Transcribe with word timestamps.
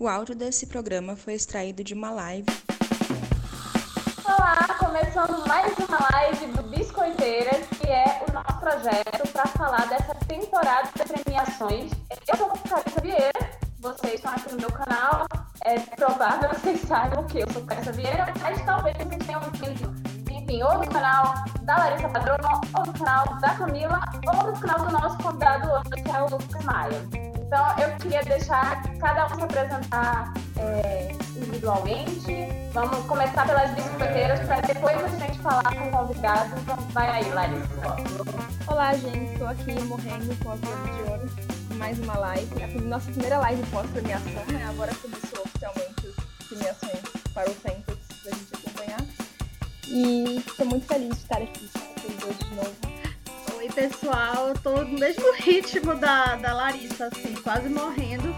O 0.00 0.08
áudio 0.08 0.34
desse 0.34 0.66
programa 0.66 1.14
foi 1.14 1.34
extraído 1.34 1.84
de 1.84 1.92
uma 1.92 2.10
live. 2.10 2.46
Olá, 4.24 4.66
começando 4.78 5.46
mais 5.46 5.76
uma 5.76 5.98
live 6.14 6.46
do 6.52 6.62
Biscoiteiras, 6.70 7.66
que 7.78 7.86
é 7.86 8.24
o 8.26 8.32
nosso 8.32 8.58
projeto 8.60 9.30
para 9.30 9.46
falar 9.48 9.86
dessa 9.90 10.14
temporada 10.26 10.88
de 10.96 11.04
premiações. 11.04 11.92
Eu 12.26 12.34
sou 12.34 12.48
Carissa 12.48 13.00
Vieira, 13.02 13.50
vocês 13.78 14.14
estão 14.14 14.32
aqui 14.32 14.50
no 14.52 14.60
meu 14.60 14.72
canal. 14.72 15.26
É 15.66 15.78
provável 15.78 16.48
que 16.48 16.60
vocês 16.60 16.80
saibam 16.80 17.22
que 17.24 17.40
eu 17.40 17.50
sou 17.52 17.62
Carissa 17.66 17.92
Vieira, 17.92 18.32
mas 18.40 18.64
talvez 18.64 18.96
vocês 18.96 19.26
tenham 19.26 19.42
visto, 19.42 20.32
enfim, 20.32 20.62
ou 20.62 20.78
no 20.78 20.88
canal 20.88 21.34
da 21.60 21.76
Larissa 21.76 22.08
Padrão, 22.08 22.36
ou 22.74 22.86
no 22.86 22.92
canal 22.94 23.38
da 23.38 23.54
Camila, 23.54 24.00
ou 24.26 24.50
no 24.50 24.58
canal 24.60 24.78
do 24.78 24.92
nosso 24.92 25.18
convidado 25.18 25.70
hoje, 25.70 26.02
que 26.02 26.10
é 26.10 26.22
o 26.22 26.26
Lucas 26.30 26.64
Maia. 26.64 27.29
Então, 27.52 27.66
eu 27.78 27.96
queria 27.96 28.22
deixar 28.22 28.80
cada 29.00 29.26
um 29.26 29.34
se 29.34 29.42
apresentar 29.42 30.32
é, 30.56 31.08
individualmente. 31.34 32.46
Vamos 32.72 33.04
começar 33.06 33.44
pelas 33.44 33.72
biscoiteiras 33.72 34.38
para 34.46 34.60
depois 34.60 35.02
a 35.02 35.08
gente 35.08 35.36
falar 35.40 35.64
com 35.64 35.88
o 35.88 35.90
convidado. 35.90 36.56
Então, 36.60 36.76
vai 36.92 37.10
aí, 37.10 37.28
Larissa. 37.32 37.96
Olá, 38.68 38.94
gente. 38.94 39.32
Estou 39.32 39.48
aqui 39.48 39.82
morrendo 39.82 40.44
com 40.44 40.52
a 40.52 40.56
Globo 40.58 40.92
de 40.94 41.10
Ouro. 41.10 41.30
Mais 41.74 41.98
uma 41.98 42.16
live. 42.18 42.62
A 42.62 42.68
nossa 42.82 43.10
primeira 43.10 43.38
live 43.38 43.66
pós-premiação, 43.66 44.44
né? 44.52 44.66
Agora 44.68 44.94
começou 44.94 45.42
oficialmente 45.44 46.06
as 46.06 46.46
premiações 46.46 47.02
para 47.34 47.50
o 47.50 47.54
Tempest 47.54 48.14
para 48.22 48.32
a 48.32 48.36
gente 48.36 48.54
acompanhar. 48.54 49.00
E 49.88 50.36
estou 50.46 50.66
muito 50.66 50.86
feliz 50.86 51.08
de 51.08 51.16
estar 51.16 51.38
aqui 51.38 51.68
com 51.68 52.00
vocês 52.00 52.22
hoje 52.22 52.48
de 52.48 52.54
novo 52.54 52.89
pessoal, 53.68 54.48
eu 54.48 54.54
tô 54.54 54.82
no 54.82 54.98
mesmo 54.98 55.32
ritmo 55.36 55.94
da, 55.94 56.36
da 56.36 56.52
Larissa, 56.52 57.06
assim, 57.06 57.34
quase 57.42 57.68
morrendo 57.68 58.34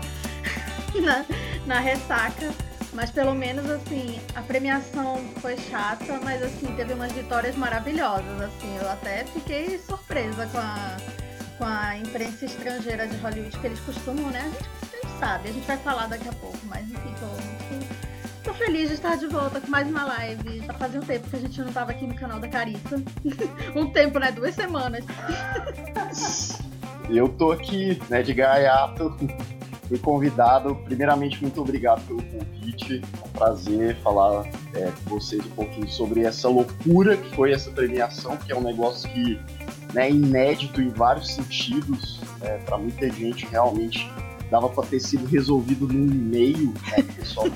na, 1.01 1.25
na 1.67 1.81
ressaca. 1.81 2.51
Mas 2.93 3.11
pelo 3.11 3.35
menos 3.35 3.71
assim, 3.71 4.21
a 4.35 4.43
premiação 4.43 5.17
foi 5.41 5.57
chata, 5.57 6.21
mas 6.23 6.43
assim, 6.43 6.75
teve 6.77 6.93
umas 6.93 7.11
vitórias 7.13 7.57
maravilhosas. 7.57 8.41
Assim, 8.41 8.77
eu 8.79 8.91
até 8.91 9.25
fiquei 9.25 9.79
surpresa 9.79 10.47
com 10.49 10.59
a, 10.59 10.97
com 11.57 11.65
a 11.65 11.97
imprensa 11.97 12.45
estrangeira 12.45 13.07
de 13.07 13.17
Hollywood 13.17 13.59
que 13.59 13.67
eles 13.67 13.81
costumam, 13.81 14.31
né? 14.31 14.41
A 14.41 14.45
gente, 14.45 14.69
a 14.83 15.07
gente 15.07 15.19
sabe, 15.19 15.49
a 15.49 15.53
gente 15.53 15.67
vai 15.67 15.79
falar 15.79 16.07
daqui 16.07 16.29
a 16.29 16.33
pouco, 16.33 16.59
mas 16.65 16.83
enfim, 16.83 17.15
Tô 17.19 17.62
feliz 18.65 18.89
de 18.91 18.95
estar 18.95 19.17
de 19.17 19.27
volta 19.27 19.61
com 19.61 19.69
mais 19.69 19.89
uma 19.89 20.05
live. 20.05 20.61
Já 20.65 20.73
fazia 20.75 21.01
um 21.01 21.03
tempo 21.03 21.29
que 21.29 21.35
a 21.35 21.39
gente 21.41 21.61
não 21.61 21.73
tava 21.73 21.91
aqui 21.91 22.07
no 22.07 22.15
canal 22.15 22.39
da 22.39 22.47
Carissa. 22.47 23.03
um 23.75 23.91
tempo, 23.91 24.21
né? 24.21 24.31
Duas 24.31 24.55
semanas. 24.55 25.05
Eu 27.11 27.29
tô 27.29 27.51
aqui, 27.51 28.01
né, 28.09 28.23
de 28.23 28.33
gaiato. 28.33 29.17
Fui 29.89 29.99
convidado. 29.99 30.77
Primeiramente, 30.85 31.43
muito 31.43 31.61
obrigado 31.61 32.07
pelo 32.07 32.23
convite. 32.23 33.03
É 33.03 33.27
um 33.27 33.31
prazer 33.31 33.97
falar 33.97 34.47
é, 34.75 34.93
com 35.03 35.19
vocês 35.19 35.45
um 35.45 35.51
pouquinho 35.51 35.89
sobre 35.89 36.23
essa 36.23 36.49
loucura 36.49 37.17
que 37.17 37.35
foi 37.35 37.51
essa 37.51 37.71
premiação, 37.71 38.37
que 38.37 38.53
é 38.53 38.57
um 38.57 38.63
negócio 38.63 39.11
que 39.11 39.41
né, 39.93 40.09
inédito 40.09 40.81
em 40.81 40.89
vários 40.89 41.35
sentidos. 41.35 42.21
É, 42.41 42.59
para 42.59 42.79
muita 42.79 43.11
gente, 43.11 43.45
realmente 43.47 44.09
dava 44.49 44.69
para 44.69 44.87
ter 44.87 45.01
sido 45.01 45.27
resolvido 45.27 45.89
num 45.89 46.07
e-mail, 46.07 46.73
né, 46.91 47.03
pessoal 47.17 47.49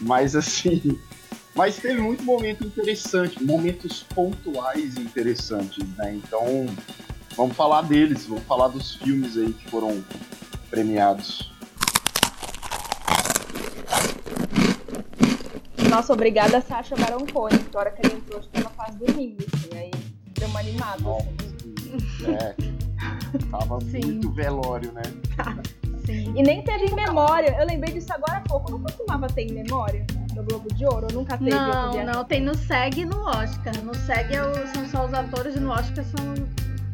Mas 0.00 0.36
assim, 0.36 0.98
mas 1.54 1.76
teve 1.76 2.00
muito 2.00 2.22
momento 2.22 2.64
interessante, 2.64 3.42
momentos 3.42 4.04
pontuais 4.14 4.96
interessantes, 4.96 5.86
né? 5.96 6.14
Então, 6.14 6.66
vamos 7.36 7.56
falar 7.56 7.82
deles, 7.82 8.26
vamos 8.26 8.44
falar 8.44 8.68
dos 8.68 8.96
filmes 8.96 9.36
aí 9.36 9.52
que 9.52 9.70
foram 9.70 10.02
premiados. 10.70 11.50
Nossa, 15.90 16.12
obrigada 16.12 16.60
Sasha 16.60 16.94
Baron 16.96 17.26
Cohen, 17.26 17.58
que 17.58 17.76
a 17.76 17.80
hora 17.80 17.90
que 17.90 18.06
ele 18.06 18.16
entrou, 18.16 18.38
acho 18.38 18.48
que 18.50 18.60
ela 18.60 18.70
faz 18.70 18.94
domingo, 18.94 19.38
assim, 19.54 19.78
aí 19.78 19.90
deu 20.38 20.48
uma 20.48 20.60
animada. 20.60 21.02
Assim. 21.10 22.26
É, 22.26 22.54
tava 23.50 23.80
Sim. 23.80 24.00
muito 24.04 24.30
velório, 24.30 24.92
né? 24.92 25.02
Sim. 26.08 26.32
E 26.34 26.42
nem 26.42 26.62
teve 26.62 26.86
em 26.86 26.94
memória. 26.94 27.54
Eu 27.60 27.66
lembrei 27.66 27.92
disso 27.92 28.10
agora 28.14 28.38
há 28.38 28.40
pouco. 28.40 28.70
Não 28.70 28.80
costumava 28.80 29.26
ter 29.26 29.42
em 29.42 29.52
memória 29.52 30.06
no 30.34 30.42
Globo 30.42 30.72
de 30.72 30.86
Ouro? 30.86 31.06
Nunca 31.12 31.36
teve? 31.36 31.50
Não, 31.50 32.02
não. 32.02 32.24
Tem 32.24 32.40
no 32.40 32.54
SEG 32.54 33.00
e 33.00 33.04
no 33.04 33.20
Oscar. 33.26 33.76
No 33.84 33.94
SEG 33.94 34.34
é 34.34 34.66
são 34.68 34.88
só 34.88 35.04
os 35.04 35.12
atores 35.12 35.54
e 35.54 35.60
no 35.60 35.70
Oscar 35.70 36.02
são 36.06 36.34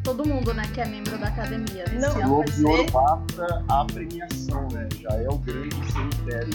todo 0.03 0.27
mundo, 0.27 0.53
né? 0.53 0.63
Que 0.73 0.81
é 0.81 0.85
membro 0.85 1.17
da 1.17 1.27
academia. 1.27 1.85
Não, 1.93 2.11
o 2.11 2.23
Globo 2.23 2.51
de 2.51 2.65
Ouro 2.65 2.85
basta 2.91 3.63
a 3.69 3.85
premiação, 3.85 4.67
né? 4.73 4.89
Já 4.99 5.15
é 5.15 5.29
o 5.29 5.37
grande 5.37 5.75
cemitério. 5.93 6.49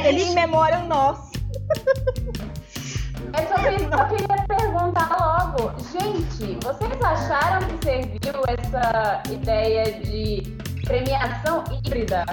Ele 0.06 0.22
em 0.22 0.34
memória 0.34 0.78
o 0.78 0.88
nosso. 0.88 1.30
É 3.34 3.46
sobre 3.54 3.76
isso 3.76 3.88
que 3.88 3.94
eu 3.94 4.08
queria 4.08 4.46
perguntar 4.48 5.14
logo. 5.20 5.72
Gente, 5.92 6.58
vocês 6.64 7.02
acharam 7.02 7.68
que 7.68 7.84
serviu 7.84 8.42
essa 8.48 9.22
ideia 9.30 10.00
de 10.00 10.71
premiação 10.82 11.64
híbrida. 11.72 12.24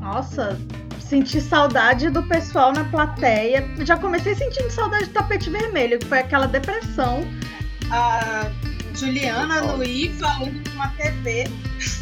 Nossa, 0.00 0.58
senti 1.00 1.40
saudade 1.40 2.10
do 2.10 2.22
pessoal 2.22 2.72
na 2.72 2.84
plateia. 2.84 3.64
Já 3.84 3.96
comecei 3.96 4.34
sentindo 4.34 4.70
saudade 4.70 5.06
do 5.06 5.12
tapete 5.12 5.50
vermelho, 5.50 5.98
que 5.98 6.06
foi 6.06 6.20
aquela 6.20 6.46
depressão. 6.46 7.20
A 7.90 8.50
Juliana 8.94 9.60
Luiz 9.72 10.18
falando 10.18 10.68
com 10.68 10.74
uma 10.74 10.88
TV, 10.90 11.44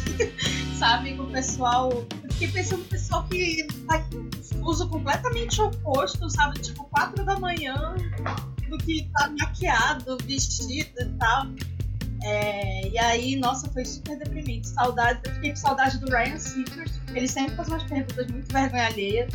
sabe, 0.79 1.15
com 1.15 1.23
o 1.23 1.31
pessoal. 1.31 1.91
Eu 2.23 2.31
fiquei 2.31 2.47
pensando 2.47 2.79
no 2.79 2.85
pessoal 2.85 3.23
que 3.25 3.67
tá 3.87 4.03
uso 4.61 4.87
completamente 4.87 5.61
oposto, 5.61 6.29
sabe? 6.29 6.59
Tipo, 6.59 6.85
quatro 6.85 7.25
da 7.25 7.37
manhã, 7.39 7.95
do 8.69 8.77
que 8.77 9.09
tá 9.13 9.29
maquiado, 9.39 10.17
vestido 10.25 11.01
e 11.01 11.05
tal. 11.17 11.47
É, 12.23 12.87
e 12.87 12.97
aí, 12.99 13.35
nossa, 13.35 13.69
foi 13.71 13.83
super 13.83 14.17
deprimente. 14.17 14.69
Saudade, 14.69 15.21
eu 15.25 15.33
fiquei 15.35 15.49
com 15.51 15.55
saudade 15.55 15.99
do 15.99 16.09
Ryan 16.09 16.37
Seacrest. 16.37 16.93
Ele 17.13 17.27
sempre 17.27 17.55
faz 17.55 17.67
umas 17.67 17.83
perguntas 17.83 18.27
muito 18.27 18.51
vergonha 18.51 18.85
alheia. 18.85 19.27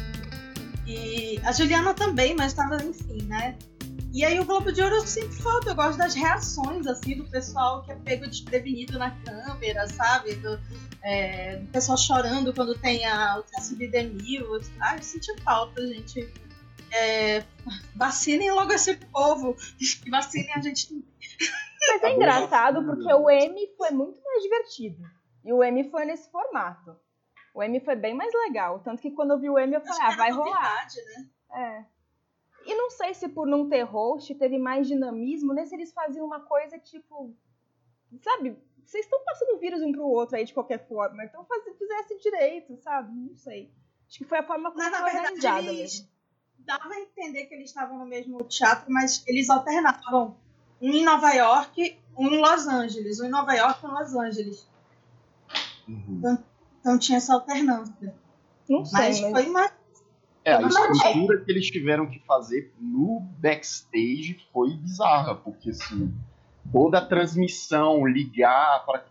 E 0.86 1.40
a 1.42 1.52
Juliana 1.52 1.94
também, 1.94 2.34
mas 2.34 2.52
tava, 2.52 2.76
enfim, 2.76 3.22
né? 3.22 3.56
E 4.12 4.24
aí 4.24 4.40
o 4.40 4.44
Globo 4.44 4.72
de 4.72 4.80
Ouro 4.80 4.94
eu 4.94 5.06
sinto 5.06 5.34
falta, 5.42 5.70
eu 5.70 5.74
gosto 5.74 5.98
das 5.98 6.14
reações, 6.14 6.86
assim, 6.86 7.18
do 7.18 7.24
pessoal 7.24 7.82
que 7.82 7.92
é 7.92 7.96
pego 7.96 8.26
desprevenido 8.26 8.98
na 8.98 9.10
câmera, 9.10 9.86
sabe? 9.88 10.36
Do, 10.36 10.58
é, 11.02 11.56
do 11.56 11.66
pessoal 11.66 11.98
chorando 11.98 12.54
quando 12.54 12.74
tem 12.78 13.04
a, 13.04 13.38
o 13.38 13.42
teste 13.42 13.74
de 13.74 13.88
Demil. 13.88 14.46
Ah, 14.80 14.96
eu 14.96 15.02
senti 15.02 15.30
falta, 15.42 15.86
gente. 15.86 16.32
É, 16.92 17.44
vacinem 17.94 18.50
logo 18.50 18.72
esse 18.72 18.96
povo. 18.96 19.56
Vacinem 20.08 20.52
a 20.54 20.60
gente 20.60 20.94
mas 21.88 22.02
é 22.02 22.14
engraçado 22.14 22.84
porque 22.84 23.12
o 23.12 23.30
M 23.30 23.74
foi 23.76 23.90
muito 23.90 24.20
mais 24.22 24.42
divertido. 24.42 25.02
E 25.44 25.52
o 25.52 25.62
M 25.62 25.88
foi 25.90 26.04
nesse 26.04 26.30
formato. 26.30 26.96
O 27.54 27.62
M 27.62 27.80
foi 27.80 27.94
bem 27.94 28.14
mais 28.14 28.32
legal. 28.34 28.80
Tanto 28.80 29.00
que 29.00 29.10
quando 29.10 29.32
eu 29.32 29.38
vi 29.38 29.48
o 29.48 29.58
M, 29.58 29.74
eu 29.74 29.80
falei, 29.80 30.02
ah, 30.02 30.16
vai 30.16 30.30
rolar. 30.30 30.86
Né? 30.94 31.28
É. 31.52 31.84
E 32.66 32.74
não 32.74 32.90
sei 32.90 33.14
se 33.14 33.28
por 33.28 33.46
não 33.46 33.68
ter 33.68 33.82
host 33.82 34.34
teve 34.34 34.58
mais 34.58 34.88
dinamismo, 34.88 35.54
né? 35.54 35.64
Se 35.64 35.74
eles 35.74 35.92
faziam 35.92 36.26
uma 36.26 36.40
coisa 36.40 36.78
tipo. 36.78 37.32
Sabe? 38.20 38.58
Vocês 38.84 39.04
estão 39.04 39.22
passando 39.24 39.58
vírus 39.58 39.82
um 39.82 39.92
pro 39.92 40.06
outro 40.06 40.36
aí 40.36 40.44
de 40.44 40.52
qualquer 40.52 40.86
forma. 40.88 41.24
Então 41.24 41.44
faz, 41.44 41.62
fizesse 41.78 42.18
direito, 42.18 42.76
sabe? 42.78 43.12
Não 43.14 43.36
sei. 43.36 43.72
Acho 44.08 44.18
que 44.18 44.24
foi 44.24 44.38
a 44.38 44.46
forma 44.46 44.72
como 44.72 44.82
foi 44.82 45.02
organizada 45.02 45.62
mesmo. 45.62 46.08
Dava 46.66 46.94
a 46.94 47.00
entender 47.00 47.44
que 47.44 47.54
eles 47.54 47.70
estavam 47.70 47.98
no 47.98 48.06
mesmo 48.06 48.42
teatro, 48.44 48.92
mas 48.92 49.22
eles 49.26 49.48
alternavam 49.48 50.36
um 50.80 50.90
em 50.90 51.04
Nova 51.04 51.32
York, 51.32 51.98
um 52.16 52.28
em 52.28 52.40
Los 52.40 52.66
Angeles, 52.66 53.20
um 53.20 53.26
em 53.26 53.30
Nova 53.30 53.54
York 53.54 53.84
e 53.84 53.86
um 53.86 53.90
em 53.90 53.94
Los 53.94 54.14
Angeles. 54.14 54.68
Uhum. 55.88 56.04
Então, 56.18 56.38
então, 56.80 56.98
tinha 56.98 57.18
essa 57.18 57.34
alternância. 57.34 58.14
Não 58.68 58.84
sei, 58.84 58.98
mas, 58.98 59.20
mas... 59.20 59.30
foi 59.30 59.50
uma. 59.50 59.70
É, 60.44 60.54
a 60.54 60.62
estrutura 60.62 61.44
que 61.44 61.50
eles 61.50 61.66
tiveram 61.66 62.08
que 62.08 62.20
fazer 62.20 62.72
no 62.80 63.20
backstage 63.38 64.38
foi 64.52 64.76
bizarra, 64.76 65.34
porque 65.34 65.70
assim, 65.70 66.14
toda 66.72 66.98
a 66.98 67.04
transmissão, 67.04 68.06
ligar 68.06 68.84
para 68.86 69.04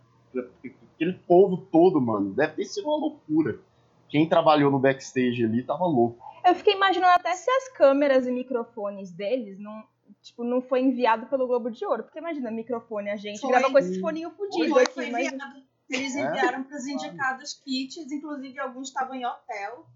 aquele 0.94 1.12
povo 1.26 1.58
todo, 1.70 2.00
mano, 2.00 2.32
deve 2.32 2.54
ter 2.54 2.64
sido 2.64 2.86
uma 2.86 2.96
loucura. 2.96 3.60
Quem 4.08 4.26
trabalhou 4.26 4.70
no 4.70 4.78
backstage 4.78 5.44
ali 5.44 5.62
tava 5.62 5.84
louco. 5.84 6.24
Eu 6.46 6.54
fiquei 6.54 6.74
imaginando 6.74 7.14
até 7.14 7.34
se 7.34 7.50
as 7.50 7.68
câmeras 7.70 8.26
e 8.26 8.30
microfones 8.30 9.10
deles 9.10 9.58
não, 9.58 9.84
tipo, 10.22 10.44
não 10.44 10.62
foi 10.62 10.80
enviado 10.80 11.26
pelo 11.26 11.46
Globo 11.46 11.70
de 11.70 11.84
Ouro. 11.84 12.04
Porque 12.04 12.18
imagina, 12.18 12.50
microfone, 12.50 13.10
a 13.10 13.16
gente 13.16 13.40
foi. 13.40 13.50
grava 13.50 13.70
com 13.70 13.78
esse 13.78 14.00
foninho 14.00 14.30
fudido 14.30 14.70
foi, 14.70 14.82
aqui. 14.84 14.94
Foi 14.94 15.10
mas... 15.10 15.32
Eles 15.88 16.16
é? 16.16 16.20
enviaram 16.20 16.60
é? 16.60 16.64
para 16.64 16.76
os 16.76 16.86
indicados 16.86 17.54
kits, 17.54 18.10
inclusive 18.10 18.58
alguns 18.58 18.88
estavam 18.88 19.14
em 19.14 19.24
hotel. 19.24 19.86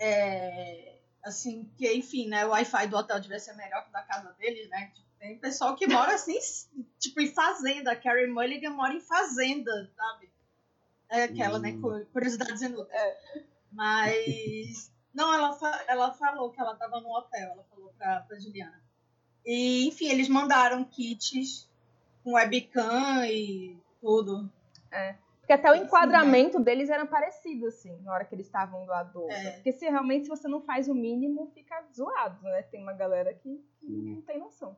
É, 0.00 0.98
assim, 1.24 1.70
que 1.76 1.92
enfim, 1.92 2.28
né? 2.28 2.44
O 2.46 2.50
Wi-Fi 2.50 2.86
do 2.88 2.96
hotel 2.96 3.20
devia 3.20 3.38
ser 3.38 3.54
melhor 3.54 3.82
que 3.82 3.90
o 3.90 3.92
da 3.92 4.02
casa 4.02 4.32
deles, 4.32 4.68
né? 4.68 4.92
Tipo, 4.94 5.08
tem 5.18 5.38
pessoal 5.38 5.74
que 5.74 5.86
mora 5.86 6.14
assim, 6.14 6.38
tipo, 6.98 7.20
em 7.20 7.32
fazenda. 7.32 7.92
A 7.92 7.96
Carrie 7.96 8.26
Mulligan 8.26 8.70
mora 8.70 8.94
em 8.94 9.00
fazenda, 9.00 9.90
sabe? 9.96 10.30
É 11.08 11.24
aquela, 11.24 11.58
né? 11.58 11.76
Curiosidades 12.12 12.62
inúteis. 12.62 13.00
É. 13.00 13.44
Mas. 13.72 14.93
Não, 15.14 15.32
ela, 15.32 15.56
ela 15.86 16.12
falou 16.12 16.50
que 16.50 16.60
ela 16.60 16.74
tava 16.74 17.00
no 17.00 17.08
hotel, 17.10 17.52
ela 17.52 17.64
falou 17.70 17.92
pra, 17.96 18.20
pra 18.20 18.38
Juliana. 18.38 18.82
E, 19.46 19.86
enfim, 19.86 20.08
eles 20.08 20.28
mandaram 20.28 20.84
kits 20.84 21.70
com 22.22 22.32
webcam 22.32 23.24
e 23.26 23.78
tudo. 24.00 24.50
É. 24.90 25.16
Porque 25.38 25.52
até 25.52 25.70
o 25.70 25.74
enquadramento 25.74 26.58
deles 26.58 26.88
era 26.88 27.04
parecido, 27.04 27.66
assim, 27.66 27.94
na 28.00 28.14
hora 28.14 28.24
que 28.24 28.34
eles 28.34 28.46
estavam 28.46 28.82
do 28.82 28.90
lado 28.90 29.12
do 29.12 29.20
outro. 29.20 29.36
É. 29.36 29.50
Porque 29.52 29.72
se 29.72 29.86
realmente 29.86 30.24
se 30.24 30.30
você 30.30 30.48
não 30.48 30.62
faz 30.62 30.88
o 30.88 30.94
mínimo, 30.94 31.50
fica 31.54 31.84
zoado, 31.94 32.42
né? 32.42 32.62
Tem 32.62 32.82
uma 32.82 32.94
galera 32.94 33.34
que, 33.34 33.62
que 33.78 33.86
não 33.86 34.22
tem 34.22 34.38
noção. 34.38 34.74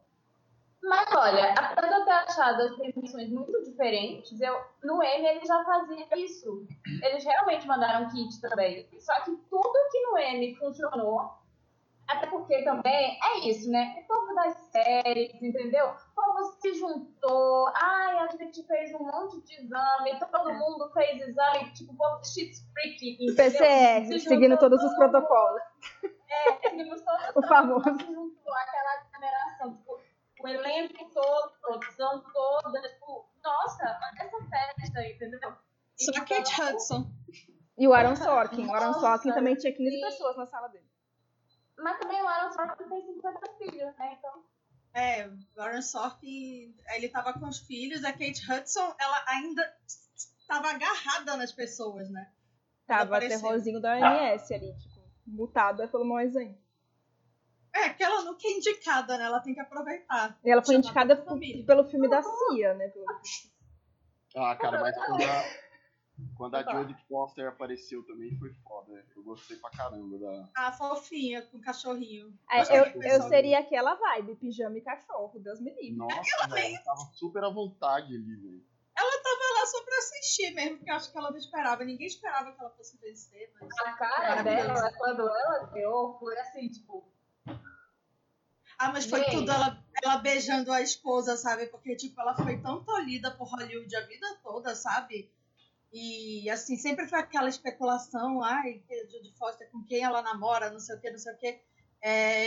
Mas 0.82 1.08
olha, 1.12 1.52
apesar 1.54 1.88
de 1.88 1.94
eu 1.94 2.04
ter 2.04 2.10
achado 2.12 2.62
as 2.62 2.76
premiações 2.76 3.28
muito 3.30 3.62
diferentes, 3.64 4.40
eu, 4.40 4.54
no 4.84 5.02
M 5.02 5.26
eles 5.26 5.48
já 5.48 5.64
faziam 5.64 6.06
isso. 6.16 6.66
Eles 7.02 7.24
realmente 7.24 7.66
mandaram 7.66 8.08
kit 8.10 8.40
também. 8.40 8.88
Só 9.00 9.14
que 9.24 9.34
tudo 9.50 9.72
que 9.90 10.00
no 10.02 10.18
M 10.18 10.54
funcionou, 10.56 11.30
até 12.08 12.26
porque 12.28 12.62
também 12.62 13.18
é 13.20 13.48
isso, 13.48 13.68
né? 13.68 13.96
O 14.04 14.06
povo 14.06 14.34
das 14.34 14.54
séries, 14.70 15.34
entendeu? 15.42 15.86
O 15.88 16.14
povo 16.14 16.52
se 16.60 16.74
juntou, 16.74 17.66
ai, 17.74 18.18
a 18.18 18.28
gente 18.28 18.62
fez 18.64 18.94
um 18.94 19.04
monte 19.04 19.40
de 19.42 19.54
exame, 19.54 20.20
todo 20.30 20.52
mundo 20.54 20.88
fez 20.92 21.20
exame, 21.20 21.72
tipo, 21.72 21.92
o 21.92 21.96
povo 21.96 22.24
shit 22.24 22.54
freak, 22.72 23.14
entendeu? 23.14 23.34
PCR, 23.34 24.06
Se 24.06 24.20
seguindo 24.20 24.56
todos 24.56 24.80
os 24.84 24.94
protocolos. 24.94 25.62
É, 26.28 26.68
seguimos 26.68 27.02
todos 27.02 27.26
O 27.34 27.42
famoso. 27.48 27.82
se 27.98 28.06
juntou 28.06 28.54
aquela 28.54 29.05
o 30.46 30.48
elenco 30.48 31.10
todo, 31.12 31.52
a 31.54 31.78
produção 31.78 32.22
toda, 32.32 32.82
tipo, 32.88 33.28
nossa, 33.42 33.84
olha 33.84 34.22
essa 34.22 34.48
festa, 34.48 35.06
entendeu? 35.06 35.40
Só 35.96 36.10
a 36.10 36.14
Então, 36.14 36.24
Kate 36.24 36.62
Hudson. 36.62 37.10
E 37.78 37.86
o 37.86 37.92
Aaron 37.92 38.16
Sorkin. 38.16 38.66
O 38.66 38.74
Aaron 38.74 38.94
Sorkin 38.94 39.32
também 39.32 39.54
tinha 39.56 39.72
15 39.72 39.90
sim. 39.90 40.00
pessoas 40.00 40.36
na 40.36 40.46
sala 40.46 40.68
dele. 40.68 40.86
Mas 41.78 41.98
também 41.98 42.22
o 42.22 42.26
Aaron 42.28 42.52
Sorkin 42.52 42.88
tem 42.88 43.02
50 43.02 43.40
filhos, 43.58 43.96
né? 43.98 44.16
Então, 44.18 44.44
É, 44.94 45.28
o 45.28 45.60
Aaron 45.60 45.82
Sorkin, 45.82 46.74
ele 46.94 47.08
tava 47.10 47.34
com 47.34 47.46
os 47.46 47.58
filhos, 47.58 48.02
a 48.04 48.12
Kate 48.12 48.50
Hudson, 48.50 48.94
ela 48.98 49.24
ainda 49.26 49.76
tava 50.48 50.70
agarrada 50.70 51.36
nas 51.36 51.52
pessoas, 51.52 52.08
né? 52.08 52.32
Tava 52.86 53.18
terrorzinho 53.18 53.80
da 53.80 53.94
OMS 53.94 54.54
ali, 54.54 54.72
tipo, 54.76 55.00
mutada 55.26 55.88
pelo 55.88 56.04
Moisés. 56.04 56.56
É, 57.76 57.90
que 57.90 58.02
ela 58.02 58.22
nunca 58.22 58.46
é 58.46 58.50
indicada, 58.52 59.18
né? 59.18 59.24
Ela 59.24 59.40
tem 59.40 59.54
que 59.54 59.60
aproveitar. 59.60 60.38
E 60.44 60.50
ela 60.50 60.62
foi 60.62 60.74
Chamada 60.82 61.12
indicada 61.14 61.64
pelo 61.66 61.84
filme 61.84 62.08
da 62.08 62.22
CIA, 62.22 62.74
né? 62.74 62.88
Pelo- 62.88 63.04
Ah, 64.36 64.56
cara, 64.56 64.80
mas 64.80 64.94
quando 64.96 65.22
a, 65.22 65.44
quando 66.36 66.54
a 66.56 66.62
Jodie 66.62 66.96
Foster 67.08 67.46
apareceu 67.48 68.02
também 68.06 68.34
foi 68.38 68.52
foda. 68.62 69.04
Eu 69.14 69.22
gostei 69.22 69.56
pra 69.58 69.70
caramba 69.70 70.18
da. 70.18 70.48
A 70.56 70.72
fofinha 70.72 71.42
com 71.42 71.58
o 71.58 71.60
cachorrinho. 71.60 72.32
É, 72.50 72.60
eu, 72.78 73.02
eu 73.02 73.22
seria 73.28 73.58
aquela 73.60 73.94
vibe, 73.94 74.36
pijama 74.36 74.78
e 74.78 74.80
cachorro, 74.82 75.38
Deus 75.38 75.60
me 75.60 75.70
livre. 75.74 75.96
Nossa, 75.96 76.48
velho, 76.48 76.82
tava 76.84 77.00
super 77.12 77.44
à 77.44 77.50
vontade 77.50 78.14
ali, 78.14 78.36
velho. 78.36 78.64
Ela 78.98 79.22
tava 79.22 79.60
lá 79.60 79.66
só 79.66 79.84
pra 79.84 79.98
assistir 79.98 80.50
mesmo, 80.54 80.78
porque 80.78 80.90
eu 80.90 80.94
acho 80.96 81.12
que 81.12 81.18
ela 81.18 81.30
não 81.30 81.36
esperava. 81.36 81.84
Ninguém 81.84 82.06
esperava 82.06 82.50
que 82.52 82.60
ela 82.60 82.70
fosse 82.70 82.96
vencer. 82.98 83.52
Mas... 83.60 83.78
a 83.80 83.92
cara 83.92 84.42
dela, 84.42 84.90
quando 84.96 85.20
ela 85.20 85.66
ganhou, 85.70 86.18
foi 86.18 86.38
assim, 86.38 86.70
tipo, 86.70 87.06
Ah, 88.78 88.90
mas 88.92 89.06
foi 89.06 89.20
Gente. 89.20 89.32
tudo 89.32 89.50
ela, 89.50 89.78
ela 90.02 90.16
beijando 90.18 90.70
a 90.72 90.82
esposa, 90.82 91.36
sabe? 91.36 91.66
Porque, 91.66 91.96
tipo, 91.96 92.20
ela 92.20 92.34
foi 92.34 92.58
tão 92.58 92.82
tolhida 92.84 93.30
por 93.30 93.48
Hollywood 93.48 93.94
a 93.96 94.00
vida 94.06 94.26
toda, 94.42 94.74
sabe? 94.74 95.30
E, 95.92 96.48
assim, 96.50 96.76
sempre 96.76 97.06
foi 97.08 97.18
aquela 97.18 97.48
especulação, 97.48 98.42
ai, 98.42 98.82
que 98.86 98.94
a 98.94 99.04
Judy 99.04 99.32
Foster 99.38 99.68
com 99.70 99.82
quem 99.84 100.02
ela 100.04 100.20
namora, 100.20 100.70
não 100.70 100.78
sei 100.80 100.96
o 100.96 101.00
que, 101.00 101.10
não 101.10 101.18
sei 101.18 101.32
o 101.32 101.36
que. 101.38 101.58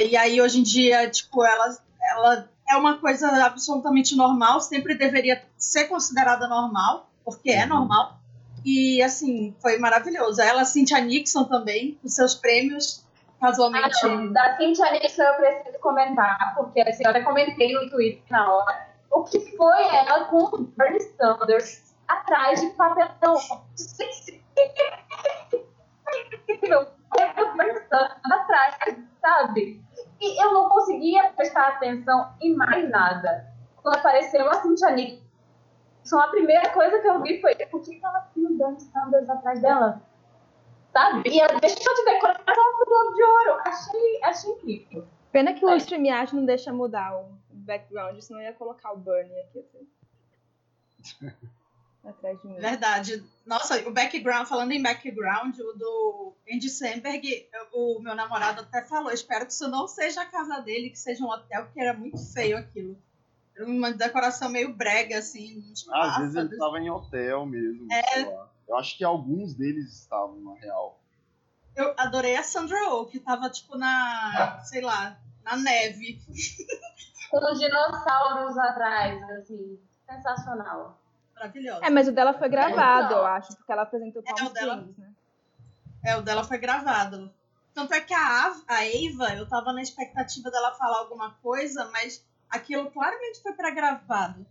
e 0.05 0.15
aí, 0.15 0.39
hoje 0.39 0.59
em 0.59 0.63
dia, 0.63 1.09
tipo, 1.09 1.43
ela, 1.43 1.77
ela 2.11 2.49
é 2.69 2.75
uma 2.75 2.99
coisa 2.99 3.27
absolutamente 3.43 4.15
normal, 4.15 4.61
sempre 4.61 4.93
deveria 4.95 5.43
ser 5.57 5.85
considerada 5.87 6.47
normal, 6.47 7.09
porque 7.25 7.49
é 7.49 7.63
Uhum. 7.63 7.69
normal. 7.69 8.19
E, 8.63 9.01
assim, 9.01 9.55
foi 9.61 9.77
maravilhoso. 9.79 10.41
Ela, 10.41 10.63
Cynthia 10.65 10.99
Nixon 10.99 11.45
também, 11.45 11.95
com 12.01 12.07
seus 12.07 12.35
prêmios, 12.35 13.03
casualmente. 13.39 14.05
Ah. 14.05 14.27
Da 14.31 14.57
Cintia 14.57 14.91
Nixon 14.91 15.23
eu 15.23 15.33
preciso 15.35 15.79
comentar, 15.79 16.53
porque 16.55 16.81
assim, 16.81 17.03
eu 17.03 17.09
até 17.09 17.21
comentei 17.21 17.73
no 17.73 17.89
Twitter 17.89 18.23
na 18.29 18.51
hora. 18.51 18.89
O 19.11 19.23
que 19.23 19.39
foi 19.57 19.95
ela 19.95 20.25
com 20.25 20.43
o 20.43 20.57
Bernie 20.77 21.01
Sanders 21.01 21.95
atrás 22.07 22.61
de 22.61 22.69
papelão? 22.71 23.35
O 26.39 27.57
Bernie 27.57 27.81
Sanders 27.87 28.31
atrás, 28.31 28.75
sabe? 29.21 29.83
E 30.19 30.43
eu 30.43 30.53
não 30.53 30.69
conseguia 30.69 31.31
prestar 31.33 31.67
atenção 31.69 32.33
em 32.41 32.55
mais 32.55 32.89
nada. 32.89 33.47
Quando 33.81 33.97
apareceu 33.97 34.49
a 34.49 34.55
Cintia 34.55 34.91
Nixon, 34.91 36.19
a 36.19 36.27
primeira 36.27 36.69
coisa 36.69 36.99
que 36.99 37.07
eu 37.07 37.21
vi 37.21 37.39
foi 37.39 37.55
por 37.55 37.81
que 37.81 37.99
ela 38.03 38.27
tinha 38.33 38.49
o 38.49 38.57
Bernie 38.57 38.79
Sanders 38.79 39.29
atrás 39.29 39.61
dela? 39.61 40.01
Sabe? 40.91 41.29
E 41.29 41.39
ela 41.39 41.59
deixou 41.59 41.95
de 41.95 42.05
decoração 42.05 42.43
pro 42.45 42.85
Globo 42.85 43.15
de 43.15 43.23
Ouro. 43.23 43.61
Achei, 43.65 44.23
achei 44.23 44.51
incrível. 44.51 45.07
Pena 45.31 45.53
que 45.53 45.63
o 45.63 45.69
É. 45.69 45.77
StreamYard 45.77 46.35
não 46.35 46.45
deixa 46.45 46.73
mudar 46.73 47.15
o 47.15 47.29
background, 47.51 48.19
senão 48.19 48.41
eu 48.41 48.47
ia 48.47 48.53
colocar 48.53 48.91
o 48.93 48.97
Bernie 48.97 49.39
aqui. 49.41 49.59
Assim. 49.59 51.31
Atrás 52.03 52.41
de 52.41 52.47
mim. 52.47 52.55
Verdade. 52.55 53.23
Nossa, 53.45 53.87
o 53.87 53.91
background, 53.91 54.47
falando 54.47 54.71
em 54.71 54.81
background, 54.81 55.57
o 55.59 55.73
do 55.73 56.33
Andy 56.51 56.69
Samberg, 56.69 57.47
o 57.73 57.99
meu 57.99 58.15
namorado 58.15 58.61
até 58.61 58.81
falou, 58.83 59.11
espero 59.11 59.45
que 59.45 59.51
isso 59.51 59.67
não 59.67 59.87
seja 59.87 60.21
a 60.21 60.25
casa 60.25 60.61
dele, 60.61 60.89
que 60.89 60.97
seja 60.97 61.23
um 61.23 61.29
hotel, 61.29 61.65
porque 61.65 61.81
era 61.81 61.93
muito 61.93 62.17
feio 62.33 62.57
aquilo. 62.57 62.97
Era 63.55 63.65
uma 63.65 63.91
decoração 63.91 64.49
meio 64.49 64.73
brega, 64.73 65.17
assim, 65.19 65.61
Às 65.91 66.17
vezes 66.17 66.35
ele 66.35 66.57
tava 66.57 66.79
em 66.79 66.89
hotel 66.89 67.45
mesmo, 67.45 67.85
É. 67.91 68.48
Eu 68.69 68.77
acho 68.77 68.95
que 68.97 69.03
alguns 69.03 69.53
deles 69.55 69.91
estavam, 70.01 70.39
na 70.41 70.53
real. 70.53 70.99
Eu 71.75 71.93
adorei 71.97 72.35
a 72.35 72.43
Sandra 72.43 72.77
Oh, 72.93 73.05
que 73.05 73.19
tava, 73.19 73.49
tipo, 73.49 73.75
na, 73.77 74.61
sei 74.63 74.81
lá, 74.81 75.17
na 75.43 75.55
neve. 75.57 76.21
Com 77.31 77.37
os 77.51 77.59
dinossauros 77.59 78.57
atrás, 78.57 79.21
assim. 79.31 79.79
Sensacional. 80.07 80.99
Maravilhosa. 81.35 81.85
É, 81.85 81.89
mas 81.89 82.07
o 82.07 82.11
dela 82.11 82.33
foi 82.33 82.47
gravado, 82.49 83.11
Não. 83.15 83.19
eu 83.21 83.25
acho, 83.25 83.55
porque 83.55 83.71
ela 83.71 83.81
apresentou 83.83 84.21
É, 84.25 84.43
o 84.43 84.49
dela- 84.49 84.87
né? 84.97 85.13
É, 86.05 86.15
o 86.17 86.21
dela 86.21 86.43
foi 86.43 86.57
gravado. 86.59 87.33
Tanto 87.73 87.93
é 87.93 88.01
que 88.01 88.13
a, 88.13 88.45
Av- 88.47 88.63
a 88.67 88.85
Eva, 88.85 89.35
eu 89.35 89.47
tava 89.47 89.71
na 89.73 89.81
expectativa 89.81 90.49
dela 90.51 90.73
falar 90.75 90.99
alguma 90.99 91.31
coisa, 91.35 91.89
mas 91.91 92.23
aquilo 92.49 92.89
claramente 92.91 93.41
foi 93.41 93.53
pré-gravado. 93.53 94.45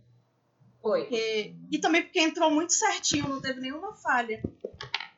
Foi. 0.81 1.01
Porque... 1.01 1.55
E 1.71 1.79
também 1.79 2.03
porque 2.03 2.19
entrou 2.19 2.49
muito 2.49 2.73
certinho, 2.73 3.27
não 3.27 3.41
teve 3.41 3.59
nenhuma 3.59 3.93
falha. 3.93 4.41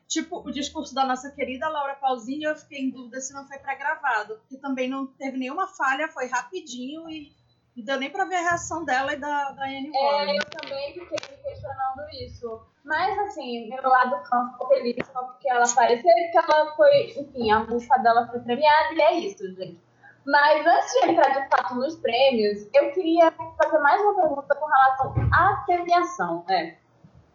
Tipo, 0.06 0.46
o 0.46 0.50
discurso 0.50 0.94
da 0.94 1.06
nossa 1.06 1.30
querida 1.30 1.68
Laura 1.68 1.94
Pausini, 1.94 2.44
eu 2.44 2.54
fiquei 2.54 2.80
em 2.80 2.90
dúvida 2.90 3.20
se 3.20 3.32
não 3.32 3.46
foi 3.46 3.58
pré-gravado. 3.58 4.36
Porque 4.36 4.58
também 4.58 4.88
não 4.88 5.06
teve 5.06 5.38
nenhuma 5.38 5.66
falha, 5.66 6.08
foi 6.08 6.26
rapidinho 6.26 7.08
e 7.08 7.32
não 7.74 7.84
deu 7.84 7.98
nem 7.98 8.10
pra 8.10 8.26
ver 8.26 8.36
a 8.36 8.42
reação 8.42 8.84
dela 8.84 9.14
e 9.14 9.16
da, 9.16 9.52
da 9.52 9.64
Anne 9.64 9.90
Warren. 9.90 10.34
É, 10.34 10.38
eu 10.38 10.44
também 10.50 10.92
fiquei 10.92 11.36
me 11.36 11.42
questionando 11.42 12.02
isso. 12.20 12.62
Mas, 12.84 13.18
assim, 13.20 13.68
meu 13.68 13.88
lado 13.88 14.22
fã 14.28 14.50
ficou 14.50 14.68
feliz 14.68 14.96
só 15.10 15.22
porque 15.22 15.48
ela 15.48 15.64
apareceu 15.64 16.10
e 16.10 16.30
que 16.30 16.36
ela 16.36 16.76
foi, 16.76 17.04
enfim, 17.16 17.50
a 17.50 17.60
música 17.60 17.96
dela 17.98 18.28
foi 18.28 18.40
premiada 18.40 18.92
e 18.92 19.00
é 19.00 19.18
isso, 19.20 19.54
gente. 19.54 19.80
Mas 20.24 20.64
antes 20.64 20.92
de 20.92 21.10
entrar 21.10 21.30
de 21.30 21.48
fato 21.48 21.74
nos 21.74 21.96
prêmios, 21.96 22.68
eu 22.72 22.92
queria 22.92 23.32
fazer 23.32 23.78
mais 23.78 24.00
uma 24.02 24.14
pergunta 24.14 24.54
com 24.54 24.66
relação 24.66 25.14
à 25.32 25.62
premiação, 25.66 26.44
né? 26.46 26.76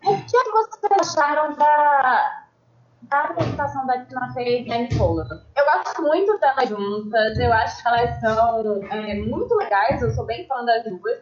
O 0.05 0.15
que 0.23 0.51
vocês 0.51 1.17
acharam 1.17 1.53
da, 1.55 2.43
da 3.01 3.19
apresentação 3.21 3.85
da 3.85 4.05
Tina 4.05 4.31
Fey 4.33 4.63
e 4.65 4.71
Anne 4.71 4.89
Pollard? 4.97 5.43
Eu 5.55 5.65
gosto 5.65 6.01
muito 6.01 6.39
delas 6.39 6.69
juntas, 6.69 7.37
eu 7.37 7.51
acho 7.51 7.81
que 7.81 7.87
elas 7.89 8.19
são 8.21 8.83
é, 8.89 9.15
muito 9.15 9.53
legais, 9.55 10.01
eu 10.01 10.11
sou 10.11 10.25
bem 10.25 10.47
fã 10.47 10.63
das 10.63 10.83
duas. 10.85 11.19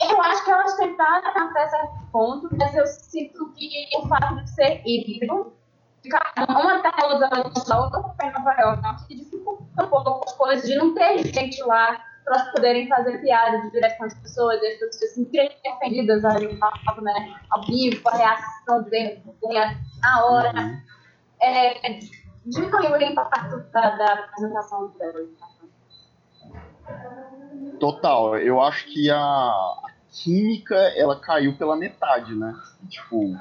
Eu 0.00 0.20
acho 0.20 0.44
que 0.44 0.50
elas 0.50 0.76
tentaram 0.76 1.48
até 1.48 1.68
certo 1.68 2.10
ponto, 2.12 2.48
mas 2.56 2.74
eu 2.74 2.86
sinto 2.86 3.50
que 3.52 3.88
o 3.96 4.06
fato 4.08 4.36
de 4.44 4.50
ser 4.50 4.82
híbrido, 4.84 5.54
de 6.02 6.10
cada 6.10 6.52
uma 6.52 6.82
tá 6.82 6.92
usando 7.06 7.72
a 7.72 7.80
outra 7.80 8.02
foi 8.02 8.26
em 8.28 8.32
Nova 8.32 8.52
York, 8.60 9.06
que 9.06 9.24
dificulta 9.76 9.84
um 9.84 9.88
pouco 9.88 10.24
as 10.28 10.32
coisas, 10.34 10.68
de 10.68 10.74
não 10.76 10.94
ter 10.94 11.18
gente 11.32 11.62
lá 11.62 12.00
para 12.24 12.38
elas 12.38 12.52
poderem 12.52 12.88
fazer 12.88 13.18
piada 13.18 13.70
direto 13.70 13.98
com 13.98 14.04
as 14.04 14.14
pessoas, 14.14 14.60
e 14.60 14.66
as 14.66 14.78
pessoas 14.78 14.96
se 14.96 15.08
sentirem 15.14 15.50
ofendidas 15.66 16.24
ali 16.24 16.52
no 16.52 16.58
palco, 16.58 17.00
né, 17.00 17.36
ao 17.50 17.62
vivo, 17.62 18.08
a 18.08 18.16
reação 18.16 18.82
de 18.82 18.90
vergonha 18.90 19.80
na 20.00 20.24
hora. 20.24 20.82
É, 21.40 22.00
diminuiu 22.44 22.92
o 22.92 23.02
impacto 23.02 23.58
da, 23.70 23.90
da 23.96 24.12
apresentação 24.14 24.88
delas. 24.98 25.28
Total, 27.78 28.38
eu 28.38 28.60
acho 28.60 28.86
que 28.86 29.10
a, 29.10 29.18
a 29.18 29.90
química 30.10 30.74
ela 30.96 31.20
caiu 31.20 31.56
pela 31.56 31.76
metade, 31.76 32.34
né? 32.34 32.54
Tipo, 32.88 33.36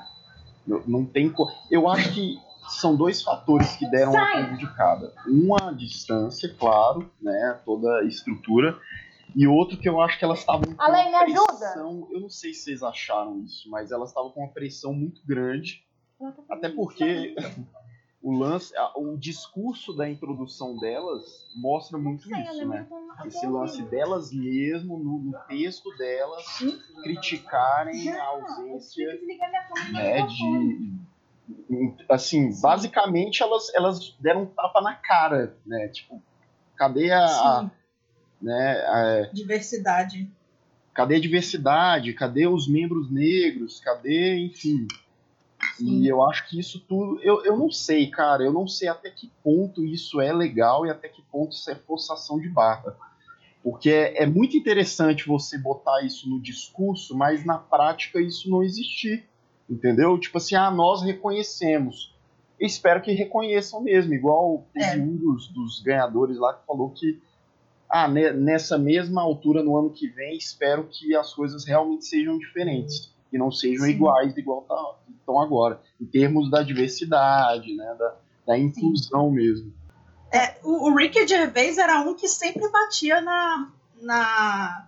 eu- 0.67 0.83
não 0.85 1.05
tem. 1.05 1.33
Eu 1.71 1.87
acho 1.89 2.11
que 2.13 2.37
são 2.67 2.95
dois 2.95 3.21
fatores 3.21 3.75
que 3.75 3.89
deram 3.89 4.11
Sai. 4.11 4.21
uma 4.21 4.47
prejudicada. 4.47 5.13
Uma, 5.27 5.69
a 5.69 5.73
distância, 5.73 6.53
claro, 6.57 7.09
né, 7.21 7.59
toda 7.65 7.99
a 7.99 8.03
estrutura, 8.05 8.77
e 9.35 9.47
outro 9.47 9.77
que 9.77 9.89
eu 9.89 9.99
acho 9.99 10.17
que 10.17 10.25
elas 10.25 10.39
estavam 10.39 10.73
com 10.73 10.81
Além, 10.81 11.09
uma 11.09 11.25
pressão, 11.25 12.07
eu 12.11 12.21
não 12.21 12.29
sei 12.29 12.53
se 12.53 12.63
vocês 12.63 12.83
acharam 12.83 13.41
isso, 13.43 13.69
mas 13.69 13.91
elas 13.91 14.09
estavam 14.09 14.31
com 14.31 14.41
uma 14.41 14.51
pressão 14.51 14.93
muito 14.93 15.21
grande, 15.25 15.83
até 16.49 16.69
porque 16.69 17.35
o 18.21 18.31
lance, 18.31 18.73
o 18.95 19.17
discurso 19.17 19.93
da 19.93 20.09
introdução 20.09 20.77
delas 20.77 21.23
mostra 21.55 21.97
muito 21.97 22.23
isso, 22.33 22.67
né? 22.67 22.87
Esse 23.25 23.45
lance 23.45 23.83
delas 23.83 24.31
mesmo, 24.31 24.97
no, 24.97 25.19
no 25.19 25.39
texto 25.47 25.89
delas, 25.97 26.43
criticarem 27.03 28.09
a 28.09 28.23
ausência 28.23 29.19
né, 29.91 30.21
de 30.23 31.05
assim, 32.09 32.49
basicamente 32.61 33.43
elas, 33.43 33.73
elas 33.73 34.15
deram 34.19 34.43
um 34.43 34.45
tapa 34.45 34.81
na 34.81 34.95
cara, 34.95 35.55
né? 35.65 35.87
Tipo, 35.89 36.21
cadê 36.75 37.11
a, 37.11 37.25
a 37.25 37.71
né, 38.41 38.71
a, 38.87 39.29
diversidade? 39.33 40.29
Cadê 40.93 41.15
a 41.15 41.19
diversidade? 41.19 42.13
Cadê 42.13 42.47
os 42.47 42.67
membros 42.67 43.11
negros? 43.11 43.79
Cadê, 43.79 44.39
enfim? 44.39 44.87
Sim. 45.77 46.01
E 46.01 46.07
eu 46.07 46.23
acho 46.23 46.47
que 46.47 46.59
isso 46.59 46.79
tudo, 46.79 47.19
eu, 47.21 47.43
eu 47.43 47.57
não 47.57 47.69
sei, 47.69 48.07
cara, 48.09 48.43
eu 48.43 48.53
não 48.53 48.67
sei 48.67 48.87
até 48.87 49.09
que 49.09 49.31
ponto 49.43 49.83
isso 49.83 50.21
é 50.21 50.31
legal 50.31 50.85
e 50.85 50.89
até 50.89 51.09
que 51.09 51.21
ponto 51.23 51.53
isso 51.53 51.69
é 51.69 51.75
forçação 51.75 52.39
de 52.39 52.49
barra. 52.49 52.95
Porque 53.63 53.89
é, 53.89 54.23
é 54.23 54.25
muito 54.25 54.55
interessante 54.55 55.27
você 55.27 55.57
botar 55.57 56.03
isso 56.03 56.29
no 56.29 56.39
discurso, 56.39 57.17
mas 57.17 57.43
na 57.43 57.57
prática 57.57 58.21
isso 58.21 58.49
não 58.49 58.63
existir. 58.63 59.27
Entendeu? 59.69 60.17
Tipo 60.19 60.37
assim, 60.37 60.55
ah, 60.55 60.69
nós 60.69 61.01
reconhecemos. 61.01 62.15
Eu 62.59 62.67
espero 62.67 63.01
que 63.01 63.11
reconheçam 63.11 63.81
mesmo, 63.81 64.13
igual 64.13 64.65
é. 64.75 64.95
um 64.95 65.15
dos, 65.15 65.47
dos 65.49 65.81
ganhadores 65.81 66.37
lá 66.37 66.53
que 66.53 66.65
falou 66.65 66.89
que 66.91 67.21
ah, 67.89 68.07
nessa 68.07 68.77
mesma 68.77 69.21
altura 69.21 69.63
no 69.63 69.77
ano 69.77 69.89
que 69.89 70.07
vem, 70.07 70.37
espero 70.37 70.87
que 70.89 71.15
as 71.15 71.33
coisas 71.33 71.65
realmente 71.65 72.05
sejam 72.05 72.37
diferentes 72.37 73.13
e 73.31 73.37
não 73.37 73.51
sejam 73.51 73.85
Sim. 73.85 73.91
iguais 73.91 74.37
igual 74.37 74.61
tá, 74.61 74.95
estão 75.17 75.39
agora, 75.39 75.81
em 75.99 76.05
termos 76.05 76.49
da 76.49 76.63
diversidade, 76.63 77.73
né, 77.75 77.95
da, 77.97 78.15
da 78.47 78.57
inclusão 78.57 79.29
Sim. 79.29 79.35
mesmo. 79.35 79.73
É, 80.31 80.57
o, 80.63 80.89
o 80.89 80.95
Ricky 80.95 81.27
Gervais 81.27 81.77
era 81.77 82.01
um 82.01 82.15
que 82.15 82.27
sempre 82.27 82.67
batia 82.69 83.21
na, 83.21 83.71
na 84.01 84.87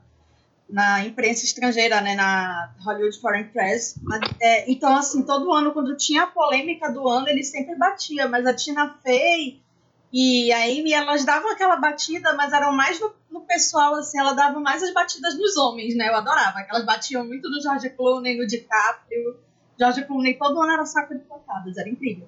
na 0.70 1.06
imprensa 1.06 1.46
estrangeira, 1.46 2.02
né, 2.02 2.16
na 2.16 2.74
Hollywood 2.84 3.20
Foreign 3.20 3.50
Press. 3.50 3.96
É, 4.42 4.70
então, 4.70 4.96
assim, 4.96 5.24
todo 5.24 5.54
ano, 5.54 5.72
quando 5.72 5.96
tinha 5.96 6.24
a 6.24 6.28
polêmica 6.28 6.92
do 6.92 7.08
ano, 7.08 7.30
ele 7.30 7.44
sempre 7.44 7.76
batia, 7.76 8.28
mas 8.28 8.46
a 8.46 8.54
Tina 8.54 8.98
Fey 9.02 9.62
e 10.12 10.52
a 10.52 10.64
Amy, 10.64 10.94
elas 10.94 11.26
davam 11.26 11.52
aquela 11.52 11.76
batida, 11.78 12.34
mas 12.34 12.52
eram 12.54 12.72
mais 12.72 13.00
no, 13.00 13.14
no 13.30 13.42
pessoal, 13.42 13.96
assim, 13.96 14.20
ela 14.20 14.34
dava 14.34 14.60
mais 14.60 14.84
as 14.84 14.94
batidas 14.94 15.38
nos 15.38 15.58
homens, 15.58 15.96
né, 15.96 16.10
eu 16.10 16.16
adorava, 16.16 16.60
elas 16.70 16.86
batiam 16.86 17.26
muito 17.26 17.50
no 17.50 17.62
George 17.62 17.90
Clooney, 17.92 18.38
no 18.38 18.48
DiCaprio, 18.48 19.40
George 19.80 20.06
Clooney 20.06 20.38
todo 20.38 20.62
ano 20.62 20.72
era 20.72 20.86
saco 20.86 21.14
de 21.14 21.24
pancadas, 21.26 21.78
era 21.78 21.90
incrível. 21.90 22.28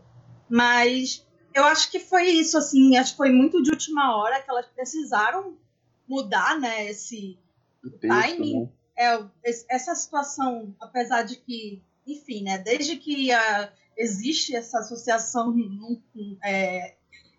Mas 0.49 1.25
eu 1.53 1.63
acho 1.65 1.89
que 1.89 1.99
foi 1.99 2.27
isso, 2.27 2.57
assim, 2.57 2.95
acho 2.97 3.11
que 3.11 3.17
foi 3.17 3.31
muito 3.31 3.61
de 3.63 3.71
última 3.71 4.15
hora 4.15 4.41
que 4.41 4.49
elas 4.49 4.65
precisaram 4.67 5.57
mudar, 6.07 6.59
né, 6.59 6.89
esse 6.89 7.37
timing, 8.01 8.61
né? 8.61 8.69
é, 8.97 9.29
essa 9.69 9.95
situação, 9.95 10.75
apesar 10.79 11.23
de 11.23 11.37
que, 11.37 11.81
enfim, 12.05 12.43
né, 12.43 12.57
desde 12.57 12.97
que 12.97 13.31
a, 13.31 13.71
existe 13.97 14.55
essa 14.55 14.79
associação, 14.79 15.53
é, 16.43 16.95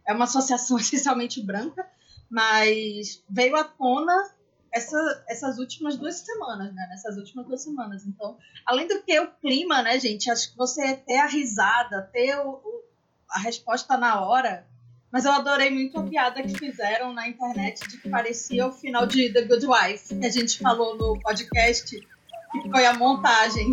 é 0.07 0.13
uma 0.13 0.25
associação 0.25 0.77
essencialmente 0.79 1.43
branca, 1.43 1.89
mas 2.31 3.23
veio 3.29 3.57
à 3.57 3.65
tona 3.65 4.31
essa, 4.73 5.25
essas 5.29 5.59
últimas 5.59 5.97
duas 5.97 6.17
semanas, 6.17 6.73
né? 6.73 6.87
Nessas 6.89 7.17
últimas 7.17 7.47
duas 7.47 7.63
semanas. 7.63 8.07
Então, 8.07 8.39
além 8.65 8.87
do 8.87 9.03
que 9.03 9.19
o 9.19 9.31
clima, 9.33 9.83
né, 9.83 9.99
gente? 9.99 10.31
Acho 10.31 10.53
que 10.53 10.57
você 10.57 10.97
ter 10.97 11.19
a 11.19 11.27
risada, 11.27 12.09
ter 12.13 12.39
o, 12.39 12.53
o, 12.53 12.85
a 13.31 13.41
resposta 13.41 13.97
na 13.97 14.25
hora, 14.25 14.67
mas 15.13 15.25
eu 15.25 15.33
adorei 15.33 15.71
muito 15.71 15.99
a 15.99 16.03
piada 16.03 16.43
que 16.43 16.57
fizeram 16.57 17.13
na 17.13 17.29
internet 17.29 17.81
de 17.89 17.99
que 17.99 18.09
parecia 18.09 18.67
o 18.67 18.73
final 18.73 19.07
de 19.07 19.33
The 19.33 19.43
Good 19.43 19.67
Wife, 19.67 20.15
que 20.15 20.27
a 20.27 20.31
gente 20.31 20.59
falou 20.59 20.97
no 20.97 21.19
podcast, 21.21 21.97
que 22.53 22.71
foi 22.71 22.87
a 22.87 22.95
montagem 22.95 23.71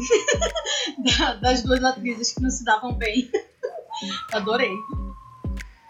das 1.42 1.62
duas 1.62 1.84
atrizes 1.84 2.34
que 2.34 2.42
não 2.42 2.50
se 2.50 2.64
davam 2.64 2.94
bem. 2.94 3.30
adorei. 4.34 4.72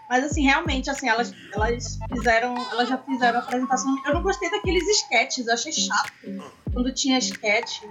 Mas 0.08 0.24
assim, 0.24 0.42
realmente, 0.42 0.88
assim, 0.88 1.08
elas, 1.08 1.34
elas 1.52 1.98
fizeram. 2.10 2.54
Elas 2.70 2.88
já 2.88 2.96
fizeram 2.96 3.38
a 3.38 3.42
apresentação. 3.42 3.94
Eu 4.06 4.14
não 4.14 4.22
gostei 4.22 4.50
daqueles 4.50 4.82
sketches, 5.02 5.46
eu 5.46 5.54
achei 5.54 5.72
chato. 5.72 6.12
Quando 6.72 6.92
tinha 6.92 7.18
sketch. 7.18 7.82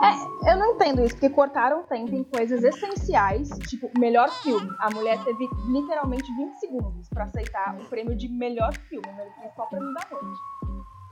É, 0.00 0.52
eu 0.52 0.56
não 0.56 0.74
entendo 0.74 1.02
isso, 1.02 1.14
porque 1.14 1.28
cortaram 1.30 1.82
tempo 1.84 2.14
em 2.14 2.22
coisas 2.22 2.62
essenciais, 2.62 3.48
tipo, 3.68 3.90
melhor 3.98 4.30
filme. 4.42 4.68
A 4.78 4.90
mulher 4.90 5.22
teve 5.24 5.48
literalmente 5.66 6.24
20 6.36 6.54
segundos 6.54 7.08
para 7.08 7.24
aceitar 7.24 7.76
o 7.80 7.84
prêmio 7.88 8.16
de 8.16 8.28
melhor 8.28 8.72
filme, 8.88 9.06
o 9.08 9.40
principal 9.40 9.68
prêmio 9.68 9.92
da 9.94 10.08
noite. 10.10 10.57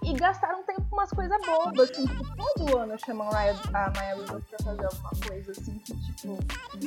E 0.07 0.13
gastaram 0.13 0.63
tempo 0.63 0.83
com 0.89 0.95
umas 0.95 1.11
coisas 1.11 1.37
bobas, 1.45 1.91
assim, 1.91 2.07
tipo, 2.07 2.25
todo 2.37 2.79
ano 2.79 2.95
chamam 3.05 3.29
a 3.29 3.91
Maya 3.97 4.15
Rudolph 4.15 4.45
pra 4.45 4.65
fazer 4.65 4.85
alguma 4.85 5.11
coisa, 5.27 5.51
assim, 5.51 5.79
que, 5.81 6.01
tipo, 6.01 6.39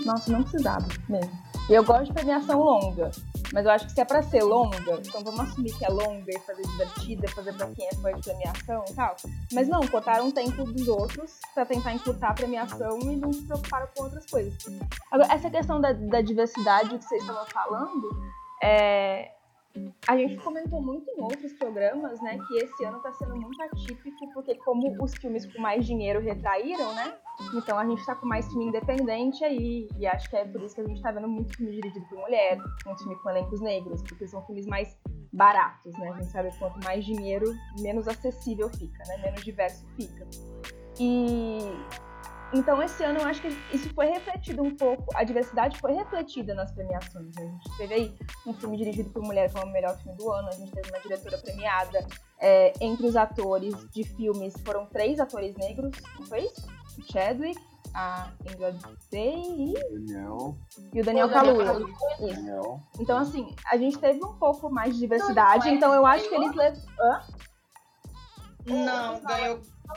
nossa, 0.05 0.31
não 0.31 0.41
precisava 0.41 0.87
mesmo. 1.09 1.31
E 1.69 1.73
eu 1.73 1.83
gosto 1.83 2.05
de 2.05 2.13
premiação 2.13 2.63
longa, 2.63 3.11
mas 3.51 3.65
eu 3.65 3.71
acho 3.71 3.87
que 3.87 3.91
se 3.91 3.99
é 3.99 4.05
pra 4.05 4.23
ser 4.23 4.41
longa, 4.41 4.77
então 5.05 5.21
vamos 5.21 5.41
assumir 5.41 5.77
que 5.77 5.83
é 5.83 5.89
longa 5.89 6.25
e 6.29 6.39
fazer 6.39 6.61
divertida, 6.61 7.27
fazer 7.27 7.53
pra 7.57 7.67
quem 7.67 7.87
é 7.87 7.95
fã 7.95 8.13
de 8.13 8.21
premiação 8.21 8.85
e 8.89 8.93
tal. 8.93 9.15
Mas 9.51 9.67
não, 9.67 9.85
cortaram 9.87 10.29
o 10.29 10.31
tempo 10.31 10.63
dos 10.63 10.87
outros 10.87 11.39
pra 11.53 11.65
tentar 11.65 11.93
encurtar 11.93 12.29
a 12.29 12.33
premiação 12.33 12.99
e 13.01 13.17
não 13.17 13.33
se 13.33 13.41
preocuparam 13.41 13.87
com 13.97 14.03
outras 14.03 14.25
coisas. 14.27 14.53
Agora, 15.11 15.33
essa 15.33 15.49
questão 15.49 15.81
da, 15.81 15.91
da 15.91 16.21
diversidade 16.21 16.97
que 16.97 17.03
vocês 17.03 17.21
estavam 17.21 17.45
falando, 17.47 18.09
é, 18.63 19.31
a 20.07 20.17
gente 20.17 20.37
comentou 20.37 20.81
muito 20.81 21.09
em 21.11 21.21
outros 21.21 21.53
programas, 21.53 22.19
né, 22.21 22.37
que 22.47 22.57
esse 22.57 22.85
ano 22.85 22.97
está 22.97 23.13
sendo 23.13 23.35
muito 23.35 23.61
atípico, 23.61 24.33
porque 24.33 24.55
como 24.55 24.95
os 25.03 25.13
filmes 25.15 25.45
com 25.45 25.61
mais 25.61 25.85
dinheiro 25.85 26.19
retraíram, 26.19 26.93
né, 26.95 27.15
então 27.53 27.77
a 27.77 27.85
gente 27.85 27.99
está 27.99 28.15
com 28.15 28.25
mais 28.25 28.47
filme 28.47 28.65
independente 28.65 29.43
aí, 29.43 29.87
e 29.97 30.07
acho 30.07 30.29
que 30.29 30.35
é 30.35 30.45
por 30.45 30.61
isso 30.61 30.75
que 30.75 30.81
a 30.81 30.85
gente 30.85 30.97
está 30.97 31.11
vendo 31.11 31.27
muito 31.27 31.55
filme 31.55 31.71
dirigido 31.73 32.05
por 32.07 32.19
mulher, 32.19 32.57
muito 32.85 33.03
filme 33.03 33.15
com 33.21 33.29
elencos 33.29 33.61
negros, 33.61 34.01
porque 34.03 34.27
são 34.27 34.45
filmes 34.45 34.65
mais 34.65 34.97
baratos, 35.31 35.93
né, 35.99 36.09
a 36.09 36.13
gente 36.13 36.31
sabe 36.31 36.49
quanto 36.57 36.83
mais 36.83 37.05
dinheiro, 37.05 37.45
menos 37.79 38.07
acessível 38.07 38.69
fica, 38.69 39.03
né, 39.07 39.17
menos 39.17 39.43
diverso 39.43 39.85
fica. 39.95 40.27
E 40.99 41.59
então, 42.53 42.81
esse 42.81 43.03
ano 43.03 43.19
eu 43.19 43.27
acho 43.27 43.41
que 43.41 43.47
isso 43.71 43.93
foi 43.93 44.07
refletido 44.07 44.63
um 44.63 44.75
pouco, 44.75 45.05
a 45.15 45.23
diversidade 45.23 45.77
foi 45.79 45.93
refletida 45.93 46.53
nas 46.53 46.71
premiações. 46.71 47.35
Né? 47.35 47.43
A 47.43 47.45
gente 47.45 47.77
teve 47.77 47.93
aí 47.93 48.17
um 48.45 48.53
filme 48.53 48.77
dirigido 48.77 49.09
por 49.09 49.21
mulher 49.21 49.51
como 49.51 49.65
o 49.65 49.71
melhor 49.71 49.95
filme 49.97 50.17
do 50.17 50.31
ano, 50.31 50.47
a 50.47 50.53
gente 50.53 50.71
teve 50.71 50.89
uma 50.89 50.99
diretora 50.99 51.37
premiada. 51.37 52.07
É, 52.41 52.73
entre 52.79 53.05
os 53.05 53.15
atores 53.15 53.75
de 53.91 54.03
filmes 54.03 54.53
foram 54.65 54.85
três 54.85 55.19
atores 55.19 55.55
negros, 55.57 55.91
não 56.17 56.25
foi 56.25 56.45
isso? 56.45 56.67
O 56.97 57.11
Chadwick, 57.11 57.59
a 57.93 58.31
Ingrid 58.45 58.79
Day 59.11 59.35
e... 59.35 59.73
Daniel. 59.73 60.57
e 60.93 61.01
o 61.01 61.03
Daniel 61.03 61.29
Kaluuya. 61.29 61.73
Isso. 62.21 62.79
Então, 62.99 63.17
assim, 63.17 63.55
a 63.71 63.77
gente 63.77 63.97
teve 63.97 64.23
um 64.23 64.33
pouco 64.33 64.69
mais 64.69 64.93
de 64.93 64.99
diversidade, 64.99 65.67
não, 65.67 65.73
então 65.75 65.93
eu 65.93 66.05
acho 66.05 66.27
que 66.27 66.35
eles 66.35 66.55
levam. 66.55 66.81
Hã? 66.99 67.21
Não, 68.65 69.19
ganhou. 69.21 69.59
Não, 69.87 69.95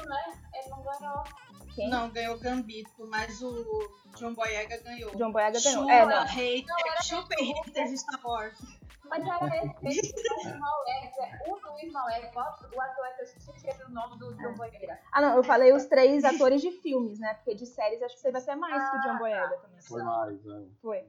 Ele 0.55 0.69
não 0.71 0.83
ganhou. 0.83 1.25
Quem? 1.75 1.88
Não, 1.88 2.11
ganhou 2.11 2.38
Gambito, 2.38 3.07
mas 3.07 3.41
o 3.43 3.91
John 4.17 4.35
Boyega 4.35 4.79
ganhou. 4.83 5.14
John 5.17 5.33
Boyega 5.33 5.61
ganhou. 5.61 5.88
é, 5.88 6.07
não. 6.07 6.25
Hater, 6.25 6.67
não, 6.67 7.02
super 7.02 7.38
hater 7.38 7.88
de 7.88 7.99
Star 7.99 8.21
Wars. 8.25 8.59
Mas 9.05 9.26
era 9.26 9.57
esse, 9.57 10.14
o 10.14 10.41
Ismael 10.41 10.62
é 10.88 11.50
o 11.50 11.57
do 11.57 11.79
Ismael, 11.87 12.33
o 12.75 12.81
ator 12.81 13.07
é 13.07 13.12
que 13.12 13.21
eu 13.21 13.25
esqueci 13.25 13.83
o 13.85 13.91
nome 13.91 14.19
do 14.19 14.35
John 14.37 14.55
Boyega. 14.55 14.99
Ah, 15.12 15.21
não, 15.21 15.37
eu 15.37 15.45
falei 15.45 15.73
os 15.73 15.85
três 15.87 16.25
atores 16.25 16.62
de 16.62 16.71
filmes, 16.71 17.19
né? 17.19 17.35
Porque 17.35 17.55
de 17.55 17.67
séries 17.67 18.02
acho 18.02 18.17
que 18.17 18.23
teve 18.23 18.38
até 18.38 18.57
mais 18.57 18.83
ah, 18.83 18.91
que 18.91 18.97
o 18.97 19.00
John 19.00 19.17
ah, 19.17 19.19
Boyega 19.19 19.57
também. 19.59 19.83
Foi 19.83 20.02
mais, 20.02 20.45
né? 20.45 20.67
Foi. 20.81 21.07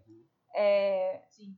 É... 0.55 1.21
Sim 1.29 1.57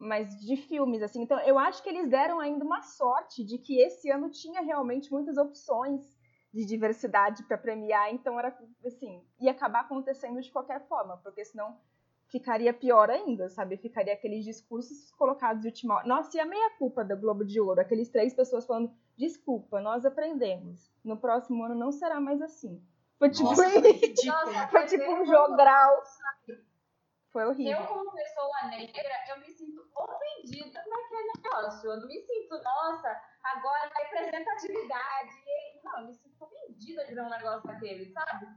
mas 0.00 0.34
de 0.40 0.56
filmes, 0.56 1.02
assim. 1.02 1.20
Então, 1.20 1.38
eu 1.40 1.58
acho 1.58 1.82
que 1.82 1.88
eles 1.90 2.08
deram 2.08 2.40
ainda 2.40 2.64
uma 2.64 2.80
sorte 2.80 3.44
de 3.44 3.58
que 3.58 3.78
esse 3.82 4.10
ano 4.10 4.30
tinha 4.30 4.62
realmente 4.62 5.12
muitas 5.12 5.36
opções 5.36 6.18
de 6.52 6.64
diversidade 6.64 7.42
para 7.44 7.56
premiar, 7.56 8.12
então 8.12 8.38
era 8.38 8.56
assim, 8.84 9.22
ia 9.38 9.52
acabar 9.52 9.80
acontecendo 9.80 10.40
de 10.40 10.50
qualquer 10.50 10.86
forma, 10.88 11.16
porque 11.18 11.44
senão 11.44 11.78
ficaria 12.30 12.72
pior 12.72 13.10
ainda, 13.10 13.48
sabe? 13.48 13.76
Ficaria 13.76 14.12
aqueles 14.12 14.44
discursos 14.44 15.10
colocados 15.12 15.62
de 15.62 15.68
última 15.68 15.96
hora. 15.96 16.06
Nossa, 16.06 16.36
e 16.36 16.40
a 16.40 16.46
meia 16.46 16.70
culpa 16.78 17.04
da 17.04 17.14
Globo 17.14 17.44
de 17.44 17.60
Ouro, 17.60 17.80
aqueles 17.80 18.08
três 18.08 18.32
pessoas 18.32 18.66
falando, 18.66 18.90
desculpa, 19.16 19.80
nós 19.80 20.06
aprendemos. 20.06 20.90
No 21.04 21.16
próximo 21.16 21.64
ano 21.64 21.74
não 21.74 21.92
será 21.92 22.20
mais 22.20 22.40
assim. 22.40 22.80
Foi 23.18 23.28
tipo, 23.30 23.44
Nossa, 23.44 23.64
foi 24.70 24.86
tipo 24.86 25.12
um 25.12 25.26
jogral. 25.26 26.02
Foi 27.32 27.44
horrível. 27.44 27.80
Eu, 27.80 27.86
como 27.86 28.12
pessoa 28.12 28.62
negra, 28.64 29.24
eu 29.28 29.38
me 29.38 29.50
sinto 29.50 29.88
ofendida 29.94 30.84
naquele 30.84 31.32
negócio. 31.36 31.90
Eu 31.90 32.00
não 32.00 32.08
me 32.08 32.20
sinto, 32.20 32.60
nossa, 32.60 33.22
agora 33.44 33.90
representatividade. 33.96 35.30
Não, 35.84 36.00
eu 36.00 36.06
me 36.06 36.14
sinto 36.14 36.44
ofendida 36.44 37.04
de 37.04 37.14
ver 37.14 37.22
um 37.22 37.30
negócio 37.30 37.68
daquele, 37.68 38.12
sabe? 38.12 38.48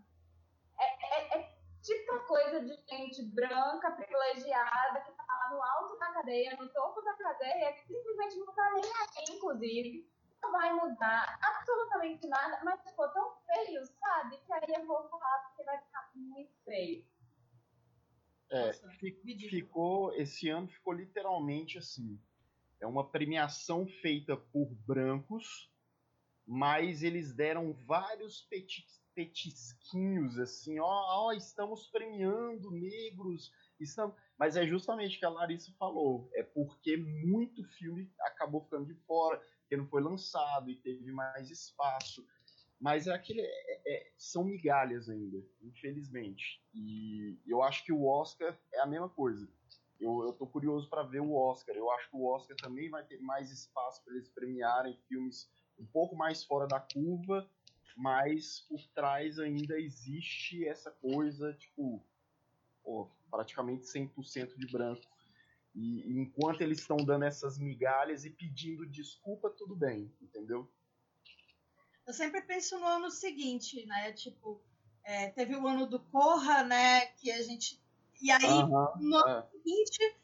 É, 0.79 1.05
é, 1.05 1.37
é 1.37 1.57
tipo 1.83 2.19
coisa 2.25 2.61
de 2.61 2.75
gente 2.87 3.23
branca, 3.35 3.91
privilegiada, 3.91 5.01
que 5.01 5.11
tá 5.11 5.23
lá 5.27 5.49
no 5.51 5.61
alto 5.61 5.99
da 5.99 6.11
cadeia, 6.11 6.57
no 6.57 6.67
topo 6.69 7.01
da 7.01 7.13
cadeia, 7.13 7.73
que 7.73 7.85
simplesmente 7.85 8.37
não 8.37 8.53
tá 8.53 8.71
nem 8.71 8.83
aí, 8.85 9.35
inclusive. 9.35 10.11
Não 10.41 10.51
vai 10.51 10.73
mudar 10.73 11.37
absolutamente 11.41 12.27
nada, 12.27 12.59
mas 12.63 12.81
ficou 12.81 13.07
tão 13.09 13.37
feio, 13.45 13.85
sabe? 13.85 14.37
Que 14.37 14.51
aí 14.51 14.75
eu 14.75 14.85
vou 14.85 15.07
falar 15.09 15.43
porque 15.47 15.63
vai 15.63 15.77
ficar 15.79 16.09
muito 16.15 16.51
feio. 16.65 17.12
É, 18.53 18.71
ficou, 19.49 20.13
esse 20.13 20.47
ano 20.47 20.67
ficou 20.67 20.93
literalmente 20.93 21.79
assim. 21.79 22.19
É 22.79 22.85
uma 22.85 23.03
premiação 23.03 23.87
feita 23.87 24.37
por 24.37 24.67
brancos, 24.85 25.71
mas 26.45 27.01
eles 27.01 27.33
deram 27.33 27.73
vários 27.73 28.47
petisquinhos 29.15 30.37
assim, 30.37 30.79
ó, 30.79 30.85
ó, 30.85 31.31
estamos 31.31 31.87
premiando 31.87 32.69
negros, 32.71 33.51
estamos... 33.79 34.15
mas 34.37 34.55
é 34.55 34.67
justamente 34.67 35.15
o 35.15 35.19
que 35.19 35.25
a 35.25 35.29
Larissa 35.29 35.71
falou, 35.79 36.29
é 36.33 36.43
porque 36.43 36.97
muito 36.97 37.63
filme 37.63 38.11
acabou 38.19 38.61
ficando 38.61 38.85
de 38.85 38.95
fora, 39.05 39.39
porque 39.61 39.77
não 39.77 39.87
foi 39.87 40.01
lançado 40.01 40.69
e 40.69 40.75
teve 40.75 41.11
mais 41.11 41.49
espaço. 41.49 42.27
Mas 42.83 43.07
é 43.07 43.13
aquele, 43.13 43.39
é, 43.39 43.81
é, 43.87 44.11
são 44.17 44.43
migalhas 44.43 45.09
ainda, 45.09 45.41
infelizmente. 45.61 46.61
E 46.73 47.39
eu 47.47 47.63
acho 47.63 47.81
que 47.85 47.93
o 47.93 48.05
Oscar 48.05 48.59
é 48.73 48.81
a 48.81 48.85
mesma 48.85 49.07
coisa. 49.07 49.47
Eu, 50.01 50.21
eu 50.25 50.33
tô 50.33 50.45
curioso 50.45 50.89
para 50.89 51.01
ver 51.01 51.21
o 51.21 51.33
Oscar. 51.33 51.73
Eu 51.77 51.89
acho 51.91 52.09
que 52.09 52.17
o 52.17 52.25
Oscar 52.25 52.57
também 52.57 52.89
vai 52.89 53.01
ter 53.05 53.21
mais 53.21 53.49
espaço 53.51 54.03
para 54.03 54.13
eles 54.13 54.27
premiarem 54.27 54.99
filmes 55.07 55.49
um 55.79 55.85
pouco 55.85 56.13
mais 56.13 56.43
fora 56.43 56.67
da 56.67 56.81
curva, 56.81 57.49
mas 57.95 58.65
por 58.67 58.85
trás 58.87 59.39
ainda 59.39 59.79
existe 59.79 60.67
essa 60.67 60.91
coisa, 60.91 61.53
tipo, 61.53 62.03
oh, 62.83 63.07
praticamente 63.31 63.85
100% 63.85 64.57
de 64.57 64.69
branco. 64.69 65.07
E, 65.73 66.19
enquanto 66.19 66.59
eles 66.59 66.79
estão 66.79 66.97
dando 66.97 67.23
essas 67.23 67.57
migalhas 67.57 68.25
e 68.25 68.29
pedindo 68.29 68.85
desculpa, 68.85 69.49
tudo 69.49 69.73
bem, 69.73 70.13
entendeu? 70.21 70.69
Eu 72.05 72.13
sempre 72.13 72.41
penso 72.41 72.77
no 72.79 72.85
ano 72.85 73.09
seguinte, 73.09 73.85
né? 73.85 74.11
Tipo, 74.13 74.61
é, 75.03 75.29
teve 75.29 75.55
o 75.55 75.67
ano 75.67 75.85
do 75.87 75.99
Corra, 75.99 76.63
né? 76.63 77.05
Que 77.07 77.31
a 77.31 77.41
gente. 77.41 77.81
E 78.21 78.31
aí, 78.31 78.63
no 78.63 79.17
ano 79.17 79.27
é. 79.27 79.47
seguinte. 79.51 80.17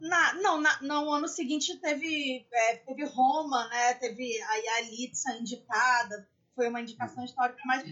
Na, 0.00 0.34
não, 0.34 0.60
na, 0.60 0.80
no 0.82 1.12
ano 1.12 1.26
seguinte 1.26 1.76
teve, 1.78 2.46
é, 2.52 2.76
teve 2.76 3.04
Roma, 3.04 3.66
né? 3.68 3.94
Teve 3.94 4.40
a 4.42 4.54
Yalitza 4.54 5.32
indicada, 5.34 6.28
foi 6.54 6.68
uma 6.68 6.80
indicação 6.80 7.24
histórica, 7.24 7.60
mas 7.64 7.82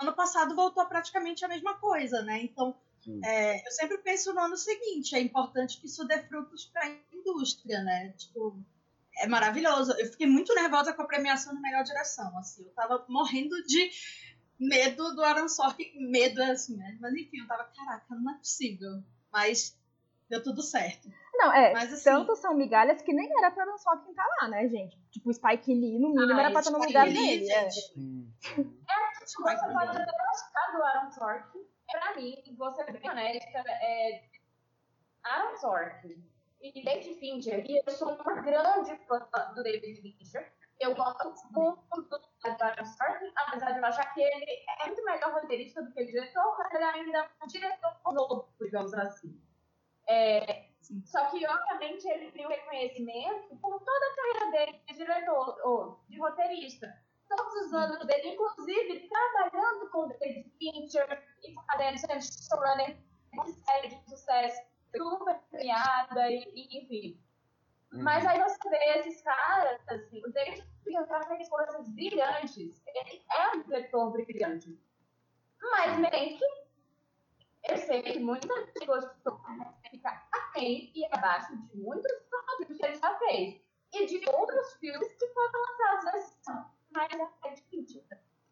ano 0.00 0.12
passado 0.12 0.56
voltou 0.56 0.84
praticamente 0.86 1.44
a 1.44 1.48
mesma 1.48 1.74
coisa, 1.74 2.20
né? 2.22 2.42
Então, 2.42 2.76
é, 3.22 3.64
eu 3.64 3.70
sempre 3.70 3.98
penso 3.98 4.32
no 4.32 4.40
ano 4.40 4.56
seguinte, 4.56 5.14
é 5.14 5.20
importante 5.20 5.80
que 5.80 5.86
isso 5.86 6.04
dê 6.04 6.20
frutos 6.22 6.64
para 6.64 6.84
a 6.84 6.96
indústria, 7.12 7.80
né? 7.82 8.12
Tipo, 8.18 8.58
é 9.18 9.26
maravilhoso. 9.26 9.92
Eu 9.98 10.06
fiquei 10.06 10.26
muito 10.26 10.54
nervosa 10.54 10.92
com 10.92 11.02
a 11.02 11.06
premiação 11.06 11.54
de 11.54 11.60
melhor 11.60 11.84
direção. 11.84 12.36
Assim, 12.38 12.64
eu 12.64 12.72
tava 12.72 13.04
morrendo 13.08 13.54
de 13.64 13.90
medo 14.58 15.14
do 15.14 15.22
Aaron 15.22 15.48
Sorkin. 15.48 15.92
Medo 16.10 16.40
é 16.42 16.50
assim, 16.50 16.76
né? 16.76 16.96
Mas 17.00 17.14
enfim, 17.14 17.38
eu 17.40 17.46
tava, 17.46 17.64
caraca, 17.64 18.14
não 18.14 18.32
é 18.32 18.38
possível. 18.38 19.02
Mas 19.32 19.78
deu 20.28 20.42
tudo 20.42 20.62
certo. 20.62 21.08
Não, 21.34 21.52
é, 21.52 21.72
Mas, 21.72 21.92
assim, 21.92 22.04
tanto 22.04 22.36
são 22.36 22.54
migalhas 22.54 23.02
que 23.02 23.12
nem 23.12 23.28
era 23.38 23.50
pra 23.50 23.64
Aaron 23.64 23.78
Sorkin 23.78 24.10
estar 24.10 24.22
tá 24.22 24.36
lá, 24.40 24.48
né, 24.48 24.68
gente? 24.68 24.96
Tipo, 25.10 25.30
o 25.30 25.34
Spike 25.34 25.74
Lee, 25.74 25.98
no 25.98 26.10
mínimo, 26.10 26.32
ah, 26.32 26.40
era 26.40 26.50
pra 26.50 26.60
estar 26.60 26.70
no 26.70 26.78
lugar 26.78 27.06
dele. 27.06 27.50
É, 27.50 27.66
é 27.66 27.68
você 29.24 29.42
pode 29.42 29.90
até 29.90 30.04
gostar 30.04 30.72
do 30.72 30.82
Aaron 30.82 31.10
Sorkin. 31.10 31.64
Pra 31.90 32.14
mim, 32.16 32.34
vou 32.56 32.72
ser 32.72 32.90
bem 32.92 33.10
honesta, 33.10 33.58
é... 33.66 34.24
Aaron 35.24 35.56
Sorkin 35.56 36.33
e 36.64 36.82
David 36.82 37.14
Fincher. 37.16 37.64
E 37.68 37.82
eu 37.84 37.92
sou 37.92 38.14
uma 38.14 38.40
grande 38.40 38.96
fã 39.06 39.18
do 39.54 39.62
David 39.62 40.00
Fincher. 40.00 40.50
Eu 40.80 40.94
gosto 40.94 41.34
muito 41.50 41.82
do 42.08 42.20
Aaron 42.44 42.84
Sorkin, 42.84 43.32
apesar 43.36 43.72
de 43.72 43.78
eu 43.78 43.84
achar 43.84 44.12
que 44.14 44.22
ele 44.22 44.64
é 44.80 44.86
muito 44.86 45.04
melhor 45.04 45.34
roteirista 45.34 45.82
do 45.82 45.92
que 45.92 46.04
diretor, 46.04 46.56
mas 46.58 46.72
ele 46.72 46.84
ainda 46.84 47.18
é 47.18 47.44
um 47.44 47.46
diretor 47.46 48.12
novo, 48.12 48.48
digamos 48.60 48.94
assim. 48.94 49.40
É, 50.08 50.66
só 51.04 51.26
que, 51.26 51.46
obviamente, 51.46 52.06
ele 52.08 52.32
tem 52.32 52.46
o 52.46 52.48
reconhecimento 52.48 53.56
por 53.56 53.78
toda 53.80 54.06
a 54.06 54.16
carreira 54.16 54.50
dele 54.50 54.80
de 54.86 54.94
diretor, 54.94 55.60
ou 55.64 56.00
de 56.08 56.18
roteirista. 56.18 56.92
Todos 57.28 57.66
os 57.66 57.72
anos 57.72 58.06
dele, 58.06 58.30
inclusive, 58.30 59.08
trabalhando 59.08 59.90
com 59.90 60.08
David 60.08 60.50
Fincher 60.58 61.22
e 61.42 61.54
fazendo 61.54 62.20
showrunner 62.22 62.96
de 63.44 63.52
série 63.64 63.88
de 63.88 64.10
sucesso 64.10 64.73
super 64.96 65.40
premiada, 65.50 66.30
e, 66.30 66.50
e 66.54 66.78
enfim. 66.78 67.20
Uhum. 67.92 68.02
Mas 68.02 68.26
aí 68.26 68.40
você 68.42 68.68
vê 68.68 68.98
esses 68.98 69.22
caras, 69.22 69.80
assim, 69.88 70.22
o 70.24 70.32
David 70.32 70.66
Fincher 70.82 71.28
fez 71.28 71.48
coisas 71.48 71.88
brilhantes. 71.90 72.82
Ele 72.86 73.24
é 73.30 73.56
um 73.56 73.62
diretor 73.62 74.10
brilhante. 74.10 74.78
Mas 75.60 75.98
Mank, 75.98 76.40
eu 77.68 77.76
sei 77.78 78.02
que 78.02 78.18
muita 78.18 78.48
gente 78.66 78.86
gostou, 78.86 79.40
ficar 79.90 80.28
aquém 80.32 80.92
e 80.94 81.06
abaixo 81.12 81.56
de 81.56 81.76
muitos 81.78 82.12
filmes 82.58 82.78
que 82.78 82.86
ele 82.86 82.96
já 82.96 83.18
fez. 83.18 83.60
E 83.92 84.06
de 84.06 84.28
outros 84.28 84.74
filmes 84.74 85.14
que 85.14 85.28
foram 85.28 85.60
lançados 85.60 86.12
nesse 86.12 86.50
ano. 86.50 86.70
Mas 86.90 87.12
é 87.44 87.50
difícil. 87.54 88.04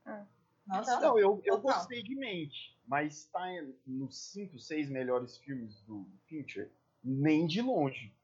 Ah. 0.07 0.25
Nossa, 0.67 1.01
não, 1.01 1.19
eu, 1.19 1.41
eu 1.45 1.61
gostei 1.61 2.03
de 2.03 2.15
Mente, 2.15 2.79
mas 2.87 3.19
está 3.19 3.47
nos 3.87 4.17
5, 4.33 4.59
6 4.59 4.89
melhores 4.91 5.37
filmes 5.39 5.81
do 5.83 6.07
Fincher? 6.27 6.71
Nem 7.03 7.47
de 7.47 7.61
longe. 7.61 8.15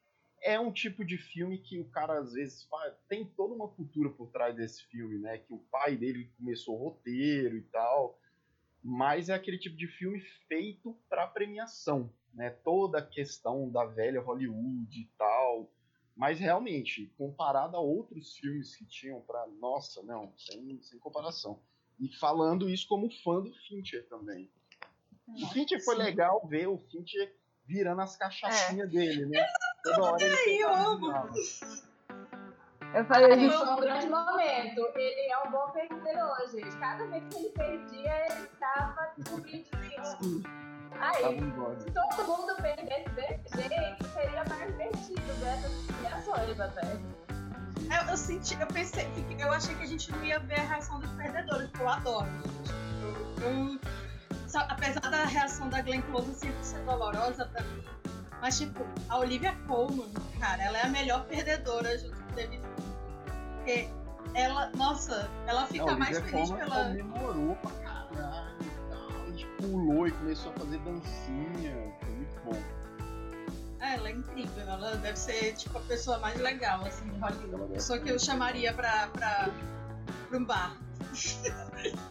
É 0.41 0.59
um 0.59 0.73
tipo 0.73 1.05
de 1.05 1.19
filme 1.19 1.59
que 1.59 1.81
o 1.81 1.89
cara 1.89 2.21
às 2.21 2.33
vezes 2.33 2.63
faz, 2.65 2.95
tem 3.09 3.25
toda 3.25 3.55
uma 3.55 3.69
cultura 3.69 4.09
por 4.11 4.31
trás 4.31 4.55
desse 4.55 4.85
filme, 4.85 5.19
né? 5.19 5.39
Que 5.39 5.53
o 5.53 5.59
pai 5.59 5.97
dele 5.97 6.33
começou 6.39 6.77
o 6.77 6.85
roteiro 6.91 7.57
e 7.57 7.63
tal. 7.63 8.19
Mas 8.83 9.29
é 9.29 9.35
aquele 9.35 9.59
tipo 9.59 9.77
de 9.77 9.89
filme 9.89 10.21
feito 10.47 10.97
para 11.09 11.27
premiação, 11.27 12.13
né? 12.33 12.51
Toda 12.51 12.99
a 12.99 13.07
questão 13.07 13.69
da 13.69 13.85
velha 13.85 14.21
Hollywood 14.21 15.01
e 15.01 15.11
tal. 15.19 15.73
Mas 16.15 16.39
realmente, 16.39 17.13
comparado 17.19 17.77
a 17.77 17.81
outros 17.81 18.37
filmes 18.37 18.77
que 18.77 18.85
tinham 18.87 19.21
para 19.21 19.47
nossa, 19.61 20.03
não, 20.03 20.33
sem, 20.37 20.81
sem 20.83 20.99
comparação. 21.01 21.61
E 22.01 22.09
falando 22.17 22.69
isso 22.69 22.87
como 22.87 23.11
fã 23.23 23.41
do 23.41 23.53
Fincher 23.67 24.07
também. 24.09 24.51
O 25.27 25.47
Fincher 25.49 25.85
foi 25.85 25.97
legal 25.97 26.47
ver 26.47 26.69
o 26.69 26.79
Fincher 26.79 27.35
virando 27.67 28.01
as 28.01 28.17
cachaçinhas 28.17 28.89
é. 28.89 28.91
dele, 28.91 29.27
né? 29.27 29.45
Toda 29.85 30.03
hora 30.03 30.25
ele 30.25 30.63
eu 30.63 30.75
amo. 30.75 31.13
Eu 32.95 33.05
falei 33.05 33.47
isso. 33.47 33.59
Foi 33.59 33.69
um 33.69 33.81
grande 33.81 34.09
momento. 34.09 34.81
Ele 34.97 35.31
é 35.31 35.39
um 35.47 35.51
bom 35.51 35.71
perdedor, 35.71 36.49
gente. 36.51 36.77
Cada 36.79 37.07
vez 37.07 37.23
que 37.29 37.39
ele 37.39 37.51
perdia, 37.51 38.27
ele 38.27 38.45
estava 38.45 39.15
com 39.17 39.37
20 39.43 39.77
minutos. 39.77 40.43
Aí, 41.01 41.39
se 41.79 41.91
todo 41.93 42.27
mundo 42.27 42.57
perdesse 42.57 43.09
desse 43.11 43.69
jeito, 43.69 44.05
seria 44.09 44.45
mais 44.49 44.67
divertido 44.73 45.35
dessas 45.41 45.87
criações 45.87 46.61
até. 46.61 47.28
Eu, 47.87 48.11
eu, 48.11 48.17
senti, 48.17 48.59
eu 48.61 48.67
pensei, 48.67 49.09
eu 49.39 49.53
achei 49.53 49.75
que 49.75 49.83
a 49.83 49.87
gente 49.87 50.11
não 50.11 50.25
ia 50.25 50.39
ver 50.41 50.61
a 50.61 50.65
reação 50.65 51.01
dos 51.01 51.11
perdedores, 51.13 51.69
porque 51.71 51.83
eu 51.83 51.89
adoro. 51.89 52.29
Eu, 53.03 53.45
eu, 53.45 53.81
só, 54.47 54.61
apesar 54.61 55.01
da 55.01 55.25
reação 55.25 55.69
da 55.69 55.81
Glenn 55.83 56.03
Close 56.03 56.35
sempre 56.35 56.65
ser 56.65 56.79
dolorosa 56.85 57.47
pra 57.47 57.63
mim, 57.63 57.85
mas 58.41 58.59
tipo, 58.59 58.85
a 59.09 59.19
Olivia 59.19 59.55
Colman, 59.67 60.11
cara, 60.41 60.63
ela 60.63 60.79
é 60.79 60.87
a 60.87 60.89
melhor 60.89 61.25
perdedora 61.27 61.99
junto 61.99 62.17
com 62.23 62.33
o 62.33 62.35
David 62.35 62.63
Porque 63.57 63.89
ela, 64.35 64.71
nossa, 64.71 65.31
ela 65.47 65.67
fica 65.67 65.87
não, 65.87 65.99
mais 65.99 66.19
feliz 66.19 66.49
Colman 66.49 66.59
pela. 66.59 66.85
comemorou 66.85 67.57
pra 67.57 67.71
caralho 67.71 68.57
e 68.61 68.91
tal, 68.91 69.69
pulou 69.69 70.07
e 70.07 70.13
começou 70.13 70.53
a 70.53 70.55
fazer 70.55 70.79
dancinha, 70.79 71.93
foi 72.01 72.11
muito 72.11 72.41
bom. 72.45 72.78
É, 73.81 73.95
ela 73.95 74.09
é 74.09 74.13
incrível. 74.13 74.69
Ela 74.69 74.97
deve 74.97 75.19
ser, 75.19 75.55
tipo, 75.55 75.79
a 75.79 75.81
pessoa 75.83 76.19
mais 76.19 76.39
legal, 76.41 76.85
assim, 76.85 77.09
de 77.09 77.19
Hollywood. 77.19 77.73
Pessoa 77.75 77.99
que 77.99 78.11
eu 78.11 78.19
chamaria 78.19 78.73
pra, 78.73 79.09
pra, 79.09 79.49
pra 80.29 80.39
um 80.39 80.45
bar. 80.45 80.77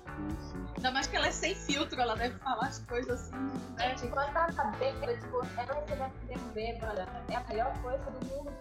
Ainda 0.77 0.91
mais 0.91 1.07
que 1.07 1.15
ela 1.15 1.27
é 1.27 1.31
sem 1.31 1.55
filtro, 1.55 1.99
ela 1.99 2.15
deve 2.15 2.37
falar 2.39 2.67
as 2.67 2.79
coisas 2.79 3.21
assim. 3.21 3.35
Né? 3.75 3.89
Gente, 3.89 4.07
quando 4.11 4.29
ela 4.29 4.51
tá 4.51 4.65
bêbada, 4.79 5.17
tipo, 5.17 5.41
ela 5.57 5.73
recebendo 5.73 6.11
ser 6.27 6.53
bêbada 6.53 7.07
é 7.29 7.35
a 7.35 7.43
melhor 7.45 7.73
coisa 7.81 8.03
do 8.11 8.25
mundo. 8.27 8.51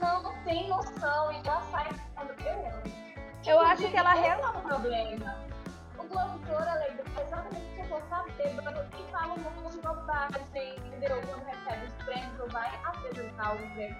Não 0.00 0.44
tem 0.44 0.68
noção 0.68 1.32
e 1.32 1.36
ela 1.46 1.62
sai 1.70 1.88
quando 2.14 2.36
bêbada. 2.36 2.82
Eu 3.46 3.60
acho 3.60 3.90
que 3.90 3.96
ela 3.96 4.14
realmente. 4.14 4.44
É 4.44 4.58
um 4.58 4.62
problema. 4.62 5.53
É 6.14 6.88
legal 6.88 7.26
exatamente 7.26 7.76
pessoa 7.76 8.00
tá 8.08 8.24
bêbado 8.36 8.86
e 8.98 9.10
fala 9.10 9.34
um 9.34 9.62
monte 9.62 9.72
de 9.72 9.80
bobagem, 9.82 10.76
entendeu? 10.76 11.20
Quando 11.26 11.44
recebe 11.44 11.86
os 11.86 12.04
prêmios 12.04 12.40
ou 12.40 12.48
vai 12.50 12.70
apresentar 12.84 13.54
o 13.54 13.58
prêmio. 13.74 13.96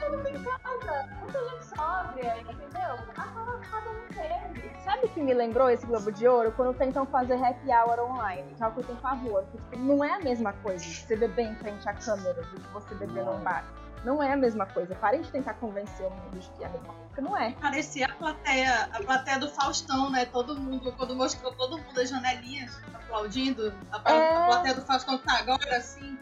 Todo 0.00 0.16
mundo 0.16 0.28
em 0.28 0.42
casa, 0.42 1.08
muita 1.20 1.48
gente 1.48 1.64
sóbria, 1.64 2.40
entendeu? 2.40 2.94
Acaba 3.16 3.58
cada 3.60 3.90
um 3.90 4.06
teve. 4.08 4.78
Sabe 4.80 5.06
o 5.06 5.08
que 5.08 5.22
me 5.22 5.32
lembrou 5.32 5.70
esse 5.70 5.86
Globo 5.86 6.12
de 6.12 6.28
Ouro? 6.28 6.52
Quando 6.52 6.76
tentam 6.76 7.06
fazer 7.06 7.42
happy 7.42 7.70
hour 7.70 7.98
online, 8.10 8.54
que 8.54 8.62
é 8.62 8.66
o 8.66 8.72
que 8.72 8.80
eu 8.80 8.84
tenho 8.84 8.98
favor. 8.98 9.42
Porque, 9.44 9.58
tipo, 9.58 9.78
não 9.78 10.04
é 10.04 10.14
a 10.14 10.20
mesma 10.20 10.52
coisa 10.52 10.84
você 10.84 11.16
beber 11.16 11.46
em 11.46 11.54
frente 11.56 11.88
à 11.88 11.94
câmera 11.94 12.34
do 12.34 12.60
que 12.60 12.68
você 12.68 12.94
beber 12.96 13.24
num 13.24 13.38
bar. 13.40 13.64
Não 14.04 14.22
é 14.22 14.32
a 14.32 14.36
mesma 14.36 14.66
coisa. 14.66 14.94
Parem 14.94 15.22
de 15.22 15.30
tentar 15.30 15.54
convencer 15.54 16.06
o 16.06 16.10
mundo 16.10 16.38
de 16.38 16.48
que 16.50 16.62
é 16.62 16.66
a 16.66 16.70
mesma 16.70 16.86
coisa, 16.86 17.02
porque 17.06 17.20
não 17.20 17.36
é. 17.36 17.52
Parecia 17.52 18.06
a 18.06 18.14
plateia, 18.14 18.88
a 18.92 19.02
plateia 19.02 19.38
do 19.38 19.48
Faustão, 19.50 20.10
né? 20.10 20.24
Todo 20.26 20.54
mundo, 20.54 20.92
quando 20.92 21.14
mostrou 21.16 21.52
todo 21.52 21.78
mundo 21.78 22.00
as 22.00 22.08
janelinhas 22.08 22.80
aplaudindo, 22.94 23.72
a, 23.92 24.12
É. 24.12 24.36
a 24.36 24.46
plateia 24.46 24.74
do 24.74 24.82
Faustão 24.82 25.18
tá 25.18 25.38
agora 25.38 25.76
assim. 25.76 26.18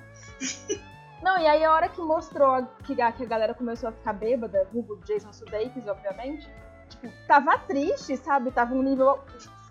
Não, 1.23 1.39
e 1.39 1.47
aí 1.47 1.65
a 1.65 1.73
hora 1.73 1.89
que 1.89 2.01
mostrou 2.01 2.67
que 2.85 3.01
a, 3.01 3.11
que 3.11 3.25
a 3.25 3.27
galera 3.27 3.55
começou 3.55 3.89
a 3.89 3.93
ficar 3.93 4.13
bêbada, 4.13 4.69
vulgo 4.73 5.01
Jason 5.05 5.33
Sudeikis, 5.33 5.87
obviamente, 5.87 6.49
tipo, 6.89 7.09
tava 7.27 7.59
triste, 7.59 8.17
sabe? 8.17 8.51
Tava 8.51 8.75
um 8.75 8.83
nível... 8.83 9.25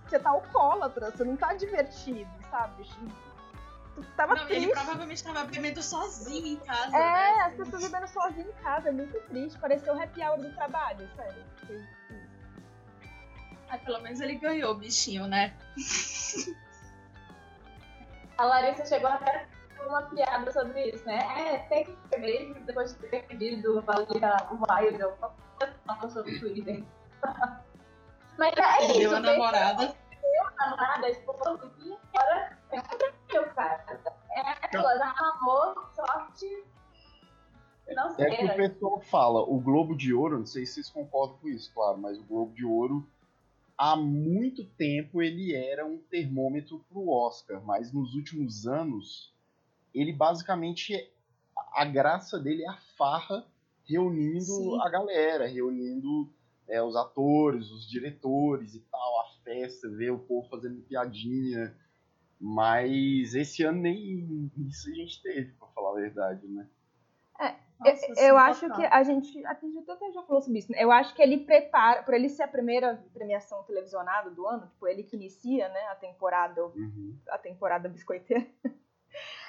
Você 0.08 0.20
tá 0.20 0.30
alcoólatra, 0.30 1.10
você 1.10 1.24
não 1.24 1.36
tá 1.36 1.56
divertido, 1.56 2.30
sabe? 2.52 2.88
Tava 4.18 4.36
Não, 4.36 4.46
triste. 4.46 4.64
ele 4.66 4.74
provavelmente 4.74 5.24
tava 5.24 5.44
bebendo 5.46 5.82
sozinho 5.82 6.48
em 6.48 6.56
casa. 6.58 6.96
É, 6.96 7.00
né? 7.00 7.42
as 7.44 7.54
pessoas 7.56 7.84
bebendo 7.84 8.08
sozinhas 8.08 8.48
em 8.50 8.64
casa, 8.64 8.90
é 8.90 8.92
muito 8.92 9.18
triste. 9.28 9.58
Pareceu 9.60 9.94
o 9.94 10.02
happy 10.02 10.22
hour 10.22 10.38
do 10.38 10.54
trabalho, 10.54 11.10
sério. 11.16 11.44
Ah, 13.70 13.78
pelo 13.78 14.02
menos 14.02 14.20
ele 14.22 14.36
ganhou 14.36 14.72
o 14.72 14.76
bichinho, 14.76 15.28
né? 15.28 15.54
A 18.38 18.44
Larissa 18.46 18.86
chegou 18.86 19.10
até 19.10 19.48
com 19.78 19.90
uma 19.90 20.02
piada 20.04 20.52
sobre 20.52 20.90
isso, 20.92 21.06
né? 21.06 21.20
É, 21.54 21.58
tem 21.70 21.86
que 21.86 21.98
ser 22.10 22.18
mesmo, 22.20 22.54
depois 22.66 22.94
de 22.94 23.08
ter 23.08 23.24
pedido 23.24 23.82
valida 23.82 24.36
o 24.52 24.56
Wild, 24.56 25.00
eu 25.00 25.16
falo 25.18 26.10
sobre 26.12 26.36
o 26.36 26.40
Twitter. 26.40 26.84
Mas 28.38 28.54
é 28.58 28.86
isso, 28.88 29.00
Deu 29.00 29.16
a 29.16 29.22
bem- 29.22 29.40
namorada. 30.34 30.56
namorada, 30.60 31.06
a 31.06 31.10
esposa, 31.10 31.72
agora 32.14 32.60
é 32.72 33.40
o 33.40 33.54
cara. 33.54 34.02
É 34.32 34.42
aquela, 34.42 35.14
amor, 35.18 35.92
sorte, 35.96 36.64
não 37.94 38.10
É 38.18 38.36
que 38.36 38.44
o 38.44 38.48
sei. 38.48 38.56
pessoal 38.56 39.00
fala, 39.02 39.42
o 39.42 39.60
Globo 39.60 39.96
de 39.96 40.14
Ouro, 40.14 40.40
não 40.40 40.46
sei 40.46 40.66
se 40.66 40.74
vocês 40.76 40.90
concordam 40.90 41.38
com 41.38 41.48
isso, 41.48 41.72
claro, 41.74 41.98
mas 41.98 42.18
o 42.18 42.24
Globo 42.24 42.54
de 42.54 42.66
Ouro, 42.66 43.08
há 43.78 43.96
muito 43.96 44.66
tempo 44.66 45.22
ele 45.22 45.56
era 45.56 45.86
um 45.86 45.98
termômetro 45.98 46.84
pro 46.90 47.10
Oscar, 47.10 47.62
mas 47.64 47.94
nos 47.94 48.16
últimos 48.16 48.66
anos, 48.66 49.34
ele 49.94 50.12
basicamente, 50.12 51.12
a 51.74 51.86
graça 51.86 52.40
dele 52.40 52.64
é 52.64 52.70
a 52.70 52.78
farra 52.98 53.46
reunindo 53.88 54.40
Sim. 54.40 54.82
a 54.82 54.90
galera, 54.90 55.48
reunindo 55.48 56.30
é, 56.68 56.82
os 56.82 56.96
atores, 56.96 57.70
os 57.70 57.88
diretores 57.88 58.74
e 58.74 58.80
tal, 58.80 59.20
a 59.22 59.35
festa, 59.46 59.88
ver 59.88 60.10
o 60.12 60.20
povo 60.20 60.50
fazendo 60.50 60.82
piadinha. 60.82 61.74
Mas 62.38 63.34
esse 63.34 63.64
ano 63.64 63.80
nem 63.82 64.52
isso 64.68 64.90
a 64.90 64.94
gente 64.94 65.22
teve, 65.24 65.54
pra 65.54 65.68
falar 65.70 65.92
a 65.92 66.02
verdade, 66.02 66.46
né? 66.48 66.68
Eu, 67.84 67.92
Nossa, 67.92 68.06
eu 68.08 68.16
sim, 68.16 68.30
acho 68.30 68.74
que 68.74 68.86
a 68.86 69.04
gente. 69.04 69.46
A 69.46 69.54
gente 69.54 69.92
até 69.92 70.10
já 70.14 70.24
falou 70.24 70.42
sobre 70.42 70.60
isso. 70.60 70.72
Né? 70.72 70.78
Eu 70.82 70.90
acho 70.94 71.14
que 71.14 71.22
ele 71.22 71.40
prepara. 71.40 72.04
Por 72.04 72.14
ele 72.14 72.30
ser 72.30 72.44
a 72.44 72.48
primeira 72.48 73.04
premiação 73.14 73.64
televisionada 73.64 74.30
do 74.32 74.48
ano, 74.48 74.68
tipo, 74.68 74.88
ele 74.88 75.04
que 75.04 75.18
inicia 75.18 75.68
né, 75.68 75.80
a 75.90 75.96
temporada 75.96 76.64
Uhum. 76.66 77.18
a 77.30 77.38
temporada 77.38 77.90
biscoiteira, 77.90 78.48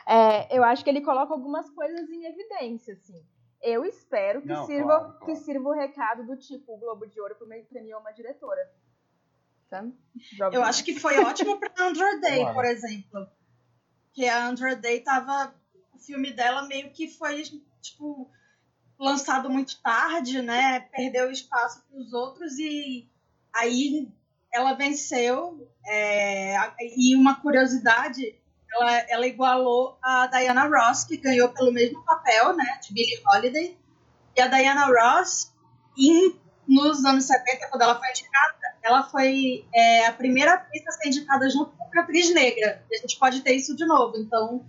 é, 0.08 0.56
eu 0.56 0.64
acho 0.64 0.82
que 0.82 0.90
ele 0.90 1.02
coloca 1.02 1.32
algumas 1.32 1.70
coisas 1.70 2.10
em 2.10 2.24
evidência, 2.24 2.94
assim. 2.94 3.24
Eu 3.62 3.84
espero 3.84 4.42
que, 4.42 4.48
Não, 4.48 4.66
sirva, 4.66 4.86
claro, 4.88 5.04
claro. 5.12 5.24
que 5.24 5.36
sirva 5.36 5.68
o 5.68 5.72
recado 5.72 6.26
do 6.26 6.36
tipo, 6.36 6.74
o 6.74 6.78
Globo 6.78 7.06
de 7.06 7.20
Ouro 7.20 7.36
premi- 7.36 7.64
premiou 7.64 8.00
uma 8.00 8.12
diretora. 8.12 8.60
Sabe? 9.68 9.92
Eu 10.52 10.62
acho 10.62 10.84
que 10.84 10.98
foi 10.98 11.18
ótimo 11.18 11.58
pra 11.58 11.72
Andra 11.78 12.18
Day, 12.20 12.44
por 12.52 12.64
exemplo. 12.64 13.26
Que 14.12 14.28
a 14.28 14.46
Andra 14.46 14.76
Day 14.76 15.00
tava. 15.00 15.54
O 15.92 15.98
filme 15.98 16.30
dela 16.30 16.62
meio 16.68 16.90
que 16.92 17.08
foi, 17.08 17.42
tipo, 17.80 18.30
lançado 18.98 19.50
muito 19.50 19.80
tarde, 19.82 20.40
né? 20.42 20.80
Perdeu 20.80 21.30
espaço 21.30 21.82
pros 21.88 22.12
outros 22.12 22.58
e 22.58 23.08
aí 23.54 24.08
ela 24.52 24.74
venceu. 24.74 25.68
é, 25.86 26.56
e 26.96 27.14
uma 27.16 27.40
curiosidade, 27.40 28.38
ela, 28.72 28.92
ela 29.08 29.26
igualou 29.26 29.98
a 30.02 30.26
Diana 30.28 30.66
Ross, 30.66 31.04
que 31.04 31.16
ganhou 31.16 31.48
pelo 31.50 31.72
mesmo 31.72 32.04
papel, 32.04 32.54
né? 32.56 32.78
De 32.82 32.92
Billie 32.92 33.22
Holiday. 33.32 33.78
E 34.36 34.40
a 34.40 34.48
Diana 34.48 34.86
Ross, 34.86 35.52
em, 35.96 36.38
nos 36.68 37.04
anos 37.04 37.24
70, 37.24 37.68
quando 37.68 37.82
ela 37.82 37.98
foi 37.98 38.10
indicada, 38.10 38.55
ela 38.86 39.02
foi 39.02 39.64
é, 39.74 40.06
a 40.06 40.12
primeira 40.12 40.54
atriz 40.54 40.86
a 40.86 40.92
ser 40.92 41.08
indicada 41.08 41.48
junto 41.50 41.72
com 41.72 41.98
a 41.98 42.02
atriz 42.02 42.32
negra. 42.32 42.82
A 42.92 42.96
gente 42.96 43.18
pode 43.18 43.40
ter 43.40 43.52
isso 43.54 43.74
de 43.76 43.84
novo. 43.84 44.16
Então, 44.16 44.64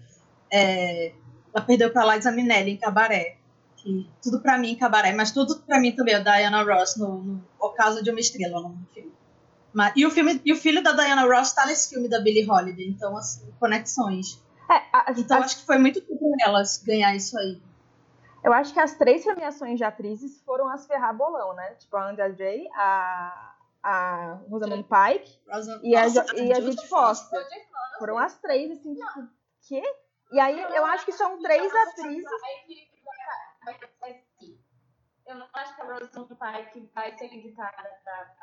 é, 0.51 1.13
ela 1.53 1.63
perdeu 1.65 1.91
para 1.91 2.15
Liza 2.15 2.31
Minnelli 2.31 2.71
em 2.71 2.77
Cabaré. 2.77 3.37
Que, 3.77 4.09
tudo 4.23 4.41
para 4.41 4.57
mim 4.57 4.71
em 4.71 4.75
Cabaré, 4.75 5.13
mas 5.13 5.31
tudo 5.31 5.59
para 5.59 5.79
mim 5.79 5.91
também, 5.91 6.15
a 6.15 6.19
Diana 6.19 6.63
Ross 6.63 6.95
no, 6.97 7.19
no 7.23 7.43
O 7.59 7.69
Caso 7.69 8.03
de 8.03 8.09
uma 8.09 8.19
Estrela, 8.19 8.59
no 8.59 8.75
filme. 8.93 9.11
Mas, 9.71 9.93
e, 9.95 10.03
o 10.05 10.09
filme. 10.09 10.41
e 10.43 10.51
o 10.51 10.55
filho 10.57 10.81
da 10.81 10.93
Diana 10.93 11.23
Ross 11.27 11.49
está 11.49 11.65
nesse 11.67 11.89
filme 11.93 12.09
da 12.09 12.19
Billie 12.19 12.49
Holiday. 12.49 12.87
Então, 12.89 13.15
assim, 13.15 13.47
conexões. 13.59 14.41
É, 14.69 14.81
a- 14.91 15.13
Então, 15.15 15.37
as- 15.37 15.45
acho 15.45 15.59
que 15.59 15.65
foi 15.67 15.77
muito 15.77 16.01
tudo 16.01 16.19
elas 16.41 16.81
ganhar 16.83 17.15
isso 17.15 17.37
aí. 17.37 17.61
eu 18.43 18.51
acho 18.53 18.73
que 18.73 18.79
as 18.79 18.95
três 18.95 19.23
premiações 19.23 19.77
de 19.77 19.83
atrizes 19.83 20.41
foram 20.45 20.67
as 20.69 20.87
ferrar 20.87 21.15
bolão, 21.15 21.53
né? 21.53 21.75
Tipo, 21.79 21.97
a 21.97 22.09
Andrea 22.09 22.29
Day, 22.31 22.67
a, 22.75 23.53
a 23.87 24.33
Rosamund 24.49 24.83
Pike 24.83 25.39
Rosa- 25.49 25.79
e 25.83 25.95
a, 25.95 26.03
Nossa, 26.03 26.25
Jo- 26.25 26.43
e 26.43 26.51
a 26.53 26.59
Judy 26.59 26.87
Foster. 26.87 27.47
Foram 27.99 28.17
as 28.17 28.37
três, 28.39 28.69
assim, 28.71 28.93
tipo, 28.93 29.29
quê? 29.67 29.81
E 30.31 30.39
aí 30.39 30.59
eu 30.61 30.85
acho 30.85 31.05
que 31.05 31.13
são 31.13 31.41
três 31.41 31.73
atrizes. 31.73 32.29
Ser 32.29 33.75
assim. 34.03 34.59
Eu 35.25 35.35
não 35.35 35.47
acho 35.53 35.75
que 35.75 35.81
a 35.81 35.85
Rosamund 35.85 36.35
Pike 36.35 36.91
vai 36.93 37.17
ser 37.17 37.33
indicada 37.33 37.89
pra, 38.03 38.35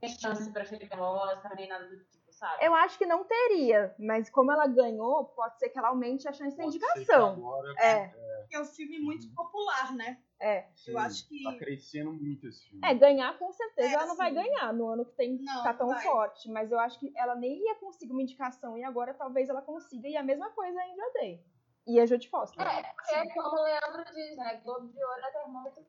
ter 0.00 0.08
chance 0.10 0.50
pra 0.52 0.64
no 0.96 1.02
Oscar, 1.04 1.54
nem 1.56 1.68
nada 1.68 1.86
do 1.86 1.98
tipo, 2.04 2.32
sabe? 2.32 2.64
Eu 2.64 2.74
acho 2.74 2.96
que 2.98 3.04
não 3.06 3.24
teria, 3.24 3.94
mas 3.98 4.30
como 4.30 4.52
ela 4.52 4.66
ganhou, 4.66 5.24
pode 5.26 5.58
ser 5.58 5.68
que 5.70 5.78
ela 5.78 5.88
aumente 5.88 6.26
a 6.28 6.32
chance 6.32 6.56
da 6.56 6.64
ser 6.64 6.70
que 6.70 6.76
indicação. 6.76 7.32
agora, 7.32 7.74
É. 7.78 8.14
É 8.50 8.60
um 8.60 8.64
filme 8.64 8.98
muito 8.98 9.28
popular, 9.34 9.94
né? 9.94 10.22
É. 10.40 10.68
sim, 10.76 10.92
Eu 10.92 10.98
acho 10.98 11.28
que- 11.28 11.42
Tá 11.42 11.56
crescendo 11.58 12.12
muito 12.12 12.46
esse 12.46 12.64
filme. 12.68 12.86
É, 12.86 12.94
ganhar 12.94 13.36
com 13.38 13.52
certeza 13.52 13.88
É, 13.88 13.92
ela 13.94 14.06
não 14.06 14.16
vai 14.16 14.28
sim. 14.30 14.36
ganhar 14.36 14.72
no 14.72 14.88
ano 14.88 15.04
que 15.04 15.12
tem 15.16 15.36
Não, 15.40 15.62
tá 15.64 15.74
tão 15.74 15.88
vai. 15.88 16.02
forte, 16.02 16.48
mas 16.50 16.70
eu 16.70 16.78
acho 16.78 16.98
que 17.00 17.12
ela 17.16 17.34
nem 17.34 17.58
ia 17.58 17.74
conseguir 17.76 18.12
uma 18.12 18.22
indicação 18.22 18.78
e 18.78 18.84
agora 18.84 19.12
talvez 19.14 19.48
ela 19.48 19.62
consiga, 19.62 20.06
e 20.08 20.16
a 20.16 20.22
mesma 20.22 20.50
coisa 20.50 20.78
a 20.80 20.88
Indra 20.88 21.10
Day. 21.14 21.44
E 21.86 21.98
a 21.98 22.06
Jodie 22.06 22.28
Foster. 22.28 22.60
É, 22.66 22.82
porque 22.92 23.32
como 23.34 23.48
o 23.58 23.62
Leandro 23.64 24.04
diz, 24.14 24.36
né? 24.36 24.56
Globo 24.62 24.88
de 24.88 25.02
Ouro 25.02 25.20
é 25.24 25.30
termômetro. 25.32 25.84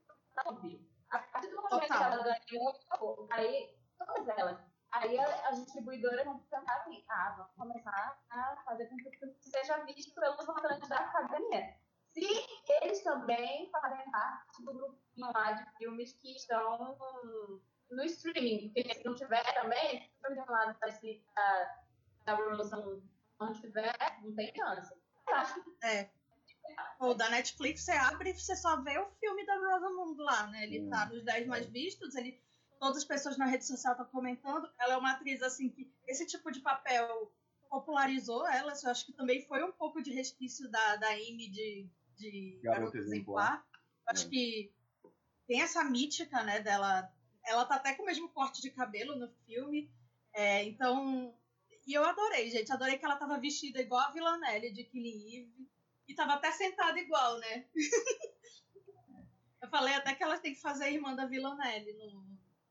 A 1.11 1.19
partir 1.19 1.49
do 1.49 1.55
momento 1.61 1.85
que 1.87 1.93
ela 1.93 2.23
ganhou, 2.23 3.27
aí, 3.31 3.75
todas 3.97 4.27
elas, 4.29 4.59
aí 4.93 5.19
a- 5.19 5.49
as 5.49 5.63
distribuidoras 5.63 6.23
vão 6.25 6.39
pensar 6.39 6.73
assim, 6.77 7.03
ah, 7.09 7.35
vamos 7.37 7.73
começar 7.73 8.17
a 8.29 8.55
fazer 8.63 8.87
com 8.87 8.95
que 8.97 9.49
seja 9.49 9.77
visto 9.85 10.13
pelos 10.15 10.45
votantes 10.45 10.87
da 10.87 10.97
academia. 10.97 11.75
Se 12.13 12.21
eles 12.81 13.03
também 13.03 13.69
fazem 13.71 14.11
parte 14.11 14.63
do 14.63 14.73
grupinho 14.73 15.31
lá 15.33 15.51
de 15.51 15.77
filmes 15.77 16.13
que 16.13 16.35
estão 16.35 16.97
no 17.89 18.03
streaming, 18.03 18.71
porque 18.73 18.93
se 18.93 19.05
não 19.05 19.15
tiver 19.15 19.43
também, 19.53 20.01
se 20.01 20.19
por 20.21 20.31
exemplo, 20.31 20.51
lá 20.51 20.65
da, 20.65 20.87
da, 20.87 21.75
da 22.25 22.35
Rosa 22.35 23.01
não 23.39 23.53
tiver, 23.53 23.95
não 24.23 24.35
tem 24.35 24.53
chance. 24.55 24.93
Eu 25.27 25.35
acho 25.35 25.63
que 25.63 25.85
É. 25.85 26.09
O 26.99 27.13
da 27.13 27.29
Netflix, 27.29 27.81
você 27.81 27.91
abre 27.91 28.29
e 28.29 28.33
você 28.33 28.55
só 28.55 28.81
vê 28.81 28.97
o 28.99 29.09
filme 29.19 29.45
da 29.45 29.55
Rosamund 29.55 30.21
lá, 30.21 30.47
né? 30.47 30.63
Ele 30.63 30.87
tá 30.87 31.05
nos 31.07 31.23
10 31.23 31.47
mais 31.47 31.65
vistos, 31.65 32.15
ele, 32.15 32.39
todas 32.79 32.97
as 32.97 33.05
pessoas 33.05 33.37
na 33.37 33.45
rede 33.45 33.65
social 33.65 33.93
estão 33.93 34.05
comentando. 34.07 34.69
Ela 34.77 34.93
é 34.93 34.97
uma 34.97 35.11
atriz, 35.13 35.41
assim, 35.41 35.69
que 35.69 35.91
esse 36.07 36.27
tipo 36.27 36.51
de 36.51 36.59
papel 36.59 37.31
popularizou 37.69 38.47
ela. 38.47 38.73
Eu 38.83 38.91
acho 38.91 39.05
que 39.05 39.13
também 39.13 39.45
foi 39.47 39.63
um 39.63 39.71
pouco 39.71 40.01
de 40.01 40.11
resquício 40.11 40.69
da, 40.69 40.95
da 40.97 41.09
Amy 41.09 41.49
de, 41.49 41.89
de 42.19 42.59
Garota 42.61 42.97
Exemplar. 42.97 43.65
Acho 44.07 44.27
É. 44.27 44.29
que 44.29 44.73
tem 45.47 45.61
essa 45.61 45.83
mítica, 45.83 46.43
né, 46.43 46.59
dela. 46.59 47.11
Ela 47.45 47.65
tá 47.65 47.75
até 47.75 47.95
com 47.95 48.03
o 48.03 48.05
mesmo 48.05 48.29
corte 48.29 48.61
de 48.61 48.69
cabelo 48.69 49.15
no 49.15 49.29
filme. 49.45 49.91
É, 50.33 50.63
então. 50.63 51.33
E 51.87 51.93
eu 51.93 52.03
adorei, 52.03 52.49
gente. 52.51 52.71
Adorei 52.71 52.97
que 52.97 53.05
ela 53.05 53.15
tava 53.15 53.39
vestida 53.39 53.81
igual 53.81 54.01
a 54.01 54.11
Villanelle 54.11 54.71
de 54.71 54.83
Killing 54.83 55.35
Eve. 55.35 55.69
E 56.07 56.13
tava 56.13 56.33
até 56.33 56.51
sentada 56.51 56.99
igual, 56.99 57.39
né? 57.39 57.67
eu 59.61 59.69
falei 59.69 59.93
até 59.93 60.13
que 60.13 60.23
elas 60.23 60.39
têm 60.39 60.53
que 60.53 60.61
fazer 60.61 60.85
a 60.85 60.91
irmã 60.91 61.15
da 61.15 61.25
Villanelle 61.25 61.93
no 61.93 62.29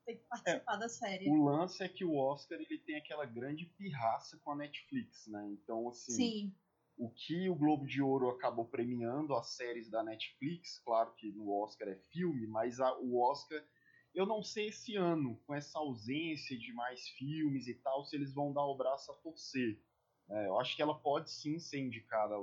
tem 0.09 0.17
que 0.17 0.25
participar 0.25 0.75
é, 0.75 0.79
da 0.79 0.89
série. 0.89 1.29
O 1.29 1.45
lance 1.45 1.83
é 1.83 1.89
que 1.89 2.03
o 2.05 2.17
Oscar 2.17 2.59
ele 2.59 2.79
tem 2.79 2.97
aquela 2.97 3.27
grande 3.27 3.67
pirraça 3.77 4.39
com 4.39 4.53
a 4.53 4.57
Netflix, 4.57 5.27
né? 5.27 5.47
Então, 5.53 5.87
assim. 5.91 6.13
Sim. 6.13 6.55
O 6.99 7.09
que 7.11 7.49
o 7.49 7.55
Globo 7.55 7.87
de 7.87 8.03
Ouro 8.03 8.29
acabou 8.29 8.65
premiando 8.65 9.35
as 9.37 9.55
séries 9.55 9.89
da 9.89 10.03
Netflix, 10.03 10.81
claro 10.81 11.15
que 11.15 11.31
no 11.31 11.49
Oscar 11.63 11.89
é 11.89 11.95
filme, 12.11 12.45
mas 12.49 12.81
a, 12.81 12.93
o 12.99 13.21
Oscar, 13.21 13.65
eu 14.13 14.27
não 14.27 14.43
sei 14.43 14.69
esse 14.69 14.97
ano, 14.97 15.41
com 15.47 15.55
essa 15.55 15.79
ausência 15.79 16.59
de 16.59 16.73
mais 16.73 17.09
filmes 17.11 17.69
e 17.69 17.75
tal, 17.75 18.05
se 18.05 18.17
eles 18.17 18.35
vão 18.35 18.53
dar 18.53 18.65
o 18.65 18.77
braço 18.77 19.13
a 19.13 19.15
torcer. 19.15 19.81
É, 20.29 20.49
eu 20.49 20.59
acho 20.59 20.75
que 20.75 20.83
ela 20.83 20.99
pode 20.99 21.31
sim 21.31 21.61
ser 21.61 21.79
indicada 21.79 22.35
a 22.35 22.39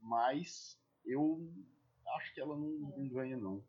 mas 0.00 0.78
eu 1.04 1.50
acho 2.16 2.34
que 2.34 2.40
ela 2.40 2.54
não, 2.54 2.68
não 2.68 3.08
ganha, 3.08 3.38
não. 3.38 3.64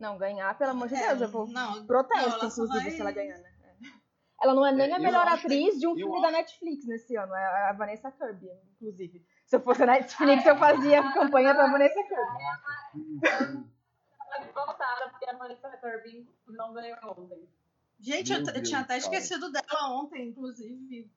Não, 0.00 0.16
ganhar, 0.16 0.56
pelo 0.56 0.70
amor 0.70 0.88
de 0.88 0.94
é, 0.94 1.08
Deus, 1.08 1.20
eu 1.20 1.28
vou 1.28 1.46
não, 1.46 1.84
protesto, 1.86 2.42
não, 2.42 2.48
inclusive, 2.48 2.84
vai... 2.84 2.90
se 2.90 3.00
ela 3.00 3.12
ganhar, 3.12 3.38
né? 3.38 3.57
É. 4.40 4.44
Ela 4.44 4.54
não 4.54 4.66
é 4.66 4.72
nem 4.72 4.90
é, 4.90 4.94
a 4.94 4.98
melhor 4.98 5.26
atriz 5.26 5.74
que, 5.74 5.80
de 5.80 5.86
um 5.86 5.94
filme 5.94 6.12
acho... 6.14 6.22
da 6.22 6.30
Netflix 6.30 6.86
nesse 6.86 7.16
ano, 7.16 7.34
é 7.34 7.68
a 7.68 7.72
Vanessa 7.72 8.10
Kirby, 8.12 8.48
inclusive. 8.74 9.26
Se 9.46 9.56
eu 9.56 9.60
fosse 9.60 9.82
a 9.82 9.86
Netflix, 9.86 10.46
eu 10.46 10.56
fazia 10.56 11.00
a 11.00 11.12
campanha 11.14 11.54
pra 11.54 11.70
Vanessa 11.70 12.02
Kirby. 12.02 13.64
Voltada, 14.54 15.08
porque 15.10 15.28
a 15.28 15.36
Vanessa 15.36 15.70
Kirby 15.78 16.28
não 16.46 16.72
ganhou 16.72 16.98
ontem. 17.04 17.48
Gente, 18.00 18.32
eu, 18.32 18.38
eu, 18.38 18.62
tinha 18.62 18.80
até 18.80 18.96
esquecido 18.96 19.50
dela 19.50 19.90
ontem, 19.90 20.28
inclusive. 20.28 21.10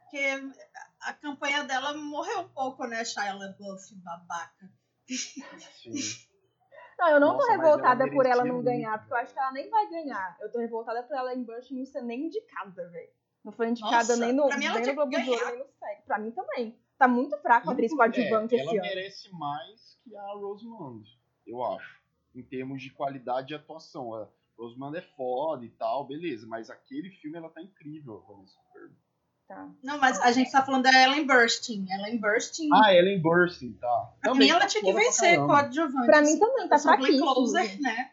Porque 0.00 0.52
a 1.00 1.12
campanha 1.14 1.64
dela 1.64 1.94
morreu 1.94 2.40
um 2.40 2.48
pouco, 2.48 2.86
né, 2.86 3.04
Shia 3.04 3.34
LaBeouf, 3.34 3.94
babaca. 3.96 4.70
Sim. 5.06 5.42
Não, 6.98 7.08
eu 7.08 7.20
não 7.20 7.34
Nossa, 7.34 7.46
tô 7.46 7.52
revoltada 7.52 8.04
ela 8.04 8.12
por 8.12 8.26
ela 8.26 8.44
não 8.44 8.62
ganhar, 8.62 8.98
porque 8.98 9.12
eu 9.12 9.16
acho 9.18 9.32
que 9.32 9.38
ela 9.38 9.52
nem 9.52 9.70
vai 9.70 9.88
ganhar. 9.88 10.36
Eu 10.40 10.50
tô 10.50 10.58
revoltada 10.58 11.02
por 11.04 11.16
ela 11.16 11.32
em 11.32 11.44
Bush 11.44 11.70
não 11.70 11.84
ser 11.84 12.02
nem 12.02 12.26
indicada, 12.26 12.88
velho. 12.88 13.10
Não 13.44 13.52
foi 13.52 13.68
indicada 13.68 13.94
Nossa, 13.94 14.16
nem 14.16 14.32
no, 14.32 14.48
nem 14.48 14.68
no 14.68 14.94
Globo 14.94 15.10
de 15.10 15.30
Ouro, 15.30 15.46
nem 15.46 15.58
no 15.58 15.66
SEG. 15.66 16.02
Pra 16.04 16.18
mim 16.18 16.32
também. 16.32 16.76
Tá 16.98 17.06
muito 17.06 17.38
fraco 17.38 17.70
a 17.70 17.72
atriz 17.72 17.94
coadjuvante 17.94 18.56
é, 18.56 18.58
esse 18.58 18.68
ano. 18.68 18.78
Ela 18.78 18.94
merece 18.94 19.32
mais 19.32 19.96
que 20.02 20.16
a 20.16 20.32
Rosamund, 20.32 21.08
eu 21.46 21.62
acho. 21.62 22.02
Em 22.34 22.42
termos 22.42 22.82
de 22.82 22.90
qualidade 22.90 23.48
de 23.48 23.54
atuação. 23.54 24.12
A 24.14 24.28
Rosamund 24.58 24.98
é 24.98 25.02
foda 25.16 25.64
e 25.64 25.70
tal, 25.70 26.04
beleza. 26.04 26.48
Mas 26.48 26.68
aquele 26.68 27.10
filme, 27.10 27.38
ela 27.38 27.48
tá 27.48 27.62
incrível, 27.62 28.24
Kirby. 28.72 28.96
Tá. 29.48 29.66
Não, 29.82 29.98
mas 29.98 30.20
a 30.20 30.30
gente 30.30 30.52
tá 30.52 30.62
falando 30.62 30.82
da 30.82 30.92
Ellen 30.92 31.26
Burstyn. 31.26 31.86
Ellen 31.90 32.20
Burstyn. 32.20 32.68
Ah, 32.70 32.92
Ellen 32.92 33.18
Burstyn, 33.18 33.72
tá. 33.80 34.12
Pra 34.20 34.32
também 34.32 34.48
mim 34.48 34.54
ela 34.54 34.66
tinha 34.66 34.84
que 34.84 34.92
vencer 34.92 35.38
coadjuvante. 35.38 36.06
Pra 36.06 36.20
mim 36.20 36.38
também, 36.38 36.68
tá 36.68 36.78
fraquíssimo. 36.78 37.32
Closer, 37.32 37.80
né? 37.80 38.10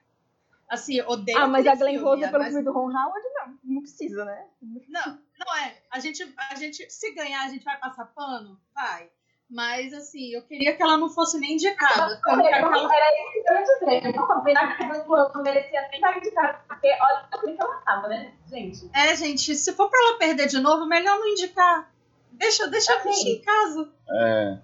Assim, 0.69 1.01
odeio 1.01 1.37
Ah, 1.37 1.45
mas 1.45 1.67
a 1.67 1.75
Glenn 1.75 1.99
Close 1.99 2.21
pelo 2.21 2.39
mas... 2.39 2.47
filme 2.47 2.63
do 2.63 2.71
Ron 2.71 2.89
Howard, 2.89 3.27
não. 3.33 3.59
Não 3.65 3.81
precisa, 3.81 4.23
né? 4.23 4.45
Não, 4.87 5.19
não 5.37 5.55
é. 5.57 5.77
A 5.91 5.99
gente, 5.99 6.23
a 6.49 6.55
gente, 6.55 6.89
se 6.89 7.13
ganhar, 7.13 7.43
a 7.43 7.49
gente 7.49 7.65
vai 7.65 7.77
passar 7.79 8.05
pano? 8.05 8.57
Vai. 8.73 9.09
Mas, 9.49 9.93
assim, 9.93 10.31
eu 10.33 10.41
queria 10.41 10.75
que 10.75 10.81
ela 10.81 10.97
não 10.97 11.09
fosse 11.09 11.39
nem 11.39 11.53
indicada. 11.53 12.19
Não, 12.25 12.35
não, 12.37 12.47
ela... 12.47 12.93
Era 12.93 13.21
isso 13.21 13.79
que 13.79 13.85
eu 13.85 13.91
ia 13.91 14.01
dizer. 14.01 14.15
Eu 14.15 15.07
não 15.07 15.33
não 15.33 15.43
merecia 15.43 15.81
nem 15.81 15.95
estar 15.95 16.17
indicada, 16.17 16.59
porque 16.67 16.87
olha 16.87 17.27
o 17.31 17.41
que 17.41 17.61
ela 17.61 17.75
tava, 17.85 18.07
né, 18.07 18.33
gente? 18.49 18.89
É, 18.93 19.15
gente, 19.15 19.55
se 19.55 19.73
for 19.73 19.89
pra 19.89 19.99
ela 19.99 20.17
perder 20.17 20.47
de 20.47 20.59
novo, 20.59 20.85
melhor 20.87 21.19
não 21.19 21.27
indicar. 21.27 21.91
Deixa, 22.31 22.67
deixa 22.67 22.95
assim, 22.95 23.09
a 23.09 23.11
bicha 23.11 23.29
em 23.29 23.41
casa. 23.41 23.89
É. 24.09 24.57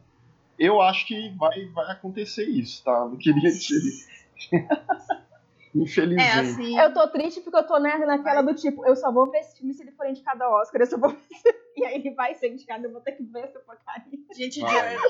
Eu 0.57 0.81
acho 0.81 1.07
que 1.07 1.29
vai, 1.37 1.65
vai 1.67 1.91
acontecer 1.91 2.43
isso, 2.43 2.83
tá? 2.83 3.05
Não 3.05 3.17
queria 3.17 3.51
dizer. 3.51 4.05
Infelizmente. 5.73 6.37
É, 6.37 6.39
assim, 6.39 6.79
eu 6.79 6.93
tô 6.93 7.07
triste 7.07 7.39
porque 7.41 7.57
eu 7.57 7.65
tô 7.65 7.79
né, 7.79 7.97
naquela 7.99 8.41
do 8.41 8.53
tipo, 8.53 8.85
eu 8.85 8.95
só 8.95 9.11
vou 9.11 9.31
ver 9.31 9.39
esse 9.39 9.57
filme 9.57 9.73
se 9.73 9.81
ele 9.81 9.91
for 9.91 10.05
indicado 10.05 10.43
ao 10.43 10.61
Oscar, 10.61 10.81
eu 10.81 10.87
só 10.87 10.97
vou 10.97 11.15
E 11.77 11.85
aí 11.85 11.95
ele 11.95 12.11
vai 12.11 12.35
ser 12.35 12.51
indicado, 12.51 12.85
eu 12.85 12.91
vou 12.91 13.01
ter 13.01 13.13
que 13.13 13.23
ver 13.23 13.45
essa 13.45 13.59
porcaria. 13.59 14.19
Gente, 14.35 14.59
Jared 14.59 15.01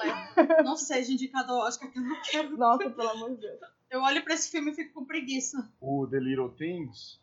não 0.63 0.75
seja 0.75 1.11
indicado 1.11 1.51
ao 1.51 1.67
Oscar, 1.67 1.91
que 1.91 1.97
eu 1.97 2.03
não 2.03 2.21
quero. 2.21 2.55
Nossa, 2.55 2.89
pelo 2.89 3.09
amor 3.09 3.31
de 3.31 3.37
Deus. 3.37 3.59
Eu 3.89 4.01
olho 4.03 4.23
pra 4.23 4.35
esse 4.35 4.49
filme 4.49 4.71
e 4.71 4.75
fico 4.75 4.93
com 4.93 5.05
preguiça. 5.05 5.69
O 5.81 6.07
The 6.07 6.19
Little 6.19 6.49
Things? 6.51 7.19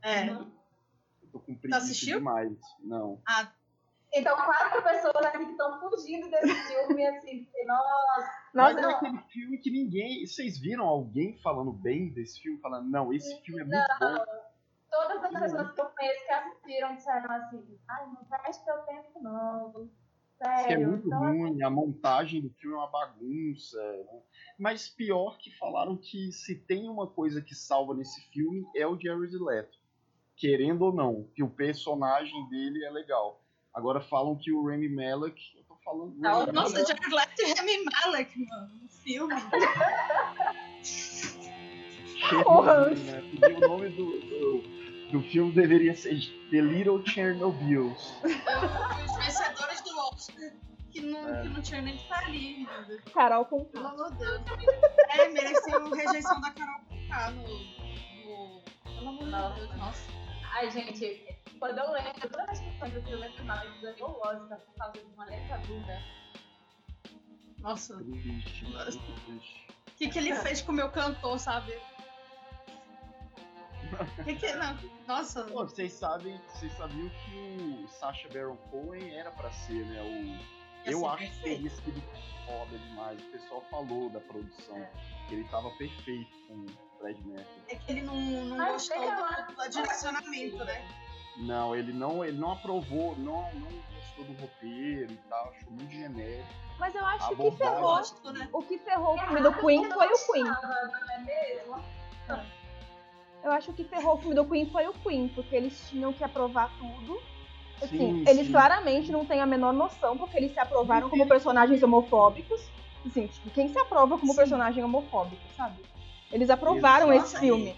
É. 0.00 0.28
Eu 0.28 0.46
tô 1.32 1.40
com 1.40 1.54
preguiça 1.56 1.92
demais. 2.06 2.56
Não. 2.80 3.20
Ah, 3.26 3.52
então, 4.14 4.34
quatro 4.36 4.82
pessoas 4.82 5.26
aqui 5.26 5.44
que 5.44 5.50
estão 5.50 5.80
fugindo 5.80 6.30
desse 6.30 6.54
filme, 6.66 7.06
assim, 7.06 7.46
nossa. 7.66 8.30
Mas 8.54 8.76
é 8.76 8.84
aquele 8.84 9.18
filme 9.28 9.58
que 9.58 9.70
ninguém. 9.70 10.26
Vocês 10.26 10.58
viram 10.58 10.86
alguém 10.86 11.36
falando 11.42 11.72
bem 11.72 12.08
desse 12.08 12.40
filme? 12.40 12.58
Falando, 12.60 12.88
não, 12.88 13.12
esse 13.12 13.38
filme 13.42 13.60
é 13.60 13.64
muito 13.64 14.00
não. 14.00 14.18
bom. 14.18 14.47
Todas 14.90 15.24
as 15.24 15.30
pessoas 15.30 15.72
que 15.72 15.80
eu 15.80 15.86
conheço 15.86 16.26
que 16.26 16.32
assistiram 16.32 16.96
disseram 16.96 17.32
assim: 17.32 17.78
ai, 17.88 18.06
não 18.06 18.24
preste 18.24 18.64
teu 18.64 18.78
tempo, 18.82 19.20
não. 19.20 19.88
Sério. 20.38 20.72
é 20.72 20.86
muito 20.86 21.06
então, 21.06 21.18
ruim, 21.18 21.50
assim... 21.50 21.62
a 21.62 21.70
montagem 21.70 22.40
do 22.40 22.50
filme 22.50 22.76
é 22.76 22.78
uma 22.78 22.90
bagunça. 22.90 23.82
Né? 23.82 24.20
Mas 24.58 24.88
pior 24.88 25.36
que 25.38 25.50
falaram 25.58 25.96
que 25.96 26.30
se 26.32 26.54
tem 26.54 26.88
uma 26.88 27.08
coisa 27.08 27.42
que 27.42 27.54
salva 27.54 27.94
nesse 27.94 28.20
filme 28.30 28.64
é 28.74 28.86
o 28.86 28.98
Jared 28.98 29.36
Leto. 29.36 29.76
Querendo 30.36 30.82
ou 30.82 30.92
não, 30.92 31.28
que 31.34 31.42
o 31.42 31.50
personagem 31.50 32.48
dele 32.48 32.84
é 32.84 32.90
legal. 32.90 33.42
Agora 33.74 34.00
falam 34.00 34.36
que 34.36 34.52
o 34.52 34.64
Remy 34.64 34.88
Malek. 34.88 35.56
Eu 35.56 35.64
tô 35.64 35.76
falando. 35.84 36.14
Não, 36.16 36.46
nossa, 36.46 36.86
Jared 36.86 37.12
Leto 37.12 37.42
e 37.42 37.54
Remy 37.54 37.84
Malek, 37.84 38.46
mano, 38.46 38.70
no 38.80 38.88
filme. 38.88 39.34
Porra. 42.42 42.90
Né? 42.90 43.22
O 43.56 43.68
nome 43.68 43.88
do, 43.90 44.20
do, 44.20 44.62
do, 45.12 45.22
filme 45.30 45.52
deveria 45.52 45.94
ser 45.94 46.18
The 46.50 46.60
Little 46.60 47.04
Chernobyls. 47.06 48.12
Os 48.24 49.16
vencedores 49.16 49.80
do 49.82 49.98
Oscar. 49.98 50.52
Que 50.90 51.00
não, 51.02 51.28
é. 51.28 51.42
que 51.42 51.80
nem 51.80 51.96
que 51.96 52.02
estar 52.02 52.24
ali, 52.24 52.66
Carol 53.12 53.44
com 53.44 53.64
Pelo 53.66 53.86
amor 53.86 54.10
de 54.12 54.18
Deus. 54.18 54.40
É, 55.10 55.28
mereceu 55.28 55.90
rejeição 55.90 56.40
da 56.40 56.50
Carol 56.50 56.80
com 56.88 56.96
no, 57.30 57.46
no. 58.24 58.62
Pelo 58.84 59.08
amor 59.08 59.52
de 59.52 59.60
Deus, 59.60 59.76
nossa. 59.76 60.02
Ai, 60.52 60.70
gente, 60.70 61.38
quando 61.58 61.78
eu 61.78 61.92
lembro, 61.92 62.20
toda 62.20 62.46
vez 62.46 62.60
que 62.60 62.66
eu 62.66 62.90
do 62.90 63.02
filme 63.02 63.28
final, 63.30 63.64
ele 63.64 63.80
ganhou 63.80 64.10
o 64.10 64.20
Oscar 64.20 64.58
por 64.58 64.74
causa 64.76 64.92
de 64.92 65.04
uma 65.14 65.26
dentadura. 65.26 66.02
Nossa. 67.58 67.96
O 67.96 69.94
que, 69.96 70.08
que 70.08 70.18
ele 70.18 70.34
fez 70.36 70.62
com 70.62 70.72
o 70.72 70.74
meu 70.74 70.90
cantor, 70.90 71.38
sabe? 71.38 71.72
que 74.24 74.34
que, 74.34 74.52
não, 74.54 74.78
nossa. 75.06 75.44
Pô, 75.44 75.64
vocês 75.64 75.92
sabem, 75.92 76.40
vocês 76.48 76.72
sabiam 76.76 77.08
que 77.08 77.82
o 77.84 77.88
Sacha 77.88 78.28
Baron 78.28 78.56
Cohen 78.70 79.14
era 79.14 79.30
pra 79.30 79.50
ser, 79.50 79.84
né? 79.86 80.02
O, 80.02 80.90
eu 80.90 81.08
acho 81.08 81.30
que 81.30 81.42
teria 81.42 81.70
sido 81.70 82.02
foda 82.46 82.78
demais. 82.78 83.20
O 83.20 83.30
pessoal 83.30 83.64
falou 83.70 84.08
da 84.10 84.20
produção. 84.20 84.76
É. 84.76 84.90
Que 85.28 85.34
ele 85.34 85.44
tava 85.48 85.70
perfeito 85.72 86.30
com 86.46 86.54
o 86.54 86.66
Fred 86.98 87.22
Mercury. 87.26 87.62
É 87.68 87.76
que 87.76 87.92
ele 87.92 88.02
não, 88.02 88.16
não 88.16 88.72
gostou 88.72 88.98
do, 88.98 89.54
do 89.54 89.68
direcionamento, 89.68 90.64
né? 90.64 90.88
Não, 91.38 91.76
ele 91.76 91.92
não, 91.92 92.24
ele 92.24 92.36
não 92.36 92.52
aprovou, 92.52 93.16
não, 93.16 93.52
não 93.54 93.68
gostou 93.94 94.24
do 94.24 94.32
roteiro 94.40 95.12
e 95.12 95.16
tal, 95.28 95.50
achou 95.50 95.70
muito 95.70 95.92
genérico. 95.92 96.48
Mas 96.78 96.94
eu 96.94 97.04
acho 97.04 97.28
que 97.28 97.50
ferrou, 97.52 98.00
né? 98.32 98.48
o 98.52 98.62
que 98.62 98.78
ferrou 98.78 99.14
o 99.14 99.18
filme 99.18 99.40
do 99.40 99.52
Queen 99.54 99.90
foi 99.90 100.06
o 100.06 100.32
Queen. 100.32 100.44
Eu 103.42 103.52
acho 103.52 103.72
que 103.72 103.84
ferrou 103.84 104.14
o 104.14 104.18
filme 104.18 104.34
do 104.34 104.44
Queen 104.44 104.68
foi 104.70 104.86
o 104.86 104.92
Queen, 104.92 105.28
porque 105.28 105.54
eles 105.54 105.88
tinham 105.88 106.12
que 106.12 106.24
aprovar 106.24 106.70
tudo. 106.78 107.20
Assim, 107.80 107.96
sim, 107.96 108.24
eles 108.26 108.46
sim. 108.46 108.52
claramente 108.52 109.12
não 109.12 109.24
têm 109.24 109.40
a 109.40 109.46
menor 109.46 109.72
noção, 109.72 110.18
porque 110.18 110.36
eles 110.36 110.52
se 110.52 110.58
aprovaram 110.58 111.08
como 111.08 111.28
personagens 111.28 111.82
homofóbicos. 111.82 112.60
Assim, 113.06 113.28
tipo, 113.28 113.50
quem 113.50 113.68
se 113.68 113.78
aprova 113.78 114.18
como 114.18 114.32
sim. 114.32 114.38
personagem 114.38 114.82
homofóbico, 114.82 115.42
sabe? 115.56 115.80
Eles 116.32 116.50
aprovaram 116.50 117.08
Nossa, 117.08 117.26
esse 117.26 117.38
filme. 117.38 117.76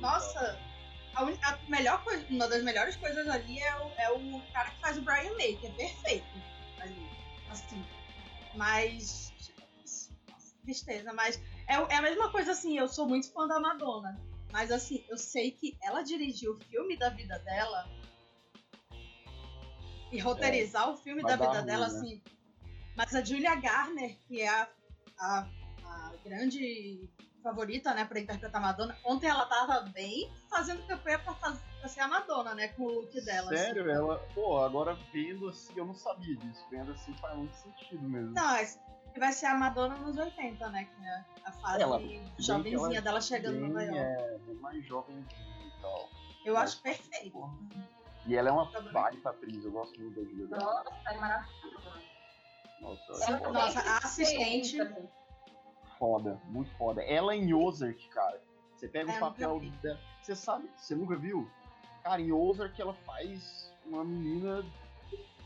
Nossa, 0.00 0.58
a, 1.14 1.22
a, 1.22 1.58
melhor 1.68 2.02
coisa, 2.04 2.24
uma 2.30 2.48
das 2.48 2.62
melhores 2.62 2.96
coisas 2.96 3.28
ali 3.28 3.58
é 3.58 3.76
o, 3.76 3.90
é 3.98 4.10
o 4.12 4.40
cara 4.52 4.70
que 4.70 4.80
faz 4.80 4.96
o 4.96 5.02
Brian 5.02 5.34
May, 5.36 5.56
que 5.56 5.66
é 5.66 5.70
perfeito 5.70 6.26
ali. 6.80 7.10
Assim. 7.50 7.84
Mas. 8.54 9.32
Nossa, 10.30 10.54
tristeza, 10.62 11.12
mas 11.12 11.40
é, 11.66 11.74
é 11.74 11.96
a 11.96 12.02
mesma 12.02 12.30
coisa 12.30 12.52
assim, 12.52 12.78
eu 12.78 12.88
sou 12.88 13.06
muito 13.06 13.30
fã 13.32 13.46
da 13.46 13.58
Madonna. 13.58 14.29
Mas 14.52 14.70
assim, 14.70 15.04
eu 15.08 15.16
sei 15.16 15.50
que 15.50 15.76
ela 15.82 16.02
dirigiu 16.02 16.52
o 16.52 16.60
filme 16.64 16.96
da 16.96 17.08
vida 17.08 17.38
dela. 17.38 17.88
E 20.12 20.18
roteirizar 20.18 20.88
é, 20.88 20.90
o 20.90 20.96
filme 20.96 21.22
da 21.22 21.36
vida 21.36 21.52
ruim, 21.52 21.66
dela, 21.66 21.88
né? 21.88 21.98
assim. 21.98 22.22
Mas 22.96 23.14
a 23.14 23.24
Julia 23.24 23.54
Garner, 23.54 24.18
que 24.26 24.40
é 24.40 24.48
a, 24.48 24.68
a, 25.18 25.48
a 25.84 26.12
grande 26.24 27.08
favorita, 27.42 27.94
né, 27.94 28.04
pra 28.04 28.20
interpretar 28.20 28.60
a 28.60 28.66
Madonna. 28.66 28.96
Ontem 29.04 29.28
ela 29.28 29.46
tava 29.46 29.80
bem 29.90 30.30
fazendo 30.48 30.86
campanha 30.86 31.18
pra, 31.18 31.34
fazer, 31.34 31.62
pra 31.80 31.88
ser 31.88 32.00
a 32.00 32.08
Madonna, 32.08 32.54
né, 32.54 32.68
com 32.68 32.84
o 32.84 32.92
look 32.92 33.20
dela. 33.24 33.52
Assim. 33.52 33.64
Sério? 33.64 33.82
Assim. 33.82 33.92
Ela, 33.92 34.18
pô, 34.34 34.58
agora 34.58 34.94
vendo 35.12 35.48
assim, 35.48 35.72
eu 35.76 35.86
não 35.86 35.94
sabia 35.94 36.36
disso. 36.36 36.66
Vendo 36.70 36.92
assim 36.92 37.14
faz 37.14 37.36
muito 37.36 37.54
sentido 37.54 38.02
mesmo. 38.08 38.32
Não, 38.32 38.56
vai 39.18 39.32
ser 39.32 39.46
a 39.46 39.54
Madonna 39.54 39.96
nos 39.96 40.16
80, 40.16 40.68
né, 40.70 40.84
que 40.84 41.04
é 41.04 41.24
a 41.44 41.52
fase 41.52 41.82
ela, 41.82 41.98
jovenzinha 42.38 42.98
ela 42.98 43.00
dela 43.00 43.20
chegando 43.20 43.54
bem, 43.58 43.68
no 43.68 43.74
Nova 43.74 43.82
York. 43.82 43.98
É, 44.22 44.38
bem 44.38 44.54
mais 44.56 44.86
jovem 44.86 45.16
e 45.18 45.80
tal. 45.82 46.08
Eu 46.44 46.56
acho 46.56 46.80
perfeito. 46.80 47.50
E 48.26 48.36
ela 48.36 48.50
é 48.50 48.52
uma 48.52 48.66
baita 48.92 49.30
atriz, 49.30 49.64
eu 49.64 49.72
gosto 49.72 49.98
muito 50.00 50.20
da 50.20 50.28
Julia 50.28 50.46
Nossa, 50.48 50.90
é 51.06 51.16
maravilhoso. 51.18 52.00
Nossa, 52.80 53.24
Ela- 53.32 53.52
Nossa, 53.52 53.80
a 53.80 53.98
assistente. 53.98 54.78
foda, 55.98 56.40
muito 56.46 56.70
foda. 56.76 57.02
Ela 57.02 57.34
em 57.34 57.52
Ozark, 57.52 58.08
cara. 58.08 58.40
Você 58.76 58.88
pega 58.88 59.10
É, 59.10 59.14
o 59.14 59.16
eu 59.16 59.20
papel 59.20 59.60
dela. 59.82 59.98
Você 60.22 60.34
sabe, 60.34 60.70
você 60.76 60.94
nunca 60.94 61.16
viu? 61.16 61.50
Cara, 62.02 62.20
em 62.22 62.32
Ozark 62.32 62.80
ela 62.80 62.94
faz 62.94 63.70
uma 63.84 64.02
menina 64.04 64.64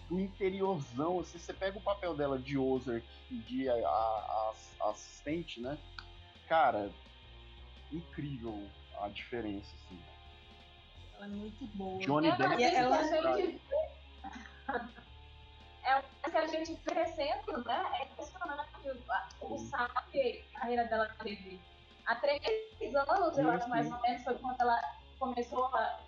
do 0.09 0.21
interiorzão, 0.21 1.21
assim, 1.21 1.38
você 1.38 1.53
pega 1.53 1.79
o 1.79 1.83
papel 1.83 2.14
dela 2.14 2.38
de 2.38 2.59
Ozark 2.59 3.07
e 3.31 3.37
de 3.38 3.69
a, 3.69 3.75
a- 3.75 4.53
a 4.83 4.90
assistente, 4.90 5.61
né? 5.61 5.79
Cara, 6.49 6.90
incrível 7.93 8.69
a 9.01 9.09
diferença, 9.09 9.75
assim. 9.77 9.99
Ela 11.17 11.27
é 11.27 11.29
muito 11.29 11.67
boa. 11.77 11.99
Johnny 12.01 12.29
É 12.29 12.37
Depp. 12.37 12.62
Ela- 12.62 12.99
que 12.99 13.14
a 13.14 13.37
gente 13.37 13.61
é 15.85 16.31
coisa 16.31 16.31
que 16.31 16.37
a 16.38 16.47
gente 16.64 16.75
crescendo, 16.83 17.64
né? 17.64 17.85
É 18.01 18.05
impressionante 18.05 18.90
o, 19.40 19.55
o 19.55 19.59
salto 19.59 20.11
que 20.11 20.45
a 20.55 20.61
carreira 20.61 20.85
dela 20.85 21.09
teve. 21.23 21.61
Há 22.07 22.17
três 22.17 22.40
anos, 22.95 23.38
eu 23.38 23.51
acho, 23.51 23.69
mais 23.69 23.90
ou 23.90 24.01
menos, 24.03 24.23
foi 24.25 24.35
quando 24.38 24.61
ela 24.61 24.79
começou 25.19 25.64
a. 25.67 26.01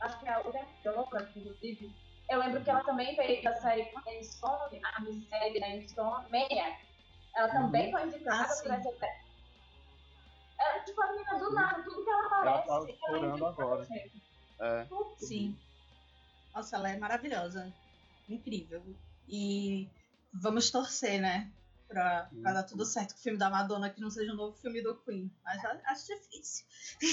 Acho 0.00 0.18
que 0.20 0.28
é 0.28 0.38
o 0.38 0.52
tempo 0.52 0.70
de 0.82 0.88
Oprah, 0.88 1.22
inclusive. 1.34 1.92
Eu 2.30 2.38
lembro 2.38 2.62
que 2.62 2.70
ela 2.70 2.84
também 2.84 3.16
veio 3.16 3.42
da 3.42 3.54
série 3.60 3.90
Stone, 4.22 4.80
a 4.84 5.00
minissérie 5.00 5.60
da 5.60 5.88
Stone, 5.88 6.30
Maniac. 6.30 6.86
Ela 7.34 7.48
também 7.48 7.90
foi 7.90 8.06
indicada 8.06 8.44
Ah, 8.44 8.46
por 8.62 8.70
essa 8.72 8.98
série. 8.98 9.30
Ela, 10.60 10.78
tipo, 10.84 11.02
a 11.02 11.10
menina 11.12 11.38
do 11.38 11.52
nada, 11.52 11.82
tudo 11.82 12.04
que 12.04 12.10
ela 12.10 12.20
Ela 12.26 12.58
aparece. 12.58 12.66
tá 12.68 12.74
ela 12.74 12.86
é 12.86 12.92
estourando 12.92 13.26
indicada 13.30 13.62
agora. 13.62 13.86
É, 14.60 14.86
Sim. 15.18 15.58
Nossa, 16.54 16.76
ela 16.76 16.90
é 16.90 16.98
maravilhosa. 16.98 17.72
Incrível. 18.28 18.82
E 19.28 19.88
vamos 20.32 20.70
torcer, 20.70 21.20
né? 21.20 21.50
Pra, 21.88 22.30
pra 22.40 22.52
dar 22.52 22.62
tudo 22.62 22.84
certo 22.84 23.14
com 23.14 23.18
o 23.18 23.22
filme 23.22 23.38
da 23.38 23.50
Madonna, 23.50 23.90
que 23.90 24.00
não 24.00 24.10
seja 24.10 24.32
um 24.32 24.36
novo 24.36 24.56
filme 24.58 24.80
do 24.80 24.94
Queen. 25.02 25.28
Mas 25.44 25.64
acho 25.64 26.06
difícil. 26.06 26.64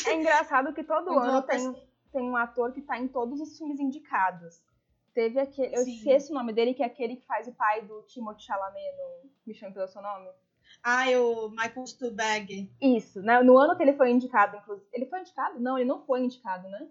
É 0.05 0.13
engraçado 0.13 0.71
que 0.73 0.83
todo 0.83 1.09
ano 1.17 1.41
tem, 1.41 1.73
tem 2.11 2.21
um 2.29 2.37
ator 2.37 2.71
que 2.71 2.81
tá 2.83 2.99
em 2.99 3.07
todos 3.07 3.41
os 3.41 3.57
filmes 3.57 3.79
indicados. 3.79 4.61
Teve 5.17 5.39
aquele. 5.39 5.75
Eu 5.75 5.83
Sim. 5.83 5.95
esqueço 5.95 6.31
o 6.31 6.35
nome 6.35 6.53
dele, 6.53 6.75
que 6.75 6.83
é 6.83 6.85
aquele 6.85 7.15
que 7.15 7.25
faz 7.25 7.47
o 7.47 7.51
pai 7.51 7.81
do 7.81 8.03
Timothée 8.03 8.45
Chalamet 8.45 8.85
no 8.97 9.31
Me 9.47 9.53
Chame 9.55 9.73
Pelo 9.73 9.87
Seu 9.87 9.99
Nome. 9.99 10.29
Ah, 10.83 11.05
o 11.19 11.49
Michael 11.49 11.87
Stuhlbarg. 11.87 12.69
Isso, 12.79 13.23
né? 13.23 13.41
No 13.41 13.57
ano 13.57 13.75
que 13.75 13.81
ele 13.81 13.93
foi 13.93 14.11
indicado, 14.11 14.57
inclusive. 14.57 14.87
Ele 14.93 15.07
foi 15.07 15.21
indicado? 15.21 15.59
Não, 15.59 15.75
ele 15.75 15.87
não 15.89 16.05
foi 16.05 16.21
indicado, 16.21 16.69
né? 16.69 16.87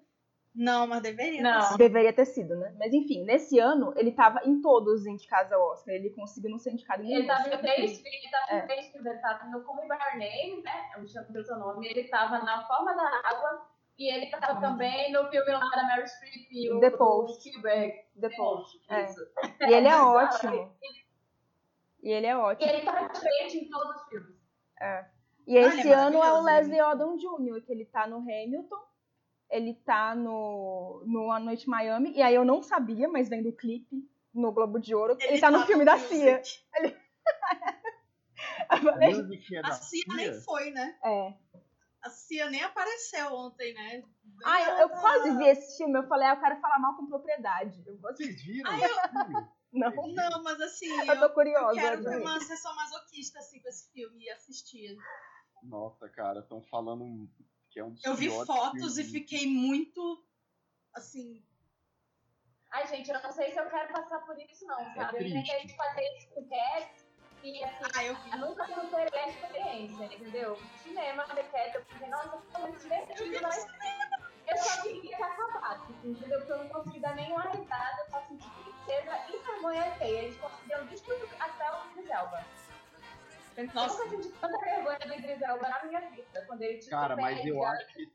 Não, 0.52 0.88
mas 0.88 1.02
deveria. 1.02 1.40
Não. 1.40 1.60
ter 1.60 1.66
sido. 1.66 1.78
Deveria 1.78 2.12
ter 2.12 2.24
sido, 2.24 2.56
né? 2.56 2.74
Mas 2.76 2.92
enfim, 2.92 3.22
nesse 3.22 3.60
ano 3.60 3.92
ele 3.94 4.10
tava 4.10 4.40
em 4.44 4.60
todos 4.60 5.02
os 5.02 5.06
indicados 5.06 5.52
ao 5.52 5.62
Oscar. 5.70 5.94
Ele 5.94 6.10
conseguiu 6.10 6.50
não 6.50 6.58
ser 6.58 6.72
indicado 6.72 7.04
em 7.04 7.06
nenhum. 7.06 7.18
Ele 7.20 7.28
tava 7.28 7.48
é 7.48 7.54
em 7.54 7.58
três 7.58 7.92
filmes, 8.00 8.22
ele 8.24 8.30
tava 8.32 8.50
É. 8.50 8.58
em 8.58 8.66
três 8.66 8.86
filmes, 8.88 9.06
ele 9.06 9.20
tava 9.20 9.44
no 9.50 9.62
Como 9.62 9.82
By 9.82 9.88
Your 9.94 10.18
Name, 10.18 10.62
né? 10.64 10.90
Eu 10.96 11.02
me 11.02 11.08
chamo 11.08 11.26
pelo 11.32 11.44
seu 11.44 11.58
nome. 11.60 11.86
Ele 11.86 12.08
tava 12.08 12.40
na 12.40 12.66
Forma 12.66 12.92
da 12.92 13.20
Água 13.24 13.68
e 13.98 14.12
ele 14.12 14.26
tava 14.30 14.46
Forma 14.46 14.60
da- 14.60 14.68
também 14.68 15.12
no 15.12 15.28
filme 15.30 15.50
lá 15.52 15.60
da 15.70 15.82
Mary 15.84 16.06
Streep 16.08 16.48
e 16.50 16.70
o 16.72 16.80
The 16.80 16.90
Post. 16.90 17.40
Spielberg. 17.48 17.94
Depois. 18.14 18.66
Isso. 19.04 19.20
É. 19.60 19.70
E 19.70 19.74
ele 19.74 19.88
é 19.88 19.96
ótimo. 20.00 20.72
E 22.02 22.10
ele 22.10 22.26
é 22.26 22.30
E 22.30 22.34
ótimo. 22.34 22.70
ele 22.70 22.84
tava 22.84 23.08
diferente 23.08 23.58
em 23.58 23.68
todos 23.70 23.96
os 23.96 24.08
filmes. 24.08 24.36
E 25.46 25.56
Ah, 25.58 25.62
esse 25.68 25.80
ele 25.80 25.88
é 25.90 25.94
ano 25.94 26.16
é 26.22 26.32
o 26.32 26.42
maravilhoso, 26.42 26.70
Leslie 26.70 26.82
Odom 26.82 27.16
Jr., 27.16 27.62
que 27.64 27.72
ele 27.72 27.84
tá 27.86 28.06
no 28.06 28.18
Hamilton, 28.18 28.76
ele 29.48 29.74
tá 29.74 30.14
no, 30.14 31.02
no 31.06 31.30
A 31.30 31.38
Noite 31.38 31.68
Miami, 31.68 32.12
e 32.16 32.20
aí 32.22 32.34
eu 32.34 32.44
não 32.44 32.62
sabia, 32.62 33.08
mas 33.08 33.28
vendo 33.28 33.48
o 33.48 33.56
clipe 33.56 34.08
no 34.34 34.50
Globo 34.52 34.78
de 34.80 34.94
Ouro, 34.94 35.16
ele, 35.20 35.40
tá 35.40 35.50
no 35.50 35.64
filme 35.64 35.84
da 35.84 35.96
Cia. 35.98 36.42
Music 39.00 39.56
é 39.56 39.62
da 39.62 39.68
A 39.68 39.72
Cia 39.72 40.04
nem 40.14 40.32
foi, 40.40 40.70
né? 40.70 40.96
é. 41.04 41.34
A 42.02 42.10
Cia 42.10 42.48
nem 42.50 42.62
apareceu 42.62 43.32
ontem, 43.34 43.74
né? 43.74 44.02
Ah, 44.44 44.62
eu, 44.62 44.76
eu 44.78 44.88
quase 44.90 45.36
vi 45.36 45.46
esse 45.46 45.76
filme, 45.78 45.98
eu 45.98 46.06
falei, 46.06 46.28
ah, 46.28 46.34
eu 46.34 46.40
quero 46.40 46.60
falar 46.60 46.78
mal 46.78 46.96
com 46.96 47.06
propriedade. 47.06 47.82
Eu 47.86 47.96
gosto 47.98 48.18
Vocês 48.18 48.42
viram? 48.44 48.70
Ah, 48.70 49.08
filme? 49.08 49.48
Não, 49.72 49.90
Não, 49.90 50.42
mas 50.42 50.60
assim, 50.60 50.88
eu 50.88 51.06
eu, 51.14 51.18
tô 51.18 51.24
eu 51.24 51.34
curiosa. 51.34 51.80
quero 51.80 52.02
ter 52.02 52.16
uma 52.20 52.40
sessão 52.40 52.74
masoquista 52.76 53.38
assim, 53.40 53.60
com 53.60 53.68
esse 53.68 53.90
filme 53.92 54.24
e 54.24 54.30
assistir. 54.30 54.96
Nossa, 55.62 56.08
cara, 56.08 56.40
estão 56.40 56.62
falando 56.62 57.28
que 57.70 57.80
é 57.80 57.84
um 57.84 57.94
Eu 58.04 58.14
vi 58.14 58.30
fotos 58.30 58.96
e 58.98 59.02
filmes. 59.04 59.12
fiquei 59.12 59.46
muito, 59.46 60.24
assim, 60.94 61.42
Ai, 62.72 62.86
gente, 62.88 63.10
eu 63.10 63.22
não 63.22 63.32
sei 63.32 63.52
se 63.52 63.58
eu 63.58 63.68
quero 63.70 63.92
passar 63.92 64.18
por 64.26 64.38
isso, 64.38 64.66
não, 64.66 64.76
sabe? 64.94 65.00
eu 65.00 65.08
triste. 65.18 65.32
tentei 65.48 65.76
fazer 65.76 66.02
isso 66.18 66.28
com 66.30 66.48
Cats 66.48 67.05
e 67.54 67.64
assim. 67.64 67.84
ah, 67.94 68.04
eu. 68.04 68.16
Eu 68.32 68.38
nunca 68.38 68.66
superei 68.66 69.20
a 69.20 69.28
experiência, 69.28 70.04
entendeu? 70.04 70.58
Cinema, 70.82 71.24
eu 71.28 71.44
pensei, 71.44 72.08
nossa, 72.08 72.38
foi 72.52 72.60
muito 72.62 72.80
divertido, 72.80 73.38
mas 73.42 73.66
eu 74.48 74.56
só 74.58 74.82
queria 74.82 75.16
que 75.16 75.22
acabasse, 75.22 75.92
entendeu? 76.04 76.38
Porque 76.38 76.52
eu 76.52 76.58
não 76.58 76.68
consegui 76.68 77.00
dar 77.00 77.14
nenhuma 77.14 77.42
risada, 77.50 78.00
eu 78.00 78.10
só 78.10 78.22
senti 78.26 78.48
tristeza 78.50 79.18
e 79.28 79.38
vergonha 79.38 79.84
alheia. 79.84 80.22
Eles 80.22 80.36
conseguiram 80.38 80.86
destruir 80.86 81.28
até 81.40 81.72
o 81.72 81.90
Idris 81.90 82.10
Elba. 82.10 82.44
Eu 83.56 83.66
Nossa. 83.72 84.04
nunca 84.04 84.10
senti 84.10 84.28
tanta 84.38 84.58
vergonha 84.58 84.98
do 84.98 85.14
Idris 85.14 85.42
Elba 85.42 85.68
na 85.68 85.84
minha 85.84 86.10
vida, 86.10 86.44
quando 86.46 86.62
ele 86.62 86.78
te 86.78 86.90
Cara, 86.90 87.16
mas 87.16 87.44
eu 87.44 87.60
gato, 87.60 87.76
acho 87.76 87.94
que 87.94 88.06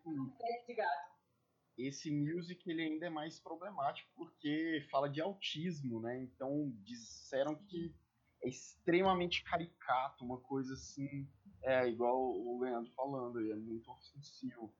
esse 1.78 2.12
music 2.12 2.70
ele 2.70 2.84
ainda 2.84 3.08
é 3.08 3.10
mais 3.10 3.40
problemático 3.40 4.10
porque 4.16 4.86
fala 4.92 5.10
de 5.10 5.22
autismo, 5.22 6.00
né? 6.02 6.18
Então 6.20 6.72
disseram 6.84 7.56
que 7.56 7.94
é 8.44 8.50
extremamente 8.50 9.44
caricato, 9.44 10.24
uma 10.26 10.40
coisa 10.40 10.74
assim, 10.74 11.28
é 11.64 11.88
igual 11.88 12.18
o 12.20 12.60
Leandro 12.62 12.92
falando, 12.94 13.40
é 13.40 13.56
muito 13.56 13.90
ofensivo. 13.92 14.74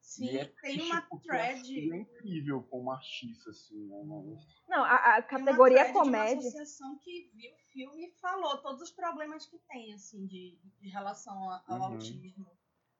Sim, 0.00 0.24
E 0.30 0.38
é 0.38 0.44
tem 0.62 0.80
uma 0.80 1.02
thread. 1.22 1.92
é 1.92 1.96
incrível 1.96 2.62
como 2.70 2.90
artista, 2.90 3.50
assim, 3.50 3.86
né? 3.88 4.02
Mas- 4.04 4.62
Não, 4.68 4.82
a, 4.82 4.94
a 4.94 5.22
tem 5.22 5.38
uma 5.38 5.44
categoria 5.44 5.76
thread 5.78 5.92
de 5.92 5.98
uma 5.98 6.04
comédia. 6.04 6.38
associação 6.48 6.98
que 6.98 7.30
viu 7.34 7.52
o 7.52 7.58
filme 7.72 8.06
e 8.06 8.12
falou 8.20 8.56
todos 8.58 8.80
os 8.82 8.90
problemas 8.90 9.44
que 9.46 9.58
tem, 9.68 9.92
assim, 9.92 10.26
de, 10.26 10.58
de 10.80 10.88
relação 10.88 11.50
a- 11.50 11.62
ao 11.68 11.76
Uhum. 11.76 11.84
autismo. 11.92 12.46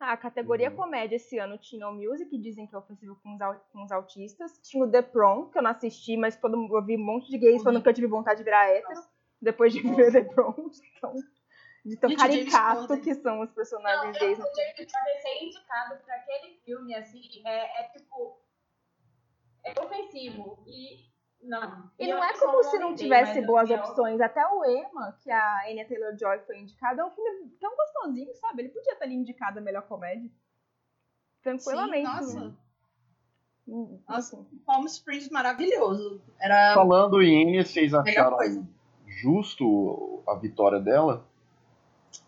Ah, 0.01 0.13
a 0.13 0.17
categoria 0.17 0.71
Uhum. 0.71 0.77
comédia 0.77 1.17
esse 1.17 1.39
ano 1.39 1.59
tinha 1.59 1.89
o 1.89 1.93
Music, 1.95 2.31
que 2.31 2.39
dizem 2.39 2.67
que 2.69 2.75
é 2.75 2.79
ofensivo 2.79 3.17
com 3.17 3.35
os, 3.35 3.59
com 3.73 3.83
os 3.83 3.91
autistas. 3.91 4.61
Tinha 4.63 4.85
o 4.85 4.91
The 4.91 5.03
Prom, 5.03 5.49
que 5.51 5.59
eu 5.59 5.63
não 5.63 5.71
assisti, 5.71 6.17
mas 6.17 6.37
todo, 6.37 6.57
mundo- 6.57 6.77
eu 6.77 6.85
vi 6.85 6.97
um 6.97 7.05
monte 7.05 7.29
de 7.31 7.39
gays 7.39 7.63
falando 7.65 7.83
que 7.83 7.89
eu 7.89 7.95
tive 7.95 8.07
vontade 8.07 8.39
de 8.39 8.45
virar 8.45 8.69
hétero. 8.69 9.01
Depois 9.41 9.73
de 9.73 9.81
ver 9.95 10.13
The 10.13 10.23
Prom. 10.25 10.55
Então, 10.97 11.15
de 11.85 11.97
tão 11.97 12.11
Gente, 12.11 12.19
caricato 12.19 13.01
que 13.01 13.15
são 13.15 13.41
os 13.41 13.49
Não, 13.49 13.55
personagens 13.55 14.17
eu, 14.17 14.21
gays. 14.21 14.39
o 14.39 14.43
James 14.43 14.93
Corden 14.93 15.21
ser 15.23 15.45
indicado 15.45 15.97
pra 16.05 16.15
aquele 16.17 16.55
filme, 16.65 16.95
assim, 16.95 17.23
é, 17.47 17.81
é 17.85 17.89
tipo. 17.89 18.39
É 19.65 19.81
ofensivo. 19.81 20.63
E. 20.67 21.09
Não. 21.41 21.89
E 21.99 22.09
eu 22.11 22.17
não 22.17 22.25
é 22.25 22.37
como 22.37 22.65
se 22.65 22.79
não 22.81 22.95
tivesse 22.97 23.37
mas, 23.37 23.47
boas 23.47 23.71
eu- 23.71 23.77
opções. 23.79 24.21
Até 24.21 24.45
o 24.45 24.65
Emma, 24.65 25.17
que 25.23 25.31
a 25.31 25.69
Anya 25.71 25.87
Taylor-Joy 25.87 26.41
foi 26.41 26.59
indicada, 26.59 27.01
é 27.01 27.05
um 27.05 27.11
filme 27.13 27.49
tão 27.61 27.75
gostosinho, 27.77 28.35
sabe? 28.35 28.63
Ele 28.63 28.69
podia 28.71 28.93
estar 28.95 29.05
ali 29.05 29.15
indicado 29.15 29.61
a 29.61 29.63
melhor 29.63 29.83
comédia. 29.83 30.29
Tranquilamente. 31.43 32.09
Sim, 32.09 32.13
né? 32.13 32.21
nossa, 32.21 32.57
Hum, 33.69 34.03
Nossa. 34.09 34.37
assim. 34.37 34.59
Palm 34.67 34.85
Springs 34.87 35.29
maravilhoso. 35.31 36.21
Era 36.41 36.75
Falando 36.75 37.21
em 37.23 37.63
vocês 37.63 37.93
acharam. 37.95 38.67
Justo 39.21 40.23
a 40.29 40.35
vitória 40.35 40.79
dela? 40.81 41.25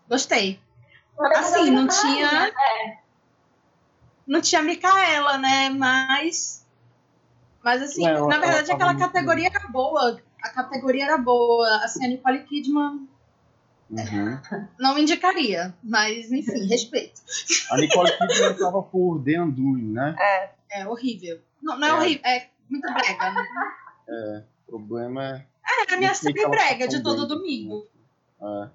Gostei. 0.08 0.60
Assim, 1.36 1.70
não 1.70 1.86
tinha. 1.86 2.52
Não 4.26 4.40
tinha 4.40 4.62
Micaela, 4.62 5.38
né? 5.38 5.70
Mas. 5.70 6.66
Mas 7.62 7.82
assim, 7.82 8.06
É, 8.06 8.10
ela- 8.12 8.28
na 8.28 8.38
verdade 8.38 8.72
aquela 8.72 8.92
muito 8.94 9.04
categoria 9.06 9.48
era 9.48 9.68
boa. 9.68 10.20
A 10.42 10.48
categoria 10.50 11.04
era 11.04 11.18
boa. 11.18 11.68
Assim, 11.84 12.04
a 12.04 12.08
Nicole 12.08 12.44
Kidman 12.44 13.06
Uhum. 13.90 14.40
não 14.78 14.96
indicaria. 14.98 15.74
Mas, 15.82 16.30
enfim, 16.32 16.66
respeito. 16.66 17.20
A 17.70 17.76
Nicole 17.76 18.10
Kidman 18.16 18.52
estava 18.52 18.82
por 18.82 19.22
The 19.22 19.40
Undoing, 19.42 19.92
né? 19.92 20.16
É 20.70 20.86
horrível. 20.86 21.40
Não, 21.60 21.76
não 21.78 21.86
é, 21.88 21.90
É. 21.90 21.94
horrível, 21.94 22.22
é 22.24 22.48
muito 22.70 22.92
brega. 22.92 23.32
né? 23.32 24.44
O 24.66 24.70
problema 24.70 25.24
é. 25.36 25.46
É 25.90 25.94
a 25.94 25.96
minha 25.96 26.10
que 26.10 26.16
sempre 26.16 26.42
ela 26.42 26.50
brega 26.50 26.88
de 26.88 27.02
todo 27.02 27.26
domingo. 27.26 27.86
é, 28.42 28.70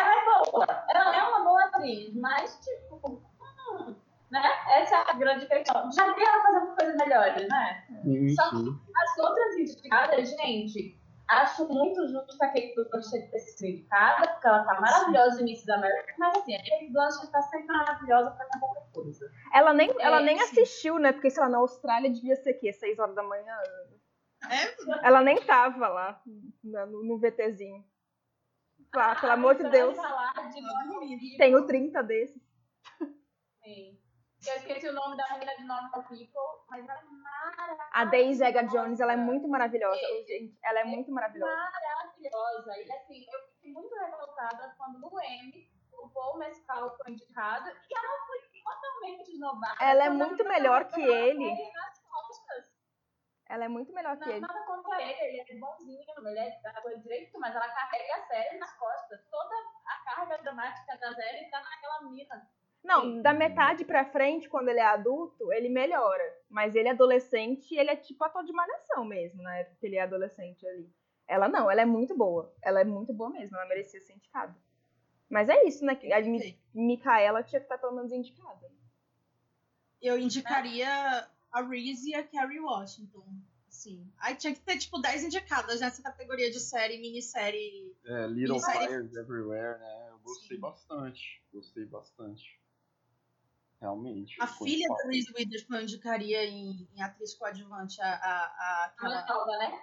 Ela 0.00 0.20
é 0.20 0.24
boa. 0.24 0.84
Ela 0.88 1.16
é 1.16 1.22
uma 1.28 1.44
boa 1.44 1.64
atriz, 1.66 2.14
mas, 2.14 2.58
tipo. 2.60 3.22
hum, 3.70 3.94
né? 4.30 4.42
Essa 4.70 4.96
é 4.96 5.10
a 5.10 5.12
grande 5.14 5.46
questão. 5.46 5.90
Já 5.92 6.12
vi 6.14 6.22
ela 6.22 6.42
fazendo 6.42 6.74
coisas 6.76 6.96
melhores, 6.96 7.48
né? 7.48 7.84
sim, 8.02 8.34
Só 8.34 8.50
sim. 8.50 8.78
As 8.96 9.18
outras 9.18 9.56
indicadas, 9.56 10.30
gente, 10.30 10.98
acho 11.28 11.68
muito 11.68 12.08
justo 12.08 12.42
a 12.42 12.46
Kate 12.48 12.74
Blanchett 12.74 13.30
ter 13.30 13.38
sido 13.40 13.68
indicada, 13.68 14.28
porque 14.28 14.46
ela 14.46 14.64
tá 14.64 14.80
maravilhosa 14.80 15.36
no 15.36 15.40
início 15.42 15.66
da 15.66 15.76
América, 15.76 16.14
mas 16.18 16.36
assim, 16.38 16.54
a 16.56 16.58
Kate 16.58 16.90
Blanchett 16.92 17.30
tá 17.30 17.42
sempre 17.42 17.66
maravilhosa 17.66 18.30
pra 18.30 18.46
qualquer 18.58 18.82
coisa. 18.92 19.30
Ela 19.54 19.72
nem, 19.74 19.90
ela 19.98 20.20
É, 20.20 20.24
nem 20.24 20.38
sim. 20.38 20.44
assistiu, 20.44 20.98
né? 20.98 21.12
Porque, 21.12 21.30
sei 21.30 21.42
lá, 21.42 21.48
na 21.48 21.58
Austrália 21.58 22.10
devia 22.10 22.36
ser 22.36 22.52
o 22.56 22.58
quê? 22.58 22.72
6 22.72 22.98
horas 22.98 23.14
da 23.14 23.22
manhã? 23.22 23.54
É, 24.50 25.06
Ela 25.06 25.22
nem 25.22 25.40
tava 25.44 25.88
lá 25.88 26.22
no, 26.62 27.04
no 27.04 27.18
VTzinho. 27.18 27.84
Ah, 28.94 29.14
pelo 29.18 29.32
amor 29.32 29.54
de 29.54 29.68
Deus. 29.70 29.96
de. 29.96 31.36
Tenho 31.38 31.66
30 31.66 32.02
desses. 32.02 32.42
Sim. 33.62 33.98
Eu 34.44 34.56
esqueci 34.56 34.88
o 34.88 34.92
nome 34.92 35.16
da 35.16 35.24
menina 35.34 35.54
de 35.56 35.62
Normal 35.62 36.02
People, 36.02 36.66
mas 36.68 36.86
ela 36.88 36.98
é 36.98 37.04
maravilhosa. 37.04 37.90
A 37.92 38.04
Daisy 38.04 38.42
Ega 38.42 38.62
Jones, 38.64 38.98
ela 38.98 39.12
é 39.12 39.16
muito 39.16 39.46
maravilhosa. 39.46 40.00
Gente, 40.26 40.58
ela 40.64 40.80
é 40.80 40.84
muito 40.84 41.12
maravilhosa. 41.12 41.54
maravilhosa. 41.54 42.72
E 42.76 42.92
assim, 42.92 43.24
eu 43.32 43.40
fiquei 43.54 43.72
muito 43.72 43.94
revoltada 43.94 44.74
quando 44.76 44.98
no 44.98 45.20
M 45.20 45.70
o 45.92 46.08
Paul 46.08 46.38
Mescal 46.38 46.96
foi 46.96 47.12
indicado 47.12 47.70
e 47.70 47.96
ela 47.96 48.26
foi 48.26 48.38
totalmente 48.64 49.32
esnobada. 49.32 49.76
Ela 49.84 50.04
é 50.06 50.10
muito 50.10 50.44
melhor 50.44 50.88
que 50.88 51.00
ele. 51.00 51.72
nas 51.72 51.98
costas. 52.00 52.71
Ela 53.52 53.66
é 53.66 53.68
muito 53.68 53.92
melhor 53.92 54.16
que 54.16 54.24
Não, 54.24 54.30
ele. 54.32 54.40
nada 54.40 54.62
contra 54.64 55.02
ele, 55.02 55.12
ele 55.38 55.40
é 55.50 55.58
bonzinho, 55.58 56.00
ele 56.26 56.38
é 56.38 56.60
da 56.62 56.80
coisa 56.80 56.98
direito, 57.02 57.38
mas 57.38 57.54
ela 57.54 57.68
carrega 57.68 58.14
a 58.16 58.26
série 58.26 58.56
nas 58.56 58.72
costas. 58.78 59.20
Toda 59.30 59.54
a 59.86 60.04
carga 60.04 60.38
dramática 60.38 60.96
da 60.96 61.14
série 61.14 61.50
tá 61.50 61.60
naquela 61.60 62.00
mina. 62.10 62.50
Não, 62.82 63.20
da 63.20 63.34
metade 63.34 63.84
pra 63.84 64.06
frente, 64.06 64.48
quando 64.48 64.70
ele 64.70 64.80
é 64.80 64.86
adulto, 64.86 65.52
ele 65.52 65.68
melhora. 65.68 66.24
Mas 66.48 66.74
ele 66.74 66.88
é 66.88 66.92
adolescente, 66.92 67.74
ele 67.76 67.90
é 67.90 67.96
tipo 67.96 68.24
ator 68.24 68.42
de 68.42 68.52
malhação 68.54 69.04
mesmo, 69.04 69.42
na 69.42 69.54
época 69.58 69.76
que 69.78 69.86
ele 69.86 69.96
é 69.96 70.00
adolescente 70.02 70.66
ali. 70.66 70.90
Ela 71.28 71.46
não, 71.46 71.70
ela 71.70 71.82
é 71.82 71.84
muito 71.86 72.16
boa. 72.16 72.52
Ela 72.62 72.80
é 72.80 72.84
muito 72.84 73.12
boa 73.12 73.28
mesmo, 73.28 73.54
ela 73.54 73.66
merecia 73.68 74.00
ser 74.00 74.14
indicada. 74.14 74.56
Mas 75.28 75.50
é 75.50 75.62
isso, 75.64 75.84
né? 75.84 75.92
A 76.14 76.20
Mi- 76.22 76.58
Micaela 76.74 77.42
tinha 77.42 77.60
que 77.60 77.66
estar 77.66 77.76
pelo 77.78 77.92
menos 77.96 78.10
indicada. 78.12 78.66
eu 80.00 80.18
indicaria 80.18 81.28
a 81.52 81.62
Reese 81.62 82.10
e 82.10 82.14
a 82.14 82.26
Carrie 82.26 82.60
Washington. 82.60 83.26
Sim. 83.68 84.10
Aí 84.18 84.34
tinha 84.36 84.54
que 84.54 84.60
ter, 84.60 84.76
tipo, 84.78 84.98
10 85.00 85.24
indicadas 85.24 85.80
nessa 85.80 86.02
categoria 86.02 86.50
de 86.50 86.60
série, 86.60 86.98
minissérie. 86.98 87.96
É, 88.04 88.26
Little 88.26 88.62
aí. 88.64 88.86
Fires 88.88 89.14
Everywhere, 89.16 89.78
né? 89.78 90.08
Eu 90.10 90.18
gostei 90.18 90.56
Sim. 90.56 90.60
bastante. 90.60 91.42
Gostei 91.52 91.84
bastante. 91.86 92.60
Realmente. 93.80 94.36
A 94.40 94.46
filha 94.46 94.86
da. 94.88 95.08
Reese 95.10 95.32
Witherspoon 95.36 95.76
eu 95.76 95.82
indicaria 95.82 96.44
em, 96.44 96.88
em 96.94 97.02
atriz 97.02 97.34
coadjuvante, 97.34 98.00
a, 98.00 98.14
a, 98.14 98.44
a, 98.44 98.84
aquela- 98.86 99.14
Ela 99.14 99.22
toda, 99.26 99.58
né? 99.58 99.78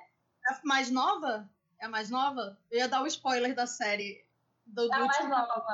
a 0.47 0.61
mais 0.63 0.89
nova? 0.89 1.49
É 1.79 1.85
a 1.85 1.89
mais 1.89 2.09
nova? 2.09 2.57
Eu 2.71 2.77
ia 2.79 2.87
dar 2.87 3.01
o 3.03 3.07
spoiler 3.07 3.53
da 3.53 3.67
série. 3.67 4.25
Do, 4.65 4.87
do 4.87 4.93
É 4.93 4.95
a 4.95 4.99
mais 4.99 5.17
último- 5.17 5.29
nova. 5.29 5.65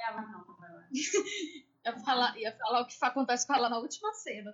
É 0.00 0.04
a 0.08 0.12
mais 0.14 0.30
nova. 0.32 0.56
ia, 1.86 1.98
falar, 2.00 2.36
ia 2.38 2.52
falar 2.56 2.80
o 2.80 2.86
que 2.86 2.96
acontece 3.00 3.46
com 3.46 3.54
ela 3.54 3.68
na 3.68 3.78
última 3.78 4.12
cena. 4.12 4.52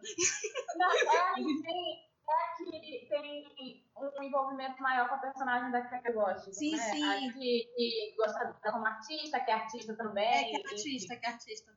Não, 0.76 0.90
é 0.90 1.18
a 1.18 1.34
que 1.34 1.62
tem, 1.62 2.12
é 2.28 2.56
que 2.56 3.06
tem 3.08 3.84
um 3.96 4.22
envolvimento 4.22 4.80
maior 4.82 5.08
com 5.08 5.14
a 5.14 5.18
personagem 5.18 5.70
da 5.70 5.82
Carrie 5.82 6.14
Washington. 6.14 6.52
Sim, 6.52 6.76
né? 6.76 6.82
sim. 6.82 7.04
A 7.04 7.32
que, 7.32 7.72
que 7.76 8.14
gosta 8.16 8.38
dela 8.38 8.72
como 8.72 8.86
artista, 8.86 9.40
que 9.40 9.50
é 9.50 9.54
artista 9.54 9.96
também. 9.96 10.24
É 10.24 10.44
que 10.44 10.56
é 10.56 10.70
artista, 10.70 11.16
que 11.16 11.26
é 11.26 11.28
artista. 11.28 11.72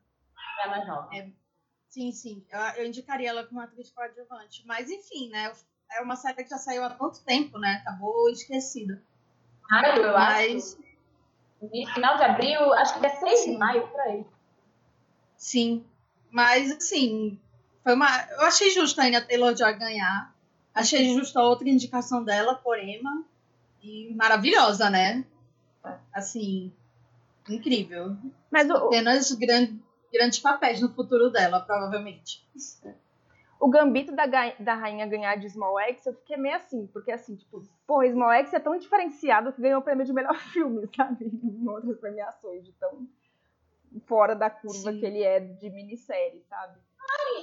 É 0.64 0.68
mais 0.68 0.88
nova. 0.88 1.10
Sim, 1.90 2.12
sim. 2.12 2.46
Eu, 2.50 2.60
eu 2.60 2.86
indicaria 2.86 3.30
ela 3.30 3.46
como 3.46 3.62
atriz 3.62 3.92
coadjuvante. 3.92 4.66
Mas, 4.66 4.90
enfim, 4.90 5.30
né? 5.30 5.52
É 5.92 6.02
uma 6.02 6.16
série 6.16 6.44
que 6.44 6.50
já 6.50 6.58
saiu 6.58 6.84
há 6.84 6.90
tanto 6.90 7.24
tempo, 7.24 7.58
né? 7.58 7.82
Acabou 7.82 8.30
esquecida. 8.30 9.02
Maio, 9.70 10.02
eu 10.02 10.14
Mas, 10.14 10.74
acho. 10.74 10.86
No 11.62 11.94
final 11.94 12.18
de 12.18 12.24
abril, 12.24 12.74
acho 12.74 13.00
que 13.00 13.06
é 13.06 13.10
6 13.10 13.46
de 13.46 13.58
maio, 13.58 13.88
por 13.88 14.00
aí. 14.02 14.26
Sim. 15.38 15.86
Mas, 16.32 16.72
assim, 16.72 17.40
foi 17.84 17.94
uma. 17.94 18.08
Eu 18.32 18.42
achei 18.42 18.70
justo 18.72 19.00
a 19.00 19.06
Anya 19.06 19.26
Taylor-Joy 19.26 19.74
ganhar. 19.78 20.34
Achei 20.74 21.14
justo 21.14 21.40
a 21.40 21.44
outra 21.44 21.70
indicação 21.70 22.24
dela, 22.24 22.56
por 22.56 22.78
Emma. 22.78 23.24
E 23.82 24.14
maravilhosa, 24.16 24.90
né? 24.90 25.24
Assim, 26.14 26.74
incrível. 27.48 28.18
Mas 28.52 28.70
o, 28.70 28.74
Apenas 28.74 29.32
gran- 29.34 29.78
grandes 30.12 30.40
papéis 30.40 30.82
no 30.82 30.90
futuro 30.94 31.30
dela, 31.30 31.60
provavelmente. 31.62 32.44
o 33.60 33.70
gambito 33.70 34.12
da, 34.16 34.26
da 34.60 34.74
rainha 34.76 35.06
ganhar 35.06 35.36
de 35.36 35.50
Small 35.50 35.80
X, 35.80 36.06
eu 36.08 36.14
fiquei 36.16 36.38
meio 36.38 36.56
assim, 36.56 36.88
porque 36.88 37.12
assim, 37.12 37.36
tipo, 37.36 37.62
pô, 37.86 38.04
Small 38.04 38.32
X 38.32 38.54
é 38.54 38.60
tão 38.60 38.78
diferenciado 38.78 39.54
que 39.54 39.62
ganhou 39.62 39.80
o 39.80 39.84
prêmio 39.84 40.06
de 40.06 40.12
melhor 40.14 40.36
filme, 40.52 40.90
sabe? 40.96 41.26
Em 41.26 41.68
outras 41.70 41.98
premiações, 42.00 42.66
de 42.66 42.72
tão 42.74 43.08
fora 44.02 44.36
da 44.36 44.50
curva 44.50 44.92
Sim. 44.92 45.00
que 45.00 45.06
ele 45.06 45.24
é 45.24 45.40
de 45.40 45.70
minissérie, 45.70 46.42
sabe? 46.50 46.80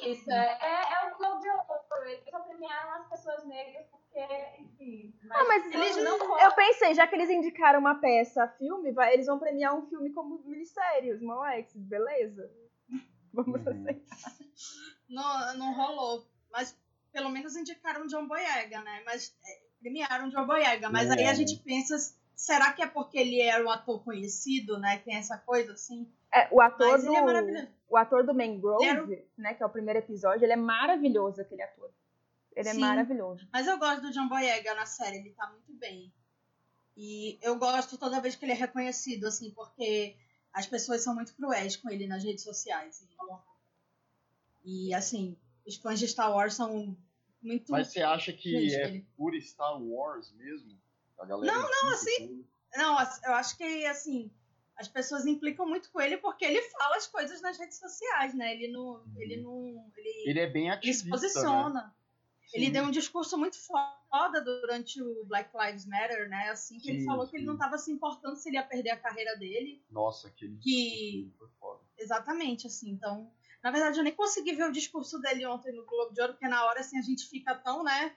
Isso, 0.02 0.30
é, 0.30 0.58
é, 0.60 0.92
é 1.06 1.12
o 1.12 1.16
Globo 1.18 1.40
de 1.40 1.48
Ouro. 1.48 1.64
Eles 2.06 2.24
só 2.30 2.40
premiaram 2.40 2.92
as 3.02 3.08
pessoas 3.08 3.44
negras 3.46 3.86
porque, 3.90 4.20
enfim. 4.58 5.14
Ah, 5.30 5.44
mas 5.46 5.64
eles 5.66 5.96
não 6.02 6.38
Eu 6.40 6.52
pensei, 6.52 6.94
já 6.94 7.06
que 7.06 7.14
eles 7.14 7.30
indicaram 7.30 7.78
uma 7.78 7.94
peça 7.94 8.42
a 8.44 8.48
filme, 8.48 8.90
vai- 8.92 9.12
eles 9.14 9.26
vão 9.26 9.38
premiar 9.38 9.74
um 9.74 9.86
filme 9.88 10.10
como 10.12 10.42
minissérie, 10.44 11.16
Small 11.18 11.44
X, 11.46 11.76
beleza? 11.76 12.50
Vamos 13.32 13.64
Uhum. 13.64 13.72
aceitar. 13.72 14.32
Não, 15.08 15.54
não 15.58 15.74
rolou. 15.74 16.26
Mas 16.50 16.76
pelo 17.12 17.28
menos 17.30 17.54
indicaram 17.56 18.06
John 18.06 18.26
Boyega, 18.26 18.80
né? 18.82 19.02
Mas 19.04 19.34
é, 19.46 19.60
premiaram 19.80 20.28
John 20.28 20.46
Boyega. 20.46 20.90
Mas 20.90 21.10
aí 21.10 21.24
a 21.24 21.30
É. 21.30 21.34
gente 21.34 21.56
pensa, 21.62 21.94
será 22.34 22.72
que 22.72 22.82
é 22.82 22.86
porque 22.86 23.18
ele 23.18 23.40
era 23.40 23.64
um 23.64 23.70
ator 23.70 24.02
conhecido, 24.04 24.78
né? 24.78 24.98
Tem 24.98 25.16
essa 25.16 25.36
coisa 25.38 25.72
assim? 25.72 26.10
É, 26.32 26.48
o 26.50 26.60
ator 26.60 26.92
Mas 26.92 27.02
do 27.04 27.08
ele 27.10 27.16
é 27.16 27.22
maravilhoso. 27.22 27.68
o 27.88 27.96
ator 27.96 28.24
do 28.24 28.34
Mangrove, 28.34 28.84
era 28.86 29.06
né, 29.36 29.54
que 29.54 29.62
é 29.62 29.66
o 29.66 29.70
primeiro 29.70 29.98
episódio, 29.98 30.44
ele 30.44 30.52
é 30.52 30.56
maravilhoso 30.56 31.40
aquele 31.42 31.62
ator. 31.62 31.90
Ele 32.54 32.68
é 32.68 32.72
Sim. 32.74 32.80
maravilhoso. 32.80 33.46
Mas 33.52 33.66
eu 33.66 33.78
gosto 33.78 34.02
do 34.02 34.10
John 34.12 34.28
Boyega 34.28 34.74
na 34.74 34.86
série, 34.86 35.18
ele 35.18 35.30
tá 35.30 35.48
muito 35.50 35.72
bem. 35.74 36.12
E 36.96 37.38
eu 37.42 37.56
gosto 37.58 37.96
toda 37.96 38.20
vez 38.20 38.36
que 38.36 38.44
ele 38.44 38.52
é 38.52 38.56
reconhecido, 38.56 39.26
assim, 39.26 39.50
porque 39.52 40.14
as 40.52 40.66
pessoas 40.66 41.02
são 41.02 41.14
muito 41.14 41.34
cruéis 41.34 41.76
com 41.76 41.88
ele 41.90 42.06
nas 42.06 42.22
redes 42.22 42.44
sociais. 42.44 43.06
E, 44.64 44.88
e, 44.88 44.94
assim, 44.94 45.36
os 45.66 45.76
fãs 45.76 45.98
de 45.98 46.06
Star 46.08 46.30
Wars 46.32 46.54
são 46.54 46.96
muito. 47.42 47.72
Mas 47.72 47.88
você 47.88 48.02
acha 48.02 48.32
que 48.32 48.54
é 48.54 48.88
ele- 48.88 49.06
por 49.16 49.34
Star 49.40 49.82
Wars 49.82 50.30
mesmo? 50.32 50.78
Não, 51.26 51.40
não, 51.40 51.88
assim, 51.94 52.44
Não, 52.76 52.98
eu 53.24 53.34
acho 53.34 53.56
que, 53.56 53.86
assim, 53.86 54.30
as 54.76 54.88
pessoas 54.88 55.26
implicam 55.26 55.66
muito 55.68 55.90
com 55.90 56.00
ele 56.00 56.16
porque 56.16 56.44
ele 56.44 56.60
fala 56.62 56.96
as 56.96 57.06
coisas 57.06 57.40
nas 57.42 57.58
redes 57.58 57.78
sociais, 57.78 58.34
né? 58.34 58.52
Ele 58.54 58.68
não. 58.72 59.04
Ele 59.16 59.36
não. 59.36 59.90
Ele, 59.96 60.30
Ele 60.30 60.40
é 60.40 60.46
bem 60.46 60.64
ele 60.64 60.72
ativista. 60.74 61.04
se 61.04 61.10
posiciona. 61.10 61.70
Né? 61.82 61.92
Ele 62.54 62.66
Sim. 62.66 62.72
deu 62.72 62.84
um 62.84 62.90
discurso 62.90 63.38
muito 63.38 63.56
foda 63.58 64.40
durante 64.42 65.00
o 65.02 65.24
Black 65.24 65.50
Lives 65.56 65.86
Matter, 65.86 66.28
né? 66.28 66.50
Assim, 66.50 66.78
que 66.78 66.90
ele 66.90 67.00
Sim, 67.00 67.06
falou 67.06 67.26
que 67.26 67.36
ele 67.36 67.42
sim. 67.42 67.46
não 67.46 67.54
estava 67.54 67.78
se 67.78 67.90
importando 67.90 68.36
se 68.36 68.48
ele 68.48 68.56
ia 68.56 68.62
perder 68.62 68.90
a 68.90 68.96
carreira 68.98 69.36
dele. 69.36 69.82
Nossa, 69.90 70.28
aquele 70.28 70.58
Que- 70.58 71.32
foi 71.38 71.48
foda. 71.58 71.80
Exatamente, 71.98 72.66
assim. 72.66 72.90
Então, 72.90 73.30
na 73.62 73.70
verdade, 73.70 73.98
eu 73.98 74.04
nem 74.04 74.12
consegui 74.14 74.52
ver 74.54 74.64
o 74.64 74.72
discurso 74.72 75.18
dele 75.20 75.46
ontem 75.46 75.72
no 75.72 75.84
Globo 75.86 76.12
de 76.12 76.20
Ouro, 76.20 76.34
porque 76.34 76.48
na 76.48 76.64
hora, 76.66 76.80
assim, 76.80 76.98
a 76.98 77.02
gente 77.02 77.26
fica 77.26 77.54
tão, 77.54 77.82
né? 77.82 78.14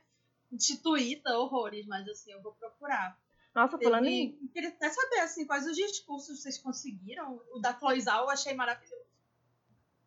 Instituída, 0.56 1.38
horrores, 1.38 1.86
mas 1.86 2.08
assim, 2.08 2.32
eu 2.32 2.42
vou 2.42 2.54
procurar. 2.54 3.18
Nossa, 3.54 3.78
falando 3.78 4.06
em. 4.08 4.32
Teve- 4.34 4.48
Queria 4.54 4.70
até 4.70 4.90
saber, 4.90 5.20
assim, 5.20 5.46
quais 5.46 5.66
os 5.66 5.76
discursos 5.76 6.42
vocês 6.42 6.58
conseguiram. 6.58 7.40
O 7.54 7.60
da 7.60 7.74
Cloizal 7.74 8.24
eu 8.26 8.30
achei 8.30 8.54
maravilhoso. 8.54 9.06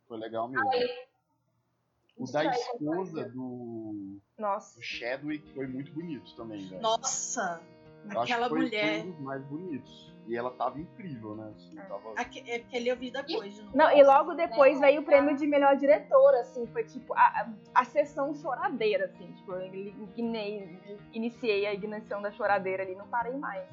Foi 0.07 0.19
legal 0.19 0.49
mesmo. 0.49 0.69
O 2.17 2.25
da 2.31 2.41
aí, 2.41 2.49
esposa 2.49 3.25
do, 3.29 4.19
Nossa. 4.37 4.77
do 4.77 4.83
Chadwick 4.83 5.49
foi 5.55 5.67
muito 5.69 5.93
bonito 5.93 6.35
também, 6.35 6.67
velho. 6.67 6.83
Nossa, 6.83 7.63
Eu 8.05 8.11
acho 8.11 8.21
aquela 8.33 8.49
que 8.49 8.55
foi, 8.55 8.63
mulher. 8.65 9.01
foi 9.03 9.09
um 9.09 9.13
dos 9.13 9.21
mais 9.23 9.45
bonitos. 9.45 10.15
E 10.29 10.37
ela 10.37 10.51
tava 10.51 10.79
incrível, 10.79 11.35
né? 11.35 11.51
Assim, 11.57 11.75
tava... 11.77 12.13
aque- 12.17 12.45
é 12.51 12.59
porque 12.59 12.77
ele 12.77 12.91
eu 12.91 12.97
vi 12.97 13.11
depois. 13.11 13.55
de 13.55 13.63
novo. 13.63 13.75
Não, 13.77 13.91
e 13.91 14.03
logo 14.03 14.35
depois 14.35 14.79
veio 14.79 15.01
o 15.01 15.05
prêmio 15.05 15.35
de 15.37 15.47
melhor 15.47 15.75
diretora, 15.77 16.41
assim, 16.41 16.67
foi 16.67 16.85
tipo 16.85 17.15
a, 17.15 17.21
a, 17.21 17.49
a 17.81 17.85
sessão 17.85 18.35
choradeira, 18.35 19.07
assim, 19.07 19.33
tipo, 19.33 19.53
eu 19.53 19.67
ignei- 20.15 21.01
iniciei 21.15 21.67
a 21.67 21.73
ignição 21.73 22.21
da 22.21 22.31
choradeira 22.31 22.83
ali, 22.83 22.95
não 22.95 23.09
parei 23.09 23.35
mais. 23.37 23.67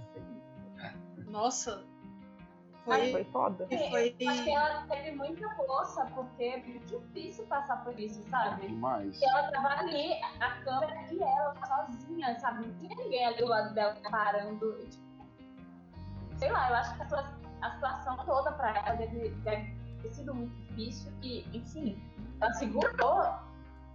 Nossa. 1.27 1.83
Foi, 2.85 2.97
Foi. 2.99 3.11
foi 3.11 3.23
foda. 3.25 3.67
foi... 3.67 4.15
Acho 4.27 4.43
que 4.43 4.49
ela 4.51 4.85
teve 4.87 5.11
muita 5.17 5.49
força, 5.55 6.05
porque 6.13 6.43
é 6.43 6.57
muito 6.57 6.85
difícil 6.99 7.43
passar 7.47 7.83
por 7.83 7.99
isso, 7.99 8.21
sabe? 8.29 8.67
demais. 8.67 9.19
E 9.19 9.25
ela 9.27 9.49
tava 9.51 9.69
ali, 9.79 10.13
a 10.39 10.51
câmera 10.63 11.01
e 11.11 11.19
ela 11.19 11.55
sozinha, 11.65 12.39
sabe? 12.39 12.67
Não 12.67 12.73
tinha 12.75 12.95
ninguém 12.95 13.25
ali 13.25 13.37
do 13.39 13.47
lado 13.47 13.73
dela 13.73 13.97
parando. 14.11 14.77
E, 14.81 14.85
tipo, 14.85 15.04
sei 16.37 16.51
lá, 16.51 16.69
eu 16.69 16.75
acho 16.75 16.95
que 16.95 17.01
a, 17.01 17.33
a 17.61 17.71
situação 17.71 18.17
toda 18.25 18.51
pra 18.51 18.77
ela 18.77 18.95
deve, 18.95 19.29
deve 19.29 19.75
ter 20.01 20.09
sido 20.09 20.33
muito 20.33 20.55
difícil. 20.67 21.11
E, 21.21 21.45
enfim, 21.57 22.01
ela 22.41 22.53
segurou. 22.53 23.39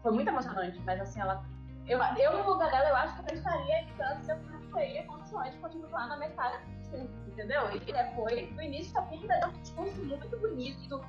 Foi 0.03 0.13
muito 0.13 0.29
emocionante, 0.29 0.79
mas 0.81 1.01
assim, 1.01 1.21
ela. 1.21 1.45
Eu, 1.87 1.99
eu, 1.99 2.39
no 2.39 2.53
lugar 2.53 2.71
dela, 2.71 2.89
eu 2.89 2.97
acho 2.97 3.23
que 3.23 3.33
eu 3.33 3.37
estaria 3.37 3.83
evitando 3.83 4.23
se 4.23 4.33
eu 4.33 4.37
não 4.37 4.73
teria 4.73 5.05
condições 5.05 5.53
de 5.53 5.59
continuar 5.59 6.07
na 6.07 6.17
metade 6.17 6.61
entendeu? 7.29 7.63
E 7.75 7.93
depois, 7.93 8.53
do 8.53 8.63
início 8.63 8.99
ao 8.99 9.09
fim, 9.09 9.27
deu 9.27 9.49
um 9.49 9.61
discurso 9.61 10.05
muito 10.05 10.39
bonito 10.39 11.01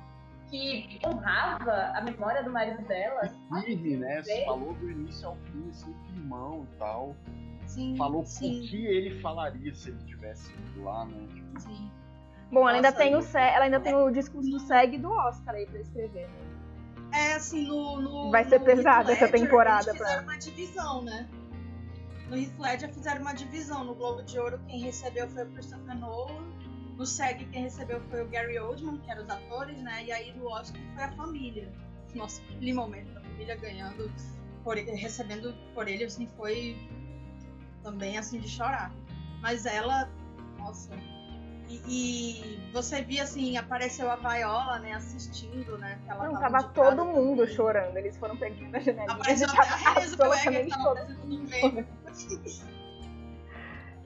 que 0.48 1.00
honrava 1.06 1.92
a 1.94 2.00
memória 2.02 2.42
do 2.42 2.50
marido 2.50 2.82
dela. 2.86 3.22
Firme, 3.62 3.96
né? 3.96 4.22
Você 4.22 4.44
falou 4.44 4.74
do 4.74 4.90
início 4.90 5.28
ao 5.28 5.36
fim, 5.36 5.68
assim, 5.70 5.94
irmão 6.14 6.66
e 6.70 6.76
tal. 6.76 7.16
Sim, 7.72 7.96
falou 7.96 8.24
sim. 8.26 8.60
por 8.60 8.68
que 8.68 8.86
ele 8.86 9.20
falaria 9.20 9.74
se 9.74 9.88
ele 9.88 10.04
tivesse 10.04 10.52
ido 10.52 10.84
lá, 10.84 11.06
né? 11.06 11.26
Tipo, 11.34 11.60
Sim. 11.60 11.90
Bom, 12.50 12.68
ela 12.68 12.72
ainda, 12.72 12.90
Nossa, 12.90 13.02
tem 13.02 13.16
o 13.16 13.38
ela 13.38 13.64
ainda 13.64 13.80
tem 13.80 13.94
o 13.94 14.10
discurso 14.10 14.50
do 14.50 14.60
SEG 14.60 14.96
e 14.96 14.98
do 14.98 15.10
Oscar 15.10 15.54
aí 15.54 15.64
pra 15.64 15.80
escrever. 15.80 16.28
É 17.14 17.32
assim, 17.32 17.66
no. 17.66 17.98
no 17.98 18.30
Vai 18.30 18.44
ser 18.44 18.60
pesada 18.60 19.12
essa 19.12 19.26
temporada 19.26 19.90
Eles 19.90 19.96
pra 19.96 20.06
fizeram 20.06 20.22
uma 20.24 20.38
divisão, 20.38 21.02
né? 21.02 21.28
No 22.28 22.36
Heath 22.36 22.58
Ledger 22.58 22.92
fizeram 22.92 23.22
uma 23.22 23.32
divisão. 23.32 23.84
No 23.84 23.94
Globo 23.94 24.22
de 24.22 24.38
Ouro, 24.38 24.60
quem 24.68 24.80
recebeu 24.80 25.26
foi 25.30 25.44
o 25.44 25.50
Christopher 25.52 25.96
Nolan. 25.96 26.42
No 26.98 27.06
SEG, 27.06 27.46
quem 27.46 27.62
recebeu 27.62 28.02
foi 28.10 28.22
o 28.22 28.28
Gary 28.28 28.58
Oldman, 28.58 28.98
que 28.98 29.10
eram 29.10 29.22
os 29.22 29.30
atores, 29.30 29.80
né? 29.82 30.04
E 30.04 30.12
aí 30.12 30.32
no 30.36 30.46
Oscar 30.46 30.78
foi 30.94 31.04
a 31.04 31.12
família. 31.12 31.72
Nossa, 32.14 32.42
aquele 32.42 32.74
momento 32.74 33.14
da 33.14 33.22
família 33.22 33.56
ganhando, 33.56 34.12
por 34.62 34.76
recebendo 34.76 35.54
por 35.74 35.88
ele, 35.88 36.04
assim, 36.04 36.28
foi 36.36 36.76
também 37.82 38.18
assim 38.18 38.38
de 38.38 38.48
chorar. 38.48 38.92
Mas 39.40 39.66
ela, 39.66 40.08
nossa. 40.58 40.90
E, 41.68 41.80
e 41.88 42.70
você 42.72 43.02
via 43.02 43.22
assim, 43.22 43.56
apareceu 43.56 44.10
a 44.10 44.16
Viola, 44.16 44.78
né, 44.80 44.92
assistindo, 44.92 45.78
né? 45.78 45.98
Que 46.04 46.10
ela 46.10 46.24
Não, 46.26 46.34
tava 46.40 46.50
tava 46.58 46.68
todo 46.74 47.04
mundo 47.04 47.46
chorando. 47.46 47.96
Eles 47.96 48.16
foram 48.18 48.36
pegando 48.36 48.70
na 48.70 48.78
janelinha. 48.80 49.12
Apareceu 49.12 49.48
até 49.48 49.68
a 49.68 49.90
absolutamente 49.92 50.64
que 50.64 50.70
tava 50.70 51.04
no 51.24 51.38
meio. 51.44 51.86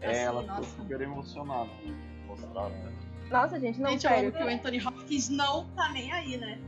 é, 0.01 0.11
Assim, 0.11 0.20
ela 0.20 0.43
ficou 0.43 0.64
super 0.64 1.01
emocionada 1.01 1.64
né? 1.85 1.95
mostrada. 2.27 2.68
né? 2.68 2.93
Nossa, 3.31 3.59
gente, 3.59 3.81
não, 3.81 3.91
Gente, 3.91 4.03
sério. 4.03 4.31
que 4.33 4.41
o 4.43 4.49
Anthony 4.49 4.87
Hopkins 4.87 5.29
não 5.31 5.66
tá 5.70 5.89
nem 5.89 6.12
aí, 6.12 6.37
né? 6.37 6.59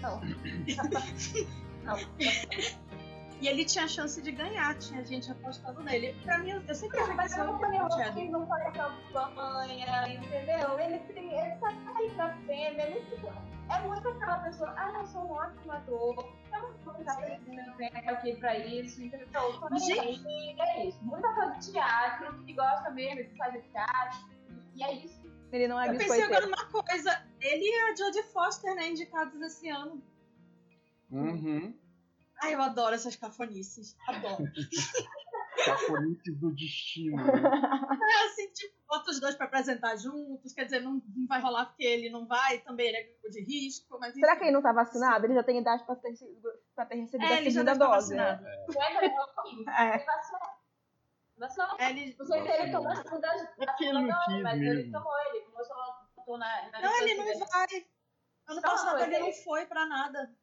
Não. 0.00 0.20
Não. 1.82 1.96
E 3.40 3.48
ele 3.48 3.64
tinha 3.64 3.88
chance 3.88 4.20
de 4.20 4.30
ganhar, 4.32 4.76
tinha 4.78 5.02
gente 5.04 5.30
apostando 5.32 5.82
nele. 5.82 6.12
Pra 6.22 6.38
mim, 6.38 6.50
eu 6.50 6.74
sempre 6.74 6.98
achei 7.00 7.16
que 7.16 7.24
isso 7.24 7.34
era 7.40 7.44
não 7.46 7.86
um 7.86 7.90
Chadwick. 7.90 8.28
não 8.28 8.52
aquela 8.52 8.94
campanha, 9.12 10.08
entendeu? 10.12 10.78
Ele, 10.78 10.98
tem- 10.98 11.32
ele 11.32 11.54
tá 11.56 11.68
aí 11.96 12.10
pra 12.14 12.34
cena, 12.46 12.82
ele 12.82 13.00
tipo, 13.06 13.28
é 13.70 13.80
muito 13.88 14.08
aquela 14.08 14.38
pessoa, 14.40 14.74
ah, 14.76 14.92
eu 14.98 15.06
sou 15.06 15.22
um 15.22 15.30
ótimo 15.30 15.72
ator, 15.72 16.34
eu 16.52 16.60
não 16.60 16.72
vou 16.84 16.94
ficar 16.94 17.16
pensando 17.16 18.10
aqui 18.10 18.36
pra 18.36 18.58
isso, 18.58 19.02
entendeu? 19.02 19.60
Nem 19.70 19.80
Gente. 19.80 20.60
é 20.60 20.86
isso. 20.86 21.02
Muito 21.02 21.26
ator 21.26 21.52
de 21.52 21.72
teatro, 21.72 22.44
que 22.44 22.52
gosta 22.52 22.90
mesmo 22.90 23.24
de 23.24 23.36
fazer 23.38 23.62
teatro, 23.72 24.18
e 24.74 24.82
é 24.84 24.92
isso. 24.96 25.18
Ele 25.50 25.66
não 25.66 25.80
é 25.80 25.88
Eu 25.88 25.96
pensei 25.96 26.22
agora 26.22 26.44
numa 26.46 26.64
coisa. 26.66 27.22
Ele 27.40 27.64
e 27.64 27.80
a 27.90 27.96
Jodie 27.96 28.22
Foster, 28.32 28.74
né, 28.74 28.88
indicados 28.90 29.40
esse 29.40 29.68
ano. 29.70 30.00
Uhum. 31.10 31.74
Ai, 32.42 32.54
eu 32.54 32.62
adoro 32.62 32.94
essas 32.94 33.16
cafonices. 33.16 33.96
Adoro. 34.08 34.44
Cafonices 35.64 36.38
do 36.38 36.50
destino. 36.54 37.16
né? 37.16 37.32
É 37.32 38.24
assim, 38.26 38.50
tipo, 38.52 38.74
bota 38.88 39.10
os 39.10 39.20
dois 39.20 39.34
pra 39.34 39.44
apresentar 39.46 39.94
juntos. 39.96 40.54
Quer 40.54 40.64
dizer, 40.64 40.80
não, 40.80 41.02
não 41.14 41.26
vai 41.26 41.38
rolar 41.40 41.66
porque 41.66 41.84
ele 41.84 42.08
não 42.08 42.26
vai, 42.26 42.58
também 42.60 42.88
ele 42.88 42.96
é 42.96 43.02
grupo 43.04 43.28
de 43.30 43.40
risco, 43.42 43.98
mas 44.00 44.14
Será 44.14 44.28
enfim. 44.32 44.38
que 44.38 44.44
ele 44.46 44.52
não 44.52 44.62
tá 44.62 44.72
vacinado? 44.72 45.26
Ele 45.26 45.34
já 45.34 45.42
tem 45.42 45.58
idade 45.58 45.84
pra 45.84 45.96
ter, 45.96 46.14
pra 46.74 46.86
ter 46.86 46.94
recebido 46.94 47.30
É, 47.30 47.34
a 47.34 47.40
ele 47.40 47.50
já 47.50 47.60
segunda 47.60 47.72
deve 47.74 47.78
tá 47.78 47.94
dose. 47.96 48.14
né? 48.14 48.40
É. 48.42 49.04
ele 49.04 49.14
vacinou. 49.14 49.64
Vacinou. 51.36 51.76
É, 51.78 51.90
ele- 51.90 52.16
sei 52.16 52.42
se 52.42 52.48
ele 52.48 52.72
tomou 52.72 52.92
a 52.92 52.96
segunda 52.96 53.28
É 53.58 53.66
que 53.76 53.84
ele 53.84 54.02
não 54.02 54.18
quis 54.24 54.42
mas 54.42 54.54
ele 54.60 54.74
mesmo. 54.74 54.92
tomou, 54.92 55.12
ele 55.28 55.40
começou 55.44 55.76
botou 56.16 56.38
na, 56.38 56.70
na 56.70 56.80
Não, 56.80 56.98
ele 57.02 57.14
não 57.16 57.24
dele. 57.24 57.44
vai. 57.44 57.66
Ano 58.48 58.60
Não, 58.60 58.62
passado 58.62 59.02
ele 59.02 59.18
não 59.18 59.32
foi 59.32 59.66
pra 59.66 59.84
nada. 59.86 60.34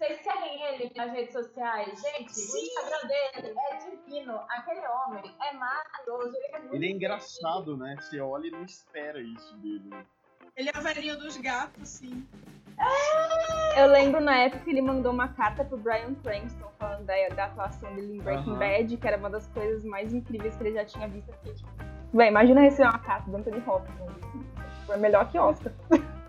Vocês 0.00 0.18
seguem 0.22 0.62
ele 0.62 0.90
nas 0.96 1.12
redes 1.12 1.34
sociais? 1.34 2.00
Gente, 2.00 2.32
Sim. 2.32 2.58
o 2.58 2.64
Instagram 2.64 3.06
dele 3.06 3.54
é 3.70 3.76
divino. 3.76 4.40
Aquele 4.48 4.80
homem 4.88 5.22
é 5.42 5.52
maravilhoso. 5.52 6.34
Ele 6.38 6.46
é, 6.46 6.58
muito 6.58 6.74
Ele 6.74 6.86
é 6.86 6.90
engraçado, 6.90 7.76
né? 7.76 7.96
Você 8.00 8.18
olha 8.18 8.46
e 8.46 8.50
não 8.50 8.64
espera 8.64 9.20
isso 9.20 9.54
dele. 9.58 9.90
Ele 10.56 10.70
é 10.74 10.78
o 10.78 10.80
velhinho 10.80 11.18
dos 11.18 11.36
gatos, 11.36 11.86
sim. 11.86 12.26
Eu 13.76 13.88
lembro 13.88 14.22
na 14.22 14.38
época 14.38 14.64
que 14.64 14.70
ele 14.70 14.80
mandou 14.80 15.12
uma 15.12 15.28
carta 15.28 15.66
pro 15.66 15.76
Brian 15.76 16.14
Cranston 16.22 16.72
falando 16.78 17.04
da, 17.04 17.28
da 17.34 17.44
atuação 17.44 17.94
dele 17.94 18.14
em 18.14 18.22
Breaking 18.22 18.52
Aham. 18.52 18.58
Bad, 18.58 18.96
que 18.96 19.06
era 19.06 19.18
uma 19.18 19.28
das 19.28 19.48
coisas 19.48 19.84
mais 19.84 20.14
incríveis 20.14 20.56
que 20.56 20.62
ele 20.62 20.72
já 20.72 20.84
tinha 20.86 21.08
visto. 21.08 21.26
Porque, 21.26 21.52
tipo, 21.52 21.68
bem, 22.14 22.28
imagina 22.28 22.62
receber 22.62 22.88
uma 22.88 22.98
carta 23.00 23.30
do 23.30 23.36
Anthony 23.36 23.62
Hopkins. 23.66 24.14
Tipo, 24.80 24.92
é 24.94 24.96
melhor 24.96 25.30
que 25.30 25.38
Oscar. 25.38 25.74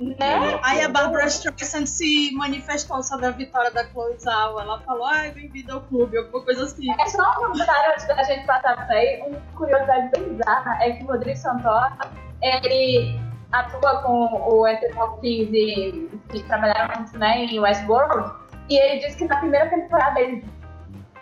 Né? 0.00 0.58
Aí 0.62 0.82
a 0.82 0.88
Barbara 0.88 1.26
Streisand 1.26 1.86
se 1.86 2.32
manifestou 2.34 3.02
sobre 3.02 3.26
a 3.26 3.30
vitória 3.30 3.70
da 3.70 3.84
Chloe 3.84 4.18
Zhao. 4.18 4.60
Ela 4.60 4.80
falou, 4.80 5.06
ai, 5.06 5.30
bem-vindo 5.30 5.72
ao 5.72 5.80
clube, 5.82 6.18
alguma 6.18 6.44
coisa 6.44 6.64
assim. 6.64 6.90
É 7.00 7.06
só 7.06 7.22
um 7.30 7.34
comentário 7.34 7.92
antes 7.92 8.06
da 8.06 8.22
gente 8.24 8.46
passar 8.46 8.74
por 8.74 8.92
aí. 8.94 9.22
Uma 9.26 9.40
curiosidade 9.56 10.10
bem 10.10 10.34
bizarra 10.34 10.82
é 10.82 10.92
que 10.92 11.04
o 11.04 11.06
Rodrigo 11.06 11.38
Santoro, 11.38 11.94
ele 12.42 13.20
atua 13.52 14.02
com 14.02 14.52
o 14.52 14.66
Anthony 14.66 14.98
Hopkins 14.98 15.48
e 15.52 16.10
que 16.28 16.42
trabalharam 16.42 16.96
juntos 16.96 17.12
né, 17.12 17.44
em 17.44 17.60
Westworld. 17.60 18.32
E 18.68 18.76
ele 18.76 19.00
disse 19.00 19.18
que 19.18 19.24
na 19.26 19.36
primeira 19.36 19.68
temporada 19.70 20.20
ele 20.20 20.44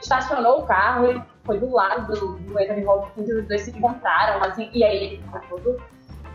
estacionou 0.00 0.60
o 0.60 0.66
carro, 0.66 1.08
ele 1.08 1.22
foi 1.44 1.58
do 1.58 1.70
lado 1.70 2.12
do, 2.12 2.38
do 2.38 2.58
Anthony 2.58 2.86
Hopkins 2.86 3.28
e 3.28 3.34
os 3.34 3.46
dois 3.46 3.62
se 3.62 3.70
encontraram, 3.70 4.42
assim, 4.44 4.70
e 4.72 4.82
aí 4.82 4.96
ele 4.96 5.22
ficou 5.22 5.40
todo. 5.60 5.82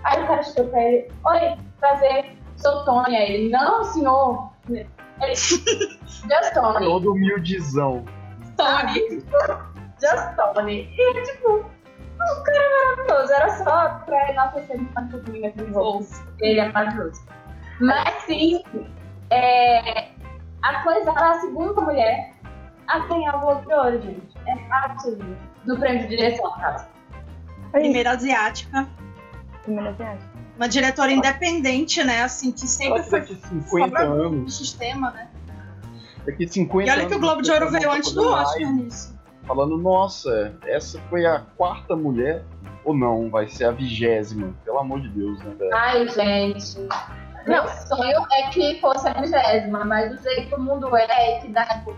Aí 0.03 0.23
o 0.23 0.27
cara 0.27 0.43
chegou 0.43 0.69
pra 0.69 0.83
ele, 0.83 1.11
oi, 1.25 1.57
prazer, 1.79 2.37
sou 2.55 2.85
Tony. 2.85 3.15
Aí 3.15 3.33
ele, 3.33 3.49
não, 3.49 3.83
senhor. 3.83 4.51
Ele, 4.69 5.35
just 5.35 6.53
Tony. 6.53 6.85
Todo 6.85 7.11
humildizão. 7.13 8.05
Tony. 8.55 9.23
Just 9.99 10.35
Tony. 10.35 10.89
E 10.97 11.21
tipo, 11.23 11.49
o 11.57 12.43
cara 12.43 12.57
é 12.57 12.95
maravilhoso. 12.95 13.33
Era 13.33 13.49
só 13.57 13.89
pra 14.05 14.29
enaltecer 14.31 14.79
um 14.79 15.07
pouquinho 15.07 15.47
aquele 15.47 15.71
roubo. 15.71 16.07
Ele 16.39 16.59
é 16.59 16.71
maravilhoso. 16.71 17.21
Mas 17.79 18.23
sim, 18.23 18.63
é, 19.29 20.09
a 20.63 20.83
coisa 20.83 21.11
ela 21.11 21.33
é 21.33 21.37
a 21.37 21.41
segunda 21.41 21.81
mulher 21.81 22.33
a 22.87 22.99
ganhar 22.99 23.35
o 23.43 23.47
Ouro, 23.47 24.01
gente. 24.01 24.37
É 24.47 24.55
fácil. 24.67 25.17
No 25.65 25.77
prêmio 25.77 26.07
de 26.07 26.15
direção, 26.15 26.51
caso. 26.59 26.87
Primeira 27.71 28.11
asiática. 28.11 28.87
Primeira 29.63 29.91
viagem. 29.91 30.26
Uma 30.57 30.67
diretora 30.67 31.11
independente, 31.11 32.03
né? 32.03 32.23
Assim, 32.23 32.51
que 32.51 32.67
sempre 32.67 33.03
que 33.03 33.09
foi 33.09 33.19
daqui 33.21 33.35
50 33.35 33.69
fora 33.69 34.05
do 34.05 34.13
anos. 34.23 34.57
sistema, 34.57 35.11
né? 35.11 35.27
Daqui 36.25 36.47
50 36.47 36.87
E 36.87 36.91
olha 36.91 36.99
anos. 37.01 37.11
que 37.11 37.17
o 37.17 37.21
Globo 37.21 37.41
de 37.41 37.51
Ouro 37.51 37.71
veio 37.71 37.91
antes 37.91 38.11
do 38.11 38.27
Oscar 38.27 38.73
nisso. 38.73 39.17
Falando, 39.45 39.77
nossa, 39.77 40.57
essa 40.65 40.99
foi 41.09 41.25
a 41.25 41.39
quarta 41.55 41.95
mulher. 41.95 42.43
Ou 42.83 42.95
não, 42.95 43.29
vai 43.29 43.47
ser 43.47 43.65
a 43.65 43.71
vigésima. 43.71 44.53
Pelo 44.65 44.79
amor 44.79 45.01
de 45.01 45.09
Deus, 45.09 45.39
né, 45.43 45.53
velho? 45.57 45.75
Ai, 45.75 46.07
gente. 46.07 46.77
Meu 47.45 47.67
sonho 47.67 48.25
é 48.31 48.49
que 48.49 48.79
fosse 48.81 49.07
a 49.07 49.13
vigésima, 49.13 49.85
mas 49.85 50.15
do 50.15 50.21
jeito 50.23 50.49
que 50.49 50.55
o 50.55 50.61
mundo 50.61 50.93
é, 50.95 51.39
que 51.39 51.47
dá 51.49 51.65
tipo, 51.65 51.95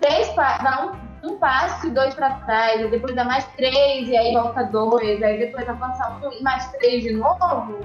três 0.00 0.34
dá 0.36 0.86
um, 0.86 1.07
um 1.32 1.38
passo 1.38 1.86
e 1.86 1.90
dois 1.90 2.14
pra 2.14 2.30
trás, 2.40 2.80
e 2.80 2.88
depois 2.88 3.14
dá 3.14 3.24
mais 3.24 3.44
três, 3.56 4.08
e 4.08 4.16
aí 4.16 4.32
volta 4.32 4.64
dois, 4.64 5.22
aí 5.22 5.38
depois 5.38 5.68
avança 5.68 6.08
um 6.22 6.32
e 6.32 6.42
mais 6.42 6.66
três 6.72 7.02
de 7.02 7.12
novo. 7.12 7.80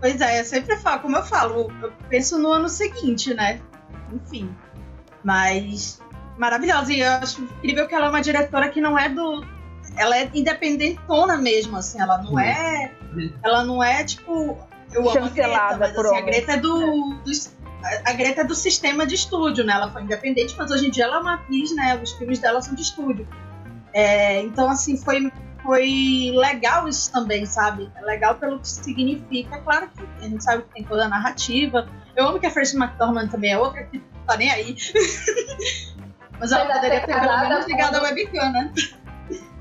Pois 0.00 0.20
é, 0.20 0.40
eu 0.40 0.44
sempre 0.44 0.76
falo, 0.78 1.00
como 1.00 1.16
eu 1.16 1.22
falo, 1.22 1.70
eu 1.80 1.92
penso 2.08 2.38
no 2.38 2.50
ano 2.50 2.68
seguinte, 2.68 3.32
né? 3.34 3.60
Enfim. 4.12 4.54
Mas 5.22 6.02
maravilhosa. 6.36 6.92
E 6.92 7.00
eu 7.00 7.12
acho 7.12 7.42
incrível 7.42 7.86
que 7.86 7.94
ela 7.94 8.06
é 8.06 8.08
uma 8.08 8.20
diretora 8.20 8.68
que 8.68 8.80
não 8.80 8.98
é 8.98 9.08
do. 9.08 9.44
Ela 9.96 10.16
é 10.18 10.30
independentona 10.34 11.36
mesmo, 11.36 11.76
assim, 11.76 12.00
ela 12.00 12.18
não 12.18 12.38
é. 12.38 12.92
Ela 13.42 13.64
não 13.64 13.82
é, 13.82 14.02
tipo. 14.04 14.58
Eu 14.92 15.00
amo 15.08 15.10
a 15.10 15.12
Greta, 15.12 15.28
Chancelada 15.42 15.78
mas 15.78 15.92
por 15.92 16.06
assim, 16.06 16.16
a. 16.16 16.20
Greta 16.20 16.52
é 16.52 16.56
do. 16.56 17.14
dos- 17.24 17.52
a- 18.06 18.12
Greta 18.12 18.40
é 18.42 18.44
do 18.44 18.54
sistema 18.54 19.06
de 19.06 19.14
estúdio, 19.14 19.64
né? 19.64 19.72
Ela 19.74 19.90
foi 19.90 20.02
independente, 20.02 20.54
mas 20.56 20.70
hoje 20.70 20.86
em 20.86 20.90
dia 20.90 21.04
ela 21.04 21.16
é 21.16 21.20
uma 21.20 21.34
atriz, 21.34 21.74
né? 21.74 21.98
Os 22.02 22.12
filmes 22.12 22.38
dela 22.38 22.60
são 22.62 22.74
de 22.74 22.82
estúdio. 22.82 23.26
É, 23.92 24.40
então, 24.42 24.70
assim, 24.70 24.96
foi, 24.96 25.30
foi 25.62 26.32
legal 26.34 26.88
isso 26.88 27.12
também, 27.12 27.44
sabe? 27.46 27.90
É 27.96 28.00
legal 28.02 28.36
pelo 28.36 28.58
que 28.58 28.68
significa. 28.68 29.58
Claro 29.58 29.88
que 29.90 30.24
a 30.24 30.28
gente 30.28 30.42
sabe 30.42 30.62
que 30.62 30.74
tem 30.74 30.84
toda 30.84 31.04
a 31.04 31.08
narrativa. 31.08 31.86
Eu 32.16 32.26
amo 32.28 32.38
que 32.40 32.46
a 32.46 32.50
Frances 32.50 32.74
McDormand 32.74 33.28
também 33.28 33.52
é 33.52 33.58
outra 33.58 33.82
que 33.84 33.98
tá 34.26 34.36
nem 34.36 34.50
aí. 34.50 34.76
Mas 36.40 36.50
ela 36.50 36.64
Mas 36.64 36.74
poderia 36.76 36.98
até 36.98 37.06
ter 37.12 37.20
pelo 37.20 37.38
menos 37.40 37.64
com- 37.64 37.70
ligado 37.70 37.94
a 37.96 38.02
webcam, 38.02 38.52
né? 38.52 38.72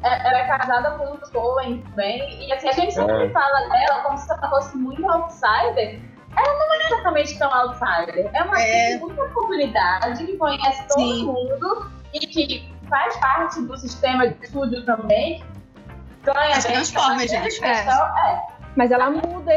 É- 0.03 0.28
Ela 0.28 0.39
é 0.39 0.47
casada 0.47 0.91
com 0.97 1.13
um 1.13 1.17
Coen 1.32 1.82
também, 1.91 2.47
e 2.47 2.51
assim, 2.51 2.67
a 2.69 2.72
gente 2.72 2.91
sempre 2.93 3.26
É. 3.26 3.30
fala 3.30 3.69
dela 3.69 4.01
como 4.01 4.17
se 4.17 4.32
ela 4.32 4.49
fosse 4.49 4.76
muito 4.76 5.07
outsider. 5.07 6.01
Ela 6.36 6.53
não 6.59 6.73
é 6.73 6.86
exatamente 6.86 7.38
tão 7.38 7.53
outsider. 7.53 8.29
É 8.34 8.43
uma 8.43 8.61
É. 8.61 8.93
de 8.93 8.99
muita 8.99 9.27
comunidade 9.29 10.25
que 10.25 10.38
conhece 10.38 10.88
todo 10.88 11.01
Sim. 11.01 11.25
mundo 11.25 11.91
e 12.13 12.19
que 12.19 12.73
faz 12.89 13.17
parte 13.17 13.61
do 13.61 13.77
sistema 13.77 14.27
de 14.27 14.45
estúdio 14.45 14.86
também. 14.86 15.43
Ganha 16.23 16.49
Mas 16.49 16.65
transforma, 16.65 17.19
gente. 17.27 17.63
É. 17.63 17.71
é. 17.71 18.61
Mas 18.75 18.91
ela 18.91 19.09
muda, 19.09 19.51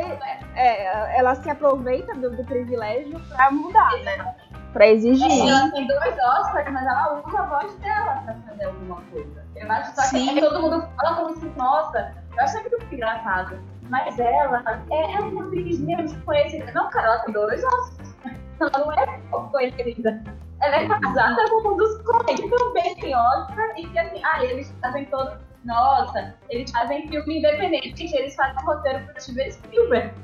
é, 0.56 1.18
ela 1.18 1.34
se 1.36 1.48
aproveita 1.48 2.14
do, 2.14 2.30
do 2.30 2.44
privilégio 2.44 3.20
pra 3.28 3.50
mudar, 3.50 3.92
né? 4.02 4.34
Pra 4.72 4.88
exigir. 4.88 5.48
Ela 5.48 5.70
tem 5.70 5.86
dois 5.86 6.14
Oscars, 6.18 6.72
mas 6.72 6.84
ela 6.84 7.22
usa 7.24 7.38
a 7.38 7.46
voz 7.46 7.74
dela 7.76 8.22
pra 8.24 8.34
fazer 8.48 8.64
alguma 8.64 9.00
coisa. 9.12 9.44
Eu 9.54 9.70
acho 9.70 9.94
só 9.94 10.10
que 10.10 10.40
todo 10.40 10.62
mundo 10.62 10.88
fala 10.96 11.16
como 11.16 11.36
se, 11.36 11.46
nossa, 11.56 12.12
eu 12.36 12.42
acho 12.42 12.52
sempre 12.54 12.76
muito 12.76 12.92
engraçado. 12.92 13.60
Mas 13.90 14.18
ela 14.18 14.84
é, 14.90 15.12
é 15.12 15.20
uma 15.20 15.46
atriz 15.46 15.78
mesmo 15.80 16.20
conhecida. 16.22 16.72
Não, 16.72 16.88
cara, 16.90 17.06
ela 17.06 17.18
tem 17.20 17.34
dois 17.34 17.62
Oscars. 17.64 18.14
Ela 18.60 18.70
não 18.78 18.92
é 18.92 19.20
conhecida. 19.50 20.22
Ela 20.60 20.76
é 20.76 20.88
casada 20.88 21.50
com 21.50 21.68
um 21.68 21.76
dos 21.76 22.02
Coen, 22.02 22.36
que 22.36 22.48
também 22.48 22.94
tem 22.96 23.14
Oscar, 23.14 23.74
e 23.76 23.86
que 23.88 23.98
assim, 23.98 24.20
ah, 24.24 24.44
eles 24.44 24.74
fazem 24.80 25.04
todo. 25.06 25.36
Nossa, 25.64 26.34
eles 26.50 26.70
fazem 26.70 27.08
filme 27.08 27.38
independente, 27.38 27.96
gente, 27.96 28.14
eles 28.16 28.34
fazem 28.34 28.62
roteiro 28.64 29.04
pro 29.06 29.20
Steven 29.20 29.52
Spielberg. 29.52 30.14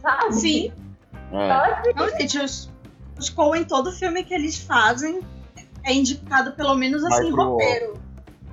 Sabe? 0.00 0.32
Sim. 0.32 0.72
É. 1.32 1.50
Assim, 1.50 1.92
Não, 1.94 2.08
gente, 2.10 2.38
os, 2.38 2.72
os 3.18 3.30
Coen, 3.30 3.64
todo 3.64 3.90
filme 3.92 4.22
que 4.22 4.34
eles 4.34 4.58
fazem 4.58 5.20
é 5.84 5.92
indicado 5.92 6.52
pelo 6.52 6.74
menos 6.74 7.04
assim, 7.04 7.32
pro 7.32 7.52
roteiro. 7.52 8.00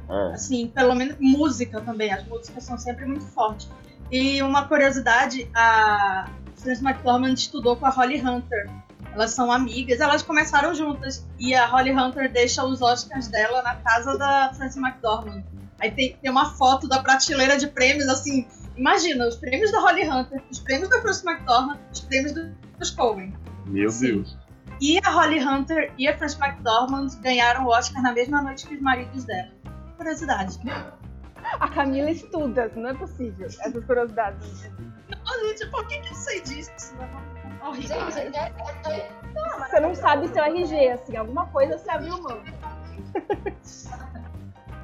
É. 0.09 0.33
Assim, 0.33 0.67
pelo 0.67 0.95
menos 0.95 1.17
música 1.19 1.81
também. 1.81 2.11
As 2.11 2.25
músicas 2.27 2.63
são 2.63 2.77
sempre 2.77 3.05
muito 3.05 3.25
fortes. 3.25 3.69
E 4.13 4.43
uma 4.43 4.67
curiosidade, 4.67 5.49
a 5.55 6.29
Frances 6.55 6.83
McDormand 6.83 7.33
estudou 7.33 7.75
com 7.75 7.87
a 7.87 7.89
Holly 7.89 8.21
Hunter. 8.21 8.69
Elas 9.11 9.31
são 9.31 9.51
amigas, 9.51 9.99
elas 9.99 10.21
começaram 10.21 10.75
juntas. 10.75 11.25
E 11.39 11.55
a 11.55 11.65
Holly 11.65 11.91
Hunter 11.91 12.31
deixa 12.31 12.63
os 12.63 12.79
Oscars 12.79 13.27
dela 13.27 13.63
na 13.63 13.75
casa 13.77 14.15
da 14.15 14.53
Frances 14.53 14.77
McDormand. 14.77 15.43
Aí 15.79 15.89
tem, 15.89 16.15
tem 16.21 16.29
uma 16.29 16.45
foto 16.51 16.87
da 16.87 17.01
prateleira 17.01 17.57
de 17.57 17.65
prêmios, 17.67 18.07
assim. 18.07 18.47
Imagina, 18.77 19.27
os 19.27 19.35
prêmios 19.35 19.71
da 19.71 19.79
Holly 19.79 20.07
Hunter, 20.07 20.43
os 20.51 20.59
prêmios 20.59 20.89
da 20.89 21.01
Frances 21.01 21.25
McDormand, 21.25 21.79
os 21.91 22.01
prêmios 22.01 22.33
do- 22.33 22.51
dos 22.77 22.91
Coen. 22.91 23.33
Meu 23.65 23.89
Sim. 23.89 24.17
Deus. 24.17 24.37
E 24.79 24.99
a 25.03 25.09
Holly 25.09 25.39
Hunter 25.43 25.91
e 25.97 26.07
a 26.07 26.15
Frances 26.15 26.39
McDormand 26.39 27.07
ganharam 27.21 27.65
o 27.65 27.69
Oscar 27.69 28.01
na 28.03 28.11
mesma 28.13 28.43
noite 28.43 28.67
que 28.67 28.75
os 28.75 28.81
maridos 28.81 29.23
dela. 29.23 29.49
Curiosidade. 29.97 30.59
A 31.59 31.67
Camila 31.69 32.09
estuda, 32.09 32.71
não 32.75 32.89
é 32.89 32.93
possível. 32.93 33.45
Essas 33.45 33.85
curiosidades. 33.85 34.69
Oh, 35.11 35.47
gente, 35.47 35.67
por 35.69 35.87
que, 35.87 35.99
que 35.99 36.09
eu 36.09 36.15
sei 36.15 36.41
disso? 36.41 36.95
É 37.61 37.67
horrível. 37.67 38.11
gente, 38.11 38.37
é, 38.37 38.53
é, 38.85 38.97
é, 38.97 39.11
Você 39.69 39.79
não 39.79 39.95
sabe 39.95 40.27
seu 40.29 40.43
RG, 40.43 40.89
assim, 40.89 41.15
alguma 41.15 41.47
coisa 41.47 41.77
você 41.77 41.89
abriu 41.89 42.21
mão. 42.21 42.41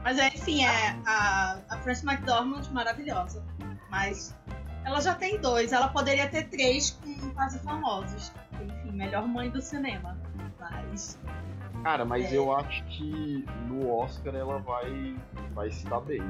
Mas 0.03 0.17
é, 0.17 0.27
enfim, 0.27 0.63
é 0.63 0.95
a, 1.05 1.59
a 1.69 1.77
Frances 1.77 2.03
McDormand 2.03 2.63
maravilhosa. 2.71 3.43
Mas 3.89 4.35
ela 4.85 5.01
já 5.01 5.13
tem 5.13 5.39
dois, 5.39 5.73
ela 5.73 5.89
poderia 5.89 6.29
ter 6.29 6.47
três 6.49 6.91
com 6.91 7.31
quase 7.31 7.59
famosos. 7.59 8.31
Enfim, 8.61 8.91
melhor 8.91 9.27
mãe 9.27 9.49
do 9.49 9.61
cinema. 9.61 10.17
Mas. 10.59 11.19
Cara, 11.83 12.03
mas 12.05 12.31
É. 12.31 12.37
eu 12.37 12.51
acho 12.55 12.83
que 12.85 13.45
no 13.67 13.89
Oscar 13.95 14.35
ela 14.35 14.59
vai, 14.59 15.15
vai 15.53 15.71
se 15.71 15.85
dar 15.87 16.01
bem. 16.01 16.21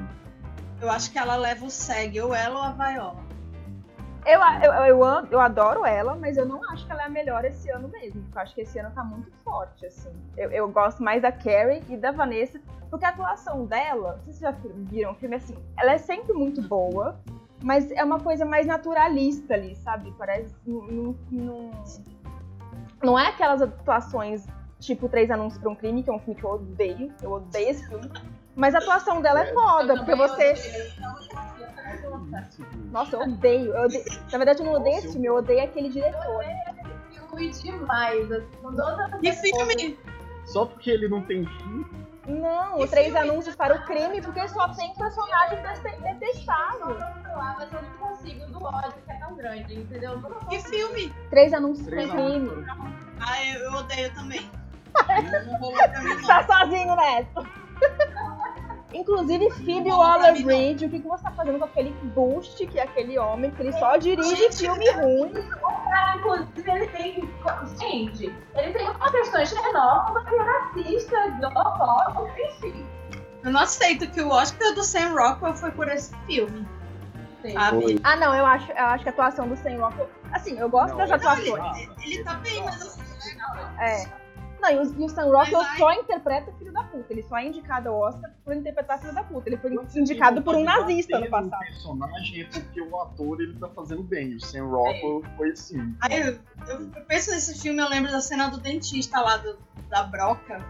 Eu 0.80 0.90
acho 0.90 1.10
que 1.10 1.18
ela 1.18 1.36
leva 1.36 1.64
o 1.66 1.70
SEG, 1.70 2.20
ou 2.20 2.34
ela 2.34 2.56
ou 2.58 2.64
a 2.64 2.70
Viola. 2.72 3.30
Eu, 4.26 4.40
eu, 4.62 4.72
eu, 4.84 5.04
eu 5.30 5.40
adoro 5.40 5.84
ela, 5.84 6.14
mas 6.14 6.36
eu 6.36 6.44
não 6.46 6.62
acho 6.70 6.86
que 6.86 6.92
ela 6.92 7.02
é 7.02 7.06
a 7.06 7.08
melhor 7.08 7.44
esse 7.44 7.70
ano 7.70 7.88
mesmo. 7.88 8.22
Porque 8.22 8.38
eu 8.38 8.42
acho 8.42 8.54
que 8.54 8.60
esse 8.60 8.78
ano 8.78 8.90
tá 8.94 9.02
muito 9.02 9.30
forte, 9.42 9.86
assim. 9.86 10.12
Eu, 10.36 10.50
eu 10.50 10.68
gosto 10.68 11.02
mais 11.02 11.22
da 11.22 11.32
Carrie 11.32 11.82
e 11.88 11.96
da 11.96 12.12
Vanessa, 12.12 12.60
porque 12.90 13.04
a 13.04 13.08
atuação 13.08 13.64
dela, 13.66 14.16
não 14.18 14.24
sei 14.24 14.32
se 14.34 14.38
vocês 14.40 14.52
já 14.52 14.70
viram 14.90 15.12
o 15.12 15.14
filme, 15.14 15.36
assim, 15.36 15.56
ela 15.78 15.92
é 15.92 15.98
sempre 15.98 16.32
muito 16.34 16.60
boa, 16.62 17.18
mas 17.62 17.90
é 17.90 18.04
uma 18.04 18.20
coisa 18.20 18.44
mais 18.44 18.66
naturalista 18.66 19.54
ali, 19.54 19.74
sabe? 19.76 20.14
Parece. 20.18 20.54
Não, 20.66 21.14
não- 21.30 21.70
não 23.02 23.18
é 23.18 23.28
aquelas 23.28 23.62
atuações 23.62 24.46
tipo 24.80 25.08
Três 25.08 25.30
Anúncios 25.30 25.60
pra 25.60 25.70
um 25.70 25.74
Crime, 25.76 26.02
que 26.02 26.10
é 26.10 26.12
um 26.12 26.18
filme 26.18 26.34
que 26.40 26.44
eu 26.44 26.50
odeio. 26.50 27.12
Eu 27.22 27.32
odeio 27.32 27.68
esse 27.70 27.86
filme. 27.86 28.10
Mas 28.56 28.74
a 28.74 28.78
atuação 28.78 29.22
dela 29.22 29.40
é 29.42 29.52
foda, 29.52 29.94
porque 29.96 30.14
você. 30.14 30.54
Nossa, 32.90 33.16
eu 33.16 33.20
odeio. 33.22 33.72
eu 33.74 33.84
odeio. 33.84 34.04
Na 34.32 34.38
verdade, 34.38 34.60
eu 34.60 34.66
não 34.66 34.72
odeio 34.74 34.96
esse 34.98 35.12
filme, 35.12 35.26
eu 35.26 35.36
odeio 35.36 35.62
aquele 35.62 35.88
diretor. 35.88 36.44
filme 37.28 37.50
demais. 37.50 38.32
Assim, 38.32 38.46
com 38.62 38.74
todas 38.74 39.12
as 39.12 39.22
E 39.22 39.32
filme? 39.32 39.98
Só 40.46 40.66
porque 40.66 40.90
ele 40.90 41.08
não 41.08 41.22
tem 41.22 41.44
fim. 41.44 41.84
Não, 42.26 42.78
o 42.80 42.86
Três 42.86 43.14
Anúncios 43.16 43.56
para 43.56 43.74
o 43.74 43.84
Crime, 43.86 44.20
porque 44.20 44.46
só 44.48 44.68
tem 44.68 44.92
personagem 44.94 45.62
dete- 45.62 46.00
detestável. 46.00 46.96
mas 47.36 47.72
eu 47.72 47.82
não 47.82 47.90
consigo 48.08 48.46
do 48.46 48.64
ódio 48.64 48.92
que 49.04 49.10
é 49.12 49.14
tão 49.16 49.34
grande, 49.36 49.74
entendeu? 49.80 50.12
Eu 50.12 50.18
E 50.18 50.44
consigo. 50.44 50.68
filme? 50.68 51.14
Três 51.30 51.52
Anúncios 51.52 51.88
para 51.88 52.04
o 52.04 52.10
Crime. 52.10 52.66
Ah, 53.20 53.46
eu, 53.46 53.60
eu 53.60 53.72
odeio 53.72 54.12
também. 54.14 54.50
Tá 56.26 56.46
sozinho 56.46 56.96
nessa. 56.96 57.42
Inclusive, 58.92 59.50
Phoebe 59.50 59.90
Waller-Bridge, 59.90 60.86
o 60.86 60.90
que, 60.90 60.98
que 60.98 61.06
você 61.06 61.22
tá 61.22 61.30
fazendo 61.30 61.58
com 61.58 61.64
aquele 61.64 61.90
boost, 62.14 62.66
que 62.66 62.78
é 62.78 62.82
aquele 62.82 63.18
homem, 63.18 63.50
que 63.52 63.62
ele 63.62 63.72
só 63.74 63.96
dirige 63.96 64.34
Gente, 64.34 64.58
filme 64.58 64.90
ruim. 64.90 65.32
Cara, 65.88 66.16
inclusive, 66.16 66.70
ele 66.70 66.86
tem. 66.88 67.30
Gente, 67.78 68.34
ele 68.56 68.72
tem 68.72 68.88
uma 68.88 69.12
questão 69.12 69.46
xenófoba 69.46 70.24
e 70.32 70.82
racista, 70.82 71.16
homofóbica, 71.46 72.42
enfim. 72.42 72.86
Eu 73.44 73.52
não 73.52 73.60
aceito 73.60 74.10
que 74.10 74.20
o 74.20 74.28
Oscar 74.28 74.74
do 74.74 74.82
Sam 74.82 75.14
Rockwell 75.14 75.54
foi 75.54 75.70
por 75.70 75.88
esse 75.88 76.14
filme. 76.26 76.66
Ah, 78.04 78.16
não, 78.16 78.34
eu 78.34 78.44
acho, 78.44 78.70
eu 78.72 78.84
acho 78.84 79.02
que 79.04 79.08
a 79.08 79.12
atuação 79.12 79.48
do 79.48 79.56
Sam 79.56 79.78
Rockwell... 79.78 80.10
Assim, 80.32 80.58
eu 80.58 80.68
gosto 80.68 80.90
Não, 80.90 80.98
das 80.98 81.12
atuações. 81.12 81.78
Ele, 81.78 81.90
ele 82.04 82.24
tá 82.24 82.34
bem, 82.34 82.62
mas 82.64 82.82
assim, 82.82 83.00
É. 83.78 84.19
Não, 84.60 84.70
e 84.70 84.76
o, 84.78 85.00
e 85.00 85.04
o 85.04 85.08
Sam 85.08 85.24
Rockwell 85.24 85.58
Mas 85.62 85.70
aí- 85.72 85.78
só 85.78 85.92
interpreta 85.92 86.52
filho 86.58 86.72
da 86.72 86.82
puta. 86.84 87.06
Ele 87.10 87.22
só 87.22 87.36
é 87.38 87.46
indicado 87.46 87.88
ao 87.88 87.98
Oscar 88.00 88.30
por 88.44 88.54
interpretar 88.54 89.00
filho 89.00 89.14
da 89.14 89.24
puta. 89.24 89.48
Ele 89.48 89.56
foi 89.56 89.70
você 89.74 90.00
indicado 90.00 90.42
por 90.42 90.54
um 90.54 90.62
nazista 90.64 91.18
no 91.18 91.30
passado. 91.30 91.60
personagem 91.60 92.42
é 92.42 92.44
porque 92.44 92.80
o 92.80 93.00
ator 93.00 93.40
ele 93.40 93.54
tá 93.58 93.68
fazendo 93.68 94.02
bem. 94.02 94.34
O 94.36 94.40
Sam 94.40 94.66
Rockwell 94.66 95.22
foi 95.36 95.50
assim. 95.50 95.94
Aí 96.02 96.20
eu, 96.20 96.38
eu- 96.68 96.90
penso 97.08 97.30
nesse 97.30 97.58
filme, 97.60 97.80
eu 97.80 97.88
lembro 97.88 98.10
da 98.12 98.20
cena 98.20 98.48
do 98.48 98.58
dentista 98.58 99.20
lá 99.20 99.36
do- 99.38 99.58
da 99.88 100.02
broca. 100.04 100.62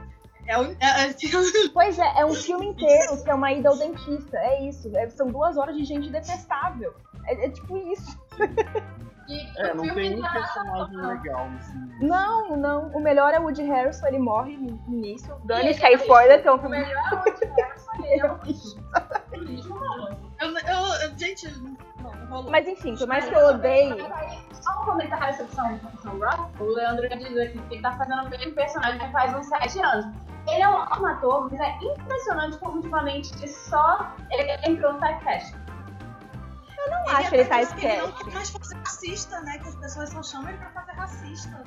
É 0.46 0.56
o. 0.58 0.64
É, 0.80 1.06
é, 1.08 1.14
Pois 1.74 1.98
é, 1.98 2.20
é 2.20 2.24
um 2.26 2.34
filme 2.34 2.66
inteiro 2.66 3.22
que 3.22 3.30
é 3.30 3.34
uma 3.34 3.52
ida 3.52 3.68
ao 3.68 3.76
dentista. 3.76 4.36
É 4.38 4.68
isso. 4.68 4.90
é- 4.96 5.08
são 5.10 5.26
duas 5.28 5.56
horas 5.56 5.76
de 5.76 5.84
gente 5.84 6.08
detestável. 6.10 6.94
É, 7.26 7.46
é 7.46 7.50
tipo 7.50 7.76
isso. 7.76 8.18
E 9.30 9.48
É, 9.56 9.72
o 9.72 9.76
não 9.76 9.94
tem 9.94 10.18
um 10.18 10.22
personagem 10.22 10.96
legal 10.96 11.50
nesse 11.50 11.72
Não, 12.00 12.56
não. 12.56 12.88
O 12.88 13.00
melhor 13.00 13.32
é 13.32 13.38
o 13.38 13.44
Woody 13.44 13.62
Harrison, 13.62 14.06
ele 14.08 14.18
morre 14.18 14.56
no 14.56 14.82
início. 14.88 15.40
Ele 15.48 15.72
que 15.72 15.86
é 15.86 15.92
é 15.92 15.94
spoiler, 15.94 16.42
que 16.42 16.48
é 16.48 16.52
um 16.52 16.56
O 16.56 16.68
melhor 16.68 17.12
Woody 17.12 17.46
Harrison, 17.46 18.04
ele 18.04 18.20
é 18.20 18.32
um 18.32 18.38
lixo, 18.42 19.70
mano. 19.70 20.16
eu, 20.40 20.48
eu, 20.48 21.18
gente. 21.18 21.48
Mas 22.48 22.66
enfim, 22.66 22.96
por 22.96 23.06
mais 23.06 23.28
que 23.28 23.34
eu 23.34 23.46
odeie. 23.46 23.94
Só 24.52 24.82
um 24.82 24.84
comentário 24.84 25.36
sobre 25.36 25.52
São, 25.54 25.80
São 26.02 26.18
Rock. 26.18 26.62
O 26.62 26.74
Leandro 26.74 27.08
diz 27.08 27.36
aqui 27.38 27.58
que 27.58 27.74
ele 27.74 27.82
tá 27.82 27.92
fazendo 27.92 28.26
o 28.26 28.30
mesmo 28.30 28.52
personagem 28.52 29.12
faz 29.12 29.34
uns 29.34 29.46
7 29.46 29.80
anos. 29.80 30.06
Ele 30.48 30.62
é 30.62 30.68
um 30.68 30.74
ótimo 30.74 31.06
ator, 31.06 31.50
mas 31.50 31.60
é 31.60 31.78
impressionante 31.82 32.58
como 32.58 32.76
ultimamente 32.76 33.48
só 33.48 34.12
ele 34.30 34.50
entrou 34.66 34.92
no 34.94 34.98
typecast. 34.98 35.54
Eu 36.84 36.90
não 36.90 37.08
acho 37.08 37.28
que 37.30 37.36
ele 37.36 37.44
tá 37.44 37.66
que 37.66 37.86
Ele 37.86 37.96
não 38.02 38.32
mais 38.32 38.50
fazer 38.50 38.76
racista, 38.76 39.40
né? 39.42 39.58
Que 39.58 39.68
as 39.68 39.76
pessoas 39.76 40.08
só 40.10 40.22
chamam 40.22 40.48
ele 40.50 40.58
pra 40.58 40.70
fazer 40.70 40.92
racista. 40.92 41.64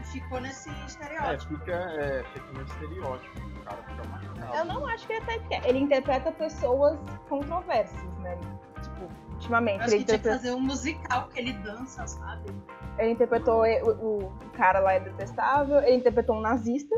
E 0.00 0.04
ficou 0.04 0.40
nesse 0.40 0.68
É, 0.68 0.86
estereótipo. 0.86 1.58
fica, 1.58 1.72
é, 1.72 2.24
fica 2.32 2.52
no 2.52 2.62
estereótipo. 2.62 3.40
O 3.40 3.64
cara 3.64 3.82
fica 3.82 4.04
marcado. 4.08 4.56
Eu 4.56 4.64
não 4.66 4.86
acho 4.86 5.06
que 5.06 5.12
ele 5.14 5.24
tá 5.26 5.36
esquece. 5.36 5.68
Ele 5.68 5.78
interpreta 5.78 6.32
pessoas 6.32 6.98
controversas, 7.28 8.16
né? 8.18 8.36
Tipo, 8.82 9.08
ultimamente. 9.32 9.82
Acho 9.82 9.94
Ele, 9.94 9.98
que 9.98 10.04
tinha 10.04 10.18
que 10.18 10.28
interpreta- 10.28 10.38
fazer 10.38 10.54
um 10.54 10.60
musical 10.60 11.28
que 11.28 11.38
ele 11.38 11.52
dança, 11.54 12.06
sabe? 12.06 12.50
ele 12.98 13.10
interpretou 13.10 13.62
o, 13.62 14.24
o 14.24 14.32
cara 14.56 14.80
lá 14.80 14.94
é 14.94 15.00
detestável, 15.00 15.78
ele 15.82 15.96
interpretou 15.96 16.36
um 16.36 16.40
nazista. 16.40 16.94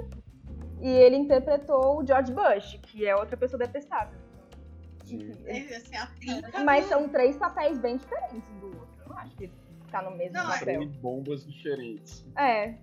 E 0.80 0.88
ele 0.88 1.16
interpretou 1.16 1.98
o 2.00 2.06
George 2.06 2.32
Bush, 2.32 2.78
que 2.84 3.04
é 3.04 3.16
outra 3.16 3.36
pessoa 3.36 3.58
detestável. 3.58 4.16
Sim. 5.08 5.44
Ele, 5.46 5.74
assim, 5.74 5.96
a 5.96 6.06
trinca 6.06 6.60
Mas 6.64 6.84
do- 6.84 6.88
são 6.88 7.08
três 7.08 7.36
papéis 7.36 7.78
bem 7.78 7.96
diferentes 7.96 8.48
um 8.50 8.58
do 8.60 8.66
outro. 8.78 9.02
Eu 9.02 9.08
não 9.08 9.18
acho 9.18 9.36
que 9.36 9.50
tá 9.90 10.02
no 10.02 10.10
mesmo 10.16 10.34
Não, 10.34 10.48
é- 10.52 10.58
papel. 10.58 10.80
Três 10.80 10.96
bombas 10.96 11.44
diferentes. 11.46 12.24
É. 12.36 12.74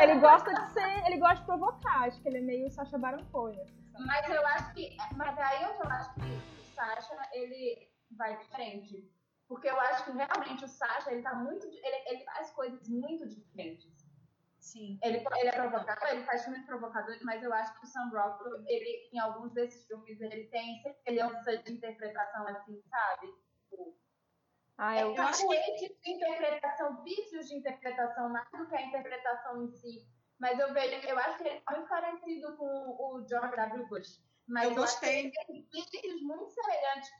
Ele 0.00 0.14
gosta 0.18 0.52
de 0.52 0.72
ser. 0.72 1.06
Ele 1.06 1.18
gosta 1.18 1.36
de 1.36 1.44
provocar. 1.46 2.04
Acho 2.08 2.20
que 2.20 2.28
ele 2.28 2.38
é 2.38 2.42
meio 2.42 2.70
Sacha 2.70 2.98
Baron 2.98 3.24
Cohen. 3.30 3.60
assim. 3.60 4.04
Mas 4.06 4.28
eu 4.28 4.46
acho 4.48 4.74
que. 4.74 4.96
Mas 5.16 5.38
aí 5.38 5.64
onde 5.66 5.78
eu 5.84 5.90
acho 5.92 6.14
que 6.14 6.20
o 6.20 6.64
Sasha, 6.74 7.16
ele 7.32 7.88
vai 8.10 8.36
diferente. 8.38 9.08
Porque 9.46 9.68
eu 9.68 9.78
acho 9.78 10.04
que 10.06 10.10
realmente 10.12 10.64
o 10.64 10.68
Sasha, 10.68 11.12
ele 11.12 11.22
tá 11.22 11.34
muito. 11.34 11.66
Ele, 11.66 12.08
ele 12.10 12.24
faz 12.24 12.50
coisas 12.50 12.88
muito 12.88 13.28
diferentes. 13.28 13.86
Sim. 14.64 14.98
Ele, 15.02 15.18
ele 15.18 15.48
é 15.48 15.52
provocador, 15.52 16.08
ele 16.08 16.24
faz 16.24 16.42
filmes 16.42 16.64
provocadores, 16.64 17.22
mas 17.22 17.42
eu 17.42 17.52
acho 17.52 17.78
que 17.78 17.84
o 17.84 17.86
Sam 17.86 18.08
Rockwell, 18.08 18.64
ele, 18.66 19.10
em 19.12 19.18
alguns 19.18 19.52
desses 19.52 19.86
filmes, 19.86 20.18
ele 20.22 20.44
tem 20.46 20.82
semelhança 20.82 21.58
de 21.58 21.74
interpretação, 21.74 22.48
assim, 22.48 22.82
sabe? 22.88 23.26
Tipo, 23.68 23.94
ah, 24.78 24.98
eu, 24.98 25.14
eu 25.14 25.22
acho 25.22 25.46
que 25.46 25.88
de 26.02 26.10
interpretação, 26.10 27.04
vícios 27.04 27.46
de 27.46 27.56
interpretação, 27.56 28.30
mais 28.30 28.48
do 28.52 28.66
que 28.66 28.74
a 28.74 28.82
interpretação 28.82 29.64
em 29.64 29.70
si. 29.70 30.08
Mas 30.40 30.58
eu 30.58 30.72
vejo, 30.72 31.06
eu 31.06 31.18
acho 31.18 31.36
que 31.36 31.46
ele 31.46 31.62
é 31.68 31.72
muito 31.72 31.88
parecido 31.88 32.56
com 32.56 32.64
o 32.66 33.24
George 33.28 33.54
W. 33.54 33.86
Bush. 33.86 34.18
Mas 34.48 34.64
eu 34.64 34.74
gostei. 34.74 35.26
Eu 35.26 35.32
tem 35.46 35.68
vícios 35.70 36.22
muito 36.22 36.50
semelhantes. 36.50 37.10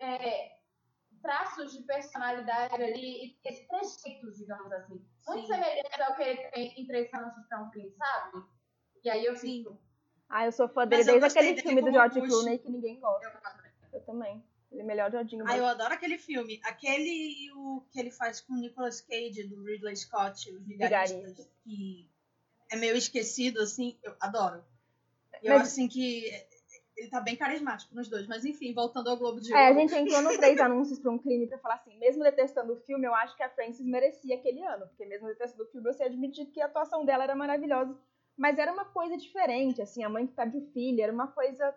É, 0.00 0.56
traços 1.24 1.72
de 1.72 1.82
personalidade 1.84 2.74
ali 2.74 3.24
e 3.24 3.38
esses 3.48 3.66
trejeitos, 3.66 4.36
digamos 4.36 4.70
assim. 4.70 5.02
Muito 5.26 5.46
semelhantes 5.46 6.00
ao 6.00 6.14
que 6.14 6.22
ele 6.22 6.50
tem 6.50 6.74
em 6.76 6.86
Três 6.86 7.10
para 7.10 7.62
um 7.62 7.70
Fim, 7.70 7.90
sabe? 7.96 8.44
E 9.02 9.08
aí 9.08 9.24
eu 9.24 9.34
fico. 9.34 9.80
Ah, 10.28 10.44
eu 10.44 10.52
sou 10.52 10.68
fã 10.68 10.86
dele 10.86 11.04
desde 11.04 11.24
aquele 11.24 11.62
filme 11.62 11.80
do 11.80 11.90
George 11.90 12.20
Clooney 12.20 12.58
que 12.58 12.70
ninguém 12.70 13.00
gosta. 13.00 13.26
Eu, 13.90 13.98
eu 13.98 14.04
também. 14.04 14.44
Ele 14.70 14.82
é 14.82 14.84
melhor 14.84 15.10
Jordinho. 15.10 15.44
Ah, 15.46 15.56
eu 15.56 15.64
adoro 15.64 15.94
aquele 15.94 16.18
filme. 16.18 16.60
Aquele 16.64 17.50
o 17.54 17.86
que 17.90 17.98
ele 17.98 18.10
faz 18.10 18.42
com 18.42 18.52
o 18.52 18.56
Nicolas 18.56 19.00
Cage, 19.00 19.44
do 19.44 19.62
Ridley 19.62 19.96
Scott, 19.96 20.50
Os 20.50 20.66
Vigaristas, 20.66 21.20
Vigarista. 21.20 21.50
que 21.64 22.10
é 22.70 22.76
meio 22.76 22.96
esquecido, 22.96 23.60
assim, 23.62 23.98
eu 24.02 24.14
adoro. 24.20 24.62
Eu 25.42 25.52
Mas... 25.54 25.62
acho 25.62 25.70
assim 25.72 25.88
que 25.88 26.28
ele 26.96 27.08
tá 27.08 27.20
bem 27.20 27.36
carismático 27.36 27.94
nos 27.94 28.08
dois. 28.08 28.26
Mas 28.26 28.44
enfim, 28.44 28.72
voltando 28.72 29.10
ao 29.10 29.16
Globo 29.16 29.40
de 29.40 29.52
Ouro. 29.52 29.62
É, 29.62 29.68
a 29.68 29.72
gente 29.72 29.94
entrou 29.94 30.22
no 30.22 30.30
Três 30.38 30.60
Anúncios 30.60 30.98
para 30.98 31.10
um 31.10 31.18
Crime 31.18 31.46
pra 31.46 31.58
falar 31.58 31.74
assim, 31.76 31.96
mesmo 31.98 32.22
detestando 32.22 32.72
o 32.72 32.80
filme, 32.80 33.06
eu 33.06 33.14
acho 33.14 33.36
que 33.36 33.42
a 33.42 33.50
Frances 33.50 33.84
merecia 33.84 34.36
aquele 34.36 34.62
ano. 34.64 34.86
Porque 34.86 35.04
mesmo 35.04 35.26
detestando 35.26 35.64
o 35.64 35.66
filme, 35.66 35.88
eu 35.88 35.94
sei 35.94 36.06
admitir 36.06 36.46
que 36.46 36.60
a 36.60 36.66
atuação 36.66 37.04
dela 37.04 37.24
era 37.24 37.34
maravilhosa. 37.34 37.96
Mas 38.36 38.58
era 38.58 38.72
uma 38.72 38.84
coisa 38.84 39.16
diferente, 39.16 39.80
assim, 39.80 40.02
a 40.02 40.08
mãe 40.08 40.26
que 40.26 40.34
perde 40.34 40.58
o 40.58 40.72
filho, 40.72 41.02
era 41.02 41.12
uma 41.12 41.28
coisa... 41.28 41.74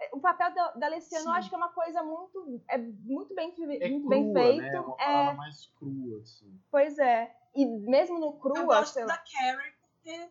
É, 0.00 0.10
o 0.12 0.20
papel 0.20 0.54
da, 0.54 0.70
da 0.72 0.86
Alessiano, 0.86 1.26
eu 1.26 1.32
acho 1.32 1.48
que 1.48 1.54
é 1.54 1.58
uma 1.58 1.72
coisa 1.72 2.02
muito, 2.02 2.62
é 2.68 2.78
muito 2.78 3.34
bem, 3.34 3.52
é 3.58 3.88
muito 3.90 4.06
crua, 4.06 4.10
bem 4.10 4.32
feito. 4.32 4.62
Né? 4.62 4.74
É 4.74 4.80
uma 4.80 4.96
palavra 4.96 5.32
é... 5.32 5.36
mais 5.36 5.66
crua, 5.78 6.20
assim. 6.22 6.60
Pois 6.70 6.98
é. 6.98 7.34
E 7.54 7.66
mesmo 7.66 8.18
no 8.18 8.34
crua... 8.34 8.58
Eu 8.58 8.66
gosto 8.66 8.94
da 9.04 9.18
Carrie 9.18 9.72
porque... 9.82 10.30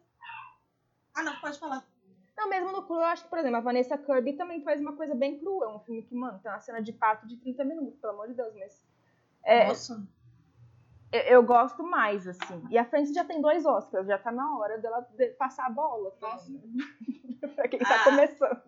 Ah, 1.14 1.24
não, 1.24 1.36
pode 1.42 1.60
falar. 1.60 1.86
Não, 2.38 2.48
mesmo 2.48 2.72
no 2.72 2.84
cru, 2.84 2.98
eu 2.98 3.06
acho 3.06 3.24
que, 3.24 3.30
por 3.30 3.40
exemplo, 3.40 3.58
a 3.58 3.62
Vanessa 3.62 3.98
Kirby 3.98 4.34
também 4.34 4.62
faz 4.62 4.80
uma 4.80 4.94
coisa 4.94 5.16
bem 5.16 5.40
crua. 5.40 5.66
É 5.66 5.70
um 5.70 5.80
filme 5.80 6.04
que, 6.04 6.14
mano, 6.14 6.40
tem 6.40 6.52
uma 6.52 6.60
cena 6.60 6.80
de 6.80 6.94
pato 6.94 7.26
de 7.26 7.36
30 7.38 7.64
minutos, 7.66 8.00
pelo 8.00 8.14
amor 8.14 8.28
de 8.28 8.36
Deus, 8.36 8.54
mas. 8.56 8.86
É, 9.44 9.68
Nossa. 9.68 10.08
Eu, 11.12 11.22
eu, 11.22 11.44
gosto 11.44 11.82
mais, 11.82 12.28
assim. 12.28 12.64
E 12.70 12.78
a 12.78 12.86
Frances 12.86 13.16
já 13.16 13.26
tem 13.26 13.42
dois 13.42 13.66
Oscars, 13.66 14.06
já 14.06 14.20
tá 14.20 14.32
na 14.32 14.56
hora 14.56 14.78
dela 14.78 15.08
passar 15.40 15.66
a 15.66 15.70
bola. 15.70 16.16
Nossa. 16.22 16.52
pra 17.56 17.68
quem 17.68 17.80
tá 17.80 17.96
ah, 17.96 18.04
começando. 18.04 18.62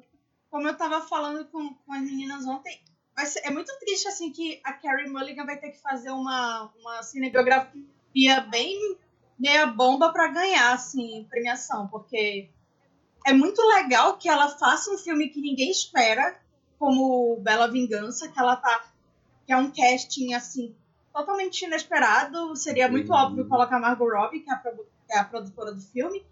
Como 0.50 0.68
eu 0.68 0.76
tava 0.76 1.02
falando 1.02 1.46
com, 1.50 1.76
com 1.76 1.94
as 1.94 2.02
meninas 2.02 2.48
ontem, 2.48 2.82
ser, 3.26 3.42
é 3.46 3.52
muito 3.52 3.72
triste, 3.80 4.08
assim, 4.08 4.32
que 4.32 4.60
a 4.64 4.74
Carrie 4.74 5.10
Mulligan 5.10 5.46
vai 5.46 5.58
ter 5.58 5.70
que 5.70 5.80
fazer 5.80 6.10
uma, 6.10 6.72
uma 6.80 7.04
cinebiografia 7.04 8.42
bem 8.50 8.98
meia 9.38 9.68
bomba 9.68 10.12
para 10.12 10.28
ganhar, 10.28 10.74
assim, 10.74 11.26
premiação, 11.30 11.88
porque 11.88 12.50
é 13.26 13.34
muito 13.34 13.62
legal 13.62 14.18
que 14.18 14.30
ela 14.30 14.50
faça 14.50 14.92
um 14.92 14.98
filme 14.98 15.30
que 15.30 15.42
ninguém 15.42 15.72
espera, 15.72 16.40
como 16.78 17.38
Bela 17.42 17.68
Vingança, 17.68 18.30
que 18.30 18.40
ela 18.40 18.56
tá. 18.56 18.86
que 19.46 19.52
é 19.52 19.58
um 19.58 19.72
casting 19.72 20.34
assim 20.34 20.76
totalmente 21.14 21.66
inesperado. 21.66 22.56
Seria 22.56 22.90
muito 22.90 23.12
uhum. 23.12 23.18
óbvio 23.18 23.48
colocar 23.48 23.80
Margot 23.80 24.10
Robbie, 24.10 24.40
que 24.40 24.50
é, 24.50 24.54
a, 24.54 24.58
que 24.58 25.14
é 25.14 25.20
a 25.20 25.26
produtora 25.26 25.74
do 25.74 25.82
filme. 25.82 26.26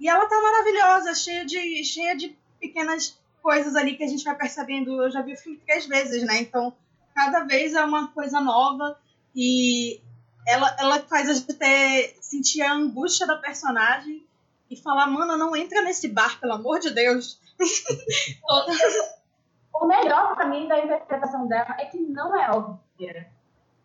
E 0.00 0.08
ela 0.08 0.26
tá 0.26 0.40
maravilhosa, 0.40 1.14
cheia 1.14 1.44
de, 1.44 1.84
cheia 1.84 2.16
de 2.16 2.36
pequenas 2.60 3.18
coisas 3.40 3.76
ali 3.76 3.96
que 3.96 4.02
a 4.02 4.08
gente 4.08 4.24
vai 4.24 4.36
percebendo. 4.36 5.02
Eu 5.02 5.10
já 5.10 5.22
vi 5.22 5.34
o 5.34 5.38
filme 5.38 5.60
três 5.64 5.86
vezes, 5.86 6.24
né? 6.24 6.40
Então, 6.40 6.74
cada 7.14 7.44
vez 7.44 7.74
é 7.74 7.84
uma 7.84 8.08
coisa 8.08 8.40
nova. 8.40 8.98
E 9.34 10.00
ela, 10.46 10.74
ela 10.78 11.00
faz 11.00 11.28
a 11.28 11.34
gente 11.34 11.54
ter, 11.54 12.16
sentir 12.20 12.62
a 12.62 12.72
angústia 12.72 13.26
da 13.26 13.36
personagem 13.36 14.26
e 14.74 14.82
falar, 14.82 15.06
mano, 15.06 15.36
não 15.36 15.56
entra 15.56 15.82
nesse 15.82 16.08
bar, 16.08 16.38
pelo 16.40 16.54
amor 16.54 16.78
de 16.78 16.90
Deus. 16.90 17.40
o 19.74 19.86
melhor 19.86 20.34
pra 20.34 20.46
mim 20.46 20.68
da 20.68 20.78
interpretação 20.78 21.46
dela 21.46 21.76
é 21.78 21.86
que 21.86 21.98
não 21.98 22.38
é 22.38 22.50
óbvia. 22.50 23.30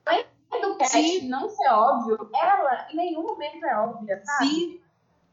Além 0.06 0.26
do 0.62 0.78
cast 0.78 1.28
não 1.28 1.50
ser 1.50 1.70
óbvio, 1.70 2.30
ela 2.34 2.88
em 2.92 2.96
nenhum 2.96 3.24
momento 3.24 3.66
é 3.66 3.78
óbvia, 3.78 4.22
sabe? 4.24 4.48
Sim. 4.48 4.82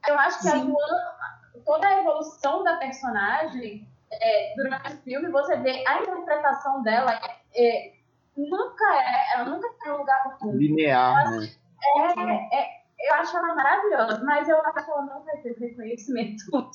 Eu 0.06 0.18
acho 0.18 0.40
que 0.40 0.48
a, 0.48 1.60
toda 1.64 1.88
a 1.88 1.98
evolução 1.98 2.62
da 2.62 2.76
personagem 2.76 3.88
é, 4.12 4.54
durante 4.56 4.94
o 4.94 5.02
filme, 5.02 5.28
você 5.30 5.56
vê 5.56 5.82
a 5.86 6.02
interpretação 6.02 6.82
dela 6.82 7.18
é, 7.54 7.92
nunca 8.36 8.84
é, 8.94 9.34
ela 9.34 9.50
nunca 9.50 9.68
tem 9.82 9.92
um 9.92 9.98
lugar 9.98 10.38
linear, 10.44 11.30
né? 11.30 11.50
É, 11.96 12.56
é, 12.56 12.82
eu 12.98 13.14
acho 13.14 13.36
ela 13.36 13.54
maravilhosa, 13.54 14.22
mas 14.24 14.48
eu 14.48 14.60
acho 14.60 14.84
que 14.84 14.90
ela 14.90 15.02
não 15.02 15.22
vai 15.24 15.36
ter 15.38 15.56
reconhecimento. 15.58 16.44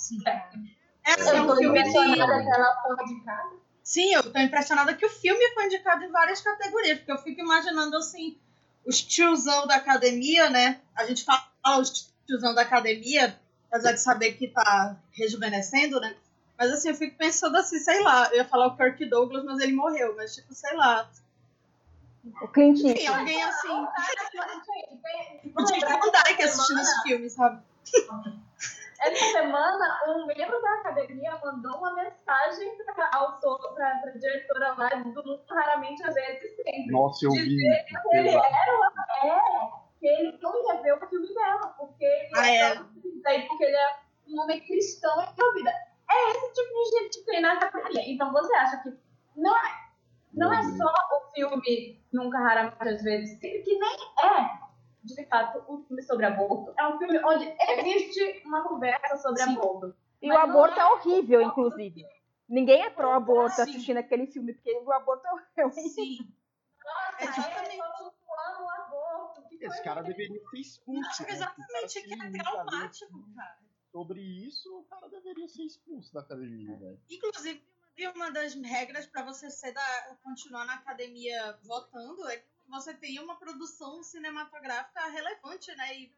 Essa 1.03 1.35
é 1.35 1.41
um 1.41 1.55
filme 1.55 1.83
que... 1.83 1.97
ela 1.97 2.81
foi 2.81 3.05
indicada. 3.05 3.49
Sim, 3.83 4.13
eu 4.13 4.31
tô 4.31 4.39
impressionada 4.39 4.93
que 4.93 5.05
o 5.05 5.09
filme 5.09 5.53
foi 5.53 5.65
indicado 5.65 6.03
em 6.03 6.11
várias 6.11 6.41
categorias, 6.41 6.99
porque 6.99 7.11
eu 7.11 7.17
fico 7.17 7.41
imaginando, 7.41 7.97
assim, 7.97 8.37
os 8.85 9.01
tiozão 9.01 9.65
da 9.65 9.75
academia, 9.75 10.49
né? 10.49 10.79
A 10.95 11.05
gente 11.05 11.25
fala 11.25 11.43
os 11.79 12.13
tiozão 12.27 12.53
da 12.53 12.61
academia, 12.61 13.37
apesar 13.67 13.93
de 13.93 13.99
saber 13.99 14.33
que 14.33 14.47
tá 14.47 14.95
rejuvenescendo, 15.11 15.99
né? 15.99 16.15
Mas, 16.57 16.71
assim, 16.71 16.89
eu 16.89 16.95
fico 16.95 17.17
pensando 17.17 17.57
assim, 17.57 17.79
sei 17.79 18.03
lá, 18.03 18.29
eu 18.29 18.37
ia 18.37 18.45
falar 18.45 18.67
o 18.67 18.77
Kirk 18.77 19.03
Douglas, 19.05 19.43
mas 19.43 19.59
ele 19.59 19.73
morreu, 19.73 20.15
mas, 20.15 20.35
tipo, 20.35 20.53
sei 20.53 20.75
lá, 20.75 21.09
o 22.41 22.47
Clint 22.47 22.77
Eastwood. 22.77 23.01
Enfim, 23.01 23.07
alguém 23.07 23.43
assim. 23.43 23.87
O 25.55 25.63
Jake 25.63 25.85
Van 25.85 26.45
assistindo 26.45 26.79
esse 26.79 27.03
filme, 27.03 27.29
sabe? 27.29 27.63
Essa 29.01 29.25
semana, 29.31 29.99
um 30.07 30.27
membro 30.27 30.61
da 30.61 30.73
academia 30.75 31.35
mandou 31.43 31.75
uma 31.79 31.95
mensagem 31.95 32.77
para 32.85 33.05
a 33.05 33.17
autor, 33.17 33.73
para 33.73 33.87
a 33.87 34.11
diretora 34.11 34.75
lá 34.77 34.89
do 34.89 35.41
Raramente 35.49 36.03
às 36.03 36.13
vezes 36.13 36.55
sempre. 36.55 36.91
Nossa, 36.91 37.25
eu 37.25 37.31
vi. 37.31 37.57
Que 37.57 38.17
ele 38.17 38.29
era, 38.29 38.91
é, 39.23 39.39
que 39.99 40.07
ele 40.07 40.37
não 40.39 40.53
ia 40.67 40.81
ver 40.83 40.93
o 40.93 41.09
filme 41.09 41.33
dela, 41.33 41.67
porque 41.79 42.05
ele 42.05 42.31
ah, 42.35 42.47
é? 42.47 42.79
Daí, 43.23 43.47
porque 43.47 43.63
ele 43.63 43.75
é 43.75 43.97
um 44.27 44.39
homem 44.41 44.61
cristão 44.61 45.19
em 45.23 45.35
sua 45.35 45.53
vida. 45.55 45.71
É 45.71 46.31
esse 46.31 46.53
tipo 46.53 46.73
de 46.73 46.99
gente 46.99 47.19
que 47.19 47.25
tem 47.25 47.41
na 47.41 47.53
academia. 47.53 48.03
Então 48.05 48.31
você 48.31 48.53
acha 48.53 48.83
que 48.83 48.93
não 49.35 49.57
é 49.57 49.80
não 50.33 50.53
é 50.53 50.63
só 50.77 50.85
o 50.85 51.31
filme 51.33 52.01
Nunca 52.11 52.39
Raramente 52.39 52.87
às 52.87 53.01
vezes, 53.03 53.39
que 53.39 53.47
nem 53.47 53.97
é, 54.23 54.59
de 55.03 55.25
fato, 55.27 55.63
um 55.71 55.83
filme 55.83 56.01
sobre 56.03 56.25
aborto. 56.25 56.73
É 56.77 56.87
um 56.87 56.97
filme 56.97 57.19
onde 57.23 57.55
existe 57.79 58.41
uma 58.45 58.67
conversa 58.67 59.17
sobre 59.17 59.43
Sim. 59.43 59.57
aborto. 59.57 59.95
E 60.21 60.31
o 60.31 60.37
aborto 60.37 60.79
é, 60.79 60.83
é 60.83 60.85
horrível, 60.85 61.41
inclusive. 61.41 62.05
Ninguém 62.47 62.83
é 62.83 62.89
pró-aborto 62.89 63.61
assistindo 63.61 63.97
aquele 63.97 64.27
filme, 64.27 64.53
porque 64.53 64.71
o 64.71 64.91
aborto 64.91 65.25
é 65.25 65.65
horrível. 65.65 65.89
Sim. 65.89 66.17
Nossa, 66.83 67.41
é 67.41 67.77
o 68.61 68.69
aborto. 68.69 69.43
Esse 69.61 69.83
cara 69.83 70.01
deveria 70.01 70.41
ser 70.49 70.57
expulso. 70.57 71.23
Né? 71.23 71.29
Exatamente, 71.29 72.01
que 72.01 72.13
é 72.13 72.43
traumático, 72.43 73.35
cara. 73.35 73.59
Sobre 73.91 74.21
isso, 74.21 74.79
o 74.79 74.83
cara 74.85 75.07
deveria 75.09 75.47
ser 75.47 75.63
expulso 75.63 76.13
da 76.13 76.21
academia, 76.21 76.77
velho. 76.77 76.99
Inclusive, 77.09 77.61
e 77.97 78.07
uma 78.07 78.31
das 78.31 78.53
regras 78.55 79.05
para 79.05 79.23
você 79.23 79.49
ser 79.49 79.73
da, 79.73 80.17
continuar 80.23 80.65
na 80.65 80.75
academia 80.75 81.59
votando 81.63 82.27
é 82.29 82.37
que 82.37 82.47
você 82.67 82.93
tenha 82.93 83.21
uma 83.21 83.35
produção 83.37 84.01
cinematográfica 84.01 85.07
relevante, 85.07 85.75
né? 85.75 85.97
E 85.97 86.15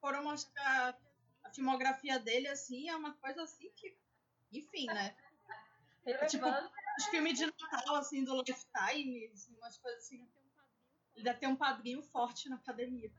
foram 0.00 0.22
mostrar 0.24 0.98
a 1.44 1.50
filmografia 1.50 2.18
dele, 2.18 2.48
assim, 2.48 2.88
é 2.88 2.96
uma 2.96 3.14
coisa 3.14 3.42
assim 3.42 3.70
que. 3.74 3.96
Enfim, 4.52 4.86
né? 4.86 5.16
É, 6.04 6.26
tipo, 6.26 6.46
os 6.98 7.04
filmes 7.06 7.38
de 7.38 7.46
Natal, 7.46 7.96
assim, 7.96 8.24
do 8.24 8.42
Lifetime, 8.42 9.26
assim, 9.32 9.54
umas 9.56 9.76
coisas 9.78 10.02
assim. 10.04 10.28
Ele 11.14 11.24
deve 11.24 11.38
ter 11.38 11.46
um 11.46 11.56
padrinho 11.56 12.02
forte 12.02 12.48
na 12.48 12.56
academia. 12.56 13.10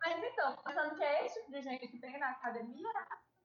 Mas 0.00 0.24
então, 0.24 0.56
pensando 0.62 0.94
que 0.94 1.02
é 1.02 1.26
esse 1.26 1.40
tipo 1.40 1.52
de 1.52 1.62
gente 1.62 1.88
que 1.88 1.98
tem 1.98 2.18
na 2.18 2.30
academia, 2.30 2.88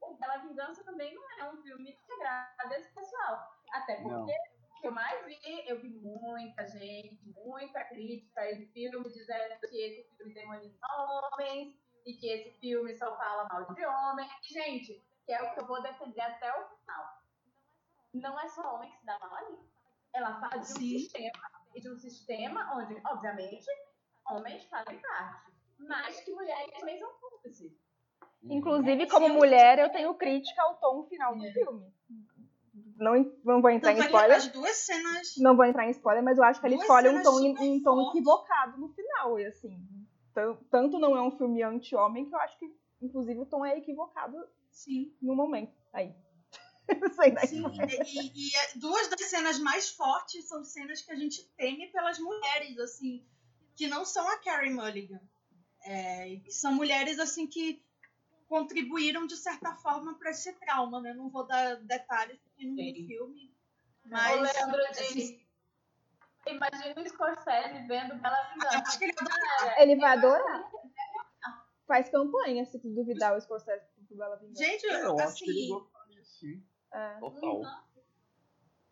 o 0.02 0.16
Bela 0.16 0.38
Vingança 0.38 0.84
também 0.84 1.14
não 1.14 1.24
é 1.39 1.49
um 1.52 1.62
filme 1.62 1.93
que 1.93 2.14
agrada 2.14 2.78
esse 2.78 2.91
pessoal. 2.93 3.56
Até 3.72 3.95
porque 4.02 4.10
não. 4.10 4.26
o 4.26 4.82
que 4.82 4.88
eu 4.88 4.91
mais 4.91 5.26
vi, 5.26 5.39
eu 5.68 5.80
vi 5.80 5.89
muita 5.89 6.68
gente, 6.68 7.20
muita 7.26 7.84
crítica 7.86 8.41
a 8.41 8.52
esse 8.52 8.66
filme, 8.68 9.10
dizendo 9.10 9.60
que 9.60 9.78
esse 9.78 10.18
filme 10.18 10.34
demoniza 10.34 10.78
homens 10.97 11.76
e 12.06 12.14
que 12.14 12.28
esse 12.28 12.52
filme 12.60 12.93
só 12.95 13.16
fala 13.16 13.47
mal 13.52 13.74
de 13.74 13.86
homem. 13.86 14.30
E, 14.43 14.54
gente, 14.54 15.04
que 15.26 15.34
é 15.34 15.41
o 15.41 15.54
que 15.54 15.60
eu 15.62 15.68
vou 15.68 15.82
defender 15.82 16.22
até 16.22 16.52
o 16.52 16.68
final. 16.78 17.22
Não 18.14 18.39
é 18.39 18.47
só 18.49 18.76
homem 18.76 18.91
que 18.91 18.97
se 18.97 19.06
dá 19.06 19.18
mal 19.20 19.36
ali. 19.36 19.58
Ela 20.14 20.39
fala 20.41 20.58
de 20.58 20.72
um 20.72 20.76
Sim. 20.76 20.99
sistema, 20.99 21.52
e 21.74 21.80
de 21.80 21.89
um 21.89 21.95
sistema 21.95 22.76
onde, 22.76 23.02
obviamente, 23.06 23.68
homens 24.26 24.64
fazem 24.66 24.99
parte, 24.99 25.52
mas 25.80 26.20
que 26.22 26.32
mulheres 26.32 26.78
também 26.78 26.99
são 26.99 27.14
cúmplices. 27.14 27.72
Inclusive, 28.43 29.07
como 29.07 29.29
mulher, 29.29 29.79
eu 29.79 29.89
tenho 29.91 30.13
crítica 30.15 30.61
ao 30.63 30.75
tom 30.79 31.03
final 31.07 31.35
do 31.37 31.43
filme. 31.51 31.85
Não, 32.97 33.13
não 33.43 33.61
vou 33.61 33.69
entrar 33.71 33.89
Tanto 33.93 33.97
em 34.01 34.05
é 34.05 34.07
que 34.07 34.13
spoiler. 34.13 34.37
as 34.37 34.47
duas 34.47 34.75
cenas. 34.77 35.33
Não 35.37 35.55
vou 35.55 35.65
entrar 35.65 35.87
em 35.87 35.91
spoiler, 35.91 36.23
mas 36.23 36.37
eu 36.37 36.43
acho 36.43 36.59
que 36.59 36.67
ele 36.67 36.75
escolhe 36.75 37.09
um 37.09 37.21
tom, 37.23 37.39
um 37.41 37.81
tom 37.83 38.09
equivocado 38.09 38.77
no 38.79 38.89
final. 38.89 39.39
E 39.39 39.45
assim, 39.45 39.77
tan- 40.33 40.55
tanto 40.69 40.99
não 40.99 41.15
é 41.15 41.21
um 41.21 41.31
filme 41.31 41.63
anti-homem 41.63 42.27
que 42.29 42.33
eu 42.35 42.39
acho 42.39 42.57
que, 42.59 42.65
inclusive, 43.01 43.39
o 43.39 43.45
tom 43.45 43.65
é 43.65 43.77
equivocado 43.77 44.37
Sim. 44.71 45.13
no 45.21 45.35
momento. 45.35 45.73
Aí. 45.93 46.13
Não 46.99 47.09
sei 47.13 47.31
daí. 47.31 47.47
Sim, 47.47 47.63
e, 47.67 48.19
e- 48.19 48.49
e 48.49 48.55
é- 48.55 48.77
duas 48.79 49.07
das 49.07 49.21
cenas 49.29 49.57
mais 49.59 49.89
fortes 49.89 50.47
são 50.47 50.63
cenas 50.63 51.01
que 51.01 51.11
a 51.11 51.15
gente 51.15 51.43
teme 51.55 51.87
pelas 51.91 52.19
mulheres, 52.19 52.77
assim, 52.79 53.25
que 53.75 53.87
não 53.87 54.03
são 54.05 54.27
a 54.27 54.37
Carrie 54.37 54.73
Mulligan. 54.73 55.19
É, 55.85 56.39
são 56.49 56.73
mulheres, 56.73 57.17
assim, 57.17 57.47
que 57.47 57.81
contribuíram 58.52 59.26
de 59.26 59.38
certa 59.38 59.74
forma 59.76 60.14
para 60.20 60.32
esse 60.32 60.52
trauma, 60.60 60.99
né? 60.99 61.14
Não 61.14 61.30
vou 61.30 61.47
dar 61.47 61.78
detalhes 61.78 62.38
porque 62.39 62.66
não 62.66 62.76
Sim. 62.76 63.08
filme. 63.08 63.56
O 64.04 64.10
Mas. 64.10 64.41
Leandro 64.41 64.86
assim, 64.89 65.14
disse. 65.14 65.47
Imagina 66.45 67.02
o 67.02 67.08
Scorsese 67.10 67.88
vendo 67.88 68.16
Bela 68.16 68.38
eu 68.49 68.54
Vingança. 68.54 68.78
acho 68.80 68.99
que 68.99 69.06
ele 69.06 69.14
adora. 69.18 69.82
Ele 69.82 69.95
vai 69.95 70.12
adorar. 70.18 70.72
Faz 71.88 72.10
campanha, 72.10 72.66
se 72.66 72.78
tu 72.78 72.89
duvidar 72.89 73.38
o 73.38 73.39
Scorsese 73.39 73.86
pro 74.06 74.18
Bela 74.18 74.36
Vingança. 74.36 74.66
Gente, 74.66 74.86
É, 74.86 75.06
eu 75.06 75.18
acho 75.18 75.45
que 75.45 75.49
ele 75.49 76.20
assim. 76.20 76.62
É. 76.93 77.20
Total. 77.20 77.62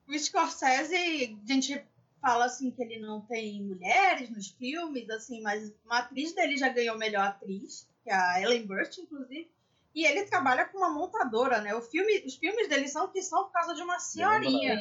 o 0.07 0.17
Scorsese, 0.17 0.95
a 1.43 1.51
gente 1.53 1.85
fala 2.21 2.45
assim 2.45 2.71
que 2.71 2.81
ele 2.81 2.99
não 2.99 3.19
tem 3.25 3.61
mulheres 3.61 4.29
nos 4.29 4.51
filmes, 4.51 5.09
assim, 5.09 5.41
mas 5.41 5.73
uma 5.83 5.99
atriz 5.99 6.33
dele 6.33 6.55
já 6.55 6.69
ganhou 6.69 6.97
melhor 6.97 7.27
atriz, 7.27 7.88
que 8.03 8.09
é 8.09 8.13
a 8.13 8.41
Ellen 8.41 8.65
Burstyn, 8.65 9.03
inclusive. 9.03 9.51
E 9.95 10.05
ele 10.05 10.23
trabalha 10.25 10.65
com 10.65 10.77
uma 10.77 10.89
montadora, 10.89 11.59
né? 11.61 11.73
O 11.75 11.81
filme, 11.81 12.23
os 12.25 12.35
filmes 12.35 12.69
dele 12.69 12.87
são 12.87 13.07
que 13.07 13.21
são 13.23 13.45
por 13.45 13.51
causa 13.51 13.73
de 13.73 13.81
uma 13.81 13.97
senhorinha. 13.99 14.79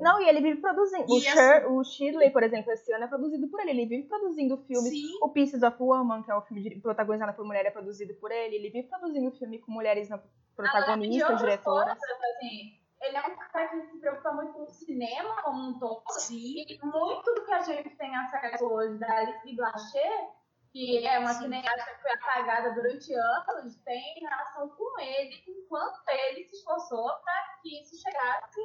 Não, 0.00 0.20
e 0.22 0.28
ele 0.28 0.40
vive 0.40 0.60
produzindo. 0.60 1.04
O, 1.06 1.18
E 1.18 1.20
Sher, 1.20 1.70
o 1.70 1.84
Shirley, 1.84 2.30
por 2.30 2.42
exemplo, 2.42 2.72
esse 2.72 2.90
ano 2.92 3.04
é 3.04 3.08
produzido 3.08 3.46
por 3.48 3.60
ele. 3.60 3.70
Ele 3.70 3.86
vive 3.86 4.08
produzindo 4.08 4.56
filmes. 4.66 4.88
Sim, 4.90 5.18
O 5.22 5.28
Pieces 5.28 5.62
of 5.62 5.76
Woman, 5.78 6.22
que 6.22 6.30
é 6.30 6.34
o 6.34 6.40
filme 6.42 6.62
de- 6.62 6.80
protagonizado 6.80 7.34
por 7.34 7.44
mulher, 7.44 7.66
é 7.66 7.70
produzido 7.70 8.14
por 8.14 8.32
ele. 8.32 8.56
Ele 8.56 8.70
vive 8.70 8.88
produzindo 8.88 9.30
filme 9.32 9.58
com 9.58 9.70
mulheres 9.70 10.08
na 10.08 10.16
Além 10.16 10.26
de 10.28 10.56
protagonista, 10.56 11.24
outras 11.24 11.40
diretoras. 11.40 11.98
assim, 11.98 12.78
ele 13.02 13.16
é 13.16 13.20
um 13.20 13.36
cara 13.36 13.68
que 13.68 13.80
se 13.86 13.98
preocupa 13.98 14.32
muito 14.32 14.52
com 14.54 14.62
o 14.62 14.70
cinema 14.70 15.42
como 15.42 15.68
um 15.70 15.78
todo. 15.78 16.02
sim. 16.18 16.64
E 16.68 16.78
muito 16.82 17.34
do 17.34 17.44
que 17.44 17.52
a 17.52 17.60
gente 17.62 17.90
tem 17.96 18.16
acesso 18.16 18.64
hoje 18.64 18.98
da 18.98 19.10
Alice 19.14 19.54
Blanchet, 19.56 20.28
que 20.72 21.04
é 21.04 21.18
uma 21.18 21.34
cineasta 21.34 21.94
que 21.94 22.02
foi 22.02 22.12
apagada 22.12 22.72
durante 22.74 23.12
anos, 23.12 23.76
tem 23.84 24.20
relação 24.20 24.68
com 24.70 25.00
ele, 25.00 25.42
com 25.42 25.68
quanto 25.68 26.00
ele 26.08 26.44
se 26.44 26.56
esforçou 26.56 27.08
para 27.24 27.58
que 27.60 27.80
isso 27.80 28.00
chegasse, 28.00 28.60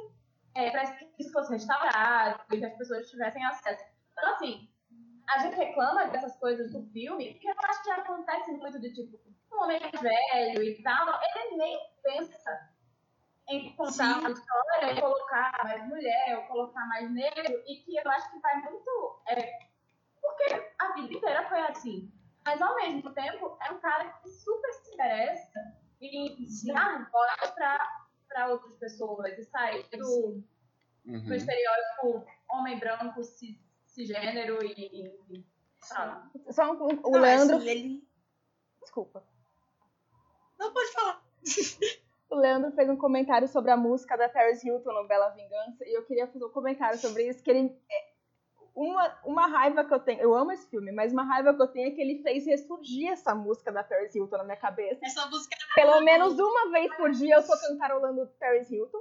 é, 0.54 0.70
para 0.70 0.92
que 0.92 1.10
isso 1.18 1.32
fosse 1.32 1.52
restaurado, 1.52 2.44
e 2.52 2.58
que 2.58 2.64
as 2.64 2.76
pessoas 2.76 3.10
tivessem 3.10 3.44
acesso. 3.44 3.84
Então, 4.12 4.32
assim, 4.34 4.70
a 5.28 5.38
gente 5.40 5.56
reclama 5.56 6.06
dessas 6.06 6.36
coisas 6.38 6.72
do 6.72 6.82
filme, 6.92 7.32
porque 7.32 7.48
eu 7.48 7.54
acho 7.64 7.82
que 7.82 7.90
acontece 7.90 8.52
muito 8.52 8.78
de 8.80 8.94
tipo, 8.94 9.20
um 9.52 9.64
homem 9.64 9.80
mais 9.80 10.00
velho 10.00 10.62
e 10.62 10.82
tal, 10.82 11.20
ele 11.34 11.56
nem 11.56 11.78
pensa 12.04 12.70
em 13.48 13.74
contar 13.76 13.92
Sim. 13.92 14.20
uma 14.20 14.30
história 14.30 14.92
e 14.92 15.00
colocar 15.00 15.60
mais 15.64 15.88
mulher 15.88 16.36
ou 16.36 16.44
colocar 16.44 16.86
mais 16.86 17.10
negro, 17.10 17.62
e 17.66 17.76
que 17.82 17.96
eu 17.96 18.10
acho 18.10 18.30
que 18.30 18.38
vai 18.38 18.62
muito. 18.62 19.22
é, 19.28 19.75
porque 20.20 20.70
a 20.78 20.92
vida 20.92 21.14
inteira 21.14 21.48
foi 21.48 21.60
assim. 21.60 22.12
Mas 22.44 22.60
ao 22.62 22.76
mesmo 22.76 23.12
tempo, 23.12 23.56
é 23.60 23.72
um 23.72 23.78
cara 23.80 24.08
que 24.10 24.28
super 24.28 24.72
se 24.74 24.94
interessa 24.94 25.74
em 26.00 26.46
Sim. 26.46 26.72
dar 26.72 27.10
voz 27.10 27.50
para 28.28 28.48
outras 28.48 28.76
pessoas 28.76 29.36
e 29.38 29.44
sair 29.44 29.84
do, 29.90 30.42
Uhum. 31.06 31.24
do 31.24 31.34
estereótipo 31.34 32.26
homem 32.50 32.78
branco, 32.80 33.22
cis, 33.22 33.56
cisgênero 33.84 34.64
e. 34.64 34.72
e, 34.72 35.38
e 35.38 35.46
sabe? 35.80 36.28
Só 36.50 36.72
um, 36.72 37.00
o 37.04 37.10
Não, 37.10 37.20
Leandro. 37.20 37.56
assim, 37.56 37.68
ele... 37.68 38.08
Desculpa. 38.80 39.22
Não 40.58 40.72
pode 40.72 40.92
falar. 40.92 41.22
O 42.28 42.34
Leandro 42.34 42.72
fez 42.72 42.90
um 42.90 42.96
comentário 42.96 43.46
sobre 43.46 43.70
a 43.70 43.76
música 43.76 44.16
da 44.16 44.28
Paris 44.28 44.62
Hilton 44.64 44.92
no 44.92 45.06
Bela 45.06 45.28
Vingança. 45.30 45.84
E 45.86 45.96
eu 45.96 46.04
queria 46.04 46.26
fazer 46.26 46.44
um 46.44 46.50
comentário 46.50 46.98
sobre 46.98 47.28
isso. 47.28 47.40
Que 47.40 47.50
ele. 47.52 47.80
É, 48.76 48.80
Uma, 48.80 49.20
uma 49.24 49.46
raiva 49.46 49.84
que 49.84 49.94
eu 49.94 50.00
tenho. 50.00 50.20
Eu 50.20 50.34
amo 50.34 50.52
esse 50.52 50.68
filme, 50.68 50.92
mas 50.92 51.12
uma 51.12 51.24
raiva 51.24 51.54
que 51.54 51.62
eu 51.62 51.68
tenho 51.68 51.88
é 51.88 51.90
que 51.92 52.00
ele 52.00 52.22
fez 52.22 52.44
ressurgir 52.46 53.10
essa 53.10 53.34
música 53.34 53.72
da 53.72 53.82
Paris 53.82 54.14
Hilton 54.14 54.36
na 54.36 54.44
minha 54.44 54.56
cabeça. 54.56 55.00
Essa 55.04 55.26
música 55.26 55.56
Pelo 55.74 56.00
menos 56.02 56.38
uma 56.38 56.70
vez 56.70 56.94
por 56.96 57.10
dia 57.12 57.36
eu 57.36 57.46
tô 57.46 57.58
cantarolando 57.58 58.26
Paris 58.38 58.70
Hilton. 58.70 58.98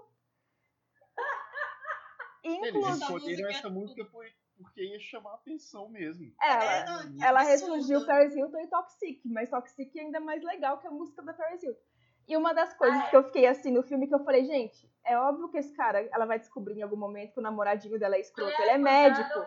Eles 2.44 2.68
Inclusive, 2.70 2.92
escolheram 3.02 3.20
música- 3.44 3.50
essa 3.50 3.70
música 3.70 4.06
por- 4.06 4.26
porque 4.58 4.82
ia 4.84 5.00
chamar 5.00 5.34
atenção 5.34 5.90
mesmo. 5.90 6.34
ela, 6.42 6.64
é, 6.64 6.84
que 6.84 7.24
ela 7.24 7.42
absurdo. 7.42 7.74
ressurgiu 7.74 8.06
Paris 8.06 8.34
Hilton 8.36 8.60
e 8.60 8.68
Toxic, 8.68 9.22
mas 9.26 9.50
Toxic 9.50 10.00
é 10.00 10.02
ainda 10.04 10.20
mais 10.22 10.42
legal 10.44 10.80
que 10.80 10.88
a 10.88 10.92
música 10.92 11.22
da 11.24 11.34
Paris 11.34 11.62
Hilton. 11.62 11.80
E 12.28 12.36
uma 12.36 12.54
das 12.54 12.74
coisas 12.74 13.00
Ah, 13.00 13.08
é. 13.08 13.10
que 13.10 13.16
eu 13.16 13.24
fiquei 13.24 13.46
assim 13.46 13.72
no 13.72 13.84
filme 13.84 14.08
que 14.08 14.16
eu 14.16 14.24
falei, 14.24 14.44
gente, 14.46 14.90
é 15.06 15.18
óbvio 15.18 15.50
que 15.50 15.58
esse 15.58 15.74
cara, 15.74 16.02
ela 16.12 16.26
vai 16.26 16.40
descobrir 16.40 16.80
em 16.80 16.82
algum 16.82 16.96
momento 16.98 17.34
que 17.34 17.40
o 17.40 17.44
namoradinho 17.44 18.00
dela 18.00 18.16
é 18.16 18.20
escroto. 18.22 18.60
Ele 18.62 18.72
é 18.72 18.78
médico, 18.78 19.40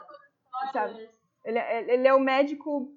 sabe? 0.72 1.10
Ele 1.44 1.58
é, 1.58 1.94
ele 1.94 2.06
é 2.06 2.14
o 2.14 2.20
médico 2.20 2.92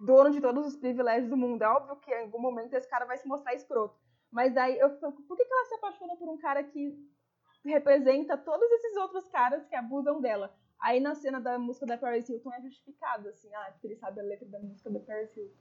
dono 0.00 0.30
de 0.30 0.40
todos 0.40 0.66
os 0.66 0.76
privilégios 0.76 1.28
do 1.30 1.36
mundo. 1.36 1.62
É 1.62 1.68
óbvio 1.68 1.96
que 1.96 2.10
em 2.10 2.22
algum 2.22 2.40
momento 2.40 2.74
esse 2.74 2.88
cara 2.88 3.04
vai 3.06 3.16
se 3.16 3.26
mostrar 3.26 3.54
escroto. 3.54 3.94
Mas 4.30 4.52
daí 4.54 4.78
eu 4.78 4.90
fico, 4.90 5.22
por 5.22 5.36
que, 5.36 5.44
que 5.44 5.52
ela 5.52 5.66
se 5.66 5.74
apaixona 5.74 6.16
por 6.16 6.28
um 6.28 6.38
cara 6.38 6.62
que 6.62 6.96
representa 7.64 8.36
todos 8.36 8.70
esses 8.72 8.96
outros 8.96 9.28
caras 9.28 9.64
que 9.66 9.74
abusam 9.74 10.20
dela? 10.20 10.54
Aí 10.80 11.00
na 11.00 11.14
cena 11.14 11.40
da 11.40 11.58
música 11.58 11.84
da 11.84 11.98
Paris 11.98 12.28
Hilton 12.28 12.52
é 12.52 12.60
justificado, 12.62 13.28
assim, 13.28 13.52
ah, 13.54 13.68
porque 13.72 13.86
ele 13.88 13.96
sabe 13.96 14.20
a 14.20 14.22
letra 14.22 14.48
da 14.48 14.58
música 14.58 14.88
da 14.88 15.00
Paris 15.00 15.36
Hilton. 15.36 15.54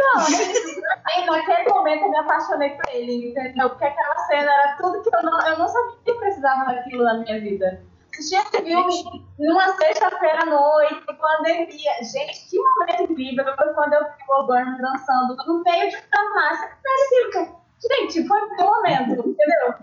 Então, 0.00 0.96
aí, 1.06 1.26
naquele 1.26 1.68
momento 1.70 2.02
eu 2.04 2.10
me 2.10 2.18
apaixonei 2.18 2.70
por 2.70 2.88
ele, 2.94 3.30
entendeu? 3.30 3.68
Porque 3.70 3.84
aquela 3.84 4.18
cena 4.26 4.52
era 4.52 4.76
tudo 4.76 5.02
que 5.02 5.14
eu 5.14 5.22
não, 5.22 5.40
eu 5.48 5.58
não 5.58 5.66
sabia 5.68 5.96
que 6.04 6.12
precisava 6.14 6.64
daquilo 6.72 7.04
na 7.04 7.14
minha 7.14 7.40
vida. 7.40 7.82
Assistia 8.12 8.40
esse 8.40 8.62
filme 8.62 9.26
numa 9.38 9.68
sexta-feira 9.76 10.42
à 10.42 10.46
noite, 10.46 11.04
pandemia. 11.06 11.92
Gente, 12.02 12.48
que 12.48 12.58
momento 12.58 13.12
incrível 13.12 13.44
foi 13.56 13.74
quando 13.74 13.92
eu 13.94 14.04
vi 14.04 14.24
o 14.28 14.46
Burn 14.46 14.78
dançando 14.80 15.36
no 15.46 15.62
meio 15.62 15.90
de 15.90 15.96
uma 15.96 16.34
massa. 16.34 16.70
Parecia 16.82 17.58
Gente, 17.80 18.26
foi 18.26 18.42
um 18.42 18.56
momento, 18.56 19.12
entendeu? 19.12 19.74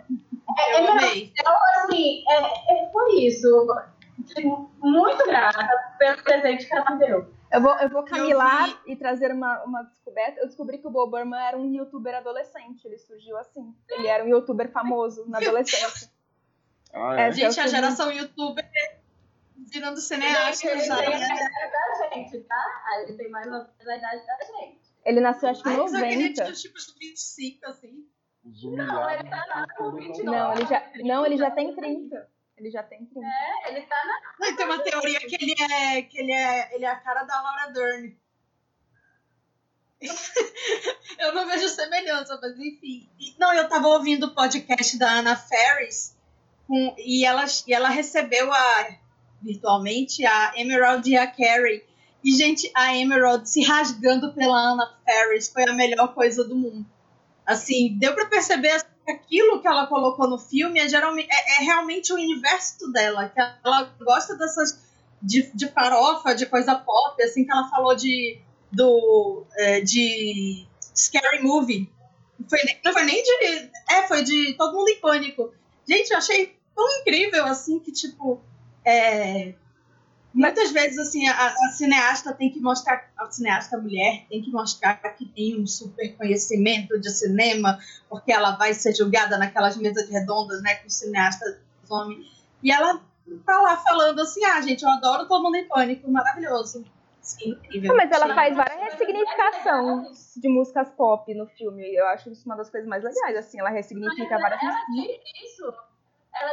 É, 0.57 0.73
Eu 0.75 0.79
ele- 0.79 0.87
amei. 0.89 1.33
então, 1.37 1.53
assim, 1.77 2.23
é, 2.29 2.83
é 2.83 2.85
por 2.91 3.07
isso. 3.17 3.67
Muito 4.81 5.23
grata 5.25 5.69
pelo 5.99 6.23
presente 6.23 6.65
que 6.65 6.75
ela 6.75 6.91
me 6.91 6.99
deu. 6.99 7.25
Eu 7.55 7.61
vou, 7.61 7.71
eu 7.77 7.89
vou 7.89 8.01
Eu 8.01 8.05
camilar 8.05 8.81
e 8.85 8.95
trazer 8.95 9.31
uma, 9.31 9.63
uma 9.63 9.83
descoberta. 9.83 10.41
Eu 10.41 10.47
descobri 10.47 10.77
que 10.77 10.87
o 10.87 10.89
Bob 10.91 11.11
Burman 11.11 11.39
era 11.39 11.57
um 11.57 11.71
youtuber 11.73 12.15
adolescente. 12.15 12.85
Ele 12.85 12.97
surgiu 12.97 13.37
assim. 13.37 13.73
Ele 13.89 14.07
era 14.07 14.23
um 14.23 14.27
youtuber 14.27 14.71
famoso 14.71 15.25
na 15.29 15.37
adolescência. 15.37 16.09
Ah, 16.93 17.15
É, 17.21 17.27
é? 17.27 17.31
Gente, 17.31 17.59
a 17.59 17.63
eu- 17.65 17.69
geração 17.69 18.11
youtuber 18.11 18.65
virando 19.57 19.97
cineasta 19.99 20.67
Ele 20.67 20.81
já. 20.81 20.95
tem 20.97 21.05
a 21.07 21.09
né? 21.09 21.25
idade 21.25 21.99
da 21.99 22.15
gente, 22.15 22.39
tá? 22.41 22.83
Ah, 22.87 23.01
Ele 23.01 23.13
tem 23.17 23.29
mais 23.29 23.45
ou 23.47 23.53
menos 23.53 23.87
a 23.87 23.97
idade 23.97 24.25
da 24.25 24.45
gente. 24.45 24.79
Ele 25.05 25.19
nasceu 25.21 25.49
acho 25.49 25.61
que 25.63 25.69
em 25.69 25.77
Mas 25.77 25.93
eu 25.93 25.99
queria 25.99 26.17
90. 26.29 26.43
de 26.51 26.61
tipo 26.61 26.77
de 26.77 26.93
25, 26.99 27.65
assim. 27.67 28.05
Não, 28.43 29.09
ele 29.09 29.29
tá 29.29 29.43
lá 29.47 29.65
com 29.77 29.91
29. 29.91 30.23
Não, 30.23 30.53
ele 30.53 30.65
já, 30.67 30.91
não, 31.03 31.25
ele 31.25 31.37
já 31.37 31.51
tem 31.51 31.75
30. 31.75 32.29
Ele 32.57 32.71
já 32.71 32.83
tem 32.83 33.05
30. 33.05 33.27
É, 33.27 33.69
ele 33.69 33.81
tá 33.81 33.95
na. 34.05 34.47
Não, 34.47 34.55
tem 34.55 34.65
uma 34.65 34.79
teoria 34.79 35.19
que 35.19 35.35
ele 35.35 35.55
é, 35.59 36.01
que 36.01 36.17
ele 36.19 36.31
é, 36.31 36.75
ele 36.75 36.85
é 36.85 36.89
a 36.89 36.95
cara 36.95 37.23
da 37.23 37.41
Laura 37.41 37.71
Dern. 37.71 38.17
eu 41.19 41.33
não 41.33 41.47
vejo 41.47 41.67
semelhança, 41.69 42.37
mas 42.41 42.57
enfim. 42.57 43.09
Não, 43.37 43.53
eu 43.53 43.67
tava 43.67 43.87
ouvindo 43.87 44.27
o 44.27 44.35
podcast 44.35 44.97
da 44.97 45.09
Ana 45.09 45.35
Ferris 45.35 46.15
com, 46.67 46.95
e, 46.97 47.25
ela, 47.25 47.45
e 47.67 47.73
ela 47.73 47.89
recebeu 47.89 48.51
a 48.51 48.97
virtualmente 49.41 50.25
a 50.25 50.53
Emerald 50.55 51.09
e 51.09 51.17
a 51.17 51.27
Carrie. 51.27 51.83
E, 52.23 52.31
gente, 52.31 52.71
a 52.73 52.95
Emerald 52.95 53.47
se 53.47 53.61
rasgando 53.61 54.33
pela 54.33 54.57
Ana 54.57 54.97
Ferris 55.05 55.47
foi 55.47 55.63
a 55.63 55.73
melhor 55.73 56.13
coisa 56.13 56.43
do 56.43 56.55
mundo. 56.55 56.85
Assim, 57.45 57.95
deu 57.99 58.15
pra 58.15 58.25
perceber 58.25 58.83
aquilo 59.11 59.61
que 59.61 59.67
ela 59.67 59.87
colocou 59.87 60.27
no 60.27 60.37
filme 60.37 60.79
é, 60.79 60.87
geralmente, 60.87 61.29
é, 61.31 61.57
é 61.57 61.65
realmente 61.65 62.11
o 62.11 62.15
universo 62.15 62.91
dela. 62.91 63.29
Que 63.29 63.39
ela 63.39 63.83
gosta 63.99 64.35
dessas. 64.35 64.83
De, 65.21 65.49
de 65.55 65.67
farofa, 65.69 66.35
de 66.35 66.45
coisa 66.45 66.75
pop, 66.75 67.23
assim, 67.23 67.45
que 67.45 67.51
ela 67.51 67.69
falou 67.69 67.95
de. 67.95 68.39
Do, 68.71 69.45
é, 69.57 69.81
de 69.81 70.67
Scary 70.95 71.41
Movie. 71.41 71.89
Foi, 72.49 72.59
não 72.83 72.93
foi 72.93 73.03
nem 73.05 73.23
de. 73.23 73.69
É, 73.89 74.07
foi 74.07 74.23
de 74.23 74.53
Todo 74.55 74.75
Mundo 74.75 74.89
em 74.89 74.99
Pânico. 74.99 75.53
Gente, 75.87 76.11
eu 76.11 76.17
achei 76.17 76.55
tão 76.75 76.85
incrível, 76.99 77.45
assim, 77.45 77.79
que, 77.79 77.91
tipo. 77.91 78.41
É, 78.83 79.55
Muitas 80.35 80.71
vezes, 80.71 80.99
assim, 80.99 81.25
a, 81.29 81.47
a, 81.47 81.71
cineasta 81.71 82.33
tem 82.33 82.51
que 82.51 82.59
mostrar, 82.59 83.09
a 83.17 83.31
cineasta 83.31 83.77
mulher 83.77 84.25
tem 84.29 84.41
que 84.41 84.51
mostrar 84.51 84.95
que 84.95 85.25
tem 85.25 85.57
um 85.57 85.65
super 85.65 86.13
conhecimento 86.17 86.99
de 86.99 87.09
cinema, 87.09 87.79
porque 88.09 88.33
ela 88.33 88.51
vai 88.51 88.73
ser 88.73 88.93
julgada 88.93 89.37
naquelas 89.37 89.77
mesas 89.77 90.09
redondas, 90.09 90.61
né, 90.61 90.75
com 90.75 90.89
cineastas 90.89 91.55
homens. 91.89 92.27
E 92.61 92.69
ela 92.69 93.01
tá 93.45 93.61
lá 93.61 93.77
falando 93.77 94.19
assim, 94.19 94.43
ah, 94.43 94.59
gente, 94.59 94.83
eu 94.83 94.89
adoro 94.89 95.25
Todo 95.25 95.41
Mundo 95.41 95.55
em 95.55 95.69
Pânico, 95.69 96.11
maravilhoso. 96.11 96.83
Sim, 97.21 97.51
incrível. 97.51 97.89
Não, 97.89 97.95
mas 97.95 98.11
ela 98.11 98.35
faz 98.35 98.57
várias 98.57 98.91
ressignificações 98.91 100.33
de 100.35 100.49
músicas 100.49 100.89
pop 100.91 101.33
no 101.33 101.47
filme. 101.47 101.95
Eu 101.95 102.07
acho 102.07 102.29
isso 102.29 102.45
uma 102.45 102.57
das 102.57 102.69
coisas 102.69 102.89
mais 102.89 103.05
legais, 103.05 103.37
assim, 103.37 103.57
ela 103.57 103.69
ressignifica 103.69 104.37
várias 104.37 104.61
músicas. 104.61 105.21
Isso 105.45 105.63
ela 105.63 105.94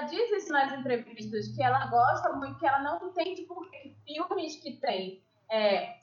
diz 0.06 0.30
isso 0.30 0.52
nas 0.52 0.72
entrevistas, 0.72 1.48
que 1.48 1.62
ela 1.62 1.86
gosta 1.86 2.32
muito, 2.34 2.58
que 2.58 2.66
ela 2.66 2.80
não 2.80 3.08
entende 3.08 3.42
por 3.42 3.68
que 3.70 3.96
filmes 4.04 4.56
que 4.56 4.76
têm 4.76 5.22
é, 5.50 5.98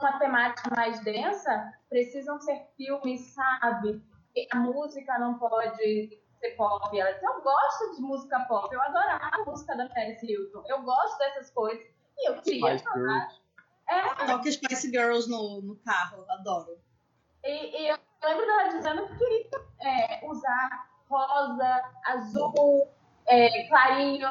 uma 0.00 0.18
temática 0.18 0.74
mais 0.74 1.00
densa 1.00 1.72
precisam 1.88 2.40
ser 2.40 2.66
filmes, 2.76 3.20
sabe? 3.34 4.02
E 4.36 4.46
a 4.52 4.56
música 4.56 5.18
não 5.18 5.38
pode 5.38 5.76
ser 6.38 6.56
pop. 6.56 6.98
Ela 6.98 7.12
diz, 7.12 7.22
eu 7.22 7.40
gosto 7.42 7.96
de 7.96 8.02
música 8.02 8.40
pop, 8.40 8.72
eu 8.72 8.80
adorava 8.82 9.30
a 9.32 9.44
música 9.44 9.76
da 9.76 9.88
Paris 9.88 10.22
Hilton, 10.22 10.62
eu 10.66 10.82
gosto 10.82 11.18
dessas 11.18 11.50
coisas. 11.50 11.84
E 12.18 12.28
eu 12.28 12.40
queria 12.42 12.78
falar. 12.78 13.28
É. 13.88 14.26
Toque 14.26 14.52
Spice 14.52 14.88
Girls 14.88 15.28
no, 15.28 15.62
no 15.62 15.76
carro, 15.76 16.24
adoro. 16.28 16.78
E, 17.42 17.82
e, 17.82 17.88
eu 17.88 17.98
lembro 18.22 18.46
dela 18.46 18.68
dizendo 18.68 19.06
que 19.08 19.16
queria 19.16 19.50
é, 19.80 20.26
usar 20.28 20.89
rosa, 21.10 21.82
azul, 22.06 22.88
é, 23.26 23.64
clarinho 23.68 24.28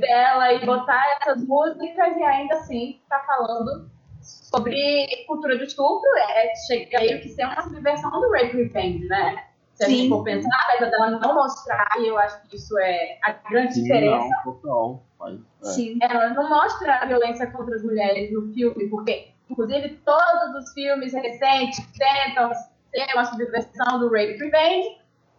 dela 0.00 0.52
e 0.52 0.66
botar 0.66 1.04
essas 1.20 1.44
músicas 1.44 2.16
e 2.16 2.22
ainda 2.22 2.54
assim 2.54 3.00
tá 3.08 3.20
falando 3.20 3.88
sobre 4.20 5.24
cultura 5.26 5.56
do 5.56 5.64
estupro, 5.64 6.08
é, 6.30 6.54
chega 6.66 7.00
meio 7.00 7.20
que 7.20 7.28
ser 7.28 7.44
uma 7.44 7.62
subversão 7.62 8.10
do 8.10 8.30
Rape 8.30 8.56
Revenge, 8.56 9.06
né? 9.06 9.44
Se 9.74 9.84
a 9.84 9.88
gente 9.88 10.08
for 10.08 10.24
pensar, 10.24 10.50
apesar 10.74 10.90
dela 10.90 11.10
não 11.10 11.34
mostrar, 11.34 11.88
e 12.00 12.08
eu 12.08 12.18
acho 12.18 12.42
que 12.48 12.56
isso 12.56 12.76
é 12.80 13.16
a 13.22 13.30
grande 13.48 13.74
Sim, 13.74 13.82
diferença. 13.84 14.28
Não, 14.44 14.52
total. 14.52 15.02
Mas, 15.20 15.40
é. 15.62 15.66
Sim. 15.66 15.98
Ela 16.02 16.30
não 16.30 16.48
mostra 16.48 16.96
a 16.96 17.06
violência 17.06 17.46
contra 17.52 17.76
as 17.76 17.84
mulheres 17.84 18.32
no 18.32 18.52
filme, 18.52 18.88
porque, 18.88 19.28
inclusive, 19.48 20.00
todos 20.04 20.64
os 20.64 20.72
filmes 20.72 21.12
recentes 21.12 21.86
tentam 21.96 22.52
ser 22.54 23.14
uma 23.14 23.24
subversão 23.24 24.00
do 24.00 24.06
Rape 24.06 24.36
Revenge, 24.36 24.98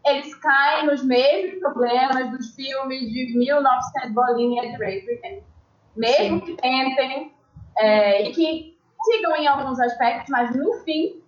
eles 0.10 0.36
caem 0.36 0.86
nos 0.86 1.04
mesmos 1.04 1.60
problemas 1.60 2.32
dos 2.32 2.56
filmes 2.56 3.12
de 3.12 3.38
1900 3.38 4.12
bolinha 4.12 4.62
de 4.64 4.72
Rape 4.72 5.44
Mesmo 5.96 6.40
Sim. 6.40 6.40
que 6.42 6.56
tentem 6.56 7.34
é, 7.78 8.24
e 8.28 8.32
que 8.32 8.78
sigam 9.04 9.36
em 9.36 9.48
alguns 9.48 9.80
aspectos, 9.80 10.30
mas 10.30 10.56
no 10.56 10.74
fim, 10.84 11.22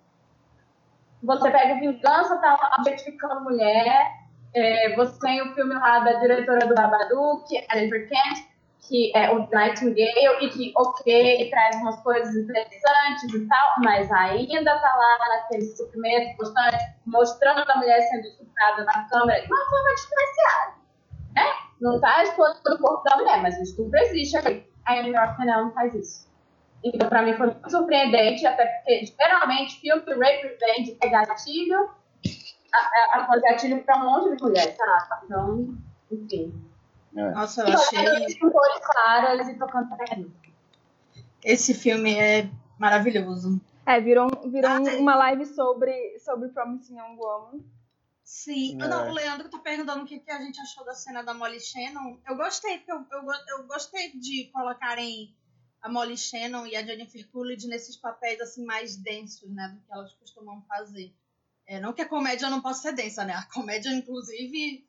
você 1.23 1.49
pega 1.49 1.79
Vingança, 1.79 2.37
tá 2.37 2.75
objetificando 2.79 3.41
mulher, 3.41 4.21
é, 4.53 4.95
você 4.95 5.17
tem 5.19 5.41
o 5.41 5.53
filme 5.53 5.73
lá 5.73 5.99
da 5.99 6.13
diretora 6.13 6.67
do 6.67 6.75
Babadook, 6.75 7.45
a 7.69 7.77
Jennifer 7.77 8.09
Kent, 8.09 8.50
que 8.87 9.15
é 9.15 9.31
o 9.31 9.47
Nightingale 9.49 10.45
e 10.45 10.49
que, 10.49 10.73
ok, 10.75 11.49
traz 11.49 11.75
umas 11.77 12.01
coisas 12.01 12.35
interessantes 12.35 13.33
e 13.33 13.47
tal, 13.47 13.75
mas 13.83 14.11
ainda 14.11 14.79
tá 14.79 14.95
lá 14.95 15.17
naquele 15.29 15.65
sofrimento 15.75 16.35
constante, 16.37 16.77
mostrando 17.05 17.69
a 17.69 17.77
mulher 17.77 18.01
sendo 18.01 18.27
estuprada 18.27 18.83
na 18.83 19.07
câmera 19.07 19.41
de 19.41 19.47
uma 19.47 19.69
forma 19.69 19.95
diferenciada, 19.95 20.73
né? 21.35 21.43
Não 21.79 22.01
tá 22.01 22.23
exposto 22.23 22.73
o 22.73 22.79
corpo 22.79 23.03
da 23.03 23.17
mulher, 23.17 23.41
mas 23.41 23.57
o 23.57 23.63
estupro 23.63 23.99
existe 23.99 24.37
ali. 24.37 24.67
A 24.85 25.01
New 25.01 25.13
York 25.13 25.45
não 25.45 25.71
faz 25.73 25.93
isso. 25.93 26.31
Então, 26.83 27.07
pra 27.07 27.21
mim, 27.21 27.33
foi 27.35 27.47
muito 27.47 27.69
surpreendente, 27.69 28.45
até 28.45 28.65
porque, 28.65 29.05
geralmente, 29.05 29.79
filme 29.79 30.01
rape 30.01 30.47
revenge 30.47 30.97
é 31.01 31.09
gatilho, 31.09 31.89
a, 32.73 33.19
a, 33.19 33.33
a 33.33 33.39
gatilho 33.39 33.83
pra 33.83 33.97
um 33.97 34.09
monte 34.09 34.35
de 34.35 34.43
mulher, 34.43 34.75
tá? 34.75 35.21
Então, 35.23 35.77
enfim. 36.11 36.70
É. 37.15 37.31
Nossa, 37.31 37.61
eu 37.61 37.73
achei. 37.73 38.39
cores 38.39 38.79
claras 38.85 39.47
e 39.49 39.57
tocando 39.57 40.33
Esse 41.43 41.73
filme 41.73 42.13
é 42.15 42.49
maravilhoso. 42.79 43.59
É, 43.85 43.99
virou, 43.99 44.29
virou 44.49 44.71
ah, 44.71 44.79
uma 44.97 45.15
live 45.15 45.45
sobre, 45.45 46.19
sobre 46.19 46.49
Promising 46.49 46.97
Young 46.97 47.17
Woman. 47.17 47.63
Sim. 48.23 48.81
É. 48.81 48.87
Não, 48.87 49.09
o 49.09 49.13
Leandro 49.13 49.49
tá 49.49 49.59
perguntando 49.59 50.03
o 50.03 50.05
que, 50.05 50.19
que 50.19 50.31
a 50.31 50.39
gente 50.39 50.59
achou 50.61 50.85
da 50.85 50.93
cena 50.93 51.21
da 51.21 51.33
Molly 51.33 51.59
Shannon. 51.59 52.17
Eu 52.25 52.37
gostei, 52.37 52.77
porque 52.77 52.93
eu, 52.93 53.05
eu, 53.11 53.57
eu 53.57 53.67
gostei 53.67 54.17
de 54.17 54.49
colocarem 54.53 55.35
a 55.81 55.89
Molly 55.89 56.17
Shannon 56.17 56.65
e 56.65 56.75
a 56.75 56.85
Jennifer 56.85 57.27
Coolidge 57.29 57.67
nesses 57.67 57.97
papéis 57.97 58.39
assim 58.39 58.63
mais 58.63 58.95
densos, 58.95 59.49
né, 59.49 59.67
do 59.69 59.81
que 59.81 59.91
elas 59.91 60.13
costumam 60.13 60.63
fazer. 60.67 61.13
É, 61.67 61.79
não 61.79 61.91
que 61.91 62.01
a 62.01 62.07
comédia 62.07 62.49
não 62.49 62.61
possa 62.61 62.83
ser 62.83 62.93
densa, 62.93 63.25
né? 63.25 63.33
A 63.33 63.43
comédia, 63.53 63.89
inclusive, 63.91 64.87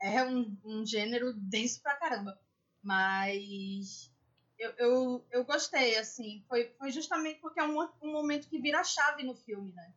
é 0.00 0.24
um, 0.24 0.56
um 0.64 0.86
gênero 0.86 1.32
denso 1.34 1.82
pra 1.82 1.96
caramba. 1.96 2.38
Mas 2.82 4.10
eu, 4.58 4.70
eu, 4.78 5.24
eu 5.30 5.44
gostei, 5.44 5.96
assim. 5.96 6.42
Foi, 6.48 6.72
foi 6.78 6.90
justamente 6.90 7.40
porque 7.40 7.60
é 7.60 7.64
um, 7.64 7.80
um 8.02 8.12
momento 8.12 8.48
que 8.48 8.60
vira 8.60 8.82
chave 8.82 9.22
no 9.22 9.34
filme, 9.34 9.72
né? 9.72 9.92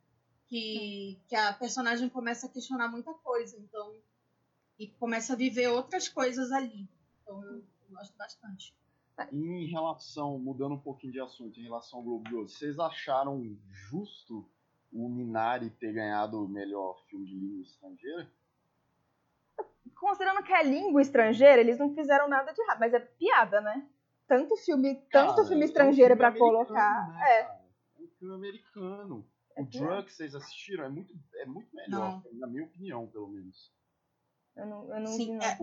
Que, 0.48 1.20
que 1.28 1.36
a 1.36 1.54
personagem 1.54 2.10
começa 2.10 2.48
a 2.48 2.50
questionar 2.50 2.90
muita 2.90 3.14
coisa, 3.14 3.58
então. 3.58 3.96
E 4.78 4.88
começa 4.88 5.34
a 5.34 5.38
viver 5.38 5.68
outras 5.68 6.10
coisas 6.10 6.52
ali. 6.52 6.88
Então 7.22 7.44
eu, 7.44 7.58
eu 7.58 7.90
gosto 7.90 8.16
bastante. 8.18 8.76
Em 9.32 9.68
relação, 9.68 10.40
mudando 10.40 10.74
um 10.74 10.80
pouquinho 10.80 11.14
de 11.14 11.20
assunto, 11.20 11.60
em 11.60 11.64
relação 11.64 12.00
ao 12.00 12.06
Globo 12.06 12.28
de 12.28 12.36
Ouro, 12.36 12.50
vocês 12.50 12.80
acharam 12.80 13.56
justo 13.70 14.50
o 14.92 15.08
Minari 15.08 15.70
ter 15.70 15.94
ganhado 15.94 16.44
o 16.44 16.48
melhor 16.48 17.00
filme 17.08 17.28
de 17.28 17.36
língua 17.36 17.62
estrangeira? 17.62 18.32
Considerando 19.96 20.44
que 20.44 20.54
é 20.54 20.64
língua 20.64 21.02
estrangeira, 21.02 21.62
eles 21.62 21.78
não 21.78 21.94
fizeram 21.94 22.28
nada 22.28 22.52
de 22.52 22.62
errado, 22.62 22.80
mas 22.80 22.94
é 22.94 23.00
piada, 23.00 23.62
né? 23.62 23.88
Tanto 24.28 24.56
filme, 24.58 24.96
tanto 25.12 25.36
cara, 25.36 25.48
filme 25.48 25.66
estrangeiro 25.66 26.14
é 26.14 26.16
um 26.16 26.18
para 26.18 26.32
colocar. 26.32 27.10
Né, 27.10 27.22
é. 27.24 27.40
é 27.42 28.02
um 28.02 28.08
filme 28.20 28.36
americano. 28.36 29.28
É 29.56 29.62
o 29.62 29.66
Drunk, 29.66 30.12
vocês 30.12 30.34
assistiram, 30.34 30.86
é 30.86 30.90
muito, 30.90 31.14
é 31.36 31.46
muito 31.46 31.76
melhor, 31.76 32.22
não. 32.24 32.40
na 32.40 32.48
minha 32.48 32.64
opinião, 32.64 33.08
pelo 33.08 33.28
menos. 33.28 33.72
Eu 34.56 34.66
não, 34.66 34.94
eu 34.94 35.00
não 35.00 35.08
Sim, 35.08 35.38
vi, 35.38 35.46
é. 35.46 35.58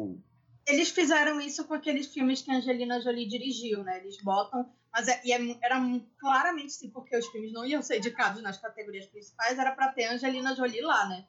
Eles 0.72 0.90
fizeram 0.90 1.40
isso 1.40 1.66
com 1.66 1.74
aqueles 1.74 2.12
filmes 2.12 2.42
que 2.42 2.50
a 2.50 2.56
Angelina 2.56 3.00
Jolie 3.00 3.26
dirigiu, 3.26 3.82
né? 3.82 3.98
Eles 3.98 4.22
botam. 4.22 4.70
Mas 4.92 5.08
é, 5.08 5.20
e 5.24 5.32
é, 5.32 5.58
era 5.62 5.80
claramente 6.18 6.72
sim, 6.72 6.90
porque 6.90 7.16
os 7.16 7.26
filmes 7.28 7.52
não 7.52 7.64
iam 7.64 7.82
ser 7.82 7.98
indicados 7.98 8.42
nas 8.42 8.58
categorias 8.58 9.06
principais, 9.06 9.58
era 9.58 9.72
para 9.72 9.92
ter 9.92 10.04
a 10.04 10.12
Angelina 10.12 10.54
Jolie 10.54 10.80
lá, 10.80 11.08
né? 11.08 11.26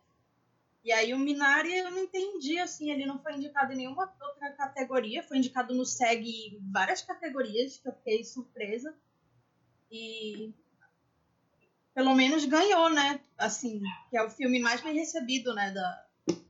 E 0.83 0.91
aí 0.91 1.13
o 1.13 1.19
Minari 1.19 1.77
eu 1.77 1.91
não 1.91 1.99
entendi, 1.99 2.57
assim, 2.57 2.89
ele 2.89 3.05
não 3.05 3.21
foi 3.21 3.35
indicado 3.35 3.71
em 3.71 3.77
nenhuma 3.77 4.11
outra 4.19 4.51
categoria, 4.53 5.21
foi 5.21 5.37
indicado 5.37 5.75
no 5.75 5.85
SEG 5.85 6.27
em 6.27 6.71
várias 6.71 7.03
categorias, 7.03 7.77
que 7.77 7.87
eu 7.87 7.93
fiquei 7.93 8.23
surpresa. 8.23 8.95
E 9.91 10.51
pelo 11.93 12.15
menos 12.15 12.45
ganhou, 12.45 12.89
né? 12.89 13.19
Assim, 13.37 13.81
que 14.09 14.17
é 14.17 14.23
o 14.23 14.29
filme 14.29 14.59
mais 14.59 14.81
bem 14.81 14.95
recebido, 14.95 15.53
né, 15.53 15.71
da, 15.71 16.05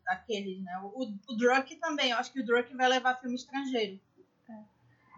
daqueles, 0.05 0.63
né? 0.63 0.79
O, 0.81 1.03
o 1.03 1.35
Druk 1.35 1.75
também, 1.77 2.11
eu 2.11 2.17
acho 2.17 2.31
que 2.31 2.39
o 2.39 2.45
Druk 2.45 2.73
vai 2.75 2.87
levar 2.87 3.19
filme 3.19 3.35
estrangeiro. 3.35 3.99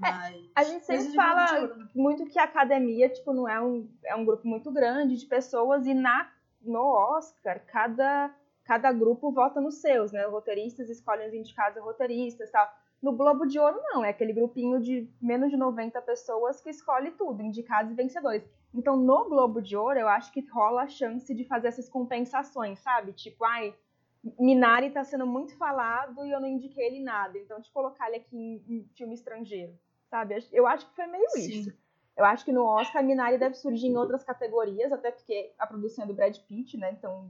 É. 0.03 0.33
A 0.55 0.63
gente 0.63 0.85
sempre 0.85 1.13
fala 1.13 1.87
muito 1.93 2.25
que 2.25 2.39
a 2.39 2.43
academia, 2.43 3.09
tipo, 3.09 3.31
não 3.31 3.47
é 3.47 3.61
um, 3.61 3.87
é 4.03 4.15
um 4.15 4.25
grupo 4.25 4.47
muito 4.47 4.71
grande 4.71 5.15
de 5.15 5.25
pessoas 5.25 5.85
e 5.85 5.93
na, 5.93 6.31
no 6.61 6.81
Oscar, 6.81 7.63
cada 7.67 8.33
cada 8.63 8.91
grupo 8.91 9.31
vota 9.31 9.59
nos 9.59 9.75
seus, 9.81 10.11
né? 10.11 10.25
Os 10.25 10.31
roteiristas 10.33 10.89
escolhem 10.89 11.27
os 11.27 11.33
indicados 11.33 11.77
a 11.77 11.81
roteiristas 11.81 12.49
tal. 12.49 12.67
No 13.01 13.11
Globo 13.11 13.45
de 13.45 13.59
Ouro, 13.59 13.81
não, 13.83 14.03
é 14.05 14.09
aquele 14.09 14.31
grupinho 14.31 14.79
de 14.79 15.09
menos 15.21 15.51
de 15.51 15.57
90 15.57 16.01
pessoas 16.03 16.61
que 16.61 16.69
escolhe 16.69 17.11
tudo, 17.11 17.43
indicados 17.43 17.91
e 17.91 17.95
vencedores. 17.95 18.43
Então, 18.73 18.95
no 18.95 19.25
Globo 19.25 19.61
de 19.61 19.75
Ouro, 19.75 19.99
eu 19.99 20.07
acho 20.07 20.31
que 20.31 20.39
rola 20.49 20.83
a 20.83 20.87
chance 20.87 21.33
de 21.33 21.43
fazer 21.43 21.67
essas 21.67 21.89
compensações, 21.89 22.79
sabe? 22.79 23.11
Tipo, 23.11 23.43
ai, 23.43 23.75
Minari 24.39 24.89
tá 24.89 25.03
sendo 25.03 25.27
muito 25.27 25.57
falado 25.57 26.25
e 26.25 26.31
eu 26.31 26.39
não 26.39 26.47
indiquei 26.47 26.87
ele 26.87 27.03
nada, 27.03 27.37
então 27.37 27.61
te 27.61 27.69
colocar 27.71 28.07
ele 28.07 28.17
aqui 28.17 28.37
em, 28.37 28.63
em 28.69 28.89
filme 28.95 29.13
estrangeiro, 29.13 29.77
sabe? 30.09 30.37
Eu 30.53 30.65
acho 30.65 30.89
que 30.89 30.95
foi 30.95 31.05
meio 31.07 31.29
Sim. 31.31 31.59
isso. 31.59 31.73
Eu 32.15 32.23
acho 32.23 32.45
que 32.45 32.53
no 32.53 32.63
Oscar, 32.63 33.03
Minari 33.03 33.37
deve 33.37 33.55
surgir 33.55 33.87
em 33.87 33.97
outras 33.97 34.23
categorias, 34.23 34.93
até 34.93 35.11
porque 35.11 35.51
a 35.59 35.67
produção 35.67 36.05
é 36.05 36.07
do 36.07 36.13
Brad 36.13 36.37
Pitt, 36.47 36.77
né? 36.77 36.91
Então 36.93 37.29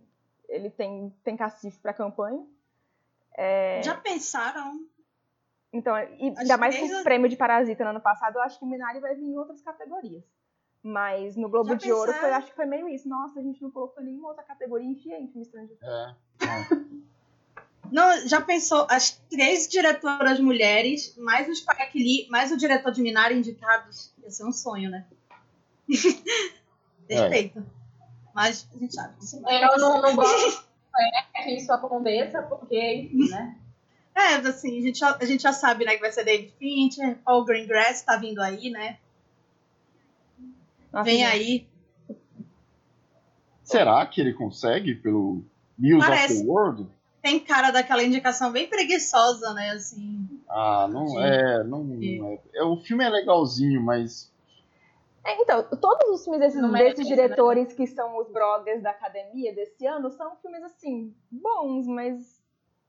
ele 0.49 0.69
tem, 0.69 1.13
tem 1.23 1.37
cacife 1.37 1.79
para 1.79 1.93
campanha. 1.93 2.45
É... 3.35 3.81
Já 3.83 3.95
pensaram? 3.95 4.87
Então, 5.71 5.97
e 5.97 6.33
ainda 6.37 6.57
mais 6.57 6.77
com 6.77 6.85
o 6.85 7.03
prêmio 7.03 7.27
de 7.27 7.35
Parasita 7.35 7.83
no 7.83 7.89
ano 7.89 8.01
passado, 8.01 8.35
eu 8.35 8.41
acho 8.41 8.59
que 8.59 8.65
o 8.65 8.67
Minari 8.67 8.99
vai 8.99 9.15
vir 9.15 9.23
em 9.23 9.37
outras 9.37 9.61
categorias. 9.61 10.23
Mas 10.83 11.35
no 11.35 11.49
Globo 11.49 11.69
Já 11.69 11.75
de 11.75 11.85
pensaram? 11.85 11.99
Ouro, 11.99 12.13
foi, 12.13 12.31
acho 12.31 12.47
que 12.47 12.55
foi 12.55 12.65
meio 12.65 12.87
isso. 12.89 13.09
Nossa, 13.09 13.39
a 13.39 13.43
gente 13.43 13.61
não 13.61 13.71
colocou 13.71 14.03
nenhuma 14.03 14.29
outra 14.29 14.43
categoria 14.43 14.87
em 14.87 14.95
filme 14.95 15.41
estrangeiro. 15.41 15.79
É. 15.81 16.15
é. 16.45 17.03
Não, 17.91 18.27
já 18.27 18.41
pensou, 18.41 18.87
as 18.89 19.11
três 19.29 19.67
diretoras 19.67 20.39
mulheres, 20.39 21.15
mais 21.17 21.47
os 21.47 21.59
Spike 21.59 21.97
Lee, 21.97 22.27
mais 22.29 22.51
o 22.51 22.57
diretor 22.57 22.91
de 22.91 23.01
Minari 23.01 23.35
indicados, 23.35 24.13
ia 24.21 24.31
ser 24.31 24.45
um 24.45 24.51
sonho, 24.51 24.89
né? 24.89 25.05
Perfeito. 27.07 27.59
É. 27.59 27.82
Mas 28.33 28.67
a 28.73 28.77
gente 28.77 28.95
sabe. 28.95 29.13
Eu 29.47 29.77
não, 29.77 30.01
não 30.01 30.15
gosto 30.15 30.65
que 31.43 31.51
isso 31.51 31.71
aconteça, 31.71 32.41
porque, 32.43 33.09
né? 33.29 33.57
É, 34.15 34.35
assim, 34.35 34.79
a 34.79 34.81
gente, 34.81 34.99
já, 34.99 35.17
a 35.19 35.25
gente 35.25 35.41
já 35.41 35.51
sabe, 35.51 35.85
né, 35.85 35.95
que 35.95 36.01
vai 36.01 36.11
ser 36.11 36.23
David 36.23 36.53
Fincher, 36.59 37.17
Paul 37.25 37.43
Greengrass 37.45 38.03
tá 38.03 38.15
vindo 38.15 38.39
aí, 38.39 38.69
né? 38.69 38.97
Nossa, 40.91 41.05
Vem 41.05 41.25
aí. 41.25 41.67
Será 43.63 44.05
que 44.05 44.21
ele 44.21 44.33
consegue 44.33 44.93
pelo 44.93 45.43
News 45.77 46.05
Parece. 46.05 46.35
of 46.35 46.43
the 46.43 46.49
World? 46.49 46.87
Tem 47.23 47.39
cara 47.39 47.71
daquela 47.71 48.03
indicação 48.03 48.51
bem 48.51 48.67
preguiçosa, 48.67 49.53
né, 49.53 49.71
assim. 49.71 50.27
Ah, 50.47 50.87
não 50.91 51.05
de... 51.05 51.19
é, 51.19 51.63
não 51.63 51.97
é. 51.99 52.39
é. 52.53 52.63
O 52.63 52.77
filme 52.77 53.03
é 53.03 53.09
legalzinho, 53.09 53.81
mas 53.81 54.31
é, 55.25 55.41
então, 55.41 55.63
todos 55.77 56.09
os 56.09 56.23
filmes 56.23 56.41
desses, 56.41 56.61
desses 56.71 57.09
né? 57.09 57.15
diretores 57.15 57.69
né? 57.69 57.75
que 57.75 57.87
são 57.87 58.17
os 58.17 58.29
brothers 58.29 58.81
da 58.81 58.91
academia 58.91 59.53
desse 59.55 59.85
ano 59.85 60.09
são 60.11 60.35
filmes 60.37 60.61
assim, 60.63 61.15
bons, 61.31 61.87
mas 61.87 62.41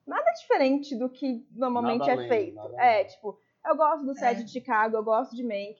nada 0.06 0.30
diferente 0.32 0.96
do 0.96 1.08
que 1.08 1.46
normalmente 1.52 2.00
nada 2.00 2.12
é 2.12 2.14
além, 2.14 2.28
feito. 2.28 2.58
É, 2.76 2.94
além. 2.96 3.06
tipo, 3.06 3.38
eu 3.64 3.76
gosto 3.76 4.04
do 4.04 4.14
set 4.14 4.40
é. 4.40 4.42
de 4.42 4.50
Chicago, 4.50 4.96
eu 4.96 5.04
gosto 5.04 5.36
de 5.36 5.44
Mank, 5.44 5.78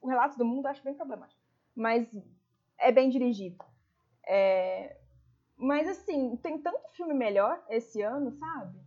o 0.00 0.08
Relato 0.08 0.38
do 0.38 0.44
Mundo 0.44 0.64
eu 0.64 0.70
acho 0.70 0.82
bem 0.82 0.94
problemático, 0.94 1.40
mas 1.74 2.08
é 2.78 2.90
bem 2.90 3.10
dirigido. 3.10 3.62
É, 4.26 4.96
mas 5.56 5.86
assim, 5.86 6.36
tem 6.36 6.58
tanto 6.58 6.88
filme 6.92 7.12
melhor 7.12 7.62
esse 7.68 8.00
ano, 8.00 8.32
sabe? 8.32 8.78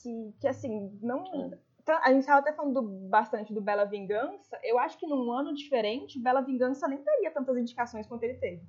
Que, 0.00 0.34
que 0.40 0.46
assim, 0.46 0.98
não. 1.02 1.24
É 1.52 1.58
a 1.86 2.10
gente 2.10 2.20
estava 2.20 2.40
até 2.40 2.52
falando 2.52 2.80
do, 2.80 3.08
bastante 3.08 3.52
do 3.52 3.60
Bela 3.60 3.84
Vingança. 3.84 4.58
Eu 4.62 4.78
acho 4.78 4.98
que 4.98 5.06
num 5.06 5.30
ano 5.32 5.54
diferente, 5.54 6.18
Bela 6.18 6.40
Vingança 6.40 6.86
nem 6.86 7.02
teria 7.02 7.30
tantas 7.30 7.56
indicações 7.56 8.06
quanto 8.06 8.22
ele 8.22 8.34
teve. 8.34 8.62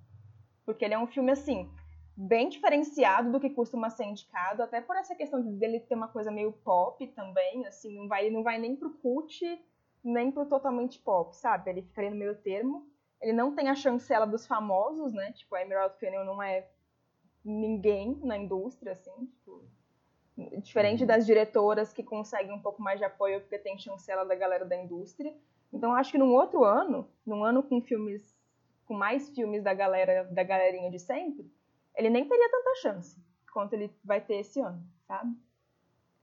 Porque 0.65 0.83
ele 0.83 0.93
é 0.93 0.99
um 0.99 1.07
filme, 1.07 1.31
assim, 1.31 1.69
bem 2.15 2.49
diferenciado 2.49 3.31
do 3.31 3.39
que 3.39 3.49
costuma 3.49 3.89
ser 3.89 4.05
indicado, 4.05 4.63
até 4.63 4.81
por 4.81 4.95
essa 4.95 5.15
questão 5.15 5.41
dele 5.57 5.79
ter 5.79 5.95
uma 5.95 6.07
coisa 6.07 6.31
meio 6.31 6.51
pop 6.51 7.05
também, 7.07 7.65
assim, 7.65 7.97
não 7.97 8.07
vai, 8.07 8.29
não 8.29 8.43
vai 8.43 8.57
nem 8.57 8.75
pro 8.75 8.93
cult, 8.93 9.43
nem 10.03 10.31
pro 10.31 10.45
totalmente 10.45 10.99
pop, 10.99 11.35
sabe? 11.35 11.69
Ele 11.69 11.81
ficaria 11.81 12.11
no 12.11 12.17
meio 12.17 12.35
termo. 12.41 12.87
Ele 13.21 13.33
não 13.33 13.55
tem 13.55 13.69
a 13.69 13.75
chancela 13.75 14.27
dos 14.27 14.45
famosos, 14.45 15.13
né? 15.13 15.31
Tipo, 15.31 15.55
a 15.55 15.61
Emerald 15.61 15.97
Fennel 15.97 16.25
não 16.25 16.41
é 16.41 16.67
ninguém 17.43 18.19
na 18.23 18.37
indústria, 18.37 18.93
assim, 18.93 19.25
tipo, 19.27 19.65
Diferente 20.35 21.01
uhum. 21.01 21.07
das 21.07 21.25
diretoras 21.25 21.93
que 21.93 22.03
conseguem 22.03 22.53
um 22.53 22.61
pouco 22.61 22.81
mais 22.81 22.99
de 22.99 23.05
apoio 23.05 23.41
porque 23.41 23.59
tem 23.59 23.77
chancela 23.77 24.25
da 24.25 24.35
galera 24.35 24.65
da 24.65 24.75
indústria. 24.75 25.33
Então 25.71 25.93
acho 25.93 26.11
que 26.11 26.17
num 26.17 26.33
outro 26.33 26.63
ano, 26.63 27.07
num 27.25 27.43
ano 27.43 27.61
com 27.63 27.81
filmes 27.81 28.33
com 28.85 28.93
mais 28.93 29.29
filmes 29.29 29.63
da 29.63 29.73
galera 29.73 30.25
da 30.25 30.43
galerinha 30.43 30.91
de 30.91 30.99
sempre, 30.99 31.49
ele 31.95 32.09
nem 32.09 32.27
teria 32.27 32.49
tanta 32.49 32.75
chance 32.81 33.23
quanto 33.51 33.73
ele 33.73 33.89
vai 34.03 34.19
ter 34.19 34.35
esse 34.35 34.59
ano, 34.59 34.83
sabe? 35.07 35.35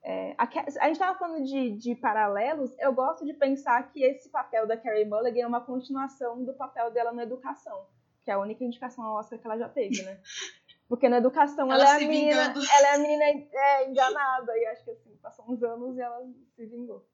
É, 0.02 0.34
a, 0.36 0.44
a, 0.44 0.86
gente 0.86 0.92
estava 0.92 1.18
falando 1.18 1.44
de, 1.44 1.76
de, 1.76 1.94
paralelos, 1.94 2.74
eu 2.78 2.92
gosto 2.92 3.24
de 3.24 3.34
pensar 3.34 3.90
que 3.92 4.02
esse 4.02 4.30
papel 4.30 4.66
da 4.66 4.76
Carrie 4.76 5.04
Mulligan 5.04 5.42
é 5.42 5.46
uma 5.46 5.60
continuação 5.60 6.42
do 6.42 6.54
papel 6.54 6.90
dela 6.90 7.12
na 7.12 7.22
educação, 7.22 7.86
que 8.22 8.30
é 8.30 8.34
a 8.34 8.38
única 8.38 8.64
indicação 8.64 9.04
ao 9.04 9.16
Oscar 9.16 9.38
que 9.38 9.46
ela 9.46 9.58
já 9.58 9.68
teve, 9.68 10.02
né? 10.02 10.18
Porque 10.90 11.08
na 11.08 11.18
educação 11.18 11.72
ela, 11.72 11.84
ela 11.84 11.92
é 11.92 12.04
a 12.04 12.08
menina, 12.08 12.52
ela 12.52 12.88
é 12.88 12.94
a 12.96 12.98
menina 12.98 13.24
é, 13.24 13.88
enganada. 13.88 14.58
E 14.58 14.66
acho 14.66 14.82
que 14.82 14.90
assim, 14.90 15.16
passou 15.22 15.44
uns 15.48 15.62
anos 15.62 15.96
e 15.96 16.00
ela 16.00 16.20
se 16.56 16.66
vingou. 16.66 17.06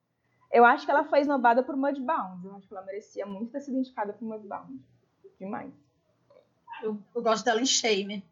Eu 0.51 0.65
acho 0.65 0.87
que 0.87 0.91
ela 0.91 1.05
foi 1.05 1.21
esnobada 1.21 1.63
por 1.63 1.77
Mudbound. 1.77 2.43
Eu 2.47 2.57
acho 2.57 2.67
que 2.67 2.73
ela 2.73 2.87
merecia 2.87 3.27
muito 3.27 3.53
ter 3.53 3.61
sido 3.61 3.77
indicada 3.77 4.15
por 4.15 4.25
Mudbound. 4.25 4.81
Demais. 5.39 5.71
Eu, 6.83 6.99
eu 7.15 7.23
gosto 7.23 7.45
dela 7.45 7.61
em 7.61 7.67
Shame. 7.67 8.25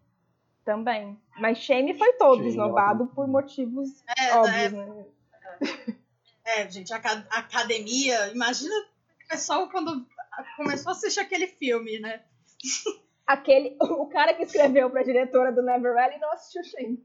Também. 0.64 1.20
Mas 1.38 1.58
Shame 1.58 1.92
foi 1.92 2.14
todo 2.14 2.38
Shame, 2.38 2.48
esnobado 2.48 3.06
por 3.08 3.28
motivos 3.28 4.02
é, 4.18 4.34
óbvios, 4.38 4.72
né? 4.72 4.86
né? 4.86 5.06
É, 6.46 6.70
gente, 6.70 6.90
a, 6.94 6.96
a 6.96 7.38
academia. 7.38 8.28
Imagina 8.28 8.74
o 8.74 9.28
pessoal 9.28 9.68
quando 9.68 10.06
começou 10.56 10.88
a 10.88 10.92
assistir 10.92 11.20
aquele 11.20 11.48
filme, 11.48 11.98
né? 11.98 12.22
Aquele, 13.26 13.76
o 13.80 14.06
cara 14.06 14.34
que 14.34 14.42
escreveu 14.42 14.90
para 14.90 15.00
a 15.00 15.04
diretora 15.04 15.52
do 15.52 15.62
Never 15.62 15.94
Rally 15.94 16.18
não 16.18 16.32
assistiu 16.32 16.64
Shane. 16.64 17.04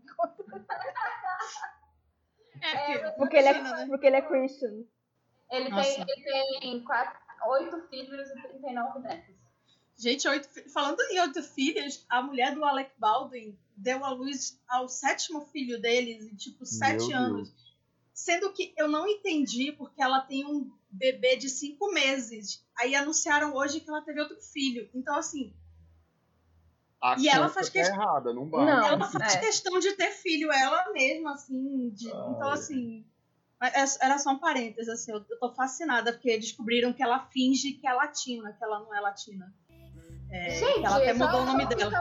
É, 2.61 2.91
é, 2.91 3.11
porque, 3.11 3.37
ele 3.37 3.47
é, 3.47 3.61
né? 3.61 3.87
porque 3.87 4.07
ele 4.07 4.15
é 4.17 4.21
Christian. 4.21 4.83
Ele 5.49 5.69
tem, 5.69 6.01
ele 6.01 6.59
tem 6.59 6.83
quatro, 6.83 7.17
oito 7.51 7.87
filhos 7.87 8.29
e 8.29 8.41
39 8.41 8.99
netos. 8.99 9.35
Gente, 9.97 10.27
oito, 10.27 10.47
falando 10.71 10.99
em 11.11 11.19
oito 11.19 11.41
filhos, 11.43 12.05
a 12.09 12.21
mulher 12.21 12.53
do 12.53 12.63
Alec 12.63 12.91
Baldwin 12.97 13.57
deu 13.75 14.03
à 14.05 14.11
luz 14.11 14.59
ao 14.67 14.87
sétimo 14.87 15.41
filho 15.47 15.81
deles 15.81 16.25
em 16.25 16.35
tipo 16.35 16.65
sete 16.65 17.07
Meu 17.07 17.17
anos. 17.17 17.49
Deus. 17.49 17.69
Sendo 18.13 18.51
que 18.53 18.73
eu 18.77 18.87
não 18.87 19.07
entendi 19.07 19.71
porque 19.71 20.01
ela 20.01 20.21
tem 20.21 20.45
um 20.45 20.71
bebê 20.89 21.35
de 21.37 21.49
cinco 21.49 21.91
meses. 21.91 22.65
Aí 22.77 22.95
anunciaram 22.95 23.55
hoje 23.55 23.79
que 23.79 23.89
ela 23.89 24.01
teve 24.01 24.19
outro 24.19 24.39
filho. 24.41 24.89
Então, 24.93 25.15
assim, 25.17 25.53
a 27.01 27.15
e 27.17 27.29
ela 27.29 27.47
faz 27.49 27.69
questão. 27.69 27.95
Tá 27.95 28.03
errada, 28.03 28.33
não, 28.33 28.45
não 28.45 28.67
ela 28.67 29.09
faz 29.09 29.35
é. 29.35 29.39
questão 29.39 29.79
de 29.79 29.93
ter 29.93 30.11
filho, 30.11 30.51
ela 30.51 30.91
mesma, 30.91 31.33
assim. 31.33 31.89
De... 31.91 32.11
Ah, 32.11 32.27
então, 32.35 32.49
assim. 32.49 33.05
É, 33.61 34.05
era 34.05 34.17
só 34.17 34.31
um 34.31 34.39
parênteses, 34.39 34.87
assim, 34.87 35.11
eu, 35.11 35.21
tô 35.21 35.53
fascinada, 35.53 36.13
porque 36.13 36.37
descobriram 36.37 36.93
que 36.93 37.03
ela 37.03 37.27
finge 37.27 37.73
que 37.73 37.85
é 37.85 37.93
latina, 37.93 38.53
que 38.53 38.63
ela 38.63 38.79
não 38.79 38.95
é 38.95 39.01
latina. 39.01 39.53
É, 40.31 40.49
Gente, 40.51 40.85
ela 40.85 40.97
até 40.97 41.13
mudou 41.13 41.41
o 41.41 41.45
nome 41.45 41.65
dela. 41.65 41.91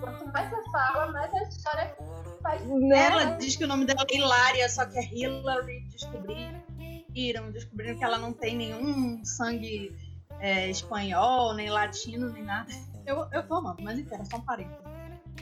Quanto 0.00 0.26
mais 0.32 0.50
você 0.50 0.70
fala, 0.70 1.10
mais 1.10 1.32
a 1.32 1.42
história 1.42 1.96
faz. 2.42 2.64
Né? 2.66 3.06
Ela 3.06 3.24
diz 3.36 3.56
que 3.56 3.64
o 3.64 3.66
nome 3.66 3.84
dela 3.84 4.04
é 4.08 4.16
Hilária, 4.16 4.68
só 4.68 4.84
que 4.84 4.98
é 4.98 5.02
Hillary. 5.02 5.88
Descobriram, 5.88 7.50
descobriram 7.50 7.98
que 7.98 8.04
ela 8.04 8.18
não 8.18 8.32
tem 8.32 8.56
nenhum 8.56 9.24
sangue 9.24 9.96
é, 10.38 10.70
espanhol, 10.70 11.54
nem 11.54 11.70
latino, 11.70 12.30
nem 12.30 12.44
nada. 12.44 12.70
Eu, 13.06 13.28
eu 13.32 13.46
tô 13.46 13.54
amando, 13.54 13.82
mas 13.82 13.98
enfim, 13.98 14.24
só 14.24 14.36
um 14.36 14.40
parênteses. 14.40 14.84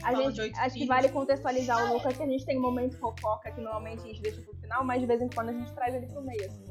A 0.02 0.14
gente, 0.14 0.58
acho 0.58 0.74
que 0.74 0.86
vale 0.86 1.08
contextualizar 1.10 1.84
o 1.84 1.94
Lucas 1.94 2.16
que 2.16 2.22
a 2.22 2.26
gente 2.26 2.44
tem 2.44 2.58
um 2.58 2.62
momento 2.62 2.98
fofoca 2.98 3.52
que 3.52 3.60
normalmente 3.60 4.00
a 4.00 4.06
gente 4.06 4.22
deixa 4.22 4.40
pro 4.42 4.54
final, 4.56 4.84
mas 4.84 5.00
de 5.00 5.06
vez 5.06 5.20
em 5.20 5.28
quando 5.28 5.50
a 5.50 5.52
gente 5.52 5.72
traz 5.72 5.94
ele 5.94 6.06
pro 6.06 6.22
meio, 6.22 6.44
assim. 6.44 6.64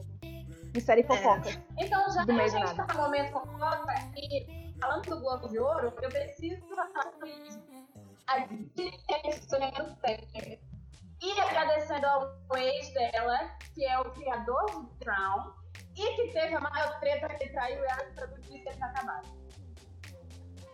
De 0.72 0.82
série 0.82 1.04
fofoca. 1.04 1.50
É. 1.50 1.86
Então, 1.86 2.12
já 2.12 2.26
que 2.26 2.32
a 2.32 2.48
gente 2.48 2.76
tá 2.76 2.88
no 2.94 3.02
momento 3.02 3.32
fofoca 3.32 3.94
e 4.18 4.74
falando 4.80 5.02
do 5.04 5.20
Globo 5.20 5.48
de 5.50 5.60
Ouro, 5.60 5.94
eu 6.02 6.10
preciso 6.10 6.62
falar 6.68 7.12
sobre 7.14 7.32
isso. 7.48 7.62
A 8.28 8.48
e 11.24 11.40
agradecendo 11.40 12.08
ao 12.08 12.58
ex 12.58 12.94
dela, 12.94 13.58
que 13.76 13.86
é 13.86 14.00
o 14.00 14.06
criador 14.12 14.66
de 14.86 15.06
Crown, 15.06 15.54
e 15.96 16.16
que 16.16 16.34
teve 16.34 16.56
a 16.56 16.60
maior 16.60 17.00
treta 17.00 17.28
que 17.36 17.50
traiu 17.50 17.84
ela 17.86 18.04
para 18.16 18.28
que 18.28 18.60
ter 18.60 18.84
acabado. 18.84 19.28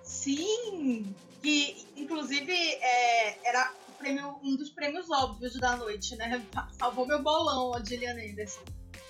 Sim! 0.08 1.14
Que, 1.42 1.86
inclusive, 1.98 2.52
é, 2.54 3.48
era 3.48 3.74
prêmio, 4.00 4.40
um 4.42 4.56
dos 4.56 4.70
prêmios 4.70 5.10
óbvios 5.10 5.60
da 5.60 5.76
noite, 5.76 6.16
né? 6.16 6.42
Salvou 6.80 7.06
meu 7.06 7.22
bolão, 7.22 7.76
a 7.76 7.84
Gillian 7.84 8.14
Anderson. 8.14 8.64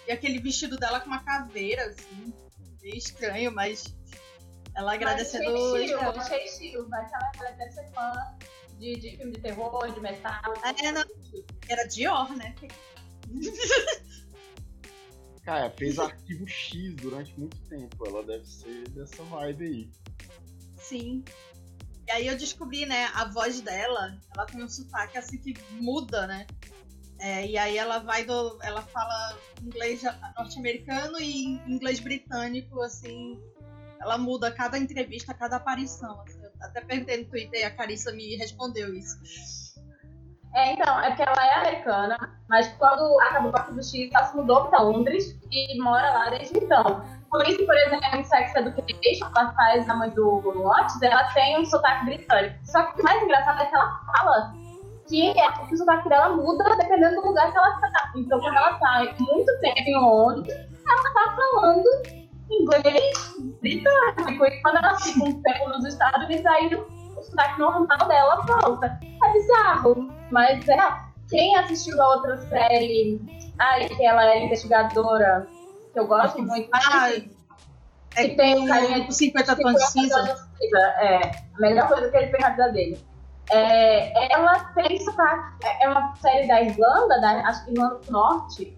E 0.07 0.11
aquele 0.11 0.39
vestido 0.39 0.75
dela 0.75 0.99
com 0.99 1.07
uma 1.07 1.23
caveira, 1.23 1.85
assim. 1.85 2.33
Meio 2.81 2.95
estranho, 2.95 3.51
mas 3.51 3.95
ela 4.73 4.95
agradecendo. 4.95 5.55
Achei 5.55 5.85
estilo, 5.85 6.01
achei 6.01 6.45
estilo. 6.45 6.89
Mas 6.89 7.11
ela, 7.11 7.31
ela 7.39 7.51
deve 7.51 7.71
ser 7.71 7.91
fã 7.91 8.13
de, 8.79 8.95
de 8.95 9.17
filme 9.17 9.33
de 9.33 9.41
terror, 9.41 9.93
de 9.93 9.99
metal. 9.99 10.41
É, 10.63 10.91
não. 10.91 11.03
Era 11.69 11.87
Dior, 11.87 12.35
né? 12.35 12.55
Cara, 15.43 15.69
fez 15.71 15.99
arquivo 15.99 16.47
X 16.47 16.95
durante 16.95 17.37
muito 17.39 17.57
tempo. 17.69 18.05
Ela 18.05 18.23
deve 18.23 18.45
ser 18.45 18.89
dessa 18.89 19.23
vibe 19.23 19.65
aí. 19.65 19.89
Sim. 20.87 21.23
E 22.07 22.11
aí 22.11 22.27
eu 22.27 22.37
descobri, 22.37 22.85
né, 22.85 23.05
a 23.13 23.25
voz 23.25 23.59
dela, 23.59 24.17
ela 24.33 24.45
tem 24.45 24.63
um 24.63 24.69
sotaque 24.69 25.17
assim 25.17 25.37
que 25.37 25.53
muda, 25.73 26.25
né? 26.25 26.47
É, 27.19 27.45
e 27.45 27.57
aí 27.57 27.77
ela 27.77 27.99
vai 27.99 28.23
do. 28.23 28.57
Ela 28.61 28.81
fala 28.81 29.37
inglês 29.61 30.03
norte-americano 30.37 31.19
e 31.19 31.59
inglês 31.67 31.99
britânico, 31.99 32.81
assim. 32.81 33.41
Ela 33.99 34.17
muda 34.17 34.51
cada 34.51 34.77
entrevista, 34.77 35.33
cada 35.33 35.57
aparição. 35.57 36.21
Assim. 36.21 36.39
Até 36.61 36.81
perguntei 36.81 37.23
no 37.23 37.29
Twitter 37.29 37.59
e 37.59 37.63
a 37.63 37.75
Carissa 37.75 38.11
me 38.11 38.35
respondeu 38.35 38.93
isso. 38.93 39.17
É, 40.53 40.73
então, 40.73 40.99
é 41.01 41.09
porque 41.09 41.23
ela 41.23 41.45
é 41.45 41.53
americana, 41.55 42.17
mas 42.47 42.67
quando 42.77 43.19
acabou 43.21 43.51
o 43.51 43.73
do 43.73 43.83
X, 43.83 44.09
ela 44.13 44.25
se 44.25 44.35
mudou 44.35 44.67
para 44.67 44.81
Londres 44.81 45.37
e 45.51 45.79
mora 45.81 46.09
lá 46.11 46.29
desde 46.29 46.57
então. 46.57 47.03
Por 47.29 47.47
isso, 47.47 47.65
por 47.65 47.75
exemplo, 47.75 48.19
em 48.19 48.23
Sex 48.23 48.55
Education, 48.55 49.29
ela 49.35 49.51
faz 49.53 49.89
a 49.89 49.95
mãe 49.95 50.09
do 50.11 50.41
Watts, 50.41 51.01
ela 51.01 51.23
tem 51.33 51.59
um 51.59 51.65
sotaque 51.65 52.05
britânico. 52.05 52.55
Só 52.63 52.83
que 52.83 53.01
o 53.01 53.03
mais 53.03 53.21
engraçado 53.21 53.61
é 53.61 53.65
que 53.65 53.75
ela 53.75 53.99
fala 54.05 54.53
que, 55.07 55.29
é, 55.29 55.51
que 55.51 55.73
o 55.73 55.77
sotaque 55.77 56.09
dela 56.09 56.35
muda 56.35 56.75
dependendo 56.77 57.21
do 57.21 57.27
lugar 57.27 57.51
que 57.51 57.57
ela 57.57 57.79
tá. 57.79 58.11
Então, 58.15 58.39
quando 58.39 58.55
ela 58.55 58.73
tá 58.75 59.15
muito 59.19 59.59
tempo 59.59 59.79
em 59.79 59.99
Londres, 59.99 60.55
ela 60.87 61.13
tá 61.13 61.35
falando 61.35 61.89
inglês 62.49 63.35
britânico. 63.61 64.45
E 64.45 64.61
quando 64.61 64.77
ela 64.77 64.99
fica 64.99 65.23
um 65.23 65.41
tempo 65.41 65.69
nos 65.69 65.85
Estados 65.85 66.25
Unidos, 66.25 66.45
aí 66.45 66.75
o 66.75 67.21
sotaque 67.21 67.59
normal 67.59 68.07
dela 68.07 68.41
volta. 68.45 68.99
É 69.23 69.33
bizarro, 69.33 70.09
mas 70.31 70.67
é. 70.67 71.07
Quem 71.29 71.57
assistiu 71.57 72.01
a 72.01 72.15
outra 72.15 72.37
série, 72.37 73.19
ai, 73.59 73.89
que 73.89 74.05
ela 74.05 74.25
é 74.25 74.45
investigadora, 74.45 75.45
que 75.97 76.03
eu 76.03 76.07
gosto 76.07 76.41
muito, 76.43 76.69
Ah, 76.73 77.09
é 78.15 78.29
que 78.29 78.35
tem 78.35 78.63
o 78.63 78.67
carinha 78.67 79.05
com 79.05 79.11
50 79.11 79.55
tons 79.55 79.73
de 79.75 79.87
cinza. 79.91 80.47
É, 80.99 81.17
a 81.55 81.59
melhor 81.59 81.87
coisa 81.87 82.09
que 82.11 82.17
ele 82.17 82.27
fez 82.27 82.39
na 82.41 82.49
vida 82.51 82.69
dele. 82.71 83.07
É, 83.49 84.33
ela 84.33 84.59
tem 84.75 84.99
sotaque. 84.99 85.65
É 85.81 85.89
uma 85.89 86.15
série 86.17 86.47
da 86.47 86.61
Irlanda, 86.61 87.19
da, 87.19 87.31
acho 87.47 87.65
que 87.65 87.71
Irlanda 87.71 87.95
do 87.95 88.11
Norte. 88.11 88.77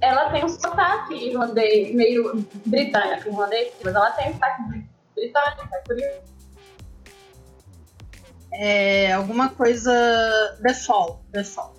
Ela 0.00 0.30
tem 0.30 0.44
um 0.44 0.48
sotaque 0.48 1.14
irlandês, 1.14 1.94
meio 1.94 2.46
britânico, 2.66 3.28
irlandês, 3.28 3.72
mas 3.84 3.94
ela 3.94 4.10
tem 4.12 4.30
um 4.30 4.32
sotaque 4.34 4.62
bri- 4.68 4.90
britânico, 5.14 5.68
é 5.74 5.78
por 5.80 5.98
isso. 5.98 6.20
É 8.52 9.12
alguma 9.12 9.48
coisa. 9.50 9.92
The 10.62 10.74
Fall. 10.74 11.22
The 11.32 11.44
Fall. 11.44 11.74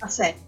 A 0.00 0.08
série. 0.08 0.43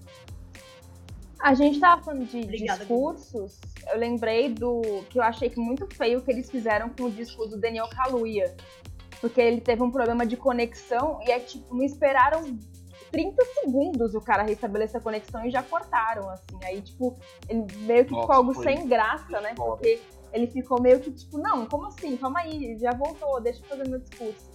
A 1.47 1.55
gente 1.55 1.79
tava 1.79 2.03
falando 2.03 2.27
de 2.27 2.41
Obrigada, 2.41 2.81
discursos, 2.81 3.61
eu 3.93 3.97
lembrei 4.01 4.53
do 4.53 5.05
que 5.09 5.17
eu 5.17 5.23
achei 5.23 5.49
que 5.49 5.61
muito 5.61 5.87
feio 5.95 6.21
que 6.21 6.29
eles 6.29 6.51
fizeram 6.51 6.89
com 6.89 7.05
o 7.05 7.11
discurso 7.11 7.55
do 7.55 7.61
Daniel 7.61 7.89
Kaluuya. 7.89 8.53
Porque 9.21 9.41
ele 9.41 9.61
teve 9.61 9.81
um 9.81 9.93
problema 9.93 10.27
de 10.27 10.37
conexão 10.37 11.21
e 11.25 11.31
é 11.31 11.39
tipo, 11.39 11.73
não 11.73 11.85
esperaram 11.85 12.59
30 13.13 13.45
segundos 13.61 14.17
o 14.17 14.21
cara 14.21 14.43
restabelecer 14.43 15.01
a 15.01 15.01
conexão 15.01 15.47
e 15.47 15.51
já 15.53 15.63
cortaram, 15.63 16.29
assim. 16.31 16.59
Aí, 16.65 16.83
tipo, 16.83 17.17
ele 17.49 17.65
meio 17.83 18.05
que 18.05 18.09
ficou 18.09 18.23
Nossa, 18.23 18.35
algo 18.35 18.53
foi 18.53 18.65
sem 18.65 18.89
graça, 18.89 19.41
né? 19.41 19.55
foda. 19.57 19.77
Porque 19.77 20.01
ele 20.33 20.49
ficou 20.49 20.83
meio 20.83 20.99
que 20.99 21.13
tipo, 21.13 21.39
não, 21.39 21.65
como 21.67 21.87
assim? 21.87 22.17
Calma 22.17 22.41
aí, 22.41 22.77
já 22.81 22.91
voltou, 22.91 23.41
deixa 23.41 23.61
eu 23.61 23.69
fazer 23.69 23.89
meu 23.89 24.01
discurso. 24.01 24.51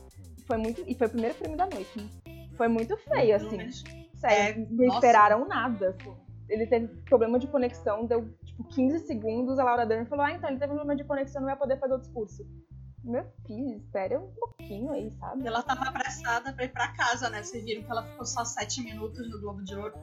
Foi 0.45 0.57
muito. 0.57 0.83
E 0.85 0.93
foi 0.93 1.07
o 1.07 1.09
primeiro 1.09 1.35
prêmio 1.35 1.57
da 1.57 1.67
noite, 1.67 1.89
né? 1.97 2.09
Foi 2.57 2.67
muito 2.67 2.97
feio, 2.97 3.37
assim. 3.37 3.71
Sério, 4.15 4.63
É, 4.63 4.67
não 4.69 4.87
nossa. 4.87 4.97
esperaram 4.97 5.47
nada. 5.47 5.95
assim. 5.97 6.13
Ele 6.51 6.67
teve 6.67 6.87
problema 7.03 7.39
de 7.39 7.47
conexão, 7.47 8.05
deu 8.05 8.29
tipo 8.43 8.63
15 8.65 9.07
segundos, 9.07 9.57
a 9.57 9.63
Laura 9.63 9.85
Dern 9.85 10.05
falou: 10.05 10.25
Ah, 10.25 10.33
então 10.33 10.49
ele 10.49 10.59
teve 10.59 10.73
problema 10.73 10.95
de 10.95 11.05
conexão, 11.05 11.41
não 11.41 11.47
vai 11.47 11.57
poder 11.57 11.79
fazer 11.79 11.93
o 11.93 11.99
discurso. 11.99 12.45
Meu 13.03 13.25
filho, 13.47 13.77
espera 13.77 14.19
um 14.19 14.31
pouquinho 14.33 14.91
aí, 14.91 15.11
sabe? 15.17 15.47
Ela 15.47 15.63
tava 15.63 15.85
apressada 15.85 16.53
pra 16.53 16.65
ir 16.65 16.69
pra 16.69 16.89
casa, 16.89 17.29
né? 17.29 17.41
Vocês 17.41 17.63
viram 17.63 17.83
que 17.83 17.91
ela 17.91 18.03
ficou 18.03 18.25
só 18.25 18.45
7 18.45 18.83
minutos 18.83 19.27
no 19.29 19.39
Globo 19.39 19.63
de 19.63 19.75
Ouro. 19.75 19.93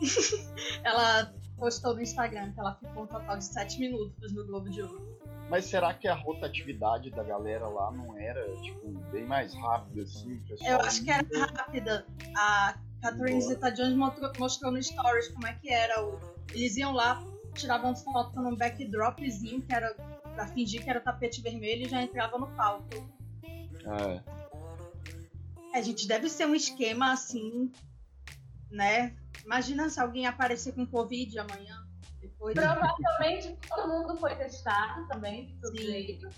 ela 0.84 1.32
postou 1.56 1.94
no 1.94 2.02
Instagram 2.02 2.52
que 2.52 2.60
ela 2.60 2.74
ficou 2.74 3.04
um 3.04 3.06
total 3.06 3.38
de 3.38 3.44
7 3.44 3.80
minutos 3.80 4.32
no 4.34 4.44
Globo 4.46 4.68
de 4.68 4.82
Ouro. 4.82 5.18
Mas 5.48 5.64
será 5.64 5.94
que 5.94 6.06
a 6.06 6.14
rotatividade 6.14 7.10
da 7.10 7.22
galera 7.22 7.66
lá 7.68 7.90
não 7.90 8.18
era, 8.18 8.44
tipo, 8.60 8.90
bem 9.10 9.24
mais 9.24 9.54
rápida, 9.54 10.02
assim? 10.02 10.42
Eu 10.60 10.80
acho 10.80 11.02
que 11.02 11.10
era 11.10 11.26
rápida. 11.56 12.06
A 12.36 12.74
Catherine. 13.00 13.40
Zeta-Jones 13.40 13.94
mostrou, 13.94 14.32
mostrou 14.38 14.72
no 14.72 14.82
Stories 14.82 15.28
como 15.28 15.46
é 15.46 15.54
que 15.54 15.70
era. 15.70 16.04
O... 16.04 16.18
Eles 16.52 16.76
iam 16.76 16.92
lá, 16.92 17.22
tiravam 17.54 17.94
foto 17.94 18.40
num 18.40 18.56
backdropzinho, 18.56 19.62
que 19.62 19.74
era 19.74 19.94
pra 20.34 20.46
fingir 20.48 20.82
que 20.82 20.90
era 20.90 21.00
tapete 21.00 21.40
vermelho 21.40 21.86
e 21.86 21.88
já 21.88 22.02
entrava 22.02 22.38
no 22.38 22.46
palco. 22.54 22.88
É. 23.44 24.38
É, 25.74 25.82
gente, 25.82 26.06
deve 26.06 26.28
ser 26.28 26.46
um 26.46 26.54
esquema 26.54 27.12
assim, 27.12 27.70
né? 28.70 29.16
Imagina 29.44 29.88
se 29.90 30.00
alguém 30.00 30.26
aparecer 30.26 30.74
com 30.74 30.86
Covid 30.86 31.38
amanhã. 31.38 31.86
Depois. 32.20 32.54
Provavelmente 32.54 33.56
todo 33.68 33.88
mundo 33.88 34.16
foi 34.16 34.34
testado 34.34 35.06
também, 35.08 35.46
de 35.46 35.54
todo 35.60 35.76
Sim. 35.76 35.84
jeito. 35.84 36.28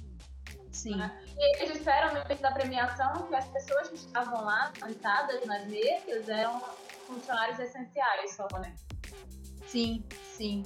Sim. 0.72 1.00
E 1.36 1.62
eles 1.62 1.78
disseram 1.78 2.14
no 2.14 2.20
início 2.20 2.42
da 2.42 2.52
premiação 2.52 3.26
que 3.26 3.34
as 3.34 3.46
pessoas 3.48 3.88
que 3.88 3.96
estavam 3.96 4.44
lá, 4.44 4.72
sentadas 4.78 5.44
nas 5.44 5.66
mesas, 5.66 6.28
eram 6.28 6.60
funcionários 7.06 7.58
essenciais 7.58 8.34
só, 8.34 8.46
né? 8.58 8.74
Sim, 9.66 10.04
sim. 10.36 10.62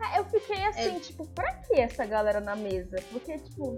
É, 0.00 0.18
eu 0.18 0.24
fiquei 0.26 0.64
assim, 0.64 0.98
tipo, 1.00 1.26
pra 1.28 1.52
que 1.54 1.74
essa 1.74 2.06
galera 2.06 2.40
na 2.40 2.54
mesa? 2.54 2.96
Porque, 3.10 3.36
tipo, 3.38 3.76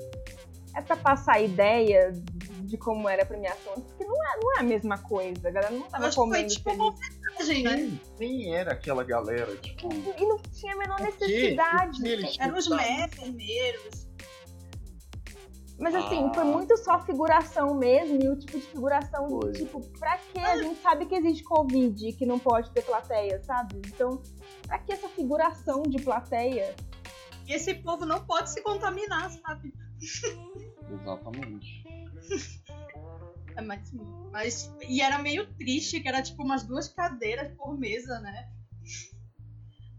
é 0.76 0.82
pra 0.82 0.96
passar 0.96 1.36
a 1.36 1.40
ideia 1.40 2.12
de 2.12 2.76
como 2.76 3.08
era 3.08 3.22
a 3.22 3.26
premiação, 3.26 3.74
porque 3.74 4.04
não 4.04 4.14
é, 4.14 4.36
não 4.40 4.56
é 4.56 4.60
a 4.60 4.62
mesma 4.62 4.98
coisa. 4.98 5.48
A 5.48 5.50
galera 5.50 5.72
não 5.72 5.88
tava 5.88 6.06
Acho 6.06 6.10
que 6.10 6.16
foi 6.16 6.26
comendo 6.26 6.52
tipo 6.52 6.72
uma 6.72 6.94
homenagem, 6.94 7.62
né? 7.64 7.76
Quem, 7.76 8.00
quem 8.18 8.54
era 8.54 8.72
aquela 8.72 9.02
galera, 9.02 9.56
tipo... 9.56 9.88
E 9.92 10.26
não 10.26 10.38
tinha 10.38 10.74
a 10.74 10.76
menor 10.76 11.00
necessidade. 11.00 12.00
Eram 12.38 12.56
os 12.56 12.66
enfermeiros. 12.66 14.09
Mas 15.80 15.94
assim, 15.94 16.26
Ah. 16.28 16.34
foi 16.34 16.44
muito 16.44 16.76
só 16.76 17.00
figuração 17.00 17.74
mesmo, 17.74 18.22
e 18.22 18.28
o 18.28 18.38
tipo 18.38 18.58
de 18.58 18.66
figuração, 18.66 19.28
Foi. 19.28 19.52
tipo, 19.52 19.80
pra 19.98 20.18
que 20.18 20.38
a 20.38 20.62
gente 20.62 20.80
sabe 20.82 21.06
que 21.06 21.14
existe 21.14 21.42
Covid 21.42 22.06
e 22.08 22.12
que 22.12 22.26
não 22.26 22.38
pode 22.38 22.70
ter 22.72 22.82
plateia, 22.82 23.42
sabe? 23.42 23.80
Então, 23.86 24.22
pra 24.66 24.78
que 24.78 24.92
essa 24.92 25.08
figuração 25.08 25.82
de 25.82 26.02
plateia? 26.02 26.74
E 27.48 27.52
esse 27.54 27.72
povo 27.74 28.04
não 28.04 28.24
pode 28.26 28.50
se 28.50 28.62
contaminar, 28.62 29.30
sabe? 29.30 29.72
Exatamente. 31.00 31.82
É, 33.56 33.60
mas, 33.62 33.92
mas- 34.30 34.72
e 34.88 35.00
era 35.02 35.18
meio 35.18 35.44
triste, 35.54 36.00
que 36.00 36.06
era 36.08 36.22
tipo 36.22 36.40
umas 36.44 36.62
duas 36.62 36.86
cadeiras 36.86 37.52
por 37.56 37.76
mesa, 37.76 38.20
né? 38.20 38.48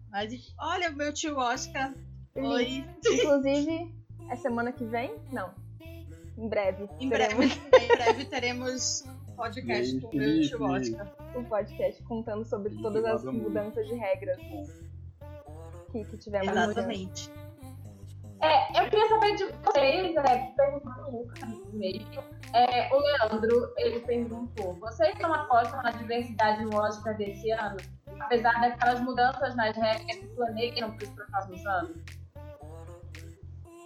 Mas 0.10 0.34
olha, 0.58 0.90
meu 0.90 1.14
tio 1.14 1.36
Oscar. 1.38 1.94
Oi. 2.34 2.86
Inclusive, 3.06 3.94
é 4.30 4.36
semana 4.38 4.72
que 4.72 4.86
vem? 4.86 5.14
Não. 5.34 5.54
Em 6.42 6.50
breve. 6.50 6.90
Em 7.00 7.08
teremos 7.08 7.56
breve, 7.56 7.86
em 7.86 7.88
breve 7.88 8.26
teremos 8.26 9.06
podcast 9.36 10.02
com 10.02 10.18
o. 10.18 10.72
Oscar. 10.72 11.16
um 11.36 11.44
podcast 11.44 12.04
contando 12.04 12.44
sobre 12.46 12.76
todas 12.82 13.06
as 13.06 13.24
mudanças 13.24 13.88
de 13.88 13.94
regras 13.94 14.40
que, 15.92 16.04
que 16.04 16.18
tivemos. 16.18 16.48
Exatamente. 16.48 17.30
É, 18.42 18.72
eu 18.72 18.90
queria 18.90 19.08
saber 19.08 19.36
de 19.36 19.44
vocês, 19.64 20.16
é, 20.16 20.38
perguntando 20.58 21.10
o 21.10 21.20
Lucas 21.20 21.74
mesmo. 21.74 22.24
É, 22.54 22.92
o 22.92 23.00
Leandro, 23.00 23.74
ele 23.78 24.00
perguntou: 24.00 24.74
vocês 24.80 25.16
não 25.20 25.32
apostam 25.32 25.84
na 25.84 25.92
diversidade 25.92 26.66
Oscar 26.76 27.16
desse 27.18 27.52
ano? 27.52 27.78
Apesar 28.20 28.60
daquelas 28.62 29.00
mudanças 29.02 29.56
nas 29.56 29.78
regras 29.78 30.18
que 30.18 30.28
planejam 30.30 30.92
para 30.98 31.04
os 31.04 31.12
próximos 31.12 31.66
anos? 31.68 32.21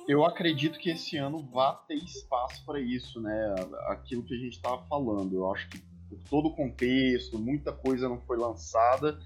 Eu 0.07 0.23
acredito 0.23 0.77
que 0.77 0.91
esse 0.91 1.17
ano 1.17 1.41
vai 1.51 1.75
ter 1.87 1.95
espaço 1.95 2.63
para 2.63 2.79
isso, 2.79 3.19
né? 3.19 3.55
Aquilo 3.87 4.21
que 4.21 4.35
a 4.35 4.37
gente 4.37 4.53
estava 4.53 4.83
falando. 4.83 5.35
Eu 5.35 5.51
acho 5.51 5.67
que 5.69 5.79
por 6.07 6.19
todo 6.29 6.47
o 6.49 6.55
contexto, 6.55 7.39
muita 7.39 7.71
coisa 7.71 8.07
não 8.07 8.21
foi 8.21 8.37
lançada. 8.37 9.19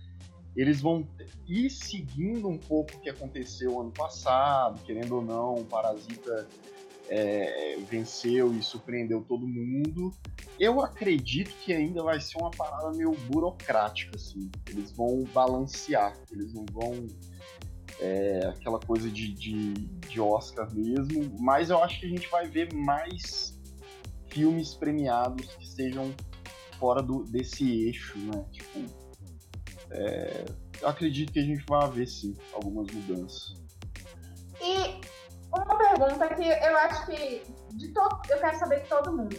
Eles 0.55 0.81
vão 0.81 1.07
ir 1.47 1.69
seguindo 1.69 2.47
um 2.47 2.57
pouco 2.57 2.95
o 2.95 2.99
que 2.99 3.09
aconteceu 3.09 3.79
ano 3.79 3.91
passado, 3.91 4.81
querendo 4.83 5.17
ou 5.17 5.21
não, 5.21 5.55
o 5.55 5.65
Parasita 5.65 6.47
é, 7.09 7.77
venceu 7.89 8.53
e 8.53 8.63
surpreendeu 8.63 9.23
todo 9.27 9.45
mundo. 9.47 10.13
Eu 10.57 10.81
acredito 10.81 11.55
que 11.63 11.73
ainda 11.73 12.01
vai 12.03 12.19
ser 12.21 12.37
uma 12.37 12.51
parada 12.51 12.91
meio 12.91 13.11
burocrática, 13.29 14.15
assim. 14.15 14.49
Eles 14.67 14.91
vão 14.91 15.23
balancear, 15.33 16.17
eles 16.31 16.53
não 16.53 16.65
vão 16.71 17.07
é, 17.99 18.47
aquela 18.47 18.79
coisa 18.79 19.09
de, 19.09 19.33
de, 19.33 19.73
de 19.73 20.21
Oscar 20.21 20.73
mesmo, 20.73 21.35
mas 21.39 21.69
eu 21.69 21.83
acho 21.83 21.99
que 21.99 22.05
a 22.05 22.09
gente 22.09 22.27
vai 22.29 22.47
ver 22.47 22.73
mais 22.73 23.59
filmes 24.29 24.73
premiados 24.75 25.45
que 25.55 25.67
sejam 25.67 26.13
fora 26.77 27.01
do, 27.01 27.23
desse 27.25 27.87
eixo, 27.87 28.17
né? 28.19 28.45
Tipo, 28.51 28.85
é, 29.91 30.45
acredito 30.83 31.33
que 31.33 31.39
a 31.39 31.43
gente 31.43 31.63
vai 31.67 31.89
ver 31.91 32.07
sim 32.07 32.33
algumas 32.53 32.89
mudanças. 32.91 33.53
E 34.61 35.01
uma 35.51 35.77
pergunta 35.77 36.35
que 36.35 36.43
eu 36.43 36.77
acho 36.77 37.05
que 37.07 37.43
de 37.75 37.93
todo, 37.93 38.21
eu 38.29 38.39
quero 38.39 38.57
saber 38.57 38.81
de 38.81 38.87
todo 38.87 39.11
mundo. 39.11 39.35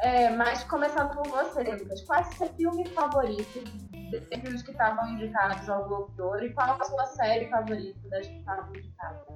É, 0.00 0.30
mas 0.30 0.62
começando 0.64 1.10
por 1.12 1.28
você, 1.28 1.62
Lucas, 1.62 2.02
qual 2.02 2.20
é 2.20 2.22
o 2.22 2.32
seu 2.34 2.48
filme 2.54 2.88
favorito 2.90 3.64
dentre 4.10 4.54
os 4.54 4.62
que 4.62 4.70
estavam 4.70 5.08
indicados 5.12 5.68
ao 5.68 5.86
Globo 5.86 6.12
de 6.14 6.22
Ouro 6.22 6.44
e 6.44 6.52
qual 6.52 6.80
a 6.80 6.84
sua 6.84 7.06
série 7.06 7.48
favorita 7.48 8.08
das 8.08 8.26
que 8.26 8.38
estavam 8.38 8.74
indicadas? 8.74 9.26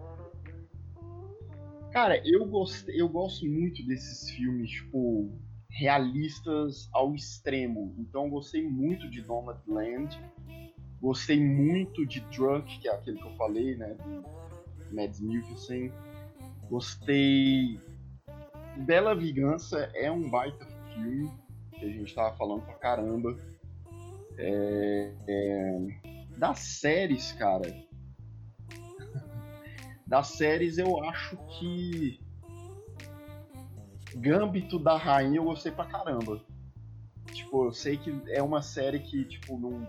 Cara, 1.93 2.20
eu, 2.24 2.47
gostei, 2.47 2.99
eu 3.01 3.09
gosto 3.09 3.44
muito 3.47 3.86
desses 3.86 4.31
filmes, 4.31 4.70
tipo, 4.70 5.31
realistas 5.69 6.89
ao 6.93 7.15
extremo. 7.15 7.94
Então, 7.99 8.31
gostei 8.31 8.66
muito 8.66 9.11
de 9.11 9.23
Nomadland. 9.23 10.19
Gostei 11.01 11.39
muito 11.39 12.07
de 12.07 12.20
Drunk, 12.20 12.78
que 12.78 12.89
é 12.89 12.93
aquele 12.93 13.19
que 13.19 13.27
eu 13.27 13.36
falei, 13.36 13.77
né? 13.77 13.94
Do 13.94 14.24
Mads 14.94 15.20
Mikkelsen. 15.20 15.93
Gostei. 16.70 17.78
Bela 18.86 19.15
Vingança 19.15 19.90
é 19.94 20.11
um 20.11 20.31
baita 20.31 20.65
filme. 20.94 21.31
que 21.73 21.85
a 21.85 21.89
gente 21.89 22.15
tava 22.15 22.35
falando 22.36 22.62
pra 22.62 22.74
caramba. 22.74 23.36
É, 24.39 25.13
é, 25.29 25.81
das 26.37 26.59
séries, 26.59 27.33
cara. 27.33 27.73
Das 30.07 30.29
séries 30.29 30.79
eu 30.79 31.03
acho 31.05 31.37
que. 31.59 32.21
Gambito 34.17 34.79
da 34.79 34.97
Rainha 34.97 35.39
eu 35.39 35.45
gostei 35.45 35.73
pra 35.73 35.87
caramba. 35.87 36.45
Tipo, 37.33 37.67
eu 37.67 37.73
sei 37.73 37.97
que 37.97 38.15
é 38.29 38.43
uma 38.43 38.61
série 38.61 38.99
que, 38.99 39.25
tipo, 39.25 39.59
não, 39.59 39.89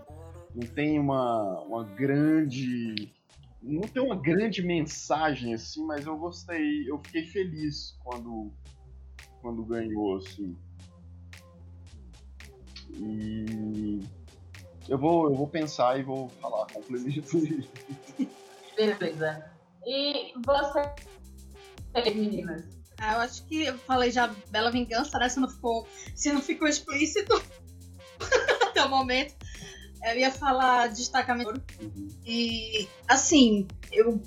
não 0.54 0.66
tem 0.74 0.98
uma, 0.98 1.60
uma 1.62 1.84
grande. 1.84 3.12
Não 3.62 3.82
tem 3.82 4.02
uma 4.02 4.16
grande 4.16 4.62
mensagem, 4.62 5.54
assim, 5.54 5.84
mas 5.84 6.06
eu 6.06 6.16
gostei. 6.16 6.88
Eu 6.88 6.98
fiquei 7.04 7.26
feliz 7.26 7.98
quando, 8.02 8.52
quando 9.42 9.64
ganhou, 9.64 10.16
assim. 10.16 10.56
E 12.90 14.00
eu 14.88 14.98
vou, 14.98 15.30
eu 15.30 15.34
vou 15.34 15.48
pensar 15.48 15.98
e 15.98 16.02
vou 16.02 16.28
falar, 16.40 16.66
complemento 16.72 17.38
isso. 17.38 17.70
Beleza. 18.76 19.50
E 19.86 20.32
você, 20.44 22.10
meninas? 22.10 22.64
Ah, 22.98 23.14
eu 23.14 23.20
acho 23.20 23.44
que 23.46 23.64
eu 23.64 23.76
falei 23.78 24.10
já 24.10 24.28
Bela 24.50 24.70
Vingança, 24.70 25.18
né? 25.18 25.28
Se 25.28 25.40
não 25.40 25.48
ficou, 25.48 25.86
se 26.14 26.32
não 26.32 26.40
ficou 26.40 26.68
explícito 26.68 27.42
até 28.62 28.84
o 28.84 28.88
momento. 28.88 29.34
Eu 30.02 30.18
ia 30.18 30.30
falar 30.30 30.88
Destacamento. 30.88 31.62
Uhum. 31.80 32.08
E, 32.26 32.88
assim, 33.08 33.66
eu 33.90 34.22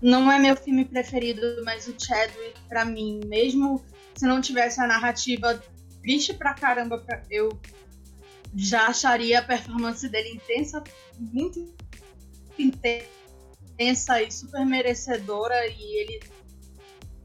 não 0.00 0.30
é 0.30 0.38
meu 0.38 0.56
filme 0.56 0.84
preferido, 0.84 1.42
mas 1.64 1.86
o 1.86 1.94
Chadwick, 1.98 2.60
pra 2.68 2.84
mim, 2.84 3.20
mesmo 3.26 3.84
se 4.14 4.26
não 4.26 4.40
tivesse 4.40 4.80
a 4.80 4.86
narrativa 4.86 5.62
triste 6.02 6.34
pra 6.34 6.54
caramba, 6.54 7.04
eu 7.30 7.48
já 8.54 8.86
acharia 8.86 9.38
a 9.38 9.42
performance 9.42 10.08
dele 10.08 10.30
intensa, 10.30 10.82
muito 11.18 11.74
intensa 12.58 14.22
e 14.22 14.30
super 14.30 14.64
merecedora 14.64 15.66
e 15.66 16.00
ele 16.00 16.20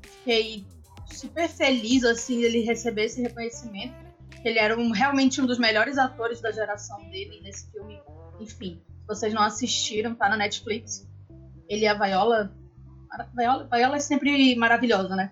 fiquei 0.03 0.65
super 1.07 1.47
feliz 1.47 2.03
assim 2.03 2.41
ele 2.41 2.61
receber 2.61 3.05
esse 3.05 3.21
reconhecimento. 3.21 3.95
Ele 4.43 4.59
era 4.59 4.77
um, 4.77 4.91
realmente 4.91 5.41
um 5.41 5.45
dos 5.45 5.57
melhores 5.57 5.97
atores 5.97 6.41
da 6.41 6.51
geração 6.51 7.01
dele 7.09 7.39
nesse 7.41 7.71
filme. 7.71 8.01
Enfim, 8.39 8.81
vocês 9.07 9.33
não 9.33 9.41
assistiram, 9.41 10.15
tá 10.15 10.27
na 10.27 10.35
Netflix. 10.35 11.07
Ele 11.67 11.85
e 11.85 11.87
a 11.87 11.93
Viola. 11.93 12.53
Viola, 13.35 13.67
Viola 13.71 13.95
é 13.95 13.99
sempre 13.99 14.55
maravilhosa, 14.55 15.15
né? 15.15 15.31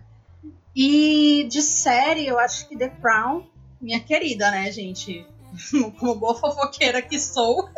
E 0.73 1.45
de 1.49 1.61
série, 1.61 2.25
eu 2.25 2.39
acho 2.39 2.69
que 2.69 2.77
The 2.77 2.89
Crown, 2.89 3.49
minha 3.81 3.99
querida, 3.99 4.49
né, 4.49 4.71
gente? 4.71 5.25
como 5.99 6.15
boa 6.15 6.35
fofoqueira 6.35 7.01
que 7.01 7.19
sou. 7.19 7.69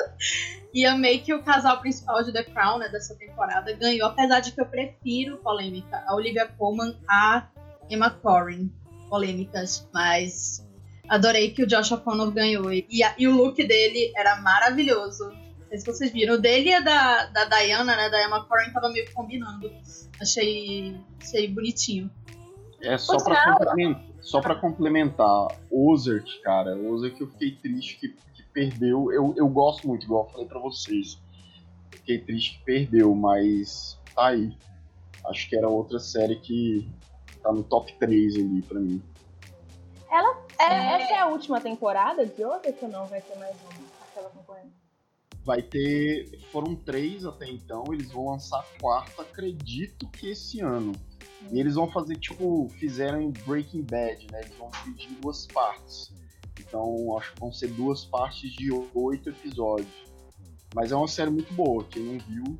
E 0.74 0.86
amei 0.86 1.20
que 1.20 1.34
o 1.34 1.44
casal 1.44 1.80
principal 1.80 2.24
de 2.24 2.34
The 2.34 2.44
Crown, 2.44 2.80
né, 2.80 2.90
dessa 2.90 3.16
temporada, 3.16 3.72
ganhou, 3.74 4.08
apesar 4.08 4.40
de 4.40 4.52
que 4.52 4.60
eu 4.60 4.66
prefiro, 4.66 5.38
polêmica, 5.38 6.04
a 6.08 6.16
Olivia 6.16 6.48
Colman 6.58 6.98
a 7.08 7.48
Emma 7.90 8.10
Corrin. 8.10 8.72
Polêmicas, 9.08 9.88
mas 9.94 10.68
adorei 11.08 11.52
que 11.52 11.62
o 11.62 11.68
Josh 11.68 11.92
O'Connor 11.92 12.32
ganhou. 12.32 12.74
E, 12.74 13.04
a, 13.04 13.14
e, 13.20 13.28
o 13.28 13.36
look 13.36 13.64
dele 13.64 14.12
era 14.16 14.38
maravilhoso. 14.38 15.30
Não 15.30 15.68
sei 15.68 15.78
se 15.78 15.86
vocês 15.86 16.12
viram. 16.12 16.34
O 16.34 16.38
dele 16.40 16.70
e 16.70 16.74
a 16.74 16.80
da, 16.80 17.26
da 17.28 17.46
Diana, 17.46 17.96
né, 17.96 18.10
da 18.10 18.26
Emma 18.26 18.44
Corrin, 18.46 18.72
tava 18.72 18.90
meio 18.90 19.14
combinando. 19.14 19.72
Achei, 20.20 20.98
achei 21.22 21.48
bonitinho. 21.48 22.10
É 22.82 22.98
só 22.98 23.18
pra 23.18 23.54
complementar 23.54 24.13
só 24.24 24.42
para 24.42 24.56
complementar, 24.56 25.48
Ozark, 25.70 26.42
cara, 26.42 26.78
Ozark 26.78 27.20
eu 27.20 27.28
fiquei 27.28 27.52
triste 27.52 27.98
que, 27.98 28.10
que 28.34 28.44
perdeu. 28.54 29.12
Eu, 29.12 29.34
eu 29.36 29.48
gosto 29.50 29.88
muito, 29.88 30.06
igual 30.06 30.26
eu 30.26 30.32
falei 30.32 30.48
pra 30.48 30.60
vocês. 30.60 31.22
Fiquei 31.92 32.20
triste 32.20 32.58
que 32.58 32.64
perdeu, 32.64 33.14
mas 33.14 34.00
tá 34.16 34.28
aí. 34.28 34.58
Acho 35.26 35.50
que 35.50 35.56
era 35.56 35.68
outra 35.68 36.00
série 36.00 36.38
que 36.38 36.90
tá 37.42 37.52
no 37.52 37.64
top 37.64 37.94
3 38.00 38.36
ali 38.36 38.62
pra 38.62 38.80
mim. 38.80 39.04
Ela, 40.10 40.38
é, 40.58 40.64
é... 40.64 41.02
Essa 41.02 41.14
é 41.14 41.20
a 41.20 41.28
última 41.28 41.60
temporada 41.60 42.26
de 42.26 42.46
Ozark 42.46 42.78
ou 42.82 42.90
não 42.90 43.06
vai 43.06 43.22
ter 43.22 43.38
mais 43.38 43.56
uma? 43.62 43.88
Aquela 44.10 44.30
concorrente? 44.30 44.74
Vai 45.44 45.62
ter. 45.62 46.40
Foram 46.50 46.76
três 46.76 47.26
até 47.26 47.50
então, 47.50 47.84
eles 47.92 48.10
vão 48.10 48.30
lançar 48.30 48.60
a 48.60 48.80
quarta, 48.80 49.22
acredito 49.22 50.08
que 50.08 50.30
esse 50.30 50.62
ano. 50.62 50.94
E 51.52 51.60
eles 51.60 51.76
vão 51.76 51.92
fazer, 51.92 52.16
tipo, 52.18 52.70
fizeram 52.80 53.22
em 53.22 53.32
Breaking 53.46 53.84
Bad, 53.84 54.28
né? 54.32 54.42
Eles 54.42 54.56
vão 54.58 54.70
dividir 54.70 55.12
em 55.12 55.22
duas 55.22 55.46
partes. 55.48 56.14
Então, 56.60 57.18
acho 57.18 57.34
que 57.34 57.40
vão 57.40 57.52
ser 57.52 57.68
duas 57.70 58.06
partes 58.06 58.52
de 58.52 58.72
oito 58.94 59.30
episódios. 59.30 59.92
Mas 60.74 60.92
é 60.92 60.96
uma 60.96 61.08
série 61.08 61.30
muito 61.30 61.54
boa. 61.54 61.84
Quem 61.86 62.04
não 62.04 62.20
viu, 62.20 62.58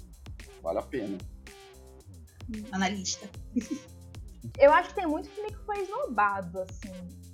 vale 0.62 0.80
a 0.80 0.84
pena. 0.84 1.18
Analista. 2.72 3.30
eu 4.60 4.72
acho 4.72 4.90
que 4.90 4.96
tem 4.96 5.08
muito 5.08 5.30
filme 5.30 5.50
que 5.50 5.66
foi 5.66 5.82
esnobado, 5.82 6.60
assim. 6.60 6.92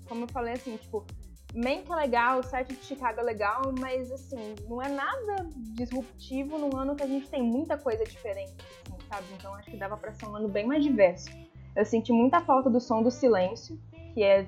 Como 0.08 0.24
eu 0.24 0.28
falei, 0.30 0.54
assim, 0.54 0.78
tipo, 0.78 1.06
Mank 1.54 1.92
é 1.92 1.96
legal, 1.96 2.40
o 2.40 2.44
set 2.44 2.74
de 2.74 2.84
Chicago 2.84 3.20
é 3.20 3.24
legal, 3.24 3.74
mas, 3.78 4.12
assim, 4.12 4.56
não 4.68 4.82
é 4.82 4.88
nada 4.88 5.50
disruptivo 5.74 6.58
num 6.58 6.76
ano 6.78 6.96
que 6.96 7.04
a 7.04 7.08
gente 7.08 7.28
tem 7.30 7.44
muita 7.44 7.78
coisa 7.78 8.04
diferente, 8.04 8.54
assim 8.60 8.99
sabe? 9.10 9.26
Então 9.38 9.54
acho 9.56 9.70
que 9.70 9.78
dava 9.78 9.98
pra 9.98 10.14
ser 10.14 10.26
um 10.28 10.36
ano 10.36 10.48
bem 10.48 10.66
mais 10.66 10.84
diverso. 10.84 11.30
Eu 11.76 11.84
senti 11.84 12.14
muita 12.14 12.42
falta 12.42 12.70
do 12.70 12.80
som 12.80 13.02
do 13.02 13.12
silêncio, 13.12 13.78
que 14.14 14.24
é 14.24 14.44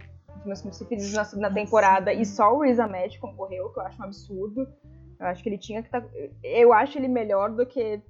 dos 0.46 0.46
meus 0.46 0.62
preferidos 0.62 1.14
na 1.14 1.26
segunda 1.26 1.52
temporada, 1.52 2.14
e 2.14 2.26
só 2.26 2.56
o 2.56 2.62
Riz 2.62 2.80
Ahmed 2.80 3.20
concorreu, 3.20 3.70
que 3.72 3.80
eu 3.80 3.84
acho 3.84 4.02
um 4.02 4.06
absurdo. 4.06 4.68
Eu 5.20 5.28
acho 5.28 5.44
que 5.44 5.50
ele 5.50 5.58
tinha 5.58 5.82
que 5.82 5.88
estar. 5.88 6.02
Tá... 6.02 6.10
Eu 6.44 6.74
acho 6.74 6.98
ele 6.98 7.08
melhor 7.08 7.52
do 7.52 7.66
que, 7.66 8.02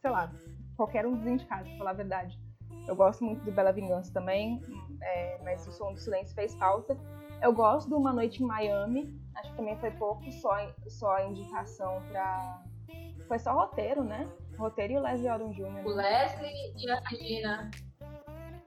sei 0.00 0.10
lá, 0.10 0.32
qualquer 0.76 1.06
um 1.06 1.16
dos 1.16 1.26
indicados, 1.26 1.68
pra 1.68 1.78
falar 1.78 1.90
a 1.90 1.94
verdade. 1.94 2.38
Eu 2.86 2.96
gosto 2.96 3.24
muito 3.24 3.44
do 3.44 3.52
Bela 3.52 3.72
Vingança 3.72 4.12
também, 4.12 4.60
é, 5.00 5.38
mas 5.42 5.66
o 5.66 5.72
som 5.72 5.92
do 5.92 5.98
silêncio 5.98 6.34
fez 6.34 6.54
falta. 6.54 6.96
Eu 7.40 7.52
gosto 7.52 7.88
do 7.88 7.96
Uma 7.96 8.12
Noite 8.12 8.42
em 8.42 8.46
Miami, 8.46 9.20
acho 9.36 9.50
que 9.50 9.56
também 9.56 9.76
foi 9.78 9.90
pouco 9.92 10.30
só, 10.32 10.56
só 10.88 11.24
indicação 11.26 12.00
pra. 12.08 12.62
Foi 13.26 13.38
só 13.38 13.52
roteiro, 13.52 14.04
né? 14.04 14.28
Roteiro 14.62 14.94
e 14.94 14.96
o 14.96 15.00
Leslie 15.00 15.30
Odom 15.30 15.50
Jr. 15.50 15.84
O 15.84 15.90
Leslie 15.90 16.74
e 16.76 16.90
a 16.90 17.00
Regina. 17.00 17.70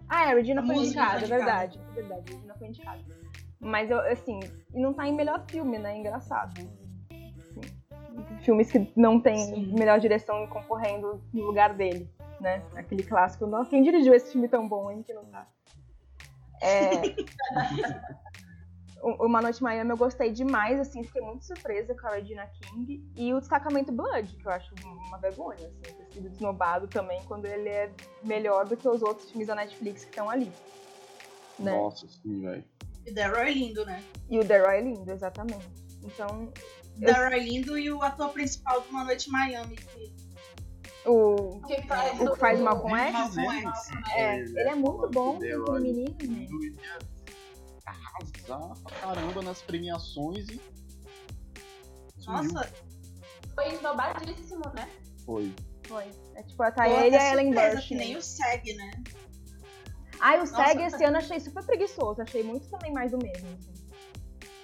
Ah, 0.08 0.28
é, 0.28 0.32
a 0.32 0.36
Regina 0.36 0.62
a 0.62 0.66
foi 0.66 0.76
indicada, 0.76 1.26
é 1.26 1.28
verdade. 1.28 1.80
Verdade, 1.94 2.24
a 2.28 2.36
Regina 2.36 2.56
foi 2.56 2.68
indicada. 2.68 3.02
Mas, 3.60 3.90
eu, 3.90 4.00
assim, 4.00 4.40
não 4.74 4.94
tá 4.94 5.08
em 5.08 5.16
melhor 5.16 5.44
filme, 5.50 5.80
né? 5.80 5.98
Engraçado. 5.98 6.54
Assim, 6.60 6.70
filmes 8.42 8.72
que 8.72 8.92
não 8.96 9.20
tem 9.20 9.38
Sim. 9.38 9.74
melhor 9.74 10.00
direção 10.00 10.46
concorrendo 10.48 11.22
no 11.34 11.44
lugar 11.44 11.74
dele, 11.74 12.10
né? 12.40 12.62
Aquele 12.76 13.04
clássico. 13.04 13.48
Nossa, 13.48 13.70
quem 13.70 13.82
dirigiu 13.82 14.14
esse 14.14 14.32
filme 14.32 14.48
tão 14.48 14.68
bom, 14.68 14.92
hein? 14.92 15.02
Que 15.02 15.14
não 15.14 15.26
tá. 15.26 15.48
É... 16.62 16.92
Uma 19.06 19.40
Noite 19.40 19.62
em 19.62 19.64
Miami 19.64 19.92
eu 19.92 19.98
gostei 19.98 20.32
demais, 20.32 20.80
assim, 20.80 21.04
fiquei 21.04 21.22
muito 21.22 21.46
surpresa 21.46 21.94
com 21.94 22.08
a 22.08 22.16
Regina 22.16 22.48
King. 22.48 23.06
E 23.16 23.34
o 23.36 23.40
Destacamento 23.40 23.92
Blood, 23.92 24.36
que 24.36 24.48
eu 24.48 24.52
acho 24.52 24.74
uma 24.84 25.20
vergonha, 25.20 25.68
assim, 25.68 25.94
ter 25.96 26.06
sido 26.12 26.30
desnobado 26.30 26.88
também 26.88 27.22
quando 27.26 27.46
ele 27.46 27.70
é 27.70 27.92
melhor 28.24 28.66
do 28.66 28.76
que 28.76 28.88
os 28.88 29.04
outros 29.04 29.30
filmes 29.30 29.48
da 29.48 29.54
Netflix 29.54 30.06
que 30.06 30.10
estão 30.10 30.28
ali. 30.28 30.52
Né? 31.60 31.72
Nossa, 31.72 32.08
sim, 32.08 32.42
velho. 32.42 32.64
E 33.06 33.12
o 33.12 33.14
Daryl 33.14 33.38
é 33.38 33.52
lindo, 33.52 33.86
né? 33.86 34.04
E 34.28 34.40
o 34.40 34.44
Daryl 34.44 34.72
é 34.72 34.82
lindo, 34.82 35.12
exatamente. 35.12 35.70
Então. 36.04 36.52
O 36.98 37.00
Daryl 37.00 37.30
eu... 37.30 37.38
é 37.38 37.40
lindo 37.40 37.78
e 37.78 37.92
o 37.92 38.02
ator 38.02 38.30
principal 38.30 38.82
de 38.82 38.90
Uma 38.90 39.04
Noite 39.04 39.30
em 39.30 39.32
Miami, 39.32 39.76
que 39.76 40.16
o 41.06 41.62
que 41.68 41.80
faz, 41.84 42.20
o 42.20 42.32
que 42.32 42.40
faz 42.40 42.60
Malcolm 42.60 42.98
X? 42.98 43.38
É, 44.16 44.40
ele 44.40 44.60
é 44.70 44.74
muito 44.74 45.08
bom, 45.10 45.36
aquele 45.36 45.80
menino. 45.80 46.16
Né? 46.24 46.98
Arrasar 47.86 48.82
pra 48.84 48.96
caramba 49.00 49.42
nas 49.42 49.62
premiações 49.62 50.48
e. 50.50 50.62
Sumiu. 52.18 52.54
Nossa! 52.54 52.74
Foi 53.54 53.74
esnobadíssimo, 53.74 54.64
né? 54.76 54.90
Foi. 55.26 55.54
Foi. 55.88 56.12
É 56.36 56.44
tipo, 56.44 56.72
tá 56.72 56.90
ele 56.90 57.16
e 57.16 57.20
a 57.20 57.32
Ellen 57.32 57.54
Burstyn. 57.54 57.82
que 57.88 57.96
nem 57.96 58.18
o 58.18 58.22
SEG, 58.22 58.74
né? 58.76 58.92
Ai, 60.20 60.42
o 60.42 60.46
SEG 60.46 60.82
esse 60.82 61.04
ano 61.04 61.18
achei 61.18 61.40
super 61.40 61.64
preguiçoso. 61.64 62.22
Achei 62.22 62.44
muito 62.44 62.68
também 62.70 62.92
mais 62.92 63.12
do 63.12 63.18
mesmo. 63.18 63.48
Assim. 63.48 63.74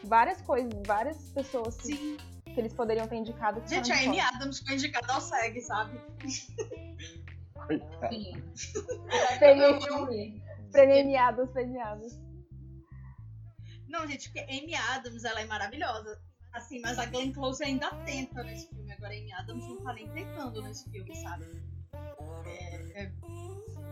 Várias 0.03 0.41
coisas, 0.41 0.71
várias 0.85 1.17
pessoas 1.29 1.77
que, 1.77 1.95
Sim. 1.95 2.17
que 2.45 2.59
eles 2.59 2.73
poderiam 2.73 3.07
ter 3.07 3.17
indicado. 3.17 3.61
Gente, 3.67 3.91
a 3.91 3.95
Amy 3.97 4.19
Adams 4.19 4.59
foi 4.59 4.73
indicada 4.75 5.13
ao 5.13 5.21
SEG, 5.21 5.61
sabe? 5.61 6.01
Sim. 8.09 8.43
Premiados, 10.71 11.51
premiados. 11.51 12.19
Não, 13.91 14.07
gente, 14.07 14.29
porque 14.29 14.39
Amy 14.49 14.73
Adams, 14.73 15.25
ela 15.25 15.41
é 15.41 15.45
maravilhosa. 15.45 16.17
Assim, 16.53 16.79
mas 16.81 16.97
a 16.97 17.05
Glenn 17.05 17.33
Close 17.33 17.63
ainda 17.63 17.89
tenta 18.05 18.41
nesse 18.43 18.67
filme. 18.69 18.91
Agora 18.91 19.13
a 19.13 19.17
Amy 19.17 19.31
Adams 19.33 19.67
não 19.67 19.83
tá 19.83 19.93
nem 19.93 20.09
tentando 20.09 20.61
nesse 20.61 20.89
filme, 20.89 21.15
sabe? 21.17 21.45
É, 22.45 23.03
é... 23.03 23.11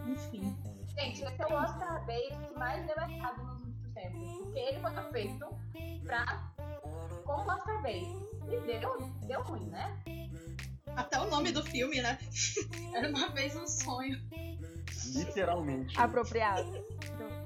Enfim. 0.08 0.58
Gente, 0.98 1.24
esse 1.24 1.42
é 1.42 1.46
o 1.46 1.54
Oscar 1.54 2.06
bait 2.06 2.30
que 2.48 2.54
mais 2.58 2.86
deu 2.86 2.96
errado 2.96 3.44
nos 3.44 3.60
últimos 3.60 3.94
tempos. 3.94 4.38
Porque 4.44 4.60
ele 4.60 4.80
foi 4.80 5.12
feito 5.12 5.48
pra 6.04 6.54
como 7.26 7.52
Oscar 7.52 7.82
Base. 7.82 8.30
E 8.48 8.80
deu, 8.80 8.98
deu 9.28 9.44
ruim, 9.44 9.68
né? 9.68 10.02
Até 10.96 11.20
o 11.20 11.30
nome 11.30 11.52
do 11.52 11.64
filme, 11.64 12.02
né? 12.02 12.18
Era 12.96 13.10
uma 13.10 13.30
vez 13.30 13.56
um 13.56 13.68
sonho. 13.68 14.18
Literalmente. 15.14 16.00
Apropriado. 16.00 16.72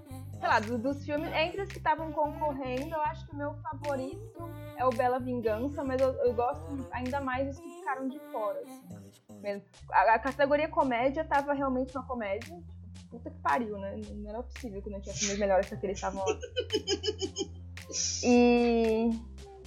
Sei 0.44 0.50
lá, 0.50 0.60
do- 0.60 0.78
dos 0.78 1.06
filmes, 1.06 1.32
entre 1.34 1.62
os 1.62 1.70
que 1.70 1.78
estavam 1.78 2.12
concorrendo, 2.12 2.94
eu 2.94 3.02
acho 3.04 3.26
que 3.26 3.32
o 3.32 3.38
meu 3.38 3.54
favorito 3.62 4.52
é 4.78 4.84
o 4.86 4.90
Bela 4.90 5.18
Vingança, 5.18 5.82
mas 5.86 6.02
eu, 6.02 6.12
eu 6.16 6.34
gosto 6.34 6.66
ainda 6.92 7.22
mais 7.22 7.48
dos 7.48 7.60
que 7.62 7.70
ficaram 7.70 8.10
de 8.10 8.20
fora. 8.30 8.60
Assim, 8.60 9.40
mesmo. 9.40 9.64
A, 9.90 10.16
a 10.16 10.20
categoria 10.20 10.68
comédia 10.68 11.24
tava 11.24 11.54
realmente 11.54 11.96
uma 11.96 12.06
comédia. 12.06 12.58
Tipo, 12.58 13.10
puta 13.10 13.30
que 13.30 13.40
pariu, 13.40 13.78
né? 13.78 13.96
Não 14.16 14.30
era 14.32 14.44
possível 14.44 14.82
que 14.82 14.90
não 14.90 15.00
tinha 15.00 15.16
filmes 15.16 15.40
melhores 15.40 15.70
que 15.70 15.76
aqueles 15.76 15.96
estavam 15.96 16.22
lá. 16.26 16.38
E 18.26 19.12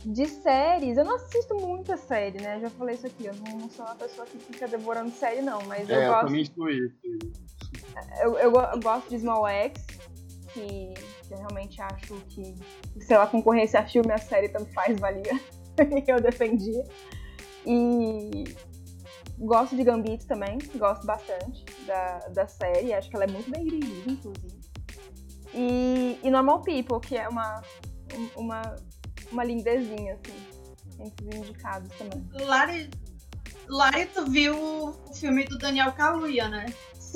de 0.05 0.27
séries, 0.27 0.99
eu 0.99 1.05
não 1.05 1.15
assisto 1.17 1.55
muita 1.55 1.97
série, 1.97 2.39
né? 2.41 2.61
Já 2.61 2.69
falei 2.71 2.97
isso 2.97 3.07
aqui, 3.07 3.25
eu 3.27 3.35
não, 3.37 3.59
não 3.61 3.71
sou 3.71 3.85
uma 3.85 3.95
pessoa 3.95 4.27
que 4.27 4.39
fica 4.39 4.69
devorando 4.69 5.11
série, 5.11 5.41
não, 5.41 5.63
mas 5.67 5.89
eu 5.89 5.97
É, 5.97 6.07
eu 6.09 6.13
gosto. 6.13 6.37
isso. 6.37 6.53
Eu, 8.21 8.39
eu, 8.39 8.53
eu 8.53 8.81
gosto 8.81 9.09
de 9.09 9.19
Small 9.21 9.47
X, 9.49 9.87
que, 10.57 10.95
que 11.29 11.35
eu 11.35 11.39
realmente 11.39 11.81
acho 11.83 12.15
que 12.29 12.55
se 13.01 13.13
ela 13.13 13.27
concorresse 13.27 13.77
a 13.77 13.87
filme, 13.87 14.11
a 14.13 14.19
série 14.19 14.49
tanto 14.49 14.73
faz, 14.73 14.99
valia. 14.99 15.39
eu 16.09 16.21
defendia. 16.21 16.83
E 17.67 18.45
gosto 19.39 19.77
de 19.77 19.85
Gambito 19.85 20.27
também, 20.27 20.59
gosto 20.77 21.05
bastante 21.07 21.65
da, 21.87 22.19
da 22.29 22.47
série, 22.47 22.95
acho 22.95 23.11
que 23.11 23.17
ela 23.17 23.25
é 23.25 23.29
muito 23.31 23.51
bem 23.51 23.65
dirigida, 23.65 24.11
inclusive. 24.11 24.57
E, 25.53 26.19
e 26.23 26.31
Normal 26.31 26.63
People, 26.63 27.01
que 27.01 27.17
é 27.17 27.29
uma, 27.29 27.63
um- 28.15 28.41
uma, 28.41 28.63
uma 29.31 29.45
lindezinha, 29.45 30.15
assim, 30.15 30.37
entre 31.01 31.29
os 31.29 31.35
indicados 31.35 31.91
também. 31.99 32.27
Lari, 32.33 32.91
Lari, 33.69 34.07
tu 34.07 34.25
viu 34.31 34.57
o 34.57 34.93
filme 35.15 35.45
do 35.45 35.59
Daniel 35.59 35.93
Kaluuya, 35.93 36.49
né? 36.49 36.67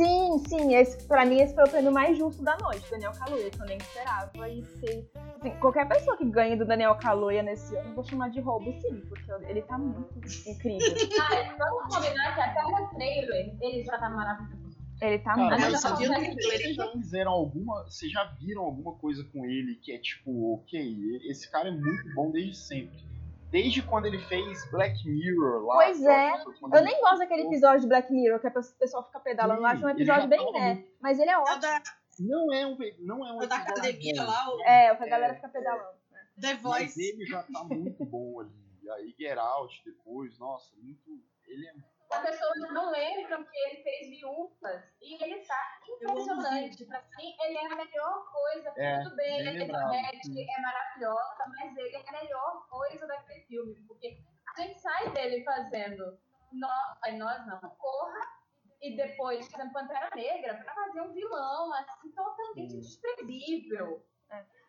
Sim, 0.00 0.38
sim, 0.48 0.74
esse, 0.74 1.06
pra 1.06 1.26
mim 1.26 1.42
esse 1.42 1.54
foi 1.54 1.64
o 1.64 1.68
prêmio 1.68 1.92
mais 1.92 2.16
justo 2.16 2.42
da 2.42 2.56
noite, 2.56 2.90
Daniel 2.90 3.12
Kaluuya, 3.12 3.50
que 3.50 3.60
eu 3.60 3.66
nem 3.66 3.76
esperava. 3.76 4.48
E 4.48 4.62
fiquei, 4.62 5.10
assim, 5.38 5.50
qualquer 5.60 5.86
pessoa 5.86 6.16
que 6.16 6.24
ganhe 6.24 6.56
do 6.56 6.64
Daniel 6.64 6.94
Kaluuya 6.94 7.42
nesse 7.42 7.76
ano, 7.76 7.90
eu 7.90 7.94
vou 7.94 8.04
chamar 8.04 8.30
de 8.30 8.40
roubo 8.40 8.72
sim, 8.80 9.02
porque 9.10 9.30
ele 9.46 9.60
tá 9.60 9.76
muito 9.76 10.18
incrível. 10.48 10.80
Ah, 11.20 11.54
vamos 11.58 11.94
combinar 11.94 12.34
que 12.34 12.40
até 12.40 12.62
no 12.62 12.88
trailer 12.94 13.54
ele 13.60 13.84
já 13.84 13.98
tá 13.98 14.08
maravilhoso. 14.08 14.70
Ele 15.02 15.18
tá 15.18 15.34
Cara, 15.34 15.58
muito. 15.58 15.60
mas 15.60 15.82
consegue 15.82 16.36
trailer, 16.36 16.60
Vocês 16.60 16.76
já 16.76 16.92
fizeram 16.92 17.32
alguma. 17.32 17.84
Vocês 17.84 18.10
já 18.10 18.24
viram 18.40 18.62
alguma 18.62 18.94
coisa 18.94 19.22
com 19.24 19.44
ele 19.44 19.74
que 19.76 19.92
é 19.92 19.98
tipo, 19.98 20.54
ok, 20.54 21.20
esse 21.28 21.50
cara 21.50 21.68
é 21.68 21.72
muito 21.72 22.14
bom 22.14 22.30
desde 22.30 22.56
sempre. 22.56 23.09
Desde 23.50 23.82
quando 23.82 24.06
ele 24.06 24.18
fez 24.18 24.70
Black 24.70 25.08
Mirror 25.08 25.64
lá. 25.66 25.74
Pois 25.74 26.02
é. 26.04 26.30
Eu 26.42 26.54
ele- 26.74 26.82
nem 26.82 27.00
gosto 27.00 27.18
daquele 27.18 27.42
episódio 27.48 27.80
de 27.80 27.86
Black 27.88 28.12
Mirror, 28.12 28.38
que 28.40 28.46
a 28.46 28.50
pe- 28.50 28.60
o 28.60 28.78
pessoal 28.78 29.04
fica 29.04 29.18
pedalando. 29.20 29.60
Eu 29.60 29.66
Sim, 29.68 29.74
acho 29.74 29.86
um 29.86 29.88
episódio 29.90 30.22
já 30.22 30.26
bem 30.28 30.52
né, 30.52 30.84
mas 31.00 31.18
ele 31.18 31.30
é 31.30 31.34
É 31.34 31.38
ótimo. 31.38 31.60
da, 31.60 31.82
Não 32.20 32.52
é 32.52 32.66
um, 32.66 32.76
não 33.00 33.26
é 33.26 33.32
um 33.32 33.38
o 33.38 33.46
da 33.46 33.56
academia 33.56 34.14
bom, 34.22 34.28
lá, 34.30 34.54
o 34.54 34.60
É, 34.62 34.92
o 34.92 34.96
que 34.98 35.02
a 35.04 35.08
galera 35.08 35.32
É, 35.32 35.36
fica 35.36 35.48
pedalando. 35.48 35.88
né? 36.12 36.20
The 36.40 36.52
Mas 36.54 36.62
Voice. 36.62 37.02
ele 37.02 37.24
já 37.26 37.42
tá 37.42 37.64
muito 37.64 38.04
bom 38.04 38.40
ali. 38.40 38.50
Aí 38.90 39.14
Get 39.18 39.38
Out 39.38 39.82
depois, 39.84 40.38
nossa, 40.38 40.74
muito. 40.76 41.20
Ele 41.46 41.66
é. 41.66 41.72
As 42.10 42.22
pessoas 42.22 42.58
não 42.72 42.90
lembram 42.90 43.44
que 43.44 43.56
ele 43.56 43.82
fez 43.82 44.08
viúvas 44.08 44.82
e 45.00 45.22
ele 45.22 45.44
tá 45.44 45.80
impressionante. 45.88 46.84
Pra 46.84 47.02
mim, 47.16 47.36
ele 47.44 47.56
é 47.56 47.66
a 47.66 47.76
melhor 47.76 48.32
coisa. 48.32 48.72
É, 48.76 49.02
Tudo 49.02 49.16
bem, 49.16 49.38
bem 49.38 49.48
ele 49.48 49.58
lembrado, 49.60 49.94
é 49.94 50.10
é 50.10 50.60
maravilhosa, 50.60 51.44
mas 51.48 51.76
ele 51.76 51.96
é 51.96 52.08
a 52.08 52.22
melhor 52.22 52.66
coisa 52.68 53.06
daquele 53.06 53.44
filme. 53.44 53.74
Porque 53.86 54.18
a 54.56 54.60
gente 54.60 54.80
sai 54.80 55.08
dele 55.10 55.44
fazendo 55.44 56.18
nós, 56.52 57.14
nós 57.16 57.46
não, 57.46 57.60
Corra 57.78 58.40
e 58.82 58.96
depois 58.96 59.46
fazendo 59.48 59.72
Pantera 59.72 60.10
Negra 60.14 60.54
pra 60.54 60.74
fazer 60.74 61.00
um 61.02 61.12
vilão 61.12 61.72
assim 61.74 62.10
totalmente 62.10 62.72
Sim. 62.72 62.80
desprezível. 62.80 64.04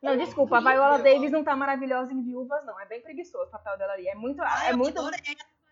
Não, 0.02 0.18
desculpa, 0.18 0.58
a 0.58 0.62
Viola 0.62 0.98
Davis 0.98 1.32
não 1.32 1.44
tá 1.44 1.56
maravilhosa 1.56 2.12
em 2.12 2.24
viúvas, 2.24 2.66
não. 2.66 2.80
É 2.80 2.86
bem 2.88 3.02
preguiçoso 3.02 3.46
o 3.46 3.52
papel 3.52 3.78
dela 3.78 3.94
ali. 3.94 4.08
É 4.08 4.16
muito. 4.16 4.42
Ai, 4.42 4.70
É 4.70 4.72
eu 4.74 4.78
muito. 4.78 4.98
adorei. 4.98 5.20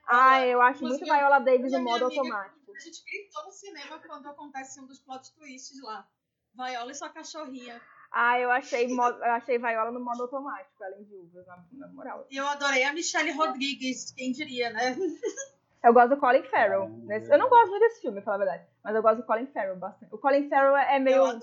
Ah, 0.09 0.45
eu 0.45 0.61
acho 0.61 0.83
muito 0.83 1.05
Viola 1.05 1.39
Davis 1.39 1.71
no 1.71 1.81
modo 1.81 2.05
amiga- 2.05 2.21
automático. 2.21 2.71
A 2.75 2.79
gente 2.79 3.03
gritou 3.03 3.43
no 3.45 3.51
cinema 3.51 3.99
quando 3.99 4.27
acontece 4.27 4.79
um 4.81 4.85
dos 4.87 4.99
plot 4.99 5.33
twists 5.35 5.81
lá. 5.83 6.07
Viola 6.55 6.91
e 6.91 6.95
sua 6.95 7.09
cachorrinha. 7.09 7.79
Ah, 8.11 8.39
eu 8.39 8.49
achei, 8.49 8.91
eu 8.91 9.23
achei 9.31 9.59
Viola 9.59 9.91
no 9.91 9.99
modo 9.99 10.23
automático, 10.23 10.83
ela 10.83 10.97
em 10.99 11.03
viúvas, 11.03 11.45
na, 11.45 11.63
na 11.73 11.87
moral. 11.89 12.25
E 12.31 12.37
eu 12.37 12.47
adorei 12.47 12.83
a 12.83 12.91
Michelle 12.93 13.31
Rodrigues, 13.33 14.11
quem 14.13 14.31
diria, 14.31 14.71
né? 14.71 14.95
Eu 15.81 15.93
gosto 15.93 16.09
do 16.09 16.17
Colin 16.17 16.43
Farrell. 16.43 16.89
nesse- 16.89 17.31
Eu 17.31 17.37
não 17.37 17.47
gosto 17.47 17.69
muito 17.69 17.81
desse 17.83 18.01
filme, 18.01 18.15
pra 18.21 18.25
falar 18.25 18.35
a 18.35 18.45
verdade. 18.45 18.69
Mas 18.83 18.93
eu 18.95 19.01
gosto 19.01 19.17
do 19.21 19.23
Colin 19.25 19.47
Farrell 19.47 19.77
bastante. 19.77 20.13
O 20.13 20.17
Colin 20.17 20.49
Farrell 20.49 20.75
é 20.75 20.97
Eu 20.97 21.01
meio. 21.01 21.23
adoro. 21.23 21.39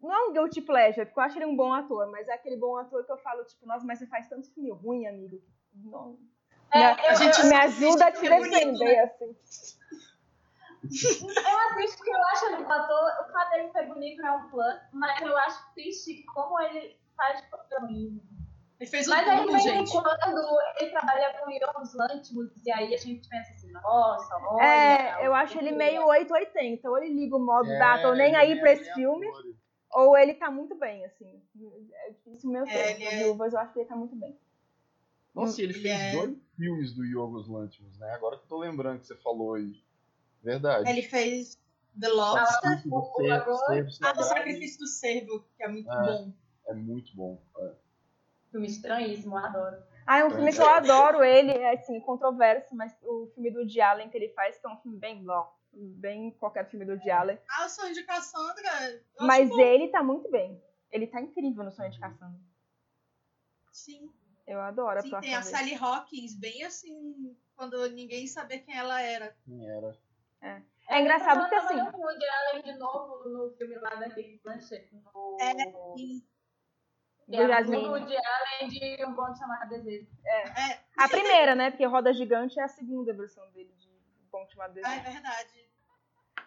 Não 0.00 0.12
é 0.12 0.22
um 0.26 0.32
guilty 0.32 0.60
pleasure, 0.60 1.06
porque 1.06 1.20
eu 1.20 1.22
acho 1.22 1.38
ele 1.38 1.46
um 1.46 1.54
bom 1.54 1.72
ator, 1.72 2.10
mas 2.10 2.26
é 2.26 2.32
aquele 2.32 2.56
bom 2.56 2.76
ator 2.76 3.04
que 3.06 3.12
eu 3.12 3.16
falo, 3.18 3.44
tipo, 3.44 3.64
nossa, 3.64 3.86
mas 3.86 4.00
você 4.00 4.08
faz 4.08 4.28
tanto 4.28 4.52
filme 4.52 4.70
ruim, 4.72 5.06
amigo. 5.06 5.40
Não, 5.72 6.18
É, 6.74 6.78
me, 6.94 7.02
eu, 7.02 7.08
a 7.10 7.14
gente 7.14 7.46
me 7.46 7.54
ajuda 7.54 8.06
a 8.06 8.12
te 8.12 8.28
bonito, 8.28 8.50
defender, 8.50 8.98
assim. 9.00 9.36
eu 10.82 11.58
assisto 11.70 12.02
que 12.02 12.10
eu 12.10 12.24
acho 12.24 12.46
ele 12.46 12.56
um 12.64 12.70
ator, 12.72 13.10
o 13.26 13.32
fato 13.32 13.50
dele 13.50 13.70
ser 13.70 13.86
bonito 13.86 14.20
não 14.20 14.28
é 14.28 14.32
um 14.32 14.50
plano, 14.50 14.80
mas 14.92 15.20
eu 15.22 15.36
acho 15.38 15.72
triste 15.74 16.24
como 16.34 16.60
ele 16.60 16.98
faz 17.16 17.42
ruim. 17.80 18.20
Ele 18.80 18.90
fez 18.90 19.06
o 19.06 19.10
Mas 19.10 19.28
aí, 19.28 19.36
de 19.36 19.42
tudo, 19.42 19.52
vez 19.52 19.64
em 19.66 19.68
gente. 19.70 19.92
quando, 19.92 20.58
ele 20.80 20.90
trabalha 20.90 21.32
com 21.38 21.50
Yorgos 21.50 21.94
Lanthimos, 21.94 22.50
e 22.66 22.72
aí 22.72 22.92
a 22.92 22.98
gente 22.98 23.28
pensa 23.28 23.52
assim, 23.52 23.70
nossa, 23.70 24.36
olha... 24.36 24.64
É, 24.64 25.26
eu 25.26 25.30
o 25.30 25.34
acho 25.34 25.56
ele 25.58 25.70
meio 25.72 26.04
880. 26.06 26.90
Ou 26.90 26.98
ele 26.98 27.14
liga 27.14 27.36
o 27.36 27.40
modo 27.40 27.70
É, 27.70 27.78
da, 27.78 27.98
tô 27.98 28.12
nem 28.14 28.34
aí 28.34 28.52
é 28.52 28.56
pra 28.60 28.72
esse 28.72 28.92
filme, 28.92 29.26
aleatório. 29.26 29.56
ou 29.92 30.18
ele 30.18 30.34
tá 30.34 30.50
muito 30.50 30.74
bem, 30.74 31.04
assim. 31.04 31.40
É 32.06 32.10
difícil 32.10 32.50
meu 32.50 32.66
É, 32.66 32.92
é- 33.00 33.22
eu 33.22 33.58
acho 33.60 33.72
que 33.72 33.78
ele 33.78 33.88
tá 33.88 33.94
muito 33.96 34.16
bem. 34.16 34.36
Nossa, 35.34 35.60
ele 35.62 35.72
fez 35.74 35.86
é- 36.00 36.12
dois 36.12 36.36
filmes 36.56 36.92
do 36.94 37.04
Yorgos 37.04 37.48
Lanthimos, 37.48 37.98
né? 37.98 38.10
Agora 38.12 38.36
que 38.36 38.44
eu 38.44 38.48
tô 38.48 38.58
lembrando 38.58 39.00
que 39.00 39.06
você 39.06 39.16
falou 39.16 39.54
aí. 39.54 39.82
Verdade. 40.42 40.88
Ele 40.88 41.02
fez 41.02 41.58
The 42.00 42.08
Lobster. 42.08 42.82
Do 42.86 42.94
o- 42.94 42.98
o 42.98 43.04
Cervo, 43.16 43.32
Agora- 43.52 43.66
Cervo 43.90 43.90
Ah, 44.02 44.12
o. 44.20 44.22
Sacrifício 44.22 44.78
do 44.80 44.86
Cervo, 44.86 45.44
que 45.56 45.62
é 45.64 45.68
muito 45.68 45.90
É. 45.90 46.02
bom. 46.02 46.32
É 46.68 46.74
muito 46.74 47.16
bom. 47.16 47.42
É. 47.58 47.72
Filme 48.50 48.66
estranhíssimo, 48.68 49.34
eu 49.36 49.44
adoro. 49.44 49.82
Ah, 50.06 50.18
é 50.18 50.24
um 50.24 50.30
filme 50.30 50.52
que 50.52 50.60
eu 50.60 50.68
adoro 50.68 51.24
ele, 51.24 51.50
é 51.50 51.72
assim, 51.74 51.98
controverso, 52.00 52.74
mas 52.76 52.94
o 53.02 53.26
filme 53.34 53.50
do 53.50 53.60
Woody 53.60 53.80
Allen 53.80 54.10
que 54.10 54.16
ele 54.16 54.28
faz, 54.28 54.58
que 54.58 54.66
é 54.66 54.70
um 54.70 54.76
filme 54.76 54.98
bem 54.98 55.24
blá, 55.24 55.50
bem 55.72 56.30
qualquer 56.32 56.68
filme 56.70 56.84
do 56.84 56.92
Woody 56.92 57.10
Allen. 57.10 57.38
Ah, 57.50 57.64
o 57.64 57.68
Sonho 57.70 57.94
de 57.94 58.02
Cassandra. 58.04 59.02
Mas 59.20 59.48
bom. 59.48 59.58
ele 59.60 59.88
tá 59.88 60.02
muito 60.02 60.30
bem. 60.30 60.62
Ele 60.92 61.06
tá 61.06 61.20
incrível 61.20 61.64
no 61.64 61.72
Sonho 61.72 61.90
de 61.90 61.98
Cassandra. 61.98 62.38
Sim, 63.72 64.10
Eu 64.46 64.60
adoro 64.60 64.98
a 64.98 65.02
sim, 65.02 65.08
atuação 65.08 65.20
tem 65.22 65.34
a 65.34 65.40
dele. 65.40 65.50
Sally 65.50 65.74
Hawkins, 65.74 66.34
bem 66.38 66.64
assim, 66.64 67.36
quando 67.56 67.88
ninguém 67.90 68.26
sabia 68.26 68.58
quem 68.60 68.76
ela 68.76 69.00
era. 69.00 69.34
Quem 69.44 69.68
era? 69.68 69.98
É 70.90 71.00
engraçado 71.00 71.38
Ela 71.38 71.48
porque 71.48 71.54
assim, 71.54 71.68
trabalhou 71.68 71.92
com 71.92 71.98
o 71.98 72.04
Woody 72.04 72.26
Allen 72.28 72.62
de 72.62 72.78
novo 72.78 73.28
no 73.30 73.56
filme 73.56 73.74
lá 73.76 73.94
da 73.94 74.08
Kate 74.10 74.40
Blanchett. 74.44 74.94
No... 74.94 75.38
É, 75.40 75.54
sim. 75.96 76.22
do 77.26 77.34
é 77.36 77.48
Jasmine. 77.48 77.84
o 77.86 77.90
Woody 77.92 78.14
Allen 78.14 78.68
de 78.68 79.04
Um 79.06 79.14
Bom 79.14 79.32
de 79.32 79.38
Chamar 79.38 79.66
Desejo. 79.66 80.06
É, 80.26 80.80
A 80.98 81.08
primeira, 81.08 81.54
né? 81.54 81.70
Porque 81.70 81.86
Roda 81.86 82.12
Gigante 82.12 82.60
é 82.60 82.64
a 82.64 82.68
segunda 82.68 83.14
versão 83.14 83.50
dele 83.52 83.72
de 83.78 83.88
Bom 84.30 84.46
Chamado 84.50 84.78
é 84.78 84.82
Desejo. 84.82 85.02
verdade. 85.12 85.64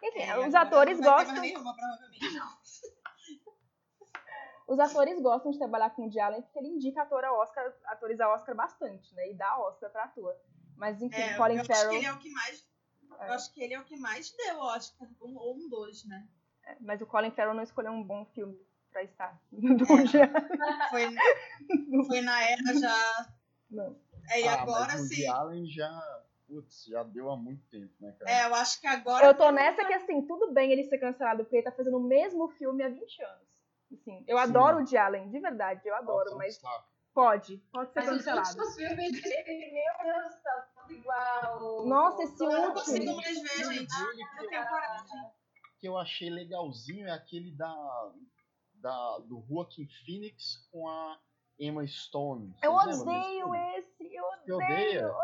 Enfim, 0.04 0.20
É, 0.22 0.38
os 0.48 0.54
atores 0.54 1.00
não 1.00 1.06
vai 1.12 1.26
ter 1.26 1.32
gostam. 1.32 1.42
mais 1.42 1.52
nenhuma, 1.54 1.76
provavelmente. 1.76 2.40
Os 4.68 4.80
atores 4.80 5.20
gostam 5.22 5.52
de 5.52 5.58
trabalhar 5.58 5.92
com 5.92 6.02
o 6.02 6.06
Woody 6.06 6.20
Allen 6.20 6.42
porque 6.42 6.60
ele 6.60 6.68
indica 6.68 7.02
ator 7.04 7.24
a 7.24 7.32
Oscar, 7.34 7.74
atores 7.86 8.20
a 8.20 8.30
Oscar 8.34 8.54
bastante, 8.56 9.16
né? 9.16 9.30
E 9.32 9.34
dá 9.34 9.58
Oscar 9.60 9.90
pra 9.90 10.04
ator. 10.04 10.36
Mas 10.76 11.02
enfim, 11.02 11.22
É, 11.22 11.36
Colin 11.38 11.56
eu 11.56 11.62
acho 11.62 11.70
que 11.70 11.76
Farrell. 11.76 11.94
ele 11.94 12.06
é 12.06 12.14
o 12.14 12.18
que 12.20 12.30
mais. 12.32 12.68
É. 13.20 13.30
Eu 13.30 13.34
acho 13.34 13.54
que 13.54 13.64
ele 13.64 13.74
é 13.74 13.80
o 13.80 13.86
que 13.86 13.98
mais 13.98 14.30
deu 14.36 14.60
Oscar. 14.60 15.08
Um, 15.22 15.38
ou 15.38 15.56
um 15.56 15.70
dois, 15.70 16.06
né? 16.06 16.28
Mas 16.82 17.02
o 17.02 17.06
Colin 17.06 17.32
Farrell 17.32 17.54
não 17.56 17.64
escolheu 17.64 17.92
um 17.94 18.04
bom 18.04 18.26
filme 18.26 18.60
pra 18.92 19.02
estar. 19.04 19.42
Do 19.52 19.86
É. 20.20 20.90
Foi, 20.90 22.06
foi 22.06 22.22
na 22.22 22.42
era 22.44 22.74
já. 22.80 23.28
Não. 23.72 23.98
É, 24.30 24.42
e 24.42 24.48
Ah, 24.48 24.62
agora 24.62 24.94
mas 24.94 25.02
o 25.02 25.08
sim. 25.08 25.28
Allen 25.28 25.66
já. 25.68 26.24
Putz, 26.46 26.86
já 26.86 27.04
deu 27.04 27.30
há 27.30 27.36
muito 27.36 27.62
tempo, 27.70 27.94
né, 28.00 28.14
cara? 28.20 28.32
É, 28.32 28.46
eu 28.46 28.56
acho 28.56 28.80
que 28.80 28.88
agora. 28.88 29.26
Eu 29.26 29.34
tô 29.34 29.52
nessa 29.52 29.84
que, 29.86 29.94
assim, 29.94 30.22
tudo 30.26 30.54
bem 30.54 30.72
ele 30.72 30.84
ser 30.86 30.98
cancelado 30.98 31.44
porque 31.44 31.58
ele 31.58 31.64
tá 31.64 31.72
fazendo 31.74 31.98
o 31.98 32.04
mesmo 32.08 32.48
filme 32.52 32.84
há 32.84 32.90
20 32.90 33.22
anos. 33.22 33.47
Assim, 33.92 34.24
eu 34.28 34.38
Sim. 34.38 34.44
adoro 34.44 34.78
o 34.78 34.80
Woody 34.80 34.98
Allen, 34.98 35.30
de 35.30 35.40
verdade, 35.40 35.82
eu 35.88 35.96
adoro, 35.96 36.26
Nossa, 36.26 36.36
mas 36.38 36.56
sabe? 36.58 36.84
pode, 37.14 37.58
pode 37.72 37.94
ser 37.94 38.00
Mas 38.02 38.10
os 38.10 38.18
cancelado. 38.18 38.48
últimos 38.50 38.76
filmes 38.76 39.22
dele, 39.22 39.72
meu 39.72 40.14
Deus, 40.14 40.36
tá 40.44 40.70
tudo 40.76 40.94
igual. 40.94 41.86
Nossa, 41.88 42.24
esse 42.24 42.44
Eu 42.44 42.52
não 42.52 42.62
último. 42.62 42.74
consigo 42.74 43.16
mais 43.16 43.42
ver, 43.42 43.74
gente. 43.74 43.96
que 45.80 45.88
eu 45.88 45.98
achei 45.98 46.30
legalzinho 46.30 47.08
é 47.08 47.12
aquele 47.12 47.52
da, 47.52 48.12
da 48.76 49.20
do 49.20 49.44
Joaquin 49.48 49.88
Phoenix 50.06 50.68
com 50.72 50.88
a 50.88 51.20
Emma 51.58 51.86
Stone. 51.88 52.54
Eu 52.62 52.74
odeio 52.74 53.56
esse, 53.78 54.14
eu 54.14 54.24
odeio. 54.26 54.42
Eu, 54.48 54.58
odeio. 54.58 55.16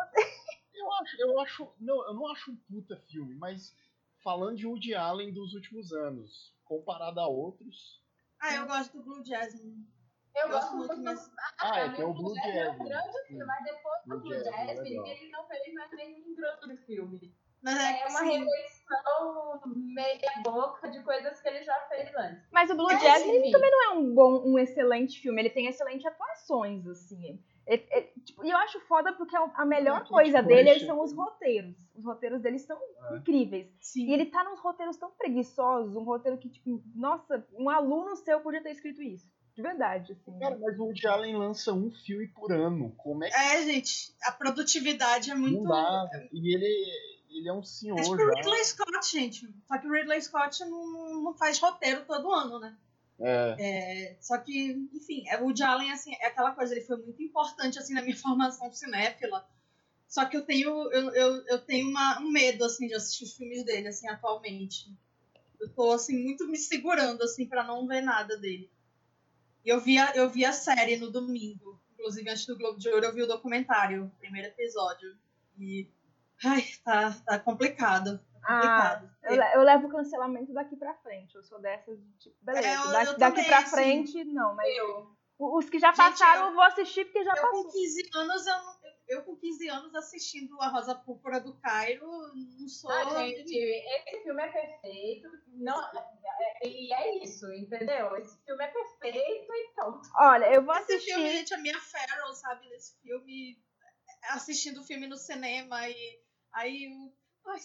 eu 0.74 0.92
acho, 0.94 1.22
eu 1.22 1.40
acho, 1.42 1.74
não, 1.80 2.08
eu 2.08 2.14
não 2.14 2.28
acho 2.32 2.52
um 2.52 2.56
puta 2.56 2.96
filme, 3.10 3.36
mas 3.36 3.76
falando 4.24 4.58
de 4.58 4.66
Woody 4.66 4.96
Allen 4.96 5.34
dos 5.34 5.54
últimos 5.54 5.92
anos, 5.92 6.54
comparado 6.64 7.20
a 7.20 7.28
outros. 7.28 8.02
Ah, 8.44 8.56
eu 8.56 8.68
gosto 8.68 8.98
do 8.98 9.04
Blue 9.04 9.26
Jasmine. 9.26 9.88
Eu, 10.36 10.50
gosto 10.50 10.76
muito, 10.76 11.02
mas. 11.02 11.32
Ah, 11.60 11.80
é, 11.80 11.90
que 11.94 12.02
é 12.02 12.06
o 12.06 12.14
Blue 12.14 12.36
Jasmine. 12.36 12.60
É 12.60 12.72
um 12.72 12.84
grande 12.84 13.24
filme, 13.26 13.46
mas 13.46 13.64
depois 13.64 14.04
do 14.06 14.20
Blue 14.20 14.44
Jasmine, 14.44 15.10
ele 15.10 15.32
não 15.32 15.48
fez 15.48 15.74
mais 15.74 15.92
nenhum 15.92 16.36
grande 16.36 16.78
filme. 16.86 17.34
Mas 17.62 17.80
é, 17.80 18.02
é 18.02 18.08
uma 18.08 18.20
releição 18.20 19.62
meia 19.66 20.42
boca 20.44 20.90
de 20.90 21.02
coisas 21.04 21.40
que 21.40 21.48
ele 21.48 21.64
já 21.64 21.80
fez 21.88 22.14
antes. 22.14 22.44
Mas 22.52 22.70
o 22.70 22.76
Blue 22.76 22.92
é, 22.92 23.00
Jasmine 23.00 23.50
também 23.50 23.72
não 23.72 23.84
é 23.84 23.90
um 23.92 24.14
bom, 24.14 24.44
um 24.46 24.60
excelente 24.60 25.22
filme. 25.22 25.42
Ele 25.42 25.50
tem 25.50 25.68
excelentes 25.68 26.06
atuações, 26.06 26.86
assim. 26.86 27.42
Ele, 27.66 27.86
ele, 27.92 28.08
tipo, 28.26 28.46
e 28.46 28.50
eu 28.50 28.58
acho 28.58 28.80
foda 28.82 29.14
porque 29.14 29.36
a 29.36 29.66
melhor 29.66 30.06
coisa 30.08 30.42
dele 30.42 30.80
são 30.86 31.02
os 31.02 31.14
roteiros. 31.14 31.76
Os 31.96 32.04
roteiros 32.04 32.42
dele 32.42 32.60
são 32.60 32.78
é. 33.12 33.16
incríveis. 33.16 33.68
Sim. 33.80 34.08
E 34.08 34.14
ele 34.14 34.26
tá 34.26 34.44
nos 34.44 34.60
roteiros 34.60 34.98
tão 34.98 35.12
preguiçosos, 35.12 35.96
um 35.96 36.04
roteiro 36.04 36.38
que, 36.38 36.50
tipo, 36.50 36.84
nossa, 36.94 37.46
um 37.54 37.70
aluno 37.70 38.16
seu 38.18 38.42
podia 38.42 38.62
ter 38.62 38.72
escrito 38.72 39.02
isso. 39.02 39.26
De 39.56 39.62
verdade, 39.62 40.14
assim. 40.14 40.40
Cara, 40.40 40.58
mas 40.60 40.80
o 40.80 40.86
Woody 40.86 41.08
Allen 41.08 41.38
lança 41.38 41.72
um 41.72 41.92
filme 41.92 42.28
por 42.28 42.52
ano. 42.52 42.92
Como 42.98 43.24
é 43.24 43.30
que. 43.30 43.36
É, 43.36 43.64
gente, 43.64 44.14
a 44.24 44.32
produtividade 44.32 45.30
é 45.30 45.36
muito. 45.36 45.62
Não 45.62 45.70
dá. 45.70 46.10
E 46.32 46.56
ele, 46.56 46.90
ele 47.30 47.48
é 47.48 47.54
um 47.54 47.62
senhor. 47.62 48.00
É 48.00 48.02
tipo 48.02 48.16
o 48.16 48.36
Ridley 48.36 48.66
Scott, 48.66 49.12
gente. 49.12 49.48
Só 49.68 49.78
que 49.78 49.88
o 49.88 49.92
Ridley 49.92 50.20
Scott 50.22 50.66
não, 50.66 51.22
não 51.22 51.34
faz 51.36 51.60
roteiro 51.60 52.04
todo 52.04 52.32
ano, 52.32 52.60
né? 52.60 52.76
É. 53.26 53.56
é. 53.58 54.18
só 54.22 54.38
que, 54.38 54.72
enfim, 54.94 55.24
é, 55.30 55.42
o 55.42 55.54
Allen, 55.64 55.92
assim, 55.92 56.14
é 56.20 56.28
aquela 56.28 56.52
coisa, 56.52 56.74
ele 56.74 56.86
foi 56.86 56.98
muito 56.98 57.22
importante, 57.24 57.80
assim, 57.80 57.94
na 57.94 58.02
minha 58.02 58.16
formação 58.18 58.72
cinéfila. 58.72 59.48
Só 60.08 60.26
que 60.26 60.38
eu 60.38 60.46
tenho, 60.46 60.70
eu, 60.92 61.10
eu, 61.14 61.48
eu 61.48 61.60
tenho 61.60 61.90
uma, 61.90 62.20
um 62.20 62.30
medo, 62.30 62.64
assim, 62.66 62.88
de 62.88 62.94
assistir 62.94 63.24
os 63.24 63.34
filmes 63.34 63.64
dele, 63.64 63.88
assim, 63.88 64.08
atualmente. 64.08 64.94
Eu 65.60 65.70
tô, 65.70 65.92
assim, 65.92 66.22
muito 66.22 66.48
me 66.48 66.58
segurando, 66.58 67.24
assim, 67.24 67.48
para 67.48 67.64
não 67.64 67.88
ver 67.88 68.02
nada 68.02 68.38
dele. 68.38 68.70
E 69.66 69.70
eu 69.70 69.80
vi, 69.80 69.98
a, 69.98 70.12
eu 70.16 70.30
vi 70.30 70.46
a 70.46 70.54
série 70.54 70.98
no 70.98 71.10
domingo. 71.10 71.82
Inclusive, 71.94 72.30
antes 72.30 72.46
do 72.46 72.58
Globo 72.58 72.78
de 72.78 72.90
Ouro, 72.90 73.06
eu 73.06 73.14
vi 73.14 73.24
o 73.24 73.28
documentário, 73.28 74.06
o 74.06 74.20
primeiro 74.20 74.50
episódio. 74.50 75.18
E 75.58 75.88
Ai, 76.44 76.64
tá, 76.84 77.12
tá 77.26 77.40
complicado. 77.40 78.20
Ah, 78.46 79.02
eu, 79.24 79.36
eu, 79.36 79.62
levo 79.64 79.88
o 79.88 79.92
cancelamento 79.92 80.54
daqui 80.54 80.76
pra 80.76 80.94
frente. 80.96 81.36
Eu 81.36 81.44
sou 81.44 81.60
dessas, 81.60 82.00
tipo, 82.20 82.36
beleza. 82.42 82.68
É, 82.68 82.76
eu, 82.76 82.92
daqui, 82.92 83.12
eu 83.12 83.18
daqui 83.18 83.44
pra 83.46 83.66
frente, 83.66 84.24
não, 84.26 84.56
mas. 84.56 84.76
Eu. 84.76 85.14
Os 85.40 85.70
que 85.70 85.80
já 85.80 85.90
Gente, 85.90 85.98
passaram, 85.98 86.48
eu, 86.48 86.54
vou 86.54 86.64
assistir 86.64 87.06
porque 87.06 87.24
já 87.24 87.32
eu 87.32 87.42
passou. 87.42 87.64
Com 87.64 87.72
15 87.72 88.10
anos, 88.14 88.48
eu, 88.48 88.56
eu, 89.08 89.24
com 89.24 89.36
15 89.36 89.68
anos 89.68 89.96
assistindo 89.96 90.62
A 90.62 90.68
Rosa 90.70 90.96
Púrpura 90.96 91.42
do 91.42 91.58
Cairo, 91.60 92.08
não 92.60 92.68
sou. 92.70 92.92
Ah, 92.92 93.04
gente, 93.26 93.54
esse 93.54 94.24
filme 94.24 94.42
é 94.42 94.48
perfeito. 94.48 95.28
Não, 95.48 95.82
é, 95.84 96.68
e 96.68 96.94
é 96.94 97.24
isso, 97.24 97.52
entendeu? 97.52 98.16
Esse 98.18 98.38
filme 98.46 98.64
é 98.64 98.68
perfeito 98.68 99.54
e 99.54 99.74
pronto. 99.76 100.08
Olha, 100.16 100.54
eu 100.54 100.64
vou 100.64 100.74
assistir. 100.74 100.96
Esse 100.96 101.14
filme, 101.14 101.30
gente, 101.32 101.54
a 101.54 101.58
minha 101.58 101.82
Farrell, 101.82 102.34
sabe, 102.36 102.70
nesse 102.70 102.98
filme, 103.02 103.60
assistindo 104.30 104.82
o 104.82 104.86
filme 104.86 105.08
no 105.08 105.18
cinema 105.18 105.90
e 105.90 106.24
Aí 106.54 106.88
Ai, 107.46 107.60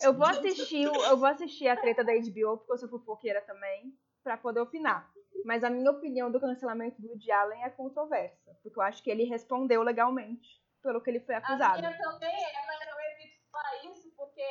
eu 0.00 0.12
vou 0.14 0.26
assistir, 0.26 0.84
eu 0.84 1.16
vou 1.16 1.28
assistir 1.28 1.68
a 1.68 1.76
treta 1.76 2.04
da 2.04 2.12
HBO, 2.12 2.58
porque 2.58 2.72
eu 2.72 2.78
sou 2.78 2.88
fofoqueira 2.88 3.40
também, 3.42 3.96
para 4.22 4.36
poder 4.36 4.60
opinar. 4.60 5.10
Mas 5.44 5.62
a 5.62 5.70
minha 5.70 5.90
opinião 5.90 6.30
do 6.30 6.40
cancelamento 6.40 7.00
do 7.00 7.08
Woody 7.08 7.30
Allen 7.30 7.62
é 7.62 7.70
controversa, 7.70 8.54
porque 8.62 8.78
eu 8.78 8.82
acho 8.82 9.02
que 9.02 9.10
ele 9.10 9.24
respondeu 9.24 9.82
legalmente 9.82 10.60
pelo 10.82 11.00
que 11.00 11.10
ele 11.10 11.20
foi 11.20 11.34
acusado. 11.34 11.78
A 11.78 11.78
minha 11.78 11.98
também 11.98 12.34
é, 12.34 12.66
mas 12.66 12.80
eu 12.80 13.00
evito 13.12 13.40
falar 13.50 13.84
isso 13.84 14.12
porque 14.16 14.42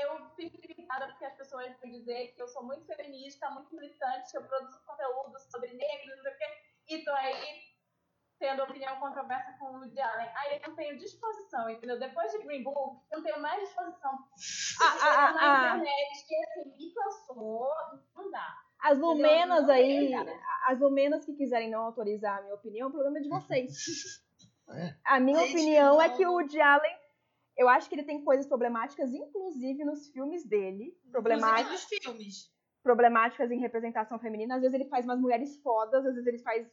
eu 0.00 0.30
fico 0.36 0.60
limitada 0.60 1.08
porque 1.08 1.24
as 1.24 1.36
pessoas 1.36 1.74
vão 1.80 1.90
dizer 1.90 2.34
que 2.34 2.42
eu 2.42 2.48
sou 2.48 2.62
muito 2.64 2.86
feminista, 2.86 3.50
muito 3.50 3.74
militante, 3.74 4.30
que 4.30 4.36
eu 4.36 4.44
produzo 4.44 4.80
conteúdo 4.84 5.38
sobre 5.50 5.72
negros, 5.72 6.16
não 6.16 6.22
sei 6.22 6.32
o 6.32 6.36
quê, 6.36 6.44
e 6.88 7.04
tô 7.04 7.10
aí 7.12 7.75
tendo 8.38 8.62
opinião 8.62 8.98
controversa 9.00 9.52
com 9.58 9.66
o 9.66 9.78
Woody 9.78 10.00
Allen. 10.00 10.28
Aí 10.34 10.56
eu 10.56 10.68
não 10.68 10.76
tenho 10.76 10.98
disposição, 10.98 11.68
entendeu? 11.70 11.98
Depois 11.98 12.30
de 12.32 12.38
Green 12.38 12.62
Book, 12.62 13.00
eu 13.10 13.18
não 13.18 13.24
tenho 13.24 13.40
mais 13.40 13.60
disposição. 13.62 14.12
Ah, 14.80 14.98
ah, 15.00 15.32
na 15.32 15.40
ah, 15.40 15.76
internet, 15.76 16.26
que 16.26 16.34
assim, 16.36 16.76
me 16.76 16.92
cansou, 16.92 17.68
não 18.14 18.30
dá. 18.30 18.58
As 18.80 18.98
lumenas 18.98 19.68
aí, 19.68 20.12
as 20.66 20.78
lumenas 20.78 21.24
que 21.24 21.32
quiserem 21.34 21.70
não 21.70 21.82
autorizar 21.82 22.38
a 22.38 22.42
minha 22.42 22.54
opinião, 22.54 22.88
o 22.88 22.92
problema 22.92 23.18
é 23.18 23.22
de 23.22 23.28
vocês. 23.28 23.72
É. 24.68 24.96
A 25.04 25.20
minha 25.20 25.44
opinião 25.44 26.02
é 26.02 26.08
que 26.08 26.26
o 26.26 26.32
Woody 26.32 26.60
Allen, 26.60 26.96
eu 27.56 27.68
acho 27.68 27.88
que 27.88 27.94
ele 27.94 28.02
tem 28.02 28.24
coisas 28.24 28.48
problemáticas, 28.48 29.14
inclusive 29.14 29.84
nos 29.84 30.08
filmes 30.08 30.44
dele. 30.44 30.92
Problemáticas. 31.12 31.70
Nos 31.70 31.84
filmes. 31.84 32.50
Problemáticas 32.82 33.52
em 33.52 33.60
representação 33.60 34.18
feminina. 34.18 34.56
Às 34.56 34.62
vezes 34.62 34.74
ele 34.74 34.88
faz 34.88 35.04
umas 35.04 35.20
mulheres 35.20 35.56
fodas, 35.62 36.04
às 36.04 36.14
vezes 36.14 36.26
ele 36.26 36.40
faz 36.40 36.68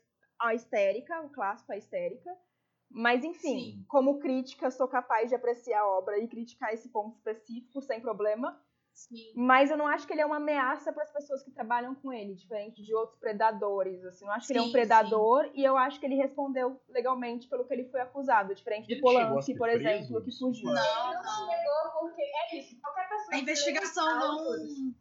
a 0.47 0.53
histérica, 0.55 1.21
o 1.21 1.29
clássico 1.29 1.71
a 1.71 1.77
histérica. 1.77 2.35
Mas, 2.89 3.23
enfim, 3.23 3.59
Sim. 3.59 3.85
como 3.87 4.19
crítica, 4.19 4.69
sou 4.69 4.87
capaz 4.87 5.29
de 5.29 5.35
apreciar 5.35 5.81
a 5.81 5.87
obra 5.87 6.19
e 6.19 6.27
criticar 6.27 6.73
esse 6.73 6.89
ponto 6.89 7.15
específico 7.15 7.81
sem 7.81 7.99
problema. 7.99 8.61
Sim. 8.93 9.33
Mas 9.35 9.71
eu 9.71 9.77
não 9.77 9.87
acho 9.87 10.05
que 10.05 10.13
ele 10.13 10.21
é 10.21 10.25
uma 10.25 10.37
ameaça 10.37 10.93
para 10.93 11.01
as 11.01 11.11
pessoas 11.11 11.41
que 11.41 11.49
trabalham 11.49 11.95
com 11.95 12.13
ele, 12.13 12.35
diferente 12.35 12.83
de 12.83 12.93
outros 12.93 13.17
predadores. 13.17 14.05
Assim, 14.05 14.25
eu 14.25 14.31
acho 14.31 14.41
que 14.41 14.53
sim, 14.53 14.59
ele 14.59 14.65
é 14.65 14.69
um 14.69 14.71
predador 14.71 15.45
sim. 15.45 15.51
e 15.55 15.63
eu 15.63 15.75
acho 15.75 15.99
que 15.99 16.05
ele 16.05 16.15
respondeu 16.15 16.79
legalmente 16.87 17.47
pelo 17.47 17.65
que 17.65 17.73
ele 17.73 17.85
foi 17.85 18.01
acusado, 18.01 18.53
diferente 18.53 18.85
ele 18.85 18.95
de 18.95 19.01
Polanski, 19.01 19.55
por 19.55 19.67
preso, 19.67 19.87
exemplo, 19.87 20.23
que 20.23 20.37
fugiu. 20.37 20.65
Não, 20.65 20.75
não, 20.75 21.23
não 21.23 21.49
chegou 21.49 21.99
porque 21.99 22.21
é 22.21 22.59
isso. 22.59 22.79
Qualquer 22.79 23.09
pessoa. 23.09 23.29
A 23.31 23.37
investigação 23.39 24.19
não. 24.19 24.93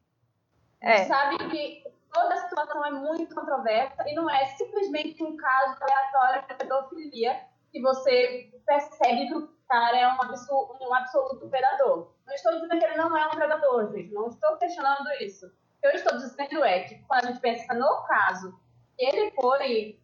É. 0.80 1.04
Sabe 1.04 1.50
que 1.50 1.91
toda 2.12 2.34
a 2.34 2.48
situação 2.48 2.84
é 2.84 2.90
muito 2.90 3.34
controversa 3.34 4.04
e 4.06 4.14
não 4.14 4.28
é 4.28 4.46
simplesmente 4.46 5.22
um 5.24 5.36
caso 5.36 5.76
aleatório 5.80 6.46
de 6.48 6.54
pedofilia 6.54 7.40
que 7.72 7.80
você 7.80 8.52
percebe 8.66 9.26
que 9.26 9.34
o 9.34 9.48
cara 9.68 9.98
é 9.98 10.06
um, 10.06 10.20
absoluto, 10.20 10.84
um 10.84 10.94
absoluto 10.94 11.48
predador. 11.48 12.12
Não 12.26 12.34
estou 12.34 12.52
dizendo 12.52 12.78
que 12.78 12.84
ele 12.84 12.96
não 12.96 13.16
é 13.16 13.26
um 13.26 13.30
predador, 13.30 13.90
gente. 13.90 14.12
Não 14.12 14.28
estou 14.28 14.56
questionando 14.58 15.10
isso. 15.20 15.50
Eu 15.82 15.90
estou 15.92 16.16
dizendo 16.18 16.62
é 16.64 16.80
que 16.80 16.96
quando 17.06 17.24
a 17.24 17.28
gente 17.28 17.40
pensa 17.40 17.72
no 17.74 18.04
caso 18.04 18.60
que 18.96 19.04
ele 19.04 19.30
foi 19.32 19.98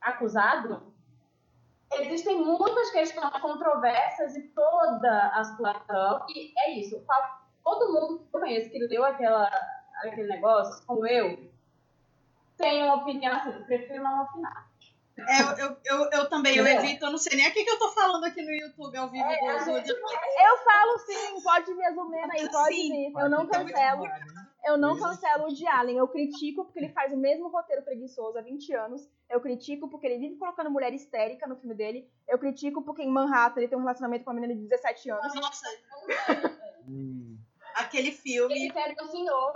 acusado, 0.00 0.92
existem 1.94 2.44
muitas 2.44 2.90
questões 2.90 3.40
controversas 3.40 4.36
e 4.36 4.42
toda 4.48 5.28
a 5.28 5.44
situação. 5.44 6.26
E 6.28 6.52
é 6.58 6.72
isso. 6.72 7.02
Todo 7.64 7.92
mundo 7.92 8.18
que 8.18 8.36
eu 8.36 8.40
conheço 8.40 8.70
que 8.70 8.78
leu 8.78 9.04
aquela 9.04 9.48
aquele 9.96 10.28
negócio, 10.28 10.84
como 10.86 11.06
eu, 11.06 11.50
tenho 12.56 12.86
uma 12.86 12.96
opinião 12.96 13.34
assim, 13.34 13.62
prefiro 13.64 14.02
não 14.02 14.22
opinar. 14.22 14.66
É, 15.18 15.40
eu, 15.40 15.48
eu, 15.56 15.76
eu, 15.84 16.10
eu 16.10 16.28
também, 16.28 16.56
eu 16.56 16.66
evito, 16.66 17.06
eu 17.06 17.10
não 17.10 17.16
sei 17.16 17.38
nem 17.38 17.48
o 17.48 17.52
que, 17.52 17.64
que 17.64 17.70
eu 17.70 17.78
tô 17.78 17.90
falando 17.90 18.24
aqui 18.24 18.42
no 18.42 18.52
YouTube 18.52 18.98
ao 18.98 19.08
vivo 19.08 19.24
é, 19.24 19.58
do, 19.60 19.64
do, 19.64 19.72
Eu 19.72 20.58
falo 20.62 20.98
sim, 21.06 21.42
pode 21.42 21.70
a 21.70 21.92
Zumena 21.92 22.34
aí, 22.34 22.50
pode 22.50 22.74
sim, 22.74 22.90
vir. 22.90 23.12
Eu 23.18 23.30
não 23.30 23.46
cancelo. 23.46 24.04
Eu 24.62 24.76
não 24.76 24.98
cancelo 24.98 25.46
o 25.46 25.54
de 25.54 25.66
Allen. 25.66 25.96
Eu 25.96 26.08
critico 26.08 26.64
porque 26.64 26.80
ele 26.80 26.90
faz 26.90 27.14
o 27.14 27.16
mesmo 27.16 27.48
roteiro 27.48 27.82
preguiçoso 27.82 28.36
há 28.36 28.42
20 28.42 28.74
anos. 28.74 29.08
Eu 29.30 29.40
critico 29.40 29.88
porque 29.88 30.06
ele 30.06 30.18
vive 30.18 30.36
colocando 30.36 30.70
mulher 30.70 30.92
histérica 30.92 31.46
no 31.46 31.56
filme 31.56 31.74
dele. 31.74 32.10
Eu 32.28 32.38
critico 32.38 32.82
porque 32.82 33.02
em 33.02 33.10
Manhattan 33.10 33.60
ele 33.60 33.68
tem 33.68 33.78
um 33.78 33.82
relacionamento 33.82 34.24
com 34.24 34.30
uma 34.32 34.38
menina 34.38 34.54
de 34.54 34.68
17 34.68 35.10
anos. 35.10 35.34
Nossa. 35.34 35.66
Aquele 37.76 38.10
filme. 38.10 38.54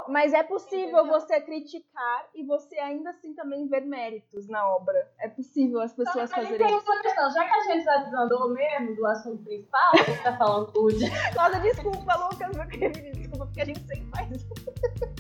Mas 0.09 0.33
é 0.33 0.43
possível 0.43 1.07
você 1.07 1.41
criticar 1.41 2.29
e 2.35 2.45
você 2.45 2.79
ainda 2.79 3.11
assim 3.11 3.35
também 3.35 3.67
ver 3.67 3.81
méritos 3.81 4.47
na 4.49 4.69
obra. 4.69 5.11
É 5.19 5.29
possível 5.29 5.81
as 5.81 5.93
pessoas 5.93 6.31
então, 6.31 6.45
fazerem 6.45 6.77
isso. 6.77 6.85
Uma 6.85 7.03
questão, 7.03 7.31
já 7.33 7.45
que 7.45 7.53
a 7.53 7.63
gente 7.63 7.85
já 7.85 7.97
desandou 7.99 8.51
mesmo 8.51 8.95
do 8.95 9.07
assunto 9.07 9.43
principal, 9.43 9.93
a 9.95 10.03
gente 10.03 10.23
tá 10.23 10.37
falando 10.37 10.73
tudo. 10.73 10.99
Nossa, 11.35 11.61
desculpa, 11.61 12.17
Lucas, 12.17 12.57
eu 12.57 12.67
queria 12.69 12.91
pedir 12.91 13.13
desculpa 13.13 13.47
porque 13.47 13.61
a 13.63 13.65
gente 13.65 13.81
sempre 13.87 14.11
faz 14.15 14.31
isso. 14.31 14.49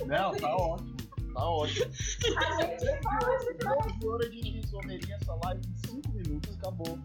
Não, 0.07 0.33
tá 0.33 0.57
ótimo. 0.57 0.97
Tá 1.33 1.49
ótimo. 1.49 1.87
A 1.87 2.63
gente 2.63 3.03
fala 3.03 3.37
isso. 3.37 3.55
Duas 3.59 4.05
horas 4.05 4.31
de 4.31 4.59
insomerinha 4.59 5.17
essa 5.21 5.35
live 5.45 5.63
em 5.67 5.87
5 5.87 6.09
minutos, 6.11 6.59
acabou. 6.59 6.99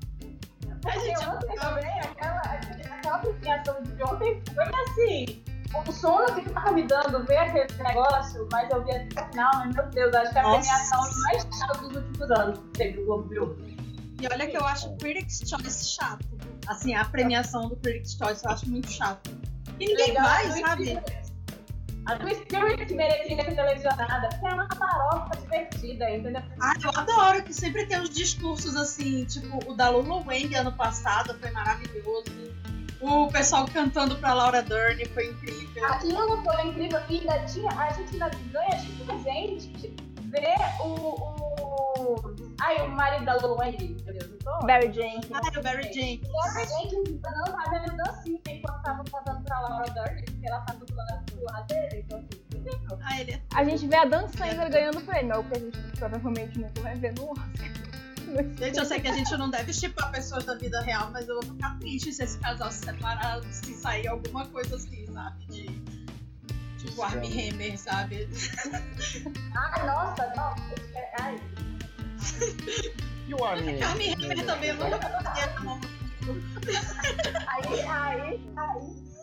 A 0.86 1.00
gente 1.00 1.28
ontem 1.28 1.56
também, 1.56 2.00
aquela, 2.00 2.42
aquela 2.42 3.20
premiação 3.20 3.82
de 3.82 4.04
ontem 4.04 4.44
foi 4.54 4.64
assim 4.64 5.55
o 5.88 5.92
sono 5.92 6.26
que 6.36 6.50
tava 6.50 6.72
me 6.72 6.84
dando 6.84 7.24
ver 7.26 7.38
aquele 7.38 7.84
negócio, 7.84 8.48
mas 8.52 8.70
eu 8.70 8.84
vi 8.84 8.92
até 8.92 9.22
o 9.22 9.28
final, 9.30 9.52
mas 9.56 9.76
meu 9.76 9.90
Deus, 9.90 10.16
acho 10.16 10.32
que 10.32 10.38
é 10.38 10.42
a 10.42 10.44
premiação 10.44 11.00
mais 11.22 11.48
chata 11.58 11.78
dos 11.80 11.96
últimos 11.96 12.32
anos 12.32 12.60
que 12.60 12.68
teve 12.70 13.00
o 13.02 13.06
Globo 13.06 13.30
de 13.30 13.40
Ouro. 13.40 13.58
E 14.22 14.28
olha 14.32 14.48
que 14.48 14.58
eu 14.58 14.66
acho 14.66 14.90
o 14.90 14.98
Critics' 14.98 15.48
Choice 15.48 15.96
chato. 15.96 16.26
Assim, 16.68 16.96
a 16.96 17.06
premiação 17.06 17.68
do 17.68 17.76
Critics' 17.76 18.14
Choice 18.14 18.46
eu 18.46 18.52
acho 18.52 18.70
muito 18.70 18.90
chato. 18.90 19.30
E 19.80 19.88
ninguém 19.88 20.08
Legal, 20.08 20.24
vai, 20.24 20.52
sabe? 20.62 21.00
A 22.06 22.16
do 22.16 22.30
Spirit 22.30 22.94
merecia 22.94 23.36
ser 23.36 23.56
televisionada, 23.56 24.30
porque 24.30 24.46
é 24.46 24.54
uma 24.54 24.68
farofa 24.76 25.42
divertida, 25.42 26.10
entendeu? 26.12 26.42
Ah, 26.62 26.74
eu 26.84 26.92
adoro 26.92 27.44
que 27.44 27.54
sempre 27.54 27.88
tem 27.88 28.00
uns 28.00 28.12
discursos 28.12 28.76
assim, 28.76 29.26
tipo, 29.26 29.60
o 29.70 29.76
da 29.76 29.90
Lulu 29.90 30.24
Wang 30.26 30.54
ano 30.56 30.72
passado 30.72 31.36
foi 31.40 31.50
maravilhoso. 31.50 32.55
O 33.02 33.28
pessoal 33.28 33.66
cantando 33.66 34.16
pra 34.18 34.34
Laura 34.34 34.62
Dern 34.62 35.04
foi 35.06 35.28
incrível. 35.28 35.86
Aquilo 35.86 36.44
foi 36.44 36.68
incrível 36.68 37.00
e 37.10 37.20
ainda 37.20 37.40
tinha, 37.46 37.70
a 37.72 37.92
gente 37.94 38.14
ainda 38.14 38.32
ganha 38.52 38.78
de 38.78 39.04
presente 39.04 39.96
ver 40.36 40.56
o, 40.82 40.86
o. 40.86 42.36
Ai, 42.62 42.86
o 42.86 42.90
marido 42.90 43.26
da 43.26 43.36
Lulu 43.36 43.58
Wang, 43.60 43.78
meu 44.06 44.14
Deus, 44.14 44.32
tô? 44.44 44.66
Barry 44.66 44.92
Jenkins. 44.92 45.32
Ah, 45.34 45.60
o 45.60 45.64
Barry 45.64 45.84
Jenkins. 45.94 46.28
Barry 46.30 46.68
Jenkins 46.68 47.22
não 47.22 47.64
fazendo 47.64 47.98
dancinha 47.98 48.40
enquanto 48.48 48.82
tava 48.84 49.04
cantando 49.04 49.44
pra 49.44 49.60
Laura 49.60 49.92
Dern, 49.92 50.24
porque 50.24 50.48
ela 50.48 50.60
tá 50.62 50.74
dublando 50.74 51.26
do 51.26 51.44
lado 51.44 51.68
dele, 51.68 52.06
então 52.06 52.20
assim. 52.20 52.46
Ah, 53.04 53.22
ele 53.22 53.42
A 53.54 53.64
gente 53.64 53.88
vê 53.88 53.96
a 53.96 54.06
Dan 54.06 54.28
Sandler 54.30 54.72
ganhando 54.72 55.02
prêmio, 55.02 55.34
é 55.34 55.38
o 55.38 55.44
que 55.44 55.56
a 55.56 55.60
gente 55.60 55.78
provavelmente 55.98 56.60
nunca 56.60 56.82
vai 56.82 56.96
ver 56.96 57.14
no 57.16 57.32
Oscar. 57.32 57.65
Gente, 58.60 58.78
eu 58.78 58.86
sei 58.86 59.00
que 59.00 59.08
a 59.08 59.14
gente 59.14 59.36
não 59.38 59.50
deve 59.50 59.74
chipar 59.74 60.12
pessoas 60.12 60.44
da 60.46 60.56
vida 60.56 60.82
real, 60.82 61.10
mas 61.12 61.28
eu 61.28 61.36
vou 61.36 61.54
ficar 61.54 61.78
triste 61.80 62.12
se 62.12 62.24
esse 62.24 62.38
casal 62.40 62.72
se 62.72 62.80
separar, 62.86 63.42
se 63.44 63.74
sair 63.74 64.08
alguma 64.08 64.46
coisa 64.48 64.76
assim, 64.76 65.06
sabe? 65.12 65.46
De. 65.46 65.96
Tipo, 66.78 67.02
Armie 67.02 67.50
Hammer, 67.50 67.80
sabe? 67.80 68.30
Ai, 69.56 69.86
nossa, 69.88 70.34
não. 70.36 70.56
Ai. 71.20 71.40
E 73.28 73.34
o? 73.34 73.44
Armie 73.44 73.82
Hammer 73.82 74.46
também 74.46 74.70
eu 74.70 74.76
nunca 74.76 75.00
conseguia. 75.00 75.56
Aí, 77.48 77.82
aí, 77.82 78.42
aí. 78.58 79.15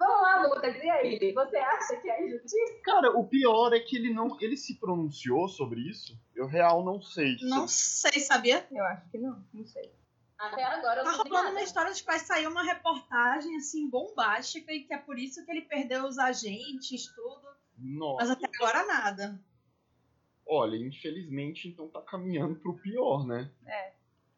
Vamos 0.00 0.22
lá, 0.22 0.46
Lucas, 0.46 0.74
e 0.82 0.88
aí? 0.88 1.32
Você 1.34 1.56
acha 1.58 1.96
que 1.96 2.08
é 2.08 2.26
injustiça? 2.26 2.80
Cara, 2.82 3.10
o 3.18 3.28
pior 3.28 3.70
é 3.74 3.80
que 3.80 3.96
ele 3.96 4.14
não. 4.14 4.34
Ele 4.40 4.56
se 4.56 4.80
pronunciou 4.80 5.46
sobre 5.46 5.80
isso. 5.82 6.18
Eu 6.34 6.46
real 6.46 6.82
não 6.82 7.02
sei. 7.02 7.36
Não 7.42 7.68
sei, 7.68 8.18
sabia? 8.18 8.66
Eu 8.72 8.82
acho 8.86 9.10
que 9.10 9.18
não, 9.18 9.44
não 9.52 9.66
sei. 9.66 9.92
Até 10.38 10.64
agora 10.64 11.00
eu 11.00 11.04
Tá 11.04 11.10
não 11.10 11.22
sei 11.22 11.30
rolando 11.30 11.50
uma 11.50 11.60
história 11.62 11.92
de 11.92 12.00
que 12.00 12.06
vai 12.06 12.18
sair 12.18 12.46
uma 12.46 12.62
reportagem 12.62 13.54
assim 13.56 13.90
bombástica 13.90 14.72
e 14.72 14.84
que 14.84 14.94
é 14.94 14.98
por 14.98 15.18
isso 15.18 15.44
que 15.44 15.50
ele 15.50 15.62
perdeu 15.62 16.06
os 16.06 16.16
agentes, 16.18 17.06
tudo. 17.14 17.46
Nossa. 17.76 18.22
Mas 18.22 18.30
até 18.30 18.46
agora 18.56 18.86
nada. 18.86 19.38
Olha, 20.46 20.76
infelizmente, 20.76 21.68
então 21.68 21.88
tá 21.88 22.00
caminhando 22.00 22.56
pro 22.56 22.78
pior, 22.78 23.26
né? 23.26 23.50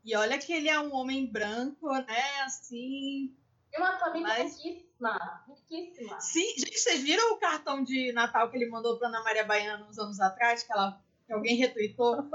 E 0.05 0.17
olha 0.17 0.37
que 0.39 0.53
ele 0.53 0.69
é 0.69 0.81
um 0.81 0.93
homem 0.93 1.25
branco, 1.25 1.89
né? 1.93 2.41
Assim. 2.45 3.33
E 3.73 3.79
uma 3.79 3.97
família 4.01 4.27
Mas- 4.29 4.57
riquíssima. 4.57 5.45
Riquíssima. 5.73 6.21
Sim, 6.21 6.55
gente, 6.59 6.79
vocês 6.79 7.03
viram 7.03 7.33
o 7.33 7.39
cartão 7.39 7.83
de 7.83 8.13
Natal 8.13 8.51
que 8.51 8.57
ele 8.57 8.69
mandou 8.69 8.99
pra 8.99 9.09
Ana 9.09 9.23
Maria 9.23 9.45
Baiana 9.45 9.87
uns 9.89 9.99
anos 9.99 10.21
atrás, 10.21 10.63
que, 10.63 10.73
ela, 10.73 11.01
que 11.27 11.33
alguém 11.33 11.57
retweetou? 11.57 12.29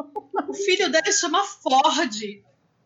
O 0.47 0.53
filho 0.53 0.91
dele 0.91 1.11
chama 1.11 1.43
Ford. 1.43 2.43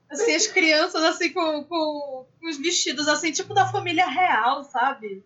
Assim, 0.10 0.36
as 0.36 0.48
crianças 0.48 1.02
assim 1.04 1.32
com, 1.32 1.64
com, 1.64 2.26
com 2.40 2.50
os 2.50 2.58
vestidos 2.58 3.08
assim, 3.08 3.32
tipo 3.32 3.54
da 3.54 3.72
família 3.72 4.06
real, 4.06 4.64
sabe? 4.66 5.24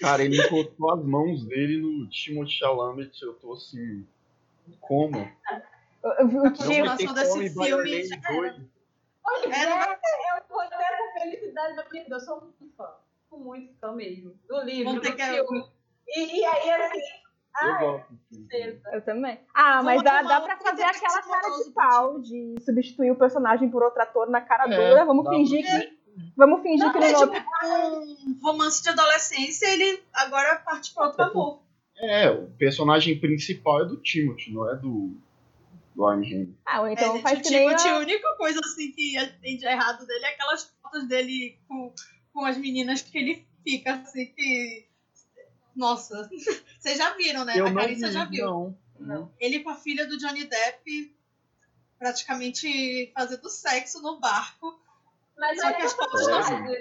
Cara, 0.00 0.24
ele 0.24 0.42
encostou 0.42 0.90
as 0.92 1.04
mãos 1.04 1.44
dele 1.44 1.78
no 1.78 2.08
Timothée 2.08 2.54
Chalamet. 2.54 3.22
Eu 3.22 3.34
tô 3.34 3.52
assim. 3.52 4.06
Como? 4.80 5.18
Eu, 6.02 6.28
vi 6.28 6.38
o 6.38 6.42
continuação 6.44 7.12
desse 7.12 7.50
filme. 7.50 8.08
Pois 9.22 9.44
É, 9.44 10.36
eu 10.36 10.42
tô 10.48 10.58
até 10.58 10.96
com 10.96 11.20
felicidade 11.20 11.76
da 11.76 11.82
vida. 11.82 12.14
Eu 12.16 12.20
sou 12.20 12.40
muito 12.40 12.72
fã. 12.74 12.88
Muito 13.38 13.74
fã 13.80 13.92
mesmo. 13.92 14.34
Do 14.48 14.60
livro, 14.62 14.92
Vamos 14.94 15.08
do 15.10 15.16
filme. 15.16 15.64
E, 16.08 16.40
e 16.40 16.44
aí, 16.44 16.70
assim. 16.70 16.98
Eu 17.62 17.68
Ai, 17.68 17.80
gosto. 17.84 18.06
tristeza. 18.30 18.82
Eu 18.92 19.04
também. 19.04 19.38
Ah, 19.54 19.82
mas 19.82 20.02
Vamos 20.02 20.04
dá, 20.04 20.22
dá 20.22 20.40
pra 20.40 20.56
fazer 20.56 20.82
aquela 20.84 21.20
cara 21.22 21.48
de 21.64 21.70
pau 21.72 22.20
de 22.20 22.54
substituir 22.64 23.10
o 23.10 23.16
personagem 23.16 23.68
por 23.70 23.82
outro 23.82 24.00
ator 24.02 24.28
na 24.30 24.40
cara 24.40 24.72
É, 24.72 24.76
dura. 24.90 25.04
Vamos 25.04 25.28
fingir 25.28 25.62
pra- 25.64 25.80
que. 25.80 26.02
Vamos 26.36 26.62
fingir 26.62 26.90
que 26.92 26.98
É 26.98 27.12
não. 27.12 27.30
tipo 27.30 27.36
um 28.26 28.38
romance 28.42 28.82
de 28.82 28.88
adolescência, 28.90 29.66
ele 29.66 30.02
agora 30.12 30.56
parte 30.56 30.94
pra 30.94 31.06
outro 31.06 31.22
amor. 31.24 31.62
É, 31.98 32.30
o 32.30 32.50
personagem 32.52 33.18
principal 33.20 33.82
é 33.82 33.84
do 33.86 33.96
Timothy, 33.98 34.52
não 34.52 34.70
é 34.70 34.76
do. 34.76 35.14
Do 35.94 36.06
Hammer. 36.06 36.48
Ah, 36.66 36.88
É, 36.88 36.92
então 36.94 37.12
gente, 37.12 37.22
faz 37.22 37.38
o 37.38 37.42
que 37.42 37.50
nem. 37.50 37.66
Timothy, 37.68 37.88
a 37.88 37.96
A... 37.96 37.98
única 37.98 38.34
coisa 38.36 38.60
assim 38.64 38.92
que 38.92 39.14
tem 39.42 39.58
de 39.58 39.66
errado 39.66 40.06
dele 40.06 40.24
é 40.24 40.28
aquelas 40.30 40.74
fotos 40.82 41.06
dele 41.06 41.58
com, 41.68 41.92
com 42.32 42.44
as 42.44 42.56
meninas 42.56 43.02
que 43.02 43.16
ele 43.18 43.46
fica 43.64 43.94
assim 43.96 44.26
que. 44.26 44.86
Nossa, 45.74 46.28
vocês 46.78 46.98
já 46.98 47.14
viram, 47.14 47.44
né? 47.44 47.54
Eu 47.58 47.66
a 47.66 47.74
Carissa 47.74 48.08
vi, 48.08 48.12
já 48.12 48.24
viu. 48.24 48.46
não. 48.46 48.78
Não. 49.00 49.32
Ele 49.40 49.60
com 49.60 49.70
a 49.70 49.74
filha 49.74 50.06
do 50.06 50.16
Johnny 50.18 50.44
Depp 50.44 51.14
praticamente 51.98 53.10
fazendo 53.14 53.48
sexo 53.48 54.00
no 54.02 54.18
barco. 54.20 54.80
Mas 55.36 55.60
Só 55.60 55.72
que 55.72 55.82
é 55.82 55.84
as 55.84 55.92
fotos 55.92 56.26
não- 56.28 56.60
né? 56.60 56.78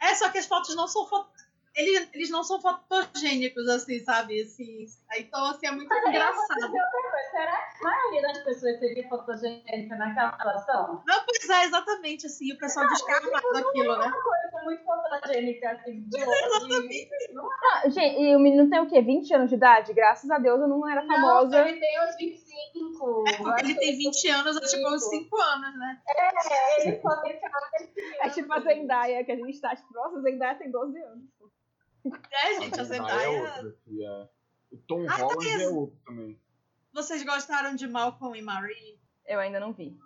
É, 0.00 0.14
só 0.14 0.28
que 0.30 0.38
as 0.38 0.46
fotos 0.46 0.74
não 0.74 0.88
são 0.88 1.06
fo- 1.06 1.26
Eles, 1.74 2.08
eles 2.12 2.30
não 2.30 2.42
são 2.42 2.60
fotogênicos, 2.60 3.68
assim, 3.68 4.00
sabe? 4.00 4.42
Assim, 4.42 4.86
aí, 5.10 5.22
então, 5.22 5.44
assim, 5.46 5.66
é 5.66 5.70
muito 5.70 5.88
Mas 5.88 6.08
engraçado. 6.08 6.54
dizer 6.54 6.66
outra 6.66 7.10
coisa. 7.10 7.30
Será 7.30 7.56
que 7.56 7.78
a 7.78 7.88
maioria 7.88 8.22
das 8.22 8.38
pessoas 8.44 8.78
seria 8.80 9.08
fotogênica 9.08 9.96
naquela 9.96 10.32
situação? 10.32 11.02
Não, 11.06 11.24
pois 11.24 11.48
é, 11.48 11.64
exatamente, 11.64 12.26
assim, 12.26 12.52
o 12.52 12.58
pessoal 12.58 12.88
descarmado 12.88 13.56
aquilo, 13.56 13.96
né? 13.98 14.06
Uma 14.06 14.22
coisa 14.22 14.64
muito 14.64 14.84
fotogênica, 14.84 15.70
assim, 15.70 16.00
de 16.02 16.20
Exatamente. 16.20 17.08
Não, 17.32 17.48
Ah, 17.48 17.88
gente, 17.88 18.20
e 18.20 18.34
o 18.34 18.40
menino 18.40 18.68
tem 18.68 18.80
o 18.80 18.88
quê? 18.88 19.00
20 19.00 19.32
anos 19.34 19.48
de 19.48 19.56
idade? 19.56 19.92
Graças 19.92 20.28
a 20.30 20.38
Deus 20.38 20.60
eu 20.60 20.68
não 20.68 20.88
era 20.88 21.06
famosa. 21.06 21.60
Não, 21.60 21.68
ele 21.68 21.78
tem 21.78 22.04
uns 22.04 22.16
25. 22.16 22.49
É 23.28 23.36
porque 23.36 23.62
ele 23.62 23.74
tem 23.76 23.96
20 23.98 24.28
anos, 24.28 24.56
é 24.56 24.60
tipo 24.60 24.88
uns 24.94 25.08
5 25.08 25.36
anos, 25.40 25.78
né? 25.78 26.02
É, 26.08 26.88
ele 26.88 27.00
só 27.00 27.16
tem 27.22 27.40
cara. 27.40 27.70
É 28.22 28.28
tipo 28.30 28.52
a 28.52 28.60
Zendaya, 28.60 29.24
que 29.24 29.32
a 29.32 29.36
gente 29.36 29.60
tá 29.60 29.74
tipo, 29.76 29.92
nossa, 29.94 30.18
a 30.18 30.22
Zendaya 30.22 30.58
tem 30.58 30.70
12 30.70 30.98
anos. 31.00 31.24
É, 32.32 32.60
gente, 32.60 32.78
a 32.78 32.82
é 32.82 32.84
Zendaya. 32.84 33.30
outra, 33.42 33.76
que 33.84 34.04
é- 34.04 34.28
O 34.72 34.76
Tom 34.86 35.06
Ah, 35.08 35.16
Holland 35.16 35.44
beleza. 35.44 35.64
é 35.64 35.68
outro 35.68 35.96
também. 36.06 36.40
Vocês 36.92 37.22
gostaram 37.24 37.74
de 37.74 37.86
Malcolm 37.88 38.36
e 38.38 38.42
Marie? 38.42 38.98
Eu 39.26 39.40
ainda 39.40 39.58
não 39.60 39.72
vi. 39.72 39.96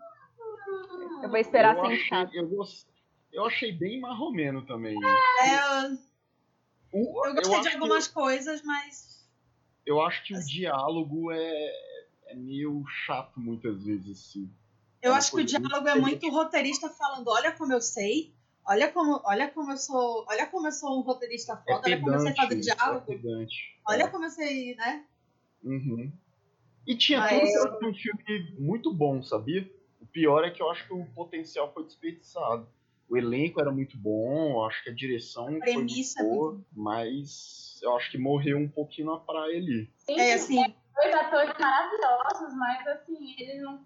Eu 1.23 1.29
vou 1.29 1.39
esperar 1.39 1.77
eu 1.77 1.85
sem 1.87 1.95
achei, 1.95 2.41
eu, 2.41 2.49
gost- 2.49 2.89
eu 3.33 3.45
achei 3.47 3.73
bem 3.73 4.01
marromeno 4.01 4.65
também. 4.67 4.97
É, 4.97 5.87
eu, 5.87 5.99
O- 6.93 7.27
eu 7.27 7.35
gostei 7.35 7.55
acho 7.59 7.69
de 7.69 7.75
algumas 7.75 8.09
coisas, 8.09 8.63
mas. 8.63 9.29
Eu 9.87 10.01
acho 10.01 10.25
que 10.25 10.35
o 10.35 10.41
diálogo 10.45 11.31
é, 11.31 11.73
é 12.35 12.37
meio 12.37 12.85
chato 13.07 13.39
muitas 13.41 13.85
vezes, 13.85 14.11
assim. 14.11 14.51
Eu 15.01 15.13
Uma 15.13 15.19
acho 15.19 15.31
que 15.31 15.37
o 15.37 15.39
muito 15.39 15.49
diálogo 15.59 15.89
é 15.89 15.95
muito 16.01 16.29
roteirista 16.31 16.89
falando, 16.91 17.29
olha 17.29 17.53
como 17.53 17.73
eu 17.73 17.81
sei, 17.81 18.33
olha 18.67 18.91
como, 18.91 19.21
olha 19.25 19.49
como 19.51 19.71
eu 19.71 19.77
sou, 19.77 20.25
olha 20.29 20.47
como 20.47 20.67
eu 20.67 20.73
sou 20.73 20.99
um 20.99 21.03
roteirista 21.03 21.53
É 21.53 21.57
foda, 21.75 21.87
olha 21.87 22.01
como 22.01 22.15
eu 22.15 22.21
sei 22.21 22.35
fazer 22.35 22.49
pedante, 22.49 22.65
diálogo, 22.77 23.13
É 23.13 23.17
pedante. 23.17 23.79
olha 23.87 24.09
como 24.09 24.25
eu 24.25 24.31
sei, 24.31 24.75
né? 24.77 25.05
Uhum. 25.63 26.13
E 26.87 26.97
tinha 26.97 27.21
Mas 27.21 27.55
eu- 27.55 27.79
ser 27.79 27.87
um 27.87 27.95
filme 27.95 28.55
muito 28.59 28.93
bom, 28.93 29.23
sabia? 29.23 29.71
O 30.01 30.07
pior 30.07 30.45
é 30.45 30.51
que 30.51 30.61
eu 30.63 30.71
acho 30.71 30.87
que 30.87 30.93
o 30.93 31.05
potencial 31.15 31.73
foi 31.73 31.85
desperdiçado. 31.85 32.67
O 33.09 33.17
elenco 33.17 33.61
era 33.61 33.71
muito 33.71 33.97
bom, 33.99 34.53
eu 34.53 34.65
acho 34.65 34.83
que 34.83 34.91
a 34.91 34.95
direção 34.95 35.47
foi 35.47 35.61
premissa 35.61 36.21
é 36.21 36.23
muito 36.25 36.35
boa, 36.37 36.61
mas 36.75 37.79
eu 37.83 37.95
acho 37.97 38.11
que 38.11 38.17
morreu 38.19 38.57
um 38.59 38.69
pouquinho 38.69 39.09
na 39.09 39.19
praia 39.19 39.57
ali. 39.59 39.91
Sim, 39.99 40.19
É 40.19 40.33
assim, 40.35 40.75
dois 40.95 41.15
atores 41.15 41.55
maravilhosos, 41.59 42.55
mas 42.55 42.87
assim, 42.89 43.35
eles 43.39 43.63
não. 43.63 43.85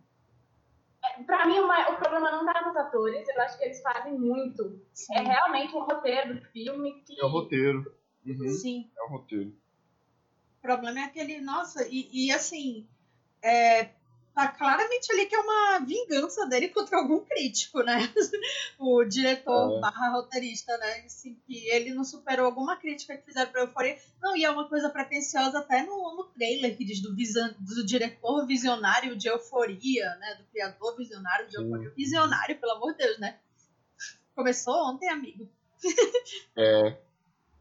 É, 1.05 1.23
Pra 1.23 1.47
mim, 1.47 1.59
o 1.61 1.67
ma- 1.67 1.89
o 1.91 1.97
problema 1.97 2.31
não 2.33 2.45
tá 2.45 2.61
nos 2.67 2.77
atores, 2.77 3.29
eu 3.29 3.41
acho 3.43 3.59
que 3.59 3.65
eles 3.65 3.81
fazem 3.83 4.19
muito. 4.19 4.81
sim, 4.93 5.15
É 5.15 5.21
realmente 5.21 5.75
o 5.75 5.81
roteiro 5.81 6.35
do 6.35 6.45
filme 6.47 7.03
que. 7.03 7.21
É 7.21 7.25
o 7.25 7.29
roteiro. 7.29 7.95
Uhum, 8.27 8.49
sim. 8.49 8.91
é 8.97 9.03
o 9.05 9.09
roteiro. 9.09 9.51
O 10.59 10.61
problema 10.61 11.01
é 11.01 11.05
aquele, 11.05 11.41
nossa, 11.41 11.87
e, 11.89 12.09
e 12.13 12.33
assim, 12.33 12.87
é, 13.41 13.91
tá 14.39 14.49
claramente 14.49 15.11
ali 15.11 15.27
que 15.27 15.35
é 15.35 15.41
uma 15.41 15.81
vingança 15.81 16.47
dele 16.47 16.69
contra 16.69 16.97
algum 16.99 17.19
crítico, 17.25 17.83
né? 17.83 17.99
O 18.79 19.03
diretor 19.05 19.77
É. 19.77 19.81
barra 19.81 20.11
roteirista, 20.13 20.77
né? 20.79 21.01
Assim, 21.05 21.35
que 21.45 21.67
ele 21.71 21.93
não 21.93 22.05
superou 22.05 22.47
alguma 22.47 22.77
crítica 22.77 23.17
que 23.17 23.25
fizeram 23.25 23.51
pra 23.51 23.63
Euforia. 23.63 23.99
Não, 24.23 24.37
e 24.37 24.45
é 24.45 24.51
uma 24.51 24.69
coisa 24.69 24.89
pretensiosa 24.89 25.59
até 25.59 25.83
no, 25.83 26.15
no 26.17 26.25
trailer 26.37 26.77
que 26.77 26.85
diz 26.85 27.01
do, 27.03 27.15
visan- 27.17 27.57
do 27.59 27.85
diretor 27.85 28.47
visionário 28.47 29.17
de 29.17 29.29
Euforia, 29.29 30.15
né? 30.21 30.37
Do 30.37 30.45
criador 30.45 30.97
visionário 30.97 31.49
de 31.49 31.57
Sim. 31.57 31.63
Euforia. 31.65 31.91
Visionário, 31.97 32.59
pelo 32.61 32.73
amor 32.73 32.93
de 32.93 32.99
Deus, 32.99 33.19
né? 33.19 33.39
Começou 34.37 34.75
ontem, 34.89 35.09
amigo. 35.09 35.49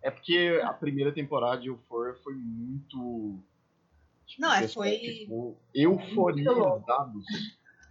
É 0.01 0.11
porque 0.11 0.61
a 0.63 0.71
primeira 0.73 1.11
temporada 1.11 1.59
de 1.59 1.67
Euphoria 1.69 2.13
foi 2.23 2.35
muito. 2.35 3.39
Tipo, 4.27 4.41
Não, 4.41 4.53
é, 4.53 4.57
o 4.57 4.61
pessoal 4.61 4.85
foi- 4.85 4.97
ficou 4.99 5.61
euforizados. 5.73 7.25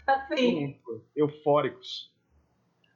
Assim, 0.07 0.61
Muito 0.61 1.05
Eufóricos. 1.17 2.15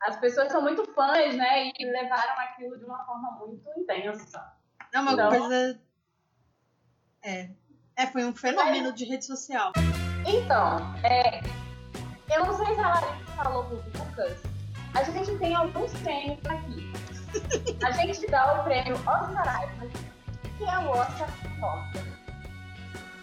as 0.03 0.17
pessoas 0.21 0.53
são 0.53 0.62
muito 0.62 0.85
fãs, 0.95 1.35
né? 1.37 1.73
E 1.77 1.85
levaram 1.91 2.39
aquilo 2.41 2.79
de 2.79 2.85
uma 2.85 3.05
forma 3.05 3.33
muito 3.33 3.69
intensa. 3.77 4.53
Não, 4.95 5.03
uma 5.03 5.12
Então- 5.12 5.29
coisa 5.31 5.81
É. 7.23 7.51
É, 7.97 8.07
foi 8.07 8.25
um 8.25 8.35
fenômeno 8.35 8.93
de 8.95 9.05
rede 9.05 9.27
social. 9.27 9.73
Então, 10.27 10.79
é, 11.05 11.41
eu 12.35 12.47
não 12.47 12.55
sei 12.57 12.75
se 12.75 12.81
a 12.81 12.89
Larissa 12.95 13.33
falou 13.37 13.65
pro 13.65 13.77
Lucas, 13.77 14.43
a 14.95 15.03
gente 15.05 15.37
tem 15.39 15.55
alguns 15.55 15.93
prêmios 16.01 16.39
aqui. 16.47 16.91
A 17.85 17.91
gente 17.93 18.27
dá 18.29 18.61
o 18.61 18.65
prêmio 18.65 18.95
Oscar 18.95 19.65
Isaac, 19.75 19.93
que 20.57 20.65
é 20.65 20.79
o 20.79 20.91
Oscar 20.91 21.29
Oscar. 21.62 22.20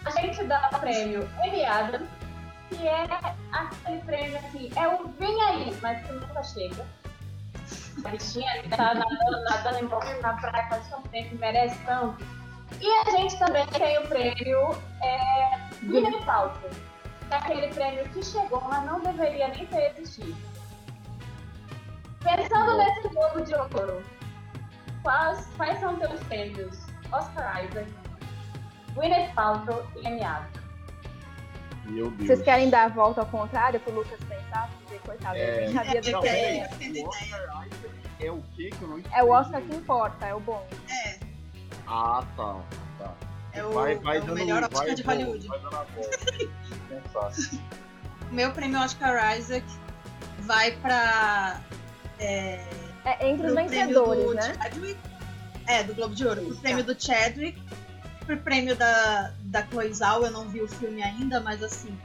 A 0.08 0.22
gente 0.22 0.42
dá 0.46 0.70
o 0.72 0.80
prêmio 0.80 1.30
Emmy 1.44 1.66
Adams, 1.66 2.08
que 2.70 2.88
é 2.88 3.04
aquele 3.52 4.02
prêmio 4.04 4.38
assim, 4.38 4.72
é 4.78 4.88
o 4.88 5.10
vem 5.20 5.42
aí, 5.44 5.78
mas 5.82 6.06
que 6.06 6.14
nunca 6.14 6.44
chega. 6.44 6.86
A 8.06 8.10
bichinha 8.10 8.64
tá 8.70 8.94
nadando, 8.94 9.44
nadando 9.50 9.84
envolvendo 9.84 10.22
na 10.22 10.34
praia 10.36 10.66
faz 10.70 10.88
tanto 10.88 11.10
tempo, 11.10 11.36
merece 11.36 11.78
tanto. 11.86 12.24
E 12.80 12.88
a 12.88 13.12
gente 13.18 13.38
também 13.38 13.68
tem 13.68 13.98
o 13.98 14.08
prêmio 14.08 14.82
é, 15.04 15.60
Gwyneth 15.84 16.24
Paltrow, 16.24 16.70
que 16.70 17.34
é 17.34 17.36
aquele 17.36 17.68
prêmio 17.74 18.08
que 18.10 18.24
chegou, 18.24 18.62
mas 18.62 18.86
não 18.86 19.02
deveria 19.02 19.50
nem 19.50 19.66
ter 19.66 19.92
existido. 19.98 20.38
Pensando 22.24 22.78
nesse 22.78 23.10
Globo 23.10 23.42
de 23.42 23.56
Ouro, 23.56 24.02
quais, 25.04 25.46
quais 25.58 25.78
são 25.80 25.98
teus 25.98 26.22
prêmios? 26.24 26.78
Oscar 27.12 27.66
Isaac, 27.66 28.07
Gwyneth 28.98 29.34
Paltrow 29.36 29.86
e 30.02 30.08
Amy 30.08 30.24
Adams. 30.24 30.58
Meu 31.86 32.10
Deus. 32.12 32.28
Vocês 32.28 32.42
querem 32.42 32.70
dar 32.70 32.86
a 32.86 32.88
volta 32.90 33.22
ao 33.22 33.28
contrário 33.28 33.80
pro 33.80 33.94
Lucas 33.94 34.20
pensar? 34.28 34.70
Porque, 34.82 34.98
coitado, 35.06 35.38
É. 35.38 35.64
ele 35.66 35.74
sabia 35.74 36.02
do 36.02 36.02
que. 36.02 36.18
O 36.18 36.26
Isaac 36.26 37.90
é 38.20 38.32
o 38.32 38.42
que 38.56 38.70
que 38.72 38.82
eu 38.82 38.88
não 38.88 39.02
É 39.14 39.24
o 39.24 39.30
Oscar 39.30 39.62
que 39.62 39.76
importa, 39.76 40.26
é 40.26 40.34
o 40.34 40.40
bom. 40.40 40.68
É, 40.90 41.20
Ah, 41.86 42.24
tá. 42.36 42.60
tá. 42.98 43.14
é 43.54 43.64
o, 43.64 43.72
vai, 43.72 43.96
vai 43.96 44.18
é 44.18 44.20
o 44.20 44.24
dando, 44.24 44.36
melhor 44.36 44.64
Oscar 44.64 44.86
vai 44.86 44.96
de 44.96 45.04
Hollywood. 45.04 45.48
Vai 45.48 45.60
dando 45.60 45.76
a 45.78 45.84
volta. 45.84 47.58
O 48.30 48.34
meu 48.36 48.52
prêmio 48.52 48.78
Oscar 48.82 49.38
Isaac 49.38 49.66
vai 50.40 50.72
pra. 50.72 51.62
É, 52.20 52.62
É 53.06 53.30
entre 53.30 53.48
os 53.48 53.54
vencedores, 53.54 54.34
né? 54.36 54.54
Chadwick. 54.56 55.00
É, 55.66 55.84
do 55.84 55.96
Globo 55.96 56.14
de 56.14 56.26
Ouro. 56.28 56.42
Pro 56.42 56.56
prêmio 56.58 56.84
do 56.84 57.02
Chadwick. 57.02 57.62
Pro 58.28 58.38
prêmio 58.38 58.76
da, 58.76 59.32
da 59.42 59.66
Chloe 59.66 59.90
eu 60.24 60.32
não 60.32 60.48
vi 60.48 60.62
o 60.62 60.68
filme 60.68 61.02
ainda, 61.02 61.40
mas 61.40 61.64
assim. 61.64 61.98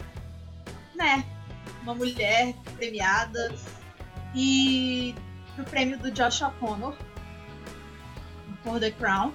Né? 0.95 1.25
Uma 1.83 1.95
mulher 1.95 2.55
premiada. 2.77 3.53
E 4.35 5.15
pro 5.55 5.65
prêmio 5.65 5.99
do 5.99 6.11
Josh 6.11 6.41
O'Connor. 6.43 6.97
Por 8.63 8.79
The 8.81 8.93
Crown. 8.93 9.33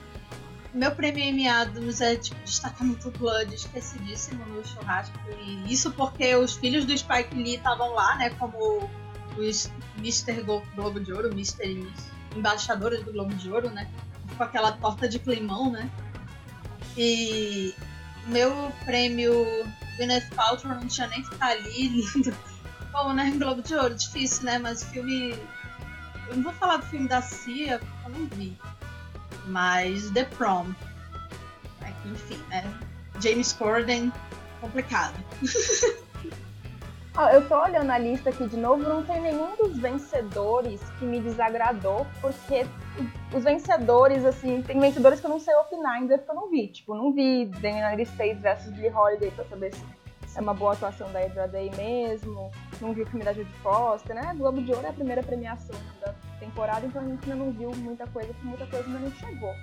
Meu 0.73 0.91
prêmio 0.91 1.23
Emmy 1.23 1.47
Adams 1.47 2.01
é 2.01 2.15
tipo 2.15 2.39
destacamento 2.43 3.09
Blood, 3.11 3.53
esquecidíssimo 3.53 4.45
no 4.45 4.65
churrasco. 4.65 5.17
E 5.41 5.71
isso 5.73 5.91
porque 5.91 6.35
os 6.35 6.55
filhos 6.55 6.85
do 6.85 6.97
Spike 6.97 7.35
Lee 7.35 7.55
estavam 7.55 7.93
lá, 7.93 8.15
né? 8.15 8.29
Como 8.31 8.89
os 9.37 9.69
Mr. 9.97 10.41
Glo- 10.43 10.63
Globo 10.75 10.99
de 10.99 11.11
Ouro, 11.11 11.29
Mr. 11.31 11.85
embaixadores 12.35 13.03
do 13.03 13.11
Globo 13.11 13.33
de 13.35 13.51
Ouro, 13.51 13.69
né? 13.71 13.89
Com 14.37 14.43
aquela 14.43 14.71
torta 14.73 15.07
de 15.09 15.19
climão, 15.19 15.71
né? 15.71 15.89
E 16.97 17.75
meu 18.25 18.73
prêmio 18.83 19.45
Gwyneth 19.97 20.29
Paltrow 20.35 20.73
não 20.75 20.87
tinha 20.87 21.07
nem 21.07 21.21
que 21.21 21.33
estar 21.33 21.47
ali 21.47 21.87
lindo. 22.15 22.35
Bom, 22.91 23.13
né? 23.13 23.31
Globo 23.37 23.61
de 23.61 23.75
Ouro, 23.75 23.93
difícil, 23.93 24.45
né? 24.45 24.57
Mas 24.57 24.83
filme. 24.83 25.35
Eu 26.27 26.35
não 26.35 26.43
vou 26.43 26.53
falar 26.53 26.77
do 26.77 26.85
filme 26.87 27.07
da 27.07 27.21
Cia, 27.21 27.79
porque 27.79 28.05
eu 28.05 28.09
não 28.09 28.27
vi. 28.27 28.57
Mas 29.45 30.09
The 30.11 30.25
Prom. 30.25 30.73
É 31.81 31.93
enfim, 32.05 32.41
né? 32.49 32.63
James 33.21 33.53
Corden, 33.53 34.11
complicado. 34.59 35.15
Eu 37.33 37.47
tô 37.47 37.59
olhando 37.59 37.89
a 37.89 37.97
lista 37.97 38.29
aqui 38.29 38.47
de 38.47 38.55
novo, 38.55 38.87
não 38.87 39.03
tem 39.03 39.19
nenhum 39.19 39.55
dos 39.55 39.75
vencedores 39.75 40.79
que 40.99 41.05
me 41.05 41.19
desagradou, 41.19 42.05
porque 42.21 42.63
os 43.35 43.43
vencedores, 43.43 44.23
assim, 44.23 44.61
tem 44.61 44.79
vencedores 44.79 45.19
que 45.19 45.25
eu 45.25 45.31
não 45.31 45.39
sei 45.39 45.55
opinar 45.55 45.93
ainda 45.93 46.19
porque 46.19 46.29
eu 46.29 46.35
não 46.35 46.47
vi. 46.47 46.67
Tipo, 46.67 46.93
não 46.93 47.11
vi 47.11 47.49
The 47.59 47.71
United 47.71 48.11
States 48.11 48.39
versus 48.39 48.71
Billie 48.71 48.93
Holiday 48.93 49.31
pra 49.31 49.45
saber 49.45 49.73
se 49.73 50.37
é 50.37 50.41
uma 50.41 50.53
boa 50.53 50.73
atuação 50.73 51.11
da 51.11 51.23
Edra 51.23 51.47
Day 51.47 51.71
mesmo. 51.75 52.51
Não 52.79 52.93
vi 52.93 53.01
o 53.01 53.07
filme 53.07 53.25
da 53.25 53.33
Judy 53.33 53.51
Foster, 53.63 54.15
né? 54.15 54.35
Globo 54.37 54.61
de 54.61 54.71
Ouro 54.71 54.85
é 54.85 54.89
a 54.89 54.93
primeira 54.93 55.23
premiação 55.23 55.75
da 55.99 56.13
temporada, 56.39 56.85
então 56.85 57.01
a 57.01 57.05
gente 57.05 57.31
ainda 57.31 57.43
não 57.43 57.51
viu 57.51 57.71
muita 57.77 58.05
coisa, 58.05 58.31
porque 58.31 58.47
muita 58.47 58.67
coisa 58.67 58.85
ainda 58.85 58.99
não 58.99 59.11
chegou. 59.13 59.53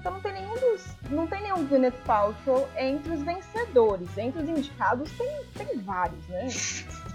Então 0.00 0.12
não 0.12 0.20
tem 0.20 0.32
nenhum 0.32 0.54
dos. 0.54 0.86
Não 1.10 1.26
tem 1.26 1.42
nenhum 1.42 1.66
Gwyneth 1.66 1.92
Paltrow 2.06 2.66
entre 2.74 3.12
os 3.12 3.22
vencedores. 3.22 4.16
Entre 4.16 4.42
os 4.42 4.48
indicados 4.48 5.12
tem, 5.12 5.44
tem 5.54 5.78
vários, 5.80 6.26
né? 6.28 6.48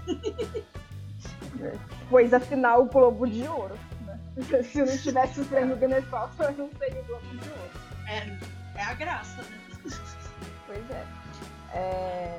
pois 2.08 2.32
afinal 2.32 2.82
o 2.82 2.86
Globo 2.86 3.26
de 3.26 3.46
Ouro. 3.48 3.76
Né? 4.06 4.62
Se 4.62 4.78
eu 4.78 4.86
não 4.86 4.96
tivesse 4.96 5.40
o 5.40 5.44
prêmio 5.46 5.76
Gwyneth 5.76 6.02
Paltrow, 6.02 6.48
eu 6.50 6.56
não 6.56 6.70
seria 6.78 7.00
o 7.00 7.04
Globo 7.06 7.26
de 7.26 7.48
Ouro. 7.48 7.70
É, 8.06 8.78
é 8.78 8.82
a 8.84 8.94
graça, 8.94 9.42
né? 9.42 9.58
Pois 10.66 10.90
é. 10.90 11.04
É, 11.72 12.38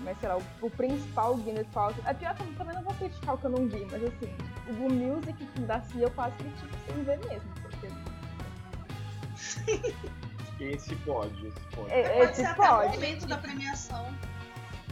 Mas 0.00 0.18
sei 0.18 0.30
lá, 0.30 0.38
o, 0.38 0.42
o 0.62 0.70
principal 0.70 1.36
Gwyneth 1.36 1.68
Paltrow. 1.74 2.02
É 2.06 2.14
pior 2.14 2.34
que 2.34 2.42
eu 2.42 2.54
também 2.54 2.74
não 2.74 2.82
vou 2.84 2.94
criticar 2.94 3.34
o 3.34 3.38
que 3.38 3.44
eu 3.44 3.50
não 3.50 3.68
vi, 3.68 3.86
mas 3.90 4.02
assim, 4.02 4.34
o 4.66 4.90
Music 4.90 5.44
da 5.60 5.82
Cia 5.82 6.04
eu 6.04 6.10
quase 6.12 6.36
critico 6.36 6.74
sem 6.86 7.04
ver 7.04 7.18
mesmo. 7.28 7.63
Porque 10.46 10.68
Quem 10.70 10.78
se 10.78 10.94
pode, 10.96 11.46
esse 11.46 11.60
pode. 11.74 11.90
É, 11.92 12.08
Pode 12.10 12.24
esse 12.32 12.34
ser 12.36 12.46
até 12.46 12.62
o 12.62 12.76
pode. 12.76 12.92
momento 12.94 13.26
da 13.26 13.36
premiação. 13.38 14.06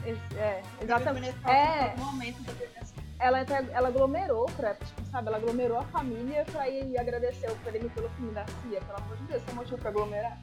esse- 0.04 0.36
é, 0.38 0.62
exatamente. 0.80 1.34
É. 1.48 1.94
momento 1.96 2.42
da 2.42 2.52
premiação. 2.52 2.96
ela, 3.20 3.38
ela 3.72 3.88
aglomerou 3.88 4.46
pra, 4.56 4.74
tipo, 4.74 5.04
sabe, 5.10 5.28
ela 5.28 5.36
aglomerou 5.36 5.78
a 5.78 5.84
família 5.84 6.44
pra 6.50 6.68
ir 6.68 6.98
agradecer 6.98 7.48
o 7.50 7.56
prêmio 7.56 7.88
pelo 7.90 8.08
filme 8.10 8.32
da 8.32 8.44
Cia. 8.46 8.80
Pelo 8.80 8.98
amor 8.98 9.16
de 9.18 9.22
Deus, 9.24 9.42
tem 9.44 9.54
motivo 9.54 9.78
pra 9.78 9.90
aglomerar. 9.90 10.38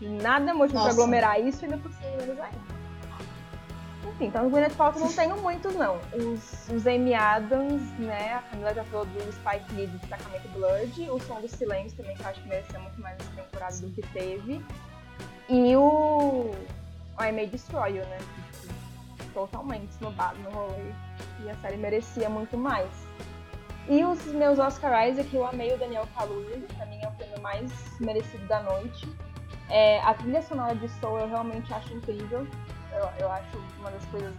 Nada 0.00 0.50
é 0.50 0.54
motivo 0.54 0.78
Nossa. 0.80 0.86
pra 0.86 0.94
aglomerar 0.94 1.40
isso 1.40 1.62
e 1.62 1.64
ainda 1.66 1.78
por 1.78 1.92
cima 1.92 2.10
menos 2.16 2.38
ainda. 2.40 2.83
Enfim, 4.14 4.26
então 4.26 4.46
o 4.46 4.50
Gwyneth 4.50 4.76
Paltrow 4.76 5.04
não 5.04 5.12
tenho 5.12 5.36
muitos, 5.38 5.74
não. 5.74 5.98
Os, 6.12 6.68
os 6.68 6.86
Amy 6.86 7.14
Adams, 7.14 7.82
né, 7.98 8.34
a 8.34 8.42
Camila 8.42 8.72
já 8.72 8.84
falou 8.84 9.06
do 9.06 9.32
Spike 9.32 9.74
Lee, 9.74 9.88
do 9.88 9.98
Destacamento 9.98 10.48
Blood, 10.50 11.10
o 11.10 11.18
Som 11.20 11.40
do 11.40 11.48
Silêncio 11.48 11.96
também, 11.96 12.14
que 12.14 12.22
eu 12.22 12.28
acho 12.28 12.40
que 12.40 12.48
merecia 12.48 12.78
muito 12.78 13.00
mais 13.00 13.18
essa 13.18 13.42
temporada 13.42 13.76
do 13.78 13.90
que 13.90 14.02
teve. 14.12 14.64
E 15.48 15.76
o 15.76 16.52
I 17.20 17.32
May 17.32 17.48
Destroy 17.48 17.96
You, 17.96 18.04
né, 18.06 18.18
totalmente 19.34 19.90
snobado 19.90 20.38
no 20.38 20.50
rolê. 20.50 20.92
E 21.44 21.50
a 21.50 21.56
série 21.56 21.76
merecia 21.76 22.30
muito 22.30 22.56
mais. 22.56 22.88
E 23.88 24.04
os 24.04 24.24
meus 24.26 24.60
Oscar 24.60 25.08
Isaac, 25.08 25.34
eu 25.34 25.44
amei 25.44 25.74
o 25.74 25.78
Daniel 25.78 26.08
Kaluuya, 26.14 26.62
pra 26.76 26.86
mim 26.86 27.00
é 27.02 27.08
o 27.08 27.12
prêmio 27.12 27.40
mais 27.42 27.70
merecido 27.98 28.46
da 28.46 28.62
noite. 28.62 29.08
É, 29.68 30.00
a 30.02 30.14
trilha 30.14 30.40
sonora 30.40 30.74
de 30.76 30.88
Soul 31.00 31.18
eu 31.18 31.28
realmente 31.28 31.72
acho 31.74 31.92
incrível. 31.92 32.46
Eu, 32.94 33.08
eu 33.18 33.30
acho 33.30 33.58
uma 33.78 33.90
das 33.90 34.04
coisas. 34.06 34.32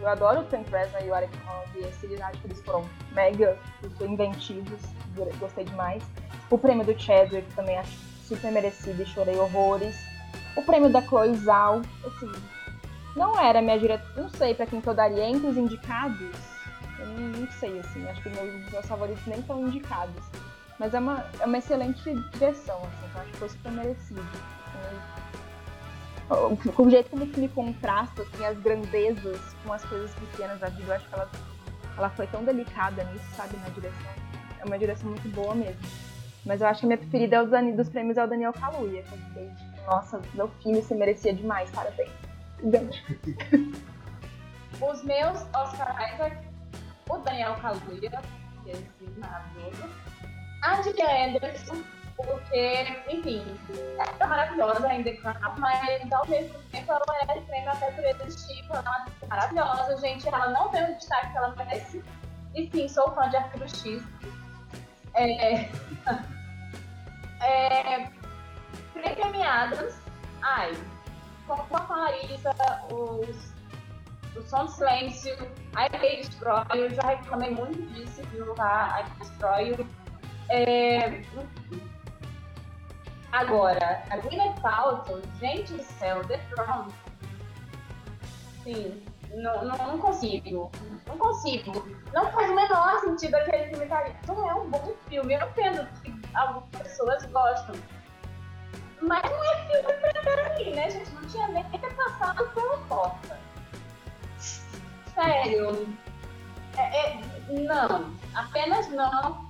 Eu 0.00 0.08
adoro 0.08 0.40
o 0.40 0.44
Trent 0.44 0.68
Reznor 0.68 1.02
e 1.02 1.10
o 1.10 1.14
Alec 1.14 1.36
Holland, 1.44 1.70
e 1.74 1.78
eles 1.78 2.20
acho 2.20 2.40
que 2.40 2.46
eles 2.46 2.60
foram 2.62 2.88
mega 3.12 3.58
inventivos, 4.00 4.80
gostei 5.40 5.64
demais. 5.64 6.02
O 6.50 6.56
prêmio 6.56 6.84
do 6.84 6.98
Chadwick 6.98 7.52
também 7.54 7.76
acho 7.78 7.98
super 8.28 8.52
merecido 8.52 9.02
e 9.02 9.06
chorei 9.06 9.36
horrores. 9.36 9.96
O 10.56 10.62
prêmio 10.62 10.90
da 10.90 11.02
Chloe 11.02 11.34
Zhao, 11.34 11.82
assim, 12.04 12.32
não 13.16 13.38
era 13.38 13.60
minha 13.60 13.78
diretora. 13.78 14.22
Não 14.22 14.28
sei 14.28 14.54
pra 14.54 14.66
quem 14.66 14.80
que 14.80 14.88
eu 14.88 14.94
daria 14.94 15.28
entre 15.28 15.48
os 15.48 15.56
indicados. 15.56 16.30
Eu 16.98 17.06
não, 17.06 17.40
não 17.40 17.50
sei, 17.52 17.78
assim. 17.80 18.06
Acho 18.08 18.22
que 18.22 18.28
meus, 18.28 18.70
meus 18.70 18.86
favoritos 18.86 19.26
nem 19.26 19.40
estão 19.40 19.66
indicados. 19.66 20.24
Mas 20.78 20.94
é 20.94 21.00
uma, 21.00 21.26
é 21.40 21.44
uma 21.44 21.58
excelente 21.58 22.02
direção, 22.32 22.78
assim. 22.78 23.06
Então 23.08 23.22
acho 23.22 23.30
que 23.32 23.36
foi 23.38 23.48
super 23.48 23.72
merecido. 23.72 24.22
Com 26.28 26.82
o 26.82 26.90
jeito 26.90 27.10
como 27.10 27.24
o 27.24 27.26
filme 27.28 27.48
contrasta, 27.48 28.22
assim, 28.22 28.44
as 28.44 28.58
grandezas 28.58 29.40
com 29.64 29.72
as 29.72 29.84
coisas 29.84 30.14
pequenas 30.14 30.60
da 30.60 30.68
vida, 30.68 30.92
eu 30.92 30.96
acho 30.96 31.08
que 31.08 31.14
ela, 31.14 31.30
ela 31.96 32.10
foi 32.10 32.26
tão 32.26 32.44
delicada 32.44 33.02
nisso, 33.04 33.24
sabe, 33.34 33.56
na 33.56 33.68
direção. 33.70 34.12
É 34.60 34.64
uma 34.64 34.78
direção 34.78 35.08
muito 35.08 35.28
boa 35.30 35.54
mesmo. 35.54 35.80
Mas 36.44 36.60
eu 36.60 36.66
acho 36.66 36.80
que 36.80 36.86
a 36.86 36.88
minha 36.88 36.98
preferida 36.98 37.36
é 37.36 37.42
o 37.42 37.46
Dani, 37.46 37.72
dos 37.72 37.88
prêmios 37.88 38.16
é 38.16 38.24
o 38.24 38.26
Daniel 38.26 38.52
Kaluuya, 38.52 39.02
que 39.02 39.12
eu 39.12 39.18
fiquei, 39.18 39.48
tipo, 39.48 39.86
nossa, 39.86 40.20
meu 40.34 40.48
filho, 40.62 40.82
você 40.82 40.94
merecia 40.94 41.32
demais, 41.32 41.70
parabéns. 41.70 42.10
Os 44.80 45.02
meus 45.04 45.40
Oscar 45.54 46.14
Isaac, 46.14 46.36
o 47.08 47.18
Daniel 47.18 47.54
Kaluuya, 47.56 48.22
que 48.62 48.70
é 48.70 48.72
esse 48.72 49.18
maravilhoso. 49.18 49.88
A 50.62 50.82
Julia 50.82 51.26
Anderson, 51.26 51.82
porque, 52.24 53.02
enfim, 53.08 53.44
é 54.18 54.26
maravilhosa 54.26 54.88
ainda, 54.88 55.10
mas 55.58 56.12
ao 56.12 56.26
mesmo 56.26 56.58
tempo 56.70 56.92
ela 56.92 57.04
merece 57.08 57.46
prêmio 57.46 57.70
até 57.70 57.90
por 57.92 58.02
porque 58.02 58.88
ela 58.88 59.06
é 59.22 59.26
maravilhosa, 59.28 59.96
gente. 60.00 60.28
Ela 60.28 60.50
não 60.50 60.68
tem 60.70 60.82
o 60.84 60.96
destaque 60.96 61.30
que 61.30 61.38
ela 61.38 61.54
merece. 61.54 62.04
E 62.54 62.68
sim, 62.70 62.88
sou 62.88 63.12
fã 63.12 63.28
de 63.30 63.36
Arquivo 63.36 63.68
X. 63.68 64.02
É. 65.14 65.68
é. 67.44 68.10
Ai, 70.42 70.76
como 71.46 71.62
a 71.72 71.80
Clarissa, 71.80 72.50
os, 72.90 73.54
o 74.36 74.42
Som 74.42 74.64
do 74.64 74.70
Silêncio, 74.72 75.36
a 75.76 75.86
I 75.86 76.16
Destroy, 76.16 76.64
eu 76.74 76.90
já 76.90 77.02
reclamei 77.02 77.50
muito 77.50 77.80
disso, 77.92 78.22
viu, 78.32 78.54
tá? 78.54 79.00
I 79.00 79.18
Destroy. 79.20 79.86
É... 80.50 81.22
Agora, 83.38 84.02
a 84.10 84.16
Gwyneth 84.16 84.60
Paltrow, 84.60 85.22
gente 85.38 85.72
do 85.72 85.82
céu, 85.84 86.24
The 86.24 86.38
Throne. 86.48 86.92
Sim, 88.64 89.00
não, 89.32 89.64
não, 89.64 89.76
não, 89.76 89.98
consigo. 90.00 90.72
Não 91.06 91.16
consigo. 91.16 91.88
Não 92.12 92.32
faz 92.32 92.50
o 92.50 92.54
menor 92.56 92.98
sentido 92.98 93.36
aquele 93.36 93.68
filme 93.68 93.86
tá. 93.86 94.04
Não 94.26 94.50
é 94.50 94.54
um 94.54 94.68
bom 94.68 94.92
filme. 95.08 95.34
Eu 95.34 95.48
entendo 95.48 95.86
que 96.02 96.12
algumas 96.34 96.82
pessoas 96.82 97.24
gostam. 97.26 97.76
Mas 99.02 99.22
não 99.22 99.44
é 99.44 99.66
filme 99.68 100.22
pra 100.24 100.58
mim, 100.58 100.74
né, 100.74 100.90
gente? 100.90 101.10
Não 101.12 101.28
tinha 101.28 101.46
nem 101.46 101.62
que 101.70 101.78
ter 101.78 101.94
passado 101.94 102.44
pela 102.48 102.78
porta. 102.88 103.38
Sério. 105.14 105.96
É, 106.76 107.12
é, 107.12 107.22
não. 107.50 108.12
Apenas 108.34 108.88
não. 108.88 109.46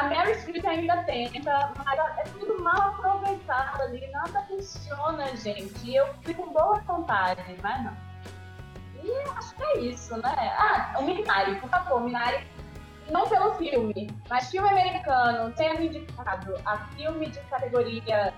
A 0.00 0.04
Mary 0.04 0.34
Streep 0.36 0.66
ainda 0.66 1.02
tenta, 1.02 1.74
mas 1.76 1.98
é 2.20 2.22
tudo 2.32 2.62
mal 2.62 2.88
aproveitado 2.88 3.82
ali, 3.82 4.10
nada 4.10 4.42
funciona, 4.44 5.36
gente. 5.36 5.94
Eu 5.94 6.06
fico 6.22 6.42
com 6.42 6.52
boa 6.54 6.80
vontade, 6.86 7.54
mas 7.62 7.84
não. 7.84 7.94
E 9.04 9.12
acho 9.36 9.54
que 9.54 9.62
é 9.62 9.78
isso, 9.80 10.16
né? 10.16 10.34
Ah, 10.56 10.94
o 10.98 11.02
Minari, 11.02 11.54
por 11.56 11.68
favor, 11.68 12.00
Minari, 12.00 12.46
não 13.10 13.28
pelo 13.28 13.52
filme, 13.56 14.10
mas 14.30 14.50
filme 14.50 14.70
americano, 14.70 15.54
sendo 15.54 15.82
indicado 15.82 16.54
a 16.64 16.78
filme 16.96 17.26
de 17.26 17.40
categoria, 17.40 18.32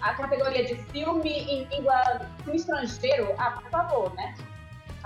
a 0.00 0.14
categoria 0.14 0.64
de 0.64 0.74
filme 0.90 1.30
em 1.30 1.62
língua 1.66 2.26
estrangeiro, 2.52 3.36
ah, 3.38 3.52
por 3.52 3.70
favor, 3.70 4.14
né? 4.14 4.34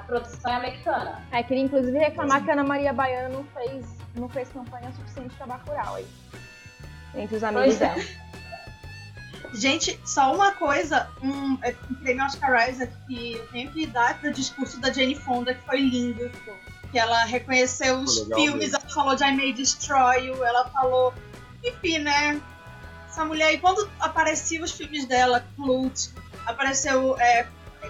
Produção 0.09 0.51
é 0.51 0.57
americana. 0.57 1.23
É, 1.31 1.43
queria 1.43 1.65
inclusive 1.65 1.99
reclamar 1.99 2.43
que 2.43 2.51
a 2.51 2.55
Ana 2.55 2.65
Maria 2.65 2.95
Baiana 2.95 3.29
não 3.29 3.45
fez 3.45 3.87
não 4.15 4.29
fez 4.29 4.49
campanha 4.49 4.91
suficiente 4.93 5.37
para 5.37 5.47
Bacurau 5.47 5.97
aí. 5.97 6.07
Entre 7.15 7.37
os 7.37 7.45
amigos 7.45 7.77
pois 7.77 7.83
é. 7.83 7.95
dela. 7.95 8.29
Gente, 9.55 10.01
só 10.05 10.35
uma 10.35 10.53
coisa, 10.53 11.09
um, 11.23 11.31
um 11.31 11.59
é, 11.63 11.73
prêmio 12.03 12.25
Oscar 12.25 12.69
Isaac 12.71 12.93
que 13.07 13.35
eu 13.35 13.47
tenho 13.49 13.71
que 13.71 13.87
dar 13.87 14.19
pro 14.19 14.33
discurso 14.33 14.81
da 14.81 14.91
Jane 14.91 15.15
Fonda, 15.15 15.55
que 15.55 15.65
foi 15.65 15.81
lindo. 15.81 16.31
Que 16.91 16.99
ela 16.99 17.25
reconheceu 17.25 17.99
os 17.99 18.21
filmes, 18.35 18.73
mesmo. 18.73 18.77
ela 18.77 18.95
falou 18.95 19.15
de 19.15 19.25
I 19.25 19.37
May 19.37 19.53
Destroy 19.53 20.27
You, 20.27 20.43
ela 20.43 20.71
falou. 20.71 21.13
Enfim, 21.63 21.99
né? 21.99 22.41
Essa 23.07 23.25
mulher 23.27 23.49
aí, 23.49 23.59
quando 23.59 23.89
apareciam 24.01 24.65
os 24.65 24.73
filmes 24.73 25.07
dela, 25.07 25.45
Clute, 25.55 26.11
apareceu 26.47 27.19
é, 27.19 27.47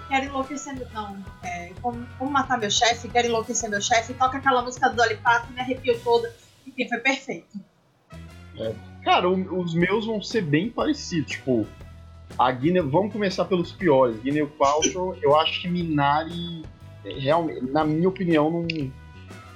Quero 0.09 0.27
enlouquecer 0.27 0.75
meu. 0.75 0.89
Não, 0.93 1.23
é, 1.43 1.73
como, 1.81 2.07
como, 2.19 2.31
matar 2.31 2.59
meu 2.59 2.71
chefe, 2.71 3.09
quero 3.09 3.29
enlouquecer 3.29 3.69
meu 3.69 3.81
chefe, 3.81 4.15
toca 4.15 4.39
aquela 4.39 4.63
música 4.63 4.89
do 4.89 4.97
Dolly 4.97 5.17
Parton, 5.17 5.53
me 5.53 5.61
arrepiou 5.61 5.99
toda. 6.01 6.35
Enfim, 6.67 6.89
foi 6.89 6.99
perfeito. 6.99 7.59
É, 8.59 8.75
cara, 9.05 9.29
o, 9.29 9.61
os 9.61 9.75
meus 9.75 10.07
vão 10.07 10.23
ser 10.23 10.43
bem 10.43 10.71
parecidos. 10.71 11.33
Tipo, 11.33 11.67
a 12.39 12.51
Guinness. 12.51 12.85
Vamos 12.91 13.13
começar 13.13 13.45
pelos 13.45 13.73
piores. 13.73 14.21
Guinness 14.21 14.51
Paltrow, 14.59 15.17
eu 15.23 15.37
acho 15.39 15.63
que 15.63 15.69
Minari, 15.69 16.65
é, 17.05 17.13
realmente, 17.19 17.71
na 17.71 17.85
minha 17.85 18.09
opinião, 18.09 18.51
não. 18.51 18.67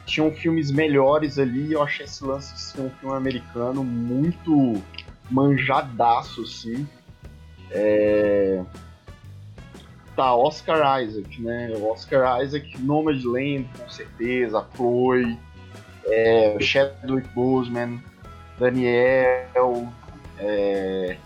Tinham 0.04 0.32
filmes 0.32 0.70
melhores 0.70 1.38
ali. 1.38 1.72
Eu 1.72 1.82
achei 1.82 2.04
esse 2.04 2.24
lance 2.24 2.52
de 2.54 2.60
ser 2.60 2.80
um 2.80 2.90
filme 2.90 3.14
americano 3.14 3.84
muito 3.84 4.82
manjadaço, 5.30 6.42
assim. 6.42 6.86
É 7.70 8.62
tá 10.16 10.34
Oscar 10.34 11.02
Isaac, 11.02 11.40
né? 11.40 11.72
Oscar 11.82 12.42
Isaac, 12.42 12.80
Nomadland, 12.80 13.68
com 13.78 13.88
certeza, 13.88 14.66
Chloe, 14.74 15.38
é, 16.06 16.56
Chadwick 16.60 17.28
Boseman, 17.34 18.02
Daniel, 18.58 19.88
é... 20.38 21.16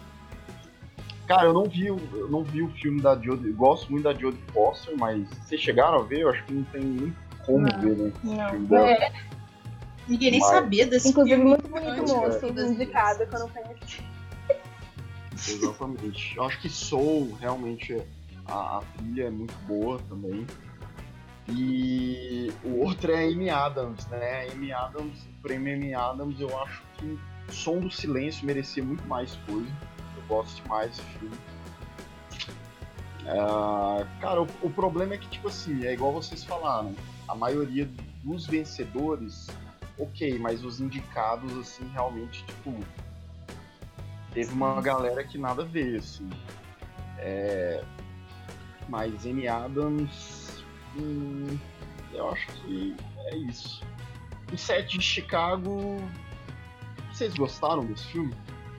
Cara, 1.26 1.46
eu 1.46 1.52
não 1.52 1.64
vi, 1.64 1.86
eu 1.86 1.98
não 2.30 2.44
vi 2.44 2.62
o 2.62 2.70
filme 2.70 3.00
da 3.00 3.16
Jodie, 3.16 3.50
gosto 3.50 3.90
muito 3.90 4.04
da 4.04 4.14
Jodie 4.14 4.40
Foster, 4.52 4.94
mas 4.96 5.26
vocês 5.28 5.60
chegaram 5.60 5.98
a 5.98 6.02
ver? 6.02 6.20
Eu 6.20 6.30
acho 6.30 6.44
que 6.44 6.52
não 6.54 6.62
tem 6.64 6.82
nem 6.82 7.16
como 7.44 7.66
não, 7.66 7.80
ver, 7.80 7.96
né? 7.96 8.12
Não. 8.22 8.78
É. 8.78 9.12
Ninguém 10.06 10.30
nem 10.30 10.40
mas... 10.40 10.50
sabia 10.50 10.86
desse 10.86 11.08
Inclusive, 11.08 11.34
filme. 11.34 11.50
muito 11.50 11.68
bonito 11.68 12.14
moço, 12.14 12.46
indicado 12.46 13.26
que 13.26 13.34
eu 13.34 13.40
não 13.40 13.48
conheci. 13.48 14.02
Exatamente. 15.32 16.36
Eu 16.36 16.44
acho 16.44 16.60
que 16.60 16.68
Soul 16.68 17.36
realmente 17.40 17.92
é 17.92 18.06
a, 18.48 18.78
a 18.78 18.82
trilha 18.96 19.24
é 19.24 19.30
muito 19.30 19.54
boa 19.66 19.98
também. 20.08 20.46
E 21.48 22.52
o 22.64 22.80
outro 22.80 23.12
é 23.12 23.24
a 23.24 23.28
Amy 23.28 23.48
Adams, 23.50 24.06
né? 24.08 24.48
A 24.48 24.52
Amy 24.52 24.72
Adams, 24.72 25.22
o 25.24 25.42
prêmio 25.42 25.74
Amy 25.74 25.94
Adams, 25.94 26.40
eu 26.40 26.60
acho 26.62 26.82
que 26.98 27.18
o 27.48 27.52
Som 27.52 27.78
do 27.78 27.90
Silêncio 27.90 28.44
merecia 28.44 28.82
muito 28.82 29.06
mais 29.06 29.36
coisa. 29.46 29.70
Eu 30.16 30.22
gosto 30.26 30.66
mais 30.68 30.90
desse 30.90 31.02
filme. 31.02 31.36
Uh, 33.22 34.06
cara, 34.20 34.42
o, 34.42 34.48
o, 34.62 34.70
problema 34.70 35.14
é 35.14 35.18
que, 35.18 35.28
tipo 35.28 35.48
assim, 35.48 35.84
é 35.84 35.92
igual 35.92 36.12
vocês 36.12 36.44
falaram, 36.44 36.94
a 37.26 37.34
maioria 37.34 37.88
dos 38.22 38.46
vencedores, 38.46 39.48
ok, 39.98 40.38
mas 40.38 40.64
os 40.64 40.80
indicados, 40.80 41.52
assim, 41.58 41.88
realmente, 41.92 42.44
tipo, 42.44 42.72
teve 44.32 44.52
uma 44.52 44.80
galera 44.80 45.24
que 45.24 45.38
nada 45.38 45.62
a 45.62 45.64
ver, 45.64 45.98
assim. 45.98 46.28
É, 47.18 47.82
mas 48.88 49.26
Amy 49.26 49.48
Adams. 49.48 50.64
Hum, 50.96 51.58
eu 52.12 52.30
acho 52.30 52.46
que 52.46 52.96
é 53.26 53.36
isso. 53.36 53.82
O 54.52 54.56
set 54.56 54.98
de 54.98 55.04
Chicago. 55.04 56.00
Vocês 57.12 57.34
gostaram 57.34 57.84
desse 57.84 58.06
filme? 58.08 58.34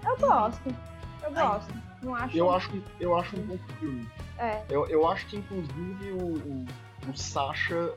Eu 0.05 0.17
gosto. 0.17 0.75
Eu 1.23 1.31
gosto. 1.34 1.73
Não 2.01 2.15
acho. 2.15 2.38
Eu 2.38 2.51
acho, 2.51 2.84
eu 2.99 3.15
acho 3.17 3.35
um 3.35 3.43
bom 3.43 3.57
filme. 3.79 4.07
É. 4.38 4.63
Eu, 4.69 4.88
eu 4.88 5.07
acho 5.07 5.25
que 5.27 5.38
inclusive 5.38 6.11
o, 6.11 6.35
o, 6.35 6.65
o 7.09 7.17
Sasha 7.17 7.93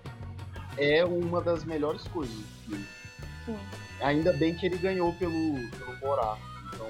é 0.78 1.04
uma 1.04 1.40
das 1.42 1.64
melhores 1.64 2.02
coisas 2.08 2.34
do 2.34 2.44
filme. 2.64 2.86
Sim. 3.44 3.58
Ainda 4.00 4.32
bem 4.32 4.54
que 4.54 4.66
ele 4.66 4.78
ganhou 4.78 5.12
pelo, 5.14 5.32
pelo 5.70 5.96
Borá. 5.98 6.38
Então 6.72 6.86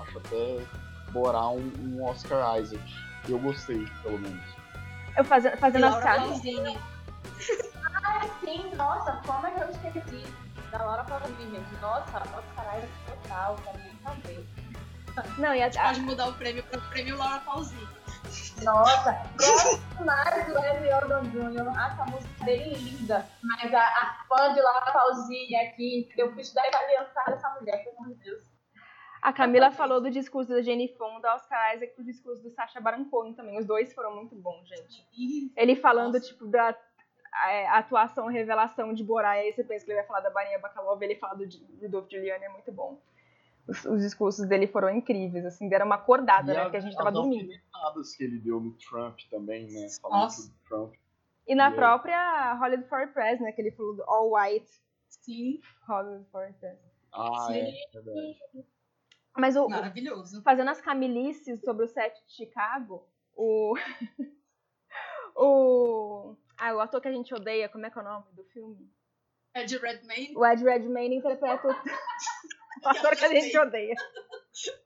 acho 0.00 0.18
até 0.18 0.64
Borá 1.12 1.48
um, 1.48 1.72
um 1.80 2.04
Oscar 2.04 2.60
Isaac. 2.60 3.11
Eu 3.28 3.38
gostei, 3.38 3.86
pelo 4.02 4.18
menos. 4.18 4.44
Eu 5.16 5.24
fazendo, 5.24 5.56
fazendo 5.58 5.86
as 5.86 6.02
casas. 6.02 6.40
ah, 8.04 8.28
sim, 8.40 8.74
nossa, 8.74 9.20
como 9.26 9.46
é 9.46 9.50
que 9.50 9.60
eu 9.60 9.70
esqueci 9.70 10.24
da 10.70 10.82
Laura 10.82 11.04
Pausini, 11.04 11.50
gente? 11.50 11.80
Nossa, 11.80 12.18
nossa 12.18 12.42
caralho, 12.56 12.88
total, 13.06 13.56
quero 13.62 13.78
nem 13.78 13.98
saber. 14.02 14.46
Não, 15.38 15.54
e 15.54 15.62
a, 15.62 15.66
a... 15.66 15.88
Pode 15.88 16.00
mudar 16.00 16.28
o 16.28 16.34
prêmio 16.34 16.62
para 16.64 16.78
o 16.78 16.82
prêmio 16.88 17.16
Laura 17.16 17.40
Pausini. 17.40 17.86
Nossa, 18.62 19.12
gosto 19.36 20.04
mais 20.04 20.46
do 20.46 20.54
Leslie 20.54 20.94
Odom 20.94 21.22
Jr. 21.24 21.68
Acho 21.76 22.02
a 22.02 22.06
música 22.06 22.44
dele 22.44 22.74
linda. 22.74 23.26
Mas 23.42 23.74
a, 23.74 23.82
a 23.82 24.24
fã 24.28 24.54
de 24.54 24.60
Laura 24.60 24.92
Pausini 24.92 25.54
aqui, 25.56 26.08
eu 26.16 26.32
fui 26.32 26.40
estudar 26.40 26.66
italiançada 26.68 27.32
essa 27.32 27.50
mulher, 27.60 27.84
pelo 27.84 27.98
amor 27.98 28.14
de 28.14 28.24
Deus. 28.24 28.51
A 29.22 29.32
Camila 29.32 29.70
falou 29.70 30.00
do 30.00 30.10
discurso 30.10 30.50
da 30.50 30.60
Jenny 30.60 30.88
Fonda, 30.98 31.32
Oscar 31.34 31.76
Isaac 31.76 31.94
do 31.96 32.02
discurso 32.02 32.42
do 32.42 32.50
Sacha 32.50 32.80
Baron 32.80 33.04
Cohen 33.04 33.34
também. 33.34 33.56
Os 33.56 33.64
dois 33.64 33.94
foram 33.94 34.16
muito 34.16 34.34
bons, 34.34 34.68
gente. 34.68 35.06
Ele 35.56 35.76
falando, 35.76 36.14
Nossa. 36.14 36.26
tipo, 36.26 36.44
da 36.46 36.76
a, 37.32 37.78
atuação, 37.78 38.26
revelação 38.26 38.92
de 38.92 39.04
Borá, 39.04 39.38
e 39.38 39.46
aí 39.46 39.52
você 39.52 39.62
pensa 39.62 39.84
que 39.84 39.90
ele 39.90 40.00
vai 40.00 40.06
falar 40.06 40.20
da 40.20 40.30
Barinha 40.30 40.58
Bacalova, 40.58 41.04
ele 41.04 41.14
fala 41.14 41.34
do 41.34 41.48
Rudolph 41.80 42.10
Giuliani, 42.10 42.44
é 42.44 42.48
muito 42.48 42.70
bom. 42.72 43.00
Os, 43.66 43.84
os, 43.84 44.02
discursos 44.02 44.46
dele 44.46 44.66
foram 44.66 44.90
incríveis, 44.90 45.46
assim, 45.46 45.68
deram 45.68 45.86
uma 45.86 45.94
acordada, 45.94 46.52
e 46.52 46.56
né, 46.56 46.62
porque 46.64 46.76
a 46.76 46.80
gente 46.80 46.96
tava 46.96 47.12
dormindo. 47.12 47.52
As 47.72 48.16
que 48.16 48.24
ele 48.24 48.38
deu 48.38 48.60
no 48.60 48.72
Trump 48.72 49.20
também, 49.30 49.70
né, 49.70 49.88
falando 50.00 50.22
Nossa. 50.22 50.42
sobre 50.42 50.58
Trump. 50.68 50.94
E 51.46 51.54
na 51.54 51.70
e 51.70 51.74
própria 51.74 52.54
Hollywood 52.54 52.88
Foreign 52.88 53.12
Press, 53.12 53.40
né, 53.40 53.52
que 53.52 53.62
ele 53.62 53.70
falou 53.70 53.94
do 53.94 54.02
All 54.02 54.34
White. 54.34 54.82
Sim. 55.08 55.60
Hollywood 55.86 56.26
Foreign 56.30 56.54
Press. 56.54 56.78
Ah, 57.12 57.46
Sim. 57.46 57.60
é, 57.60 57.72
verdade. 57.92 58.66
Mas 59.36 59.56
o, 59.56 59.68
Maravilhoso. 59.68 60.42
fazendo 60.42 60.70
as 60.70 60.80
camilices 60.80 61.60
sobre 61.62 61.84
o 61.84 61.88
set 61.88 62.14
de 62.26 62.34
Chicago, 62.34 63.08
o. 63.34 63.74
o. 65.36 66.36
Ah, 66.58 66.74
o 66.74 66.80
ator 66.80 67.00
que 67.00 67.08
a 67.08 67.12
gente 67.12 67.34
odeia, 67.34 67.68
como 67.68 67.86
é 67.86 67.90
que 67.90 67.98
é 67.98 68.02
o 68.02 68.04
nome 68.04 68.26
do 68.32 68.44
filme? 68.44 68.92
Ed 69.54 69.76
Redmayne. 69.76 70.36
O 70.36 70.46
Ed 70.46 70.62
Redmayne 70.62 71.16
interpreta 71.16 71.66
o, 71.66 71.70
o 72.84 72.88
ator 72.88 73.16
que 73.16 73.24
a 73.24 73.28
gente 73.28 73.58
odeia. 73.58 73.94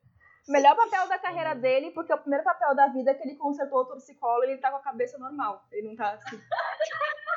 Melhor 0.49 0.77
papel 0.77 1.09
da 1.09 1.19
carreira 1.19 1.55
dele, 1.57 1.91
porque 1.91 2.13
o 2.13 2.19
primeiro 2.19 2.45
papel 2.45 2.73
da 2.77 2.87
vida 2.87 3.11
é 3.11 3.15
que 3.15 3.27
ele 3.27 3.37
consertou 3.37 3.81
o 3.81 3.85
torcicolo 3.85 4.45
e 4.45 4.53
ele 4.53 4.61
tá 4.61 4.71
com 4.71 4.77
a 4.77 4.83
cabeça 4.83 5.19
normal. 5.19 5.67
Ele 5.73 5.89
não 5.89 5.97
tá 5.97 6.13
assim. 6.13 6.41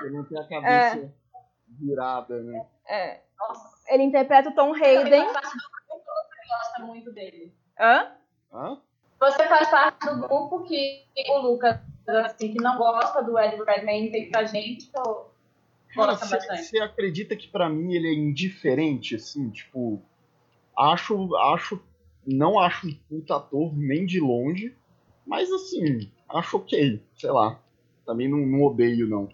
Ele 0.02 0.16
não 0.16 0.26
tem 0.26 0.40
a 0.40 0.48
cabeça 0.48 1.06
é. 1.06 1.12
virada, 1.70 2.40
né? 2.44 2.68
É. 2.88 3.22
Nossa. 3.36 3.80
Ele 3.88 4.04
interpreta 4.04 4.50
o 4.50 4.54
Tom 4.54 4.76
Hayden 4.76 5.26
gosta 6.50 6.84
muito 6.84 7.12
dele. 7.12 7.54
Hã? 7.80 8.12
Hã? 8.52 8.82
Você 9.20 9.48
faz 9.48 9.70
parte 9.70 10.06
do 10.06 10.22
grupo 10.22 10.64
que 10.64 11.06
o 11.30 11.40
Lucas, 11.40 11.80
assim, 12.26 12.54
que 12.54 12.64
não 12.64 12.78
gosta 12.78 13.22
do 13.22 13.38
Ed 13.38 13.62
Redmayne, 13.64 14.12
tem 14.12 14.30
pra 14.30 14.46
gente, 14.46 14.90
ou 14.96 15.30
Cara, 15.94 16.16
você 16.16 16.80
acredita 16.80 17.36
que 17.36 17.48
para 17.48 17.68
mim 17.68 17.94
ele 17.94 18.08
é 18.08 18.14
indiferente, 18.14 19.16
assim, 19.16 19.50
tipo, 19.50 20.02
acho, 20.78 21.36
acho, 21.36 21.82
não 22.26 22.60
acho 22.60 22.88
um 22.88 22.94
puta 23.10 23.38
ator 23.38 23.76
nem 23.76 24.06
de 24.06 24.20
longe, 24.20 24.76
mas 25.26 25.52
assim, 25.52 26.12
acho 26.30 26.58
ok, 26.58 27.02
sei 27.16 27.32
lá, 27.32 27.60
também 28.06 28.28
não, 28.28 28.38
não 28.38 28.64
odeio 28.64 29.08
não. 29.08 29.30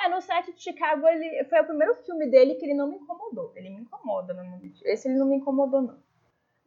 É, 0.00 0.08
no 0.08 0.20
set 0.22 0.52
de 0.52 0.62
Chicago 0.62 1.06
ele 1.06 1.44
foi 1.44 1.60
o 1.60 1.66
primeiro 1.66 1.94
filme 1.96 2.30
dele 2.30 2.54
que 2.54 2.64
ele 2.64 2.74
não 2.74 2.88
me 2.88 2.96
incomodou, 2.96 3.52
ele 3.54 3.68
me 3.68 3.82
incomoda 3.82 4.32
normalmente, 4.32 4.80
esse 4.86 5.08
ele 5.08 5.18
não 5.18 5.26
me 5.26 5.36
incomodou 5.36 5.82
não. 5.82 6.07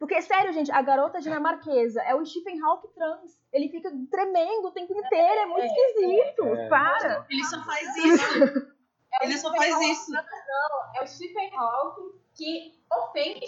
Porque, 0.02 0.20
sério, 0.20 0.52
gente, 0.52 0.72
a 0.72 0.82
garota 0.82 1.20
dinamarquesa 1.20 2.02
é 2.02 2.12
o 2.12 2.26
Stephen 2.26 2.60
Hawking 2.60 2.88
trans. 2.88 3.40
Ele 3.52 3.68
fica 3.68 3.88
tremendo 4.10 4.66
o 4.66 4.72
tempo 4.72 4.92
inteiro, 4.92 5.40
é 5.42 5.46
muito 5.46 5.62
é, 5.62 5.66
esquisito. 5.66 6.44
É, 6.44 6.64
é. 6.64 6.68
Para! 6.68 7.26
Ele 7.30 7.44
só 7.44 7.64
faz 7.64 7.96
isso. 7.96 8.72
É 9.20 9.26
ele 9.26 9.36
só 9.36 9.54
faz 9.54 9.78
isso. 9.82 10.10
Não, 10.10 10.96
é 10.96 11.04
o 11.04 11.06
Stephen 11.06 11.54
Hawking 11.54 12.12
que 12.34 12.74
ofende 12.90 13.46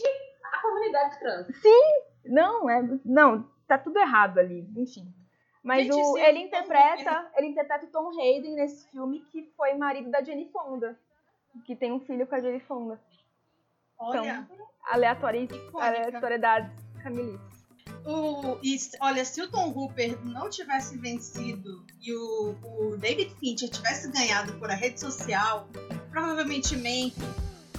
a 0.52 0.60
comunidade 0.60 1.18
trans. 1.18 1.46
Sim! 1.56 2.02
Não, 2.26 2.68
é, 2.68 2.82
não, 3.02 3.50
tá 3.66 3.78
tudo 3.78 3.98
errado 3.98 4.38
ali, 4.38 4.68
enfim. 4.76 5.10
Mas 5.62 5.86
Gente, 5.86 5.96
o, 5.96 6.18
ele 6.18 6.40
interpreta, 6.40 7.30
ele 7.34 7.46
interpreta 7.46 7.86
o 7.86 7.88
Tom 7.88 8.10
Hayden 8.10 8.56
nesse 8.56 8.86
filme 8.90 9.20
que 9.32 9.42
foi 9.56 9.72
marido 9.72 10.10
da 10.10 10.22
Jenny 10.22 10.50
Fonda, 10.52 11.00
que 11.64 11.74
tem 11.74 11.90
um 11.90 12.00
filho 12.00 12.26
com 12.26 12.34
a 12.34 12.40
Jenny 12.40 12.60
Fonda. 12.60 13.00
Olha, 13.98 14.46
então, 14.46 14.68
aleatoriedades 14.86 16.70
camilices 17.02 17.54
o, 18.04 18.58
e, 18.62 18.76
olha, 19.00 19.24
se 19.24 19.40
o 19.40 19.48
Tom 19.48 19.70
Hooper 19.70 20.18
não 20.24 20.50
tivesse 20.50 20.96
vencido 20.98 21.84
e 22.00 22.12
o, 22.12 22.54
o 22.62 22.96
David 22.98 23.34
Fincher 23.40 23.70
tivesse 23.70 24.10
ganhado 24.10 24.52
por 24.54 24.70
a 24.70 24.74
rede 24.74 25.00
social, 25.00 25.68
provavelmente 26.10 26.76
Mank 26.76 27.14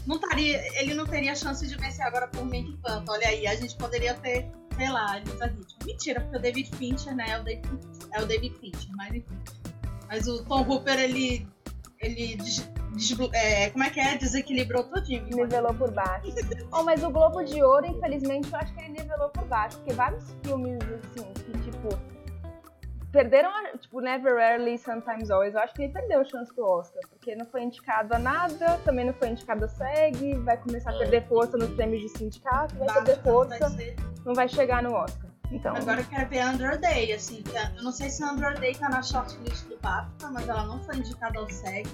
não 0.05 0.19
taria, 0.19 0.63
ele 0.79 0.95
não 0.95 1.05
teria 1.05 1.35
chance 1.35 1.67
de 1.67 1.75
vencer 1.75 2.05
agora 2.05 2.27
por 2.27 2.43
Mank 2.43 2.75
tanto. 2.83 3.11
Olha 3.11 3.27
aí, 3.27 3.45
a 3.45 3.55
gente 3.55 3.75
poderia 3.75 4.15
ter, 4.15 4.49
sei 4.75 4.89
lá, 4.89 5.19
Hitman. 5.19 5.55
Mentira, 5.85 6.21
porque 6.21 6.37
o 6.37 6.41
David 6.41 6.75
Fincher, 6.75 7.15
né, 7.15 7.25
é 7.29 7.39
o 7.39 7.43
David, 7.43 7.79
é 8.11 8.21
o 8.21 8.25
David 8.25 8.55
Fincher, 8.59 8.95
mas 8.95 9.13
enfim. 9.13 9.39
Mas 10.07 10.27
o 10.27 10.43
Tom 10.43 10.61
Hooper, 10.63 10.99
ele, 10.99 11.47
ele 11.99 12.37
é, 13.33 13.69
como 13.69 13.83
é 13.83 13.89
que 13.89 13.99
é? 13.99 14.17
Desequilibrou 14.17 14.83
tudinho. 14.83 15.25
Nivelou 15.25 15.73
por 15.73 15.91
baixo. 15.91 16.27
oh, 16.71 16.83
mas 16.83 17.03
o 17.03 17.09
Globo 17.09 17.43
de 17.43 17.61
Ouro, 17.61 17.85
infelizmente, 17.85 18.51
eu 18.51 18.59
acho 18.59 18.73
que 18.73 18.79
ele 18.81 19.01
nivelou 19.01 19.29
por 19.29 19.45
baixo. 19.45 19.77
Porque 19.77 19.93
vários 19.93 20.35
filmes, 20.43 20.77
assim, 20.83 21.33
que, 21.33 21.71
tipo, 21.71 21.89
perderam, 23.11 23.49
a, 23.49 23.77
tipo, 23.77 24.01
Never 24.01 24.35
Rarely, 24.35 24.77
Sometimes 24.77 25.31
Always, 25.31 25.55
eu 25.55 25.61
acho 25.61 25.73
que 25.73 25.83
ele 25.83 25.93
perdeu 25.93 26.21
a 26.21 26.25
chance 26.25 26.53
do 26.55 26.65
Oscar. 26.65 27.01
Porque 27.09 27.35
não 27.35 27.45
foi 27.45 27.63
indicado 27.63 28.13
a 28.13 28.19
nada, 28.19 28.77
também 28.83 29.05
não 29.05 29.13
foi 29.13 29.29
indicado 29.29 29.65
a 29.65 29.67
SEG, 29.67 30.35
vai 30.39 30.57
começar 30.57 30.91
a 30.91 30.97
perder 30.97 31.27
força 31.27 31.57
nos 31.57 31.69
prêmios 31.71 32.01
de 32.01 32.17
sindicato, 32.17 32.75
vai 32.75 32.93
perder 32.93 33.21
força, 33.21 33.77
não 34.25 34.33
vai 34.33 34.47
chegar 34.47 34.83
no 34.83 34.93
Oscar. 34.93 35.34
Então... 35.51 35.75
Agora 35.75 36.01
eu 36.01 36.05
quero 36.05 36.29
ver 36.29 36.39
a 36.39 36.51
Under 36.51 36.79
Day, 36.79 37.13
assim, 37.13 37.43
eu 37.75 37.83
não 37.83 37.91
sei 37.91 38.09
se 38.09 38.23
a 38.23 38.31
Under 38.31 38.59
Day 38.59 38.75
tá 38.75 38.89
na 38.89 39.01
shortlist 39.01 39.65
do 39.65 39.77
BAFTA, 39.77 40.29
mas 40.31 40.47
ela 40.47 40.65
não 40.65 40.83
foi 40.83 40.97
indicada 40.97 41.39
ao 41.39 41.49
SEG 41.49 41.87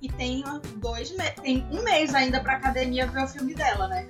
e 0.00 0.08
tem 0.08 0.44
dois 0.76 1.10
tem 1.42 1.66
um 1.70 1.82
mês 1.82 2.14
ainda 2.14 2.40
pra 2.40 2.54
academia 2.54 3.06
ver 3.06 3.24
o 3.24 3.26
filme 3.26 3.54
dela, 3.54 3.88
né? 3.88 4.08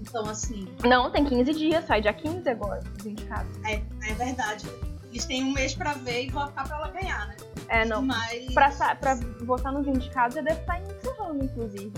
Então, 0.00 0.26
assim. 0.28 0.66
Não, 0.82 1.10
tem 1.10 1.24
15 1.24 1.52
dias, 1.52 1.84
sai 1.84 2.00
dia 2.00 2.12
15 2.12 2.48
agora, 2.48 2.82
os 2.98 3.06
indicados. 3.06 3.50
É, 3.64 3.82
é 4.08 4.14
verdade. 4.14 4.66
Eles 5.10 5.24
têm 5.24 5.44
um 5.44 5.52
mês 5.52 5.74
pra 5.74 5.92
ver 5.92 6.26
e 6.26 6.30
votar 6.30 6.66
pra 6.66 6.76
ela 6.76 6.88
ganhar, 6.88 7.28
né? 7.28 7.36
É, 7.68 7.84
não. 7.84 8.00
Mas. 8.02 8.52
Pra, 8.54 8.70
pra 8.96 9.14
votar 9.42 9.72
nos 9.72 9.86
indicados, 9.86 10.36
já 10.36 10.42
deve 10.42 10.60
estar 10.60 10.80
encerrando, 10.80 11.44
inclusive. 11.44 11.92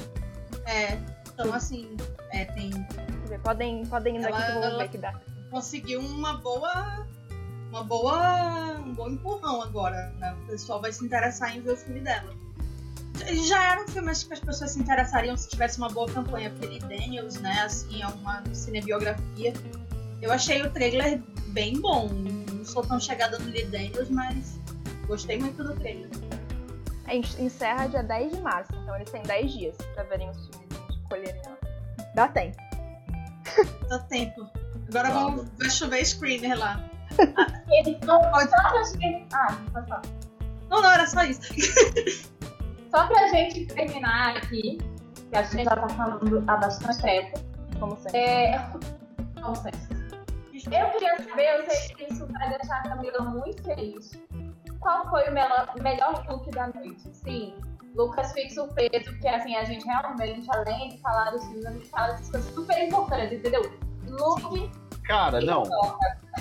É, 0.67 0.99
então, 1.33 1.53
assim, 1.55 1.97
é, 2.31 2.45
tem. 2.47 2.71
Podem, 3.43 3.87
podem 3.87 4.17
ir 4.17 4.25
ela, 4.25 4.37
aqui 4.37 4.47
que 4.47 4.59
eu 4.59 4.71
vou 4.71 4.79
ver 4.79 4.89
que 4.89 4.99
dá. 4.99 5.15
Conseguiu 5.53 6.01
uma 6.01 6.39
boa. 6.39 7.07
Uma 7.71 7.85
boa. 7.85 8.81
um 8.85 8.93
bom 8.93 9.09
empurrão 9.09 9.63
agora, 9.63 10.13
né? 10.19 10.35
O 10.43 10.47
pessoal 10.49 10.81
vai 10.81 10.93
se 10.93 11.05
interessar 11.05 11.57
em 11.57 11.61
ver 11.61 11.73
o 11.73 11.77
filme 11.77 12.01
dela 12.01 12.35
já 13.47 13.73
era 13.73 13.83
um 13.83 13.89
filme 13.89 14.13
que 14.13 14.33
as 14.33 14.41
pessoas 14.41 14.71
se 14.73 14.81
interessariam 14.81 15.37
se 15.37 15.49
tivesse 15.49 15.79
uma 15.79 15.89
boa 15.89 16.11
campanha 16.11 16.51
Penny 16.61 16.79
Daniels, 16.81 17.41
né? 17.41 17.63
Assim, 17.63 18.03
é 18.03 18.07
uma 18.07 18.43
cinebiografia. 18.53 19.53
Eu 20.21 20.33
achei 20.33 20.63
o 20.63 20.71
trailer 20.71 21.21
bem 21.49 21.81
bom. 21.81 22.09
Não 22.09 22.65
sou 22.65 22.83
tão 22.83 22.99
chegada 22.99 23.39
no 23.39 23.51
Lee 23.51 23.67
Daniels, 23.67 24.09
mas 24.11 24.59
gostei 25.07 25.39
muito 25.39 25.63
do 25.63 25.75
trailer. 25.77 26.09
A 27.07 27.13
gente 27.13 27.41
encerra 27.43 27.89
dia 27.89 28.03
10 28.03 28.33
de 28.33 28.41
março, 28.41 28.73
então 28.75 28.95
eles 28.97 29.11
têm 29.11 29.23
10 29.23 29.53
dias 29.53 29.77
pra 29.95 30.05
verem 30.05 30.31
os 30.31 30.47
filmes 30.47 30.69
e 30.89 30.93
escolherem. 30.93 31.43
Dá 32.15 32.29
tempo. 32.29 32.57
Dá 33.89 33.99
tempo. 33.99 34.62
Agora 34.95 35.11
vamos, 35.11 35.49
vai 35.59 35.71
chover 35.71 36.05
screener 36.05 36.59
lá. 36.59 36.85
Eles 37.73 37.99
não 38.01 38.21
pode. 38.31 38.51
Ah, 39.33 39.57
pode 39.73 39.89
falar. 39.89 40.03
Não, 40.69 40.83
não, 40.83 40.91
era 40.91 41.07
só 41.07 41.23
isso. 41.25 41.41
Só 42.91 43.07
pra 43.07 43.29
gente 43.29 43.65
terminar 43.69 44.37
aqui, 44.37 44.79
que 45.31 45.37
a 45.37 45.43
gente 45.45 45.65
já 45.65 45.77
tá 45.77 45.89
falando 45.89 46.45
há 46.47 46.57
bastante 46.59 47.01
tempo. 47.01 47.41
Como 47.81 47.97
sempre. 47.97 48.19
É... 48.19 48.59
Como 49.41 49.57
sempre. 49.57 49.81
Eu 50.53 50.91
queria 50.91 51.17
saber, 51.17 51.59
eu 51.59 51.71
sei 51.71 51.95
que 51.95 52.13
isso 52.13 52.27
vai 52.27 52.51
deixar 52.51 52.77
a 52.81 52.83
Camila 52.91 53.21
muito 53.23 53.63
feliz. 53.63 54.13
Qual 54.79 55.09
foi 55.09 55.27
o 55.29 55.33
melhor, 55.33 55.75
melhor 55.81 56.25
look 56.29 56.51
da 56.51 56.67
noite? 56.69 57.09
Sim, 57.15 57.55
Lucas 57.95 58.33
fica 58.33 58.51
surpreso, 58.51 59.11
porque 59.11 59.29
assim, 59.29 59.57
a 59.57 59.65
gente 59.65 59.87
realmente, 59.87 60.47
além 60.51 60.91
de 60.91 60.99
falar 60.99 61.31
dos 61.31 61.43
filmes, 61.45 61.65
a 61.65 61.73
gente 61.73 61.89
fala 61.89 62.09
dessas 62.13 62.31
coisas 62.31 62.55
super 62.55 62.87
importantes, 62.87 63.39
entendeu? 63.39 63.63
Look. 64.07 64.82
Cara, 65.05 65.41
não. 65.41 65.65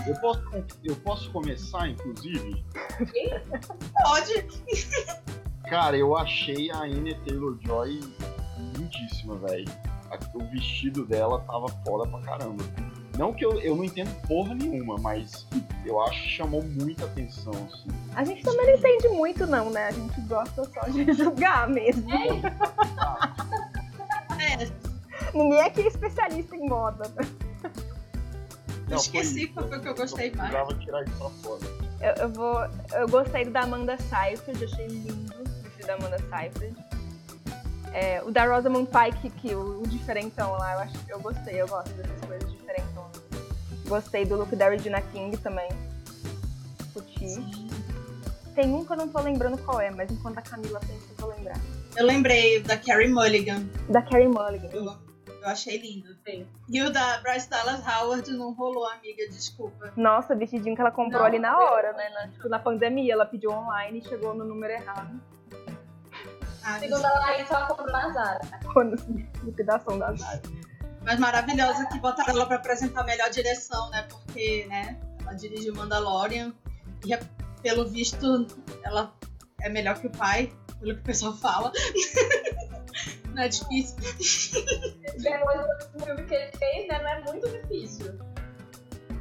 Eu 0.08 0.16
posso, 0.20 0.42
eu 0.84 0.96
posso 0.98 1.32
começar, 1.32 1.88
inclusive? 1.88 2.64
Pode. 4.04 4.48
Cara, 5.70 5.98
eu 5.98 6.16
achei 6.18 6.72
a 6.72 6.80
Anya 6.82 7.18
Taylor-Joy 7.26 8.00
lindíssima, 8.78 9.36
velho. 9.38 9.70
O 10.34 10.44
vestido 10.52 11.06
dela 11.06 11.40
tava 11.42 11.68
foda 11.86 12.10
pra 12.10 12.20
caramba. 12.22 12.64
Não 13.18 13.34
que 13.34 13.46
eu, 13.46 13.60
eu 13.60 13.76
não 13.76 13.84
entendo 13.84 14.10
porra 14.28 14.56
nenhuma, 14.56 14.98
mas 14.98 15.46
eu 15.86 16.02
acho 16.02 16.24
que 16.24 16.30
chamou 16.30 16.64
muita 16.64 17.06
atenção, 17.06 17.52
assim. 17.52 17.90
A 18.16 18.24
gente 18.24 18.44
também 18.44 18.66
não 18.66 18.74
entende 18.74 19.08
muito, 19.10 19.46
não, 19.46 19.70
né? 19.70 19.88
A 19.88 19.92
gente 19.92 20.20
gosta 20.22 20.64
só 20.66 20.82
de 20.90 21.12
julgar 21.14 21.68
mesmo. 21.70 22.10
É. 22.12 22.42
é. 24.64 24.72
Ninguém 25.34 25.62
aqui 25.62 25.82
é 25.82 25.88
especialista 25.88 26.56
em 26.56 26.68
moda. 26.68 27.12
Não, 28.92 28.98
Esqueci 28.98 29.48
qual 29.48 29.68
foi 29.70 29.78
o 29.78 29.82
que 29.82 29.88
eu 29.88 29.96
gostei 29.96 30.32
mais. 30.32 30.54
Eu 30.54 30.80
tirar 30.80 31.04
isso 31.04 31.18
pra 31.18 31.30
fora. 31.30 31.62
Eu, 32.02 32.24
eu, 32.24 32.30
vou. 32.30 32.60
Eu 32.92 33.08
gostei 33.08 33.46
do 33.46 33.52
da 33.52 33.62
Amanda 33.62 33.98
Seyfried, 33.98 34.66
achei 34.66 34.88
lindo 34.88 35.34
da 35.86 35.94
Amanda 35.94 36.18
Seyfried. 36.18 36.76
É, 37.94 38.22
o 38.24 38.32
da 38.32 38.46
Rosamund 38.46 38.90
Pike, 38.90 39.30
que 39.30 39.56
o, 39.56 39.82
o, 39.82 39.88
diferentão 39.88 40.52
lá, 40.52 40.74
eu, 40.74 40.80
acho, 40.80 40.96
eu 41.10 41.20
gostei, 41.20 41.62
eu 41.62 41.68
gosto 41.68 41.90
dessas 41.94 42.20
coisas 42.22 42.52
diferentonas. 42.52 43.22
Gostei 43.88 44.26
do 44.26 44.36
look 44.38 44.56
da 44.56 44.70
Regina 44.70 45.02
King 45.02 45.36
também. 45.38 45.70
Curti. 46.94 47.30
Sim. 47.30 47.70
Tem 48.56 48.74
um 48.74 48.86
que 48.86 48.92
eu 48.92 48.98
não 48.98 49.08
tô 49.08 49.22
lembrando 49.22 49.58
qual 49.58 49.80
é, 49.80 49.90
mas 49.92 50.12
enquanto 50.12 50.38
a 50.38 50.42
Camila 50.42 50.80
pensa, 50.82 51.06
eu 51.10 51.16
vou 51.18 51.30
lembrar. 51.36 51.60
Eu 51.96 52.06
lembrei 52.06 52.62
da 52.62 52.78
Carrie 52.78 53.08
Mulligan. 53.08 53.66
Da 53.90 54.02
Carrie 54.02 54.28
Mulligan. 54.28 54.70
Eu, 54.72 54.98
eu 55.42 55.48
achei 55.48 55.78
lindo, 55.78 56.16
sim. 56.24 56.48
E 56.70 56.82
o 56.84 56.92
da 56.92 57.18
Bryce 57.18 57.50
Dallas 57.50 57.82
Howard 57.86 58.32
não 58.32 58.54
rolou, 58.54 58.88
amiga, 58.88 59.28
desculpa. 59.28 59.92
Nossa, 59.98 60.36
vestidinho 60.36 60.76
que 60.76 60.82
ela 60.82 60.92
comprou 60.92 61.22
não, 61.22 61.28
ali 61.28 61.40
na 61.40 61.58
hora, 61.58 61.94
né? 61.94 62.10
Na, 62.10 62.28
tipo, 62.28 62.48
na 62.48 62.60
pandemia, 62.60 63.14
ela 63.14 63.26
pediu 63.26 63.52
online 63.52 64.00
e 64.00 64.08
chegou 64.08 64.36
no 64.36 64.46
número 64.46 64.72
errado. 64.72 65.20
Ah, 66.64 66.78
Segundo 66.78 67.04
a 67.04 67.20
Larissa, 67.20 67.56
ela 67.56 67.66
comprou 67.66 67.92
na 67.92 68.10
Zara. 68.12 68.40
Quando 68.72 68.96
liquidação 69.44 69.98
da 69.98 70.14
Zara. 70.14 70.42
Mas 71.04 71.20
maravilhosa 71.20 71.88
que 71.88 72.00
botaram 72.00 72.34
ela 72.36 72.46
pra 72.46 72.58
apresentar 72.58 73.02
a 73.02 73.04
melhor 73.04 73.32
direção, 73.32 73.90
né? 73.90 74.04
Porque, 74.04 74.68
né, 74.70 75.00
ela 75.22 75.34
dirigiu 75.34 75.74
Mandalorian 75.74 76.54
e, 77.04 77.18
pelo 77.64 77.88
visto, 77.88 78.46
ela 78.84 79.12
é 79.60 79.70
melhor 79.70 80.00
que 80.00 80.06
o 80.06 80.12
pai, 80.12 80.54
pelo 80.80 80.94
que 80.94 81.02
o 81.02 81.04
pessoal 81.04 81.34
fala. 81.34 81.72
não 83.42 83.46
é 83.46 83.50
difícil. 83.50 83.98
Depois 85.18 85.60
do 85.60 86.06
filme 86.06 86.24
que 86.24 86.36
ele 86.36 86.52
fez, 86.52 86.88
né, 86.88 87.00
não 87.02 87.10
é 87.10 87.22
muito 87.24 87.50
difícil. 87.50 88.20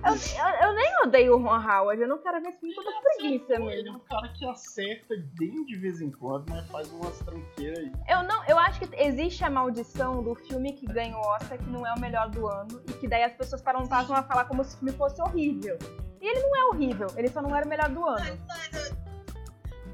Eu, 0.02 0.14
eu, 0.14 0.68
eu, 0.68 0.74
nem 0.74 1.02
odeio 1.04 1.34
o 1.34 1.42
Ron 1.42 1.60
Howard, 1.60 2.00
eu 2.00 2.08
não 2.08 2.16
quero 2.22 2.40
ver 2.40 2.48
esse 2.48 2.60
filme 2.60 2.74
com 2.74 3.02
preguiça 3.02 3.58
mesmo. 3.58 3.70
Ele 3.70 3.88
é 3.90 3.92
um 3.92 3.98
cara 3.98 4.28
que 4.28 4.46
acerta 4.48 5.14
bem 5.38 5.66
de 5.66 5.76
vez 5.76 6.00
em 6.00 6.10
quando, 6.10 6.48
mas 6.48 6.66
faz 6.70 6.90
umas 6.90 7.18
tranqueiras 7.18 7.78
aí. 7.78 7.92
Eu 8.08 8.22
não, 8.22 8.42
eu 8.46 8.58
acho 8.58 8.80
que 8.80 8.96
existe 8.96 9.44
a 9.44 9.50
maldição 9.50 10.22
do 10.22 10.34
filme 10.34 10.72
que 10.72 10.86
ganha 10.86 11.14
o 11.14 11.20
Oscar 11.20 11.58
que 11.58 11.68
não 11.68 11.86
é 11.86 11.92
o 11.92 12.00
melhor 12.00 12.30
do 12.30 12.46
ano 12.46 12.82
e 12.88 12.92
que 12.94 13.06
daí 13.06 13.24
as 13.24 13.34
pessoas 13.34 13.60
param 13.60 13.86
passam 13.86 14.16
a 14.16 14.22
falar 14.22 14.46
como 14.46 14.64
se 14.64 14.74
o 14.74 14.78
filme 14.78 14.92
fosse 14.92 15.20
horrível. 15.20 15.78
E 16.18 16.26
ele 16.26 16.40
não 16.40 16.56
é 16.56 16.64
horrível, 16.66 17.08
ele 17.16 17.28
só 17.28 17.42
não 17.42 17.54
era 17.54 17.66
o 17.66 17.68
melhor 17.68 17.90
do 17.90 18.02
ano. 18.02 18.38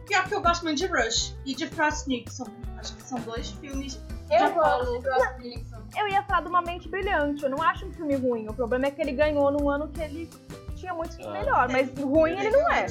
Pior 0.07 0.25
que 0.29 0.35
eu 0.35 0.41
gosto 0.43 0.63
muito 0.65 0.79
de 0.79 0.87
Rush 0.87 1.35
e 1.45 1.55
de 1.55 1.67
Frost 1.69 2.07
Nixon. 2.07 2.47
Acho 2.79 2.95
que 2.95 3.03
são 3.03 3.19
dois 3.21 3.51
filmes 3.51 4.01
Eu 4.31 4.47
de 4.49 4.53
gosto 4.55 4.61
Paulo. 4.61 4.99
de 4.99 5.03
Frost 5.03 5.39
Nixon. 5.41 5.83
Eu 5.97 6.09
ia 6.09 6.23
falar 6.25 6.43
de 6.43 6.49
Uma 6.49 6.63
Mente 6.63 6.89
Brilhante, 6.89 7.43
eu 7.43 7.51
não 7.51 7.63
acho 7.63 7.87
um 7.87 7.93
filme 7.93 8.15
ruim. 8.17 8.49
O 8.49 8.55
problema 8.55 8.87
é 8.87 8.91
que 8.91 9.01
ele 9.03 9.13
ganhou 9.13 9.51
num 9.51 9.69
ano 9.69 9.89
que 9.89 10.01
ele 10.01 10.31
tinha 10.77 10.95
muito 10.95 11.17
filme 11.17 11.37
Ah. 11.37 11.41
melhor, 11.41 11.69
mas 11.71 11.91
ruim 11.99 12.33
ele 12.39 12.51
não 12.51 12.71
é. 12.73 12.87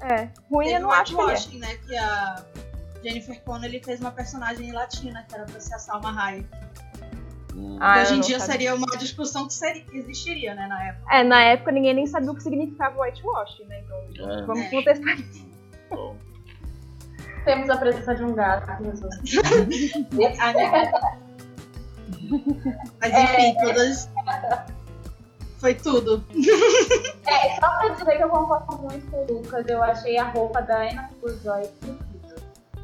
É, 0.00 0.28
ruim 0.50 0.66
Teve 0.66 0.76
eu 0.76 0.80
não 0.82 0.90
acho 0.92 1.14
que 1.16 1.22
ele 1.56 1.64
é. 1.64 1.68
Né? 1.68 1.74
Que 1.86 1.96
a 1.96 2.44
Jennifer 3.02 3.42
Connelly 3.44 3.82
fez 3.84 4.00
uma 4.00 4.10
personagem 4.10 4.72
latina, 4.72 5.24
que 5.28 5.34
era 5.34 5.44
pra 5.44 5.60
ser 5.60 5.74
a 5.74 5.78
Salma 5.78 6.10
Hayek. 6.10 6.46
Hum. 7.54 7.78
Ah, 7.80 7.94
que 7.94 8.00
hoje 8.02 8.14
em 8.14 8.20
dia 8.20 8.38
sabia. 8.40 8.52
seria 8.52 8.74
uma 8.74 8.86
discussão 8.98 9.46
que, 9.46 9.54
seria, 9.54 9.82
que 9.82 9.96
existiria, 9.96 10.54
né, 10.54 10.66
na 10.66 10.88
época. 10.88 11.14
É, 11.14 11.22
na 11.24 11.42
época 11.42 11.72
ninguém 11.72 11.94
nem 11.94 12.06
sabia 12.06 12.30
o 12.30 12.34
que 12.34 12.42
significava 12.42 13.00
whitewash, 13.00 13.60
né? 13.66 13.80
Então, 13.82 14.30
É. 14.30 14.42
vamos 14.44 14.64
É. 14.66 14.70
contestar. 14.70 15.16
Bom, 15.16 15.55
Temos 17.46 17.70
a 17.70 17.76
presença 17.76 18.14
de 18.16 18.24
um 18.24 18.34
gato. 18.34 18.66
Mas 23.00 23.12
enfim, 23.12 23.54
todas. 23.62 24.10
Foi 25.58 25.74
tudo. 25.74 26.24
É, 27.28 27.56
só 27.60 27.68
pra 27.80 27.88
dizer 27.88 28.16
que 28.18 28.22
eu 28.22 28.28
concordo 28.28 28.78
muito 28.78 29.10
com 29.10 29.16
o 29.16 29.26
Lucas, 29.26 29.66
eu 29.66 29.82
achei 29.82 30.16
a 30.16 30.30
roupa 30.30 30.62
da 30.62 30.88
Anna 30.88 31.10
Taylor-Joy 31.20 31.64
incrível. 31.82 32.36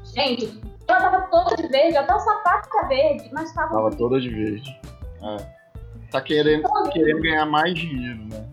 Gente, 0.05 0.61
ela 0.89 1.01
tava 1.01 1.21
toda 1.29 1.55
de 1.57 1.69
verde, 1.69 1.97
até 1.97 2.13
o 2.13 2.19
sapato 2.19 2.69
tá 2.69 2.89
verde, 2.89 3.31
mas 3.33 3.55
tava, 3.55 3.73
tava 3.73 3.93
toda 3.93 4.21
de 4.21 4.29
verde. 4.29 4.81
É. 5.23 5.37
Tá 6.11 6.21
querendo, 6.21 6.69
querendo 6.91 7.23
ganhar 7.23 7.47
mais 7.47 7.73
dinheiro, 7.73 8.19
né? 8.25 8.45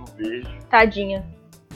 O 0.00 0.04
verde. 0.16 0.58
Tadinha. 0.70 1.22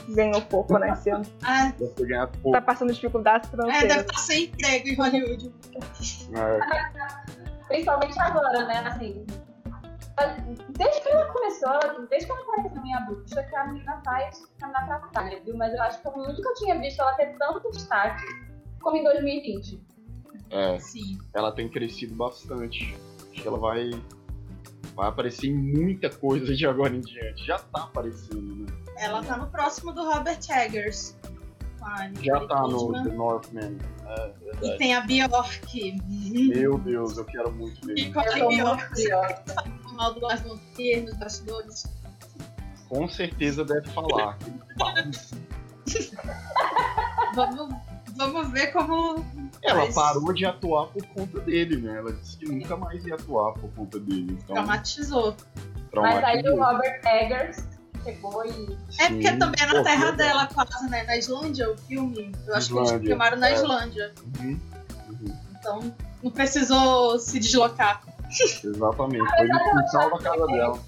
Ganhou 0.09 0.41
pouco, 0.43 0.77
né, 0.77 0.91
esse 0.91 1.09
ano. 1.09 1.25
Ah, 1.43 1.71
ganhado 1.99 2.31
pouco. 2.39 2.51
Tá 2.57 2.61
passando 2.61 2.91
dificuldades 2.93 3.47
é, 3.53 3.55
deve 3.55 3.69
financeiras. 3.71 4.01
estar 4.05 4.17
sem 4.19 4.43
emprego 4.45 4.87
em 4.87 4.95
Hollywood. 4.95 5.53
É, 6.33 7.67
principalmente 7.67 8.19
agora, 8.19 8.65
né? 8.65 8.79
Assim, 8.87 9.25
desde 10.69 11.01
que 11.01 11.09
ela 11.09 11.25
começou, 11.31 12.07
desde 12.09 12.25
que 12.25 12.31
ela 12.31 12.41
apareceu 12.41 12.75
na 12.75 12.81
minha 12.81 12.99
bruxa, 13.01 13.43
que 13.43 13.55
a 13.55 13.67
menina 13.67 14.01
faz 14.03 14.41
caminhar 14.59 14.87
pra 14.87 14.99
batalha, 14.99 15.41
viu? 15.45 15.55
Mas 15.55 15.73
eu 15.73 15.81
acho 15.83 16.01
que 16.01 16.07
eu 16.07 16.17
nunca 16.17 16.53
tinha 16.55 16.79
visto 16.79 16.99
ela 17.01 17.13
ter 17.13 17.37
tanto 17.37 17.69
destaque 17.71 18.25
como 18.81 18.97
em 18.97 19.03
2020. 19.03 19.81
é, 20.51 20.79
Sim. 20.79 21.19
ela 21.33 21.51
tem 21.51 21.69
crescido 21.69 22.15
bastante. 22.15 22.97
Acho 23.31 23.41
que 23.41 23.47
ela 23.47 23.59
vai, 23.59 23.91
vai 24.99 25.07
aparecer 25.07 25.47
em 25.47 25.55
muita 25.55 26.09
coisa 26.09 26.53
de 26.53 26.67
agora 26.67 26.93
em 26.93 26.99
diante. 26.99 27.45
Já 27.45 27.57
tá 27.57 27.83
aparecendo, 27.83 28.57
né? 28.57 28.65
Ela 28.97 29.23
tá 29.23 29.37
no 29.37 29.47
próximo 29.47 29.93
do 29.93 30.03
Robert 30.03 30.39
Eggers. 30.49 31.17
com 31.79 31.85
a 31.85 32.11
Já 32.21 32.45
tá 32.47 32.63
no. 32.63 32.91
The 32.91 33.09
Northman. 33.13 33.77
É, 34.05 34.33
E 34.61 34.77
tem 34.77 34.93
a 34.93 34.99
Bjork. 34.99 36.01
Meu 36.05 36.77
Deus, 36.79 37.17
eu 37.17 37.23
quero 37.23 37.49
muito 37.49 37.79
ver. 37.87 37.93
Nicole 37.93 38.27
Eu 38.27 38.39
tô 38.39 38.47
Bjork. 38.49 38.93
mal 39.93 40.13
do 40.13 40.19
Lars 40.19 40.41
von 40.41 40.57
Trier 40.75 41.05
nos 41.05 41.15
bastidores. 41.17 41.85
Com 42.89 43.07
certeza 43.07 43.63
deve 43.63 43.87
falar. 43.91 44.37
Vamos, 47.35 47.73
vamos 48.19 48.51
ver 48.51 48.67
como. 48.71 49.25
Ela 49.63 49.85
Mas- 49.85 49.95
parou 49.95 50.33
de 50.33 50.45
atuar 50.45 50.87
por 50.87 51.05
conta 51.07 51.39
dele, 51.41 51.77
né? 51.77 51.97
Ela 51.97 52.13
disse 52.13 52.37
que 52.37 52.45
nunca 52.45 52.75
mais 52.77 53.05
ia 53.05 53.15
atuar 53.15 53.53
por 53.53 53.69
conta 53.71 53.99
dele. 53.99 54.37
Então, 54.43 54.55
traumatizou. 54.55 55.35
Mas 55.93 56.23
aí 56.23 56.39
o 56.39 56.43
traumatizou. 56.43 56.63
Robert 56.65 57.01
Eggers 57.05 57.63
chegou 58.03 58.45
e. 58.45 58.77
É 58.99 59.07
porque 59.09 59.31
também 59.37 59.61
é 59.61 59.65
na 59.65 59.73
Pô, 59.75 59.83
terra 59.83 60.11
que 60.11 60.17
dela, 60.17 60.47
quase, 60.53 60.89
né? 60.89 61.03
Na 61.03 61.17
Islândia, 61.17 61.71
o 61.71 61.77
filme. 61.77 62.31
Eu 62.47 62.55
acho 62.55 62.67
que 62.67 62.73
Islândia, 62.73 62.95
eles 62.95 63.07
filmaram 63.07 63.37
na 63.37 63.49
é. 63.49 63.53
Islândia. 63.53 64.13
Uhum, 64.39 64.59
uhum. 65.09 65.37
Então 65.59 65.95
não 66.23 66.31
precisou 66.31 67.17
se 67.19 67.39
deslocar. 67.39 68.01
Exatamente. 68.63 69.29
Foi 69.35 69.47
no 69.47 69.59
quintal 69.59 70.09
da 70.11 70.17
casa 70.19 70.45
dela. 70.47 70.79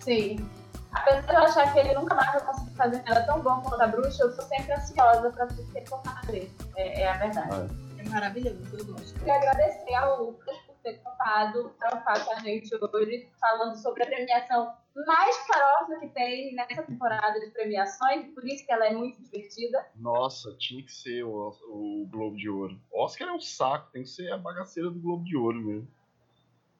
Sim. 0.00 0.48
Apesar 0.92 1.20
de 1.22 1.32
eu 1.32 1.38
achar 1.38 1.72
que 1.72 1.78
ele 1.78 1.94
nunca 1.94 2.14
mais 2.14 2.32
vai 2.32 2.40
conseguir 2.42 2.61
fazer 2.82 3.02
nada 3.04 3.24
tão 3.24 3.40
bom 3.40 3.60
quanto 3.62 3.80
a 3.80 3.86
bruxa, 3.86 4.24
eu 4.24 4.32
sou 4.32 4.44
sempre 4.44 4.72
ansiosa 4.72 5.30
pra 5.30 5.46
ter 5.46 5.84
tocado 5.84 6.26
dele. 6.26 6.50
É, 6.76 7.02
é 7.02 7.08
a 7.08 7.16
verdade. 7.16 7.72
É 7.98 8.08
maravilhoso, 8.08 8.76
eu 8.76 8.84
gosto. 8.86 9.18
Queria 9.20 9.36
agradecer 9.36 9.94
ao 9.94 10.24
Lucas 10.24 10.56
por 10.66 10.74
ter 10.82 10.98
topado 10.98 11.70
trabalhar 11.78 12.24
com 12.24 12.32
a 12.32 12.40
gente 12.40 12.74
hoje, 12.74 13.28
falando 13.40 13.76
sobre 13.76 14.02
a 14.02 14.06
premiação 14.06 14.74
mais 15.06 15.36
farofa 15.46 16.00
que 16.00 16.08
tem 16.08 16.54
nessa 16.54 16.82
temporada 16.82 17.38
de 17.40 17.50
premiações, 17.50 18.26
por 18.34 18.44
isso 18.44 18.66
que 18.66 18.72
ela 18.72 18.86
é 18.86 18.92
muito 18.92 19.22
divertida. 19.22 19.86
Nossa, 19.94 20.52
tinha 20.58 20.82
que 20.82 20.92
ser 20.92 21.22
o, 21.22 21.56
o 21.68 22.06
Globo 22.10 22.36
de 22.36 22.50
Ouro. 22.50 22.78
Oscar 22.92 23.28
é 23.28 23.32
um 23.32 23.40
saco, 23.40 23.90
tem 23.92 24.02
que 24.02 24.08
ser 24.08 24.30
a 24.32 24.36
bagaceira 24.36 24.90
do 24.90 25.00
Globo 25.00 25.24
de 25.24 25.36
Ouro 25.36 25.60
mesmo. 25.60 25.88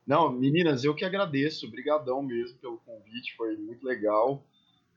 Não, 0.04 0.32
meninas, 0.32 0.82
eu 0.82 0.96
que 0.96 1.04
agradeço. 1.04 1.66
Obrigadão 1.66 2.20
mesmo 2.22 2.58
pelo 2.58 2.78
convite, 2.78 3.36
foi 3.36 3.56
muito 3.56 3.86
legal. 3.86 4.42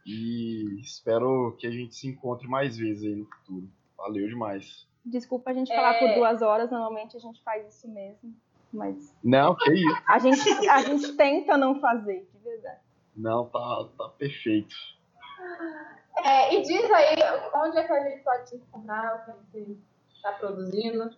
E 0.05 0.79
espero 0.81 1.55
que 1.57 1.65
a 1.65 1.71
gente 1.71 1.95
se 1.95 2.07
encontre 2.07 2.47
mais 2.47 2.77
vezes 2.77 3.03
aí 3.03 3.15
no 3.15 3.25
futuro. 3.25 3.67
Valeu 3.97 4.27
demais. 4.27 4.87
Desculpa 5.03 5.49
a 5.51 5.53
gente 5.53 5.71
É. 5.71 5.75
falar 5.75 5.97
por 5.99 6.13
duas 6.13 6.41
horas, 6.41 6.69
normalmente 6.69 7.15
a 7.17 7.19
gente 7.19 7.41
faz 7.43 7.67
isso 7.75 7.87
mesmo. 7.87 8.35
Mas 8.71 9.15
Não, 9.23 9.55
que 9.55 9.71
isso. 9.71 10.03
a 10.07 10.19
gente, 10.19 10.69
a 10.69 10.81
gente 10.81 11.13
tenta 11.13 11.57
não 11.57 11.79
fazer, 11.79 12.27
de 12.33 12.39
verdade. 12.43 12.81
Não, 13.15 13.45
tá, 13.47 13.87
tá 13.97 14.09
perfeito. 14.09 14.75
É, 16.23 16.53
e 16.55 16.61
diz 16.61 16.91
aí 16.91 17.15
onde 17.55 17.77
é 17.77 17.83
que 17.83 17.91
a 17.93 18.09
gente 18.09 18.23
pode 18.23 18.49
te 18.49 18.55
encontrar, 18.57 19.15
o 19.15 19.31
que 19.31 19.59
você 19.59 19.77
está 20.15 20.31
produzindo. 20.33 21.15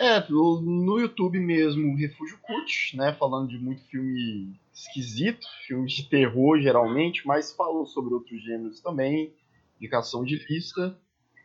É, 0.00 0.26
no 0.30 0.98
YouTube 0.98 1.38
mesmo, 1.38 1.94
Refúgio 1.94 2.38
Cult, 2.40 2.96
né? 2.96 3.12
Falando 3.18 3.50
de 3.50 3.58
muito 3.58 3.82
filme 3.82 4.58
esquisito, 4.72 5.46
filme 5.66 5.86
de 5.86 6.08
terror 6.08 6.58
geralmente, 6.58 7.26
mas 7.26 7.52
falo 7.52 7.84
sobre 7.84 8.14
outros 8.14 8.42
gêneros 8.42 8.80
também, 8.80 9.30
indicação 9.76 10.24
de 10.24 10.36
lista. 10.48 10.96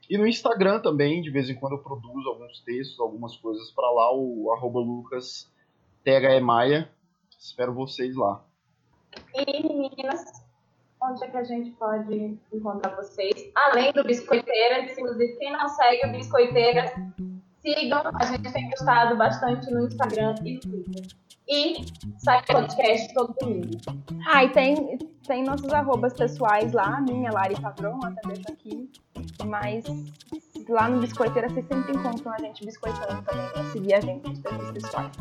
E 0.09 0.17
no 0.17 0.25
Instagram 0.25 0.79
também, 0.79 1.21
de 1.21 1.29
vez 1.29 1.49
em 1.49 1.55
quando 1.55 1.73
eu 1.73 1.79
produzo 1.79 2.29
alguns 2.29 2.61
textos, 2.61 2.97
algumas 2.97 3.35
coisas 3.35 3.71
pra 3.71 3.91
lá, 3.91 4.15
o 4.15 4.49
arroba 4.53 4.79
Lucas 4.79 5.51
Maia. 6.41 6.89
Espero 7.37 7.73
vocês 7.73 8.15
lá. 8.15 8.41
E 9.33 9.63
meninas, 9.63 10.45
onde 11.03 11.25
é 11.25 11.27
que 11.27 11.37
a 11.37 11.43
gente 11.43 11.71
pode 11.71 12.39
encontrar 12.53 12.95
vocês? 12.95 13.51
Além 13.53 13.91
do 13.91 14.05
Biscoiteiras, 14.05 14.97
inclusive 14.97 15.35
quem 15.39 15.51
não 15.51 15.67
segue 15.67 16.07
o 16.07 16.11
Biscoiteiras, 16.13 16.91
sigam, 17.73 18.03
a 18.13 18.25
gente 18.25 18.51
tem 18.51 18.69
postado 18.69 19.17
bastante 19.17 19.71
no 19.71 19.87
Instagram 19.87 20.35
e 20.43 20.53
no 20.53 20.83
Twitter. 20.83 21.24
E 21.47 21.85
sai 22.17 22.43
podcast 22.43 23.13
todo 23.13 23.35
domingo. 23.39 23.77
Ah, 24.27 24.43
e 24.43 24.49
tem, 24.49 24.97
tem 25.27 25.43
nossos 25.43 25.71
arrobas 25.71 26.13
pessoais 26.13 26.73
lá, 26.73 26.97
a 26.97 27.01
minha, 27.01 27.31
Lari 27.31 27.59
Padrão, 27.61 27.99
até 28.03 28.27
deixo 28.29 28.51
aqui. 28.51 28.89
Mas 29.45 29.85
lá 30.67 30.89
no 30.89 30.99
Biscoiteira 30.99 31.47
vocês 31.49 31.67
sempre 31.67 31.95
encontram 31.95 32.33
a 32.33 32.37
gente 32.39 32.65
biscoitando 32.65 33.21
também 33.21 33.47
pra 33.49 33.63
seguir 33.71 33.93
a 33.93 34.01
gente 34.01 34.27
nos 34.27 34.39
perfis 34.39 34.71
pessoais. 34.71 35.11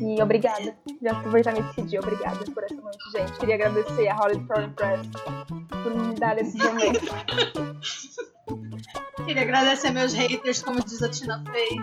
E 0.00 0.22
obrigada. 0.22 0.76
Já 1.02 1.12
aproveitar 1.12 1.52
me 1.54 1.62
despedir, 1.62 1.98
obrigada 1.98 2.44
por 2.44 2.62
essa 2.62 2.76
noite, 2.76 3.10
gente. 3.12 3.32
Queria 3.40 3.56
agradecer 3.56 4.08
a 4.08 4.14
Hollywood 4.14 4.46
Foreign 4.46 4.72
Press 4.74 5.08
por 5.82 5.94
me 5.94 6.14
dar 6.14 6.38
esse 6.38 6.56
momento. 6.58 7.00
Queria 9.24 9.42
agradecer 9.42 9.90
meus 9.90 10.12
haters, 10.12 10.62
como 10.62 10.80
diz 10.84 11.02
a 11.02 11.08
Tina 11.08 11.42
Fey. 11.50 11.76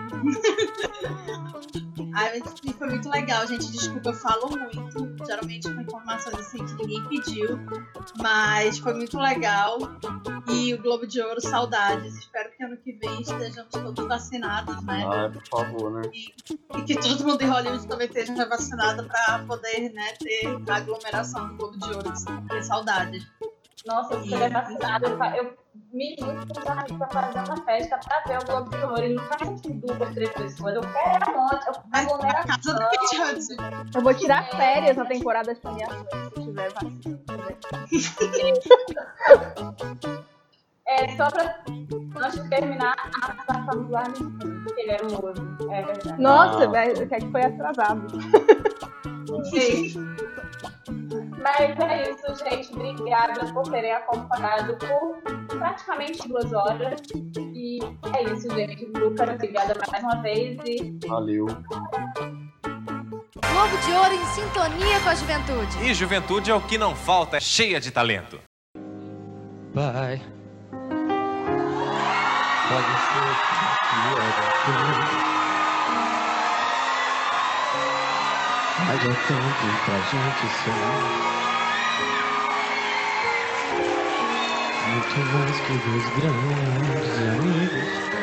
Ai, 2.14 2.40
mas 2.40 2.74
foi 2.76 2.88
muito 2.88 3.08
legal, 3.08 3.46
gente. 3.46 3.70
Desculpa, 3.70 4.10
eu 4.10 4.14
falo 4.14 4.50
muito. 4.50 5.26
Geralmente 5.26 5.72
com 5.72 5.80
informações 5.80 6.38
assim 6.38 6.64
que 6.64 6.74
ninguém 6.74 7.04
pediu. 7.08 7.58
Mas 8.18 8.78
foi 8.78 8.94
muito 8.94 9.18
legal. 9.18 9.78
E 10.48 10.74
o 10.74 10.82
Globo 10.82 11.06
de 11.06 11.20
Ouro, 11.20 11.40
saudades. 11.40 12.16
Espero 12.18 12.50
que 12.56 12.62
ano 12.62 12.76
que 12.76 12.92
vem 12.92 13.20
estejamos 13.20 13.70
todos 13.70 14.06
vacinados, 14.06 14.82
né? 14.84 15.04
Ah, 15.06 15.30
por 15.32 15.48
favor, 15.48 15.90
né? 15.92 16.10
E 16.12 16.82
que 16.82 16.94
todo 16.98 17.24
mundo 17.24 17.42
em 17.42 17.46
Hollywood 17.46 17.86
também 17.86 18.06
esteja 18.06 18.46
vacinado 18.46 19.04
pra 19.04 19.44
poder, 19.46 19.92
né, 19.92 20.12
ter 20.18 20.46
a 20.68 20.76
aglomeração 20.76 21.48
do 21.48 21.54
Globo 21.56 21.78
de 21.78 21.92
Ouro. 21.92 22.12
Ter 22.48 22.62
saudades. 22.62 23.26
Nossa, 23.84 24.20
se 24.22 24.32
ele 24.34 24.44
é 24.44 24.48
vacinado, 24.48 25.06
eu, 25.36 25.56
me 25.92 26.16
junto 26.18 26.46
com 26.54 26.60
os 26.60 26.66
amigos 26.66 26.96
pra 26.96 27.08
fazer 27.08 27.38
uma 27.50 27.64
festa 27.64 27.98
pra 27.98 28.22
ver 28.26 28.38
o 28.42 28.46
Globo 28.46 28.70
de 28.70 28.84
Ouro. 28.84 29.04
E 29.04 29.14
não 29.14 29.24
faz 29.24 29.42
sentido 29.42 29.86
duas, 29.96 30.14
três 30.14 30.30
pessoas. 30.30 30.74
Eu 30.74 30.80
quero 30.80 31.24
a 31.30 31.32
monte, 31.36 31.66
eu 31.66 31.74
na 31.92 31.98
aglomeração. 32.00 32.46
casa 32.46 32.72
do 32.74 32.78
Kate 32.80 33.20
Hudson. 33.36 33.54
Eu 33.94 34.02
vou 34.02 34.14
tirar 34.14 34.44
férias 34.50 34.96
na 34.96 35.04
temporada 35.04 35.54
de 35.54 35.60
premiações, 35.60 36.08
se 36.34 36.40
tiver 36.40 36.72
vacina. 36.72 37.20
É, 40.88 41.16
só 41.16 41.28
pra 41.30 41.64
antes 42.16 42.42
de 42.42 42.48
terminar, 42.48 42.94
a 42.94 43.26
participação 43.26 43.82
do 43.84 43.96
Armin, 43.96 44.38
que 44.74 44.80
ele 44.80 44.90
era 44.90 45.04
um 45.04 45.10
novo. 45.10 45.34
É 45.72 45.82
verdade. 45.82 46.20
Nossa, 46.22 46.64
Ah. 46.64 46.70
velho, 46.70 47.04
o 47.04 47.08
que 47.08 47.14
é 47.14 47.18
que 47.18 47.30
foi 47.30 47.42
atrasado? 47.42 48.06
Sim. 49.50 50.16
Mas 51.46 51.78
é 51.78 52.10
isso, 52.10 52.26
gente. 52.44 52.72
Obrigada 52.74 53.52
por 53.52 53.62
terem 53.70 53.92
acompanhado 53.92 54.76
por 54.78 55.22
praticamente 55.46 56.26
duas 56.26 56.52
horas. 56.52 57.00
E 57.54 57.78
é 58.16 58.24
isso, 58.24 58.50
gente. 58.50 58.84
Lucas, 58.86 59.28
obrigada 59.28 59.74
mais 59.92 60.02
uma 60.02 60.20
vez 60.22 60.58
e. 60.64 60.98
Valeu. 61.06 61.46
Globo 63.56 63.78
de 63.84 63.92
Ouro 63.92 64.12
em 64.12 64.24
sintonia 64.24 65.00
com 65.00 65.08
a 65.08 65.14
juventude. 65.14 65.84
E 65.84 65.94
juventude 65.94 66.50
é 66.50 66.54
o 66.54 66.60
que 66.60 66.76
não 66.76 66.96
falta, 66.96 67.36
é 67.36 67.40
cheia 67.40 67.80
de 67.80 67.92
talento. 67.92 68.40
Pai, 69.72 70.20
pode 72.68 72.86
ser 75.22 75.35
Mas 78.84 79.04
é 79.04 79.14
tempo 79.14 79.78
pra 79.84 80.00
gente 80.02 80.48
sonhar. 80.48 81.10
Muito 84.86 85.24
mais 85.32 85.60
que 85.60 85.78
dois 85.78 86.08
grandes 86.10 87.18
amigos. 87.18 88.15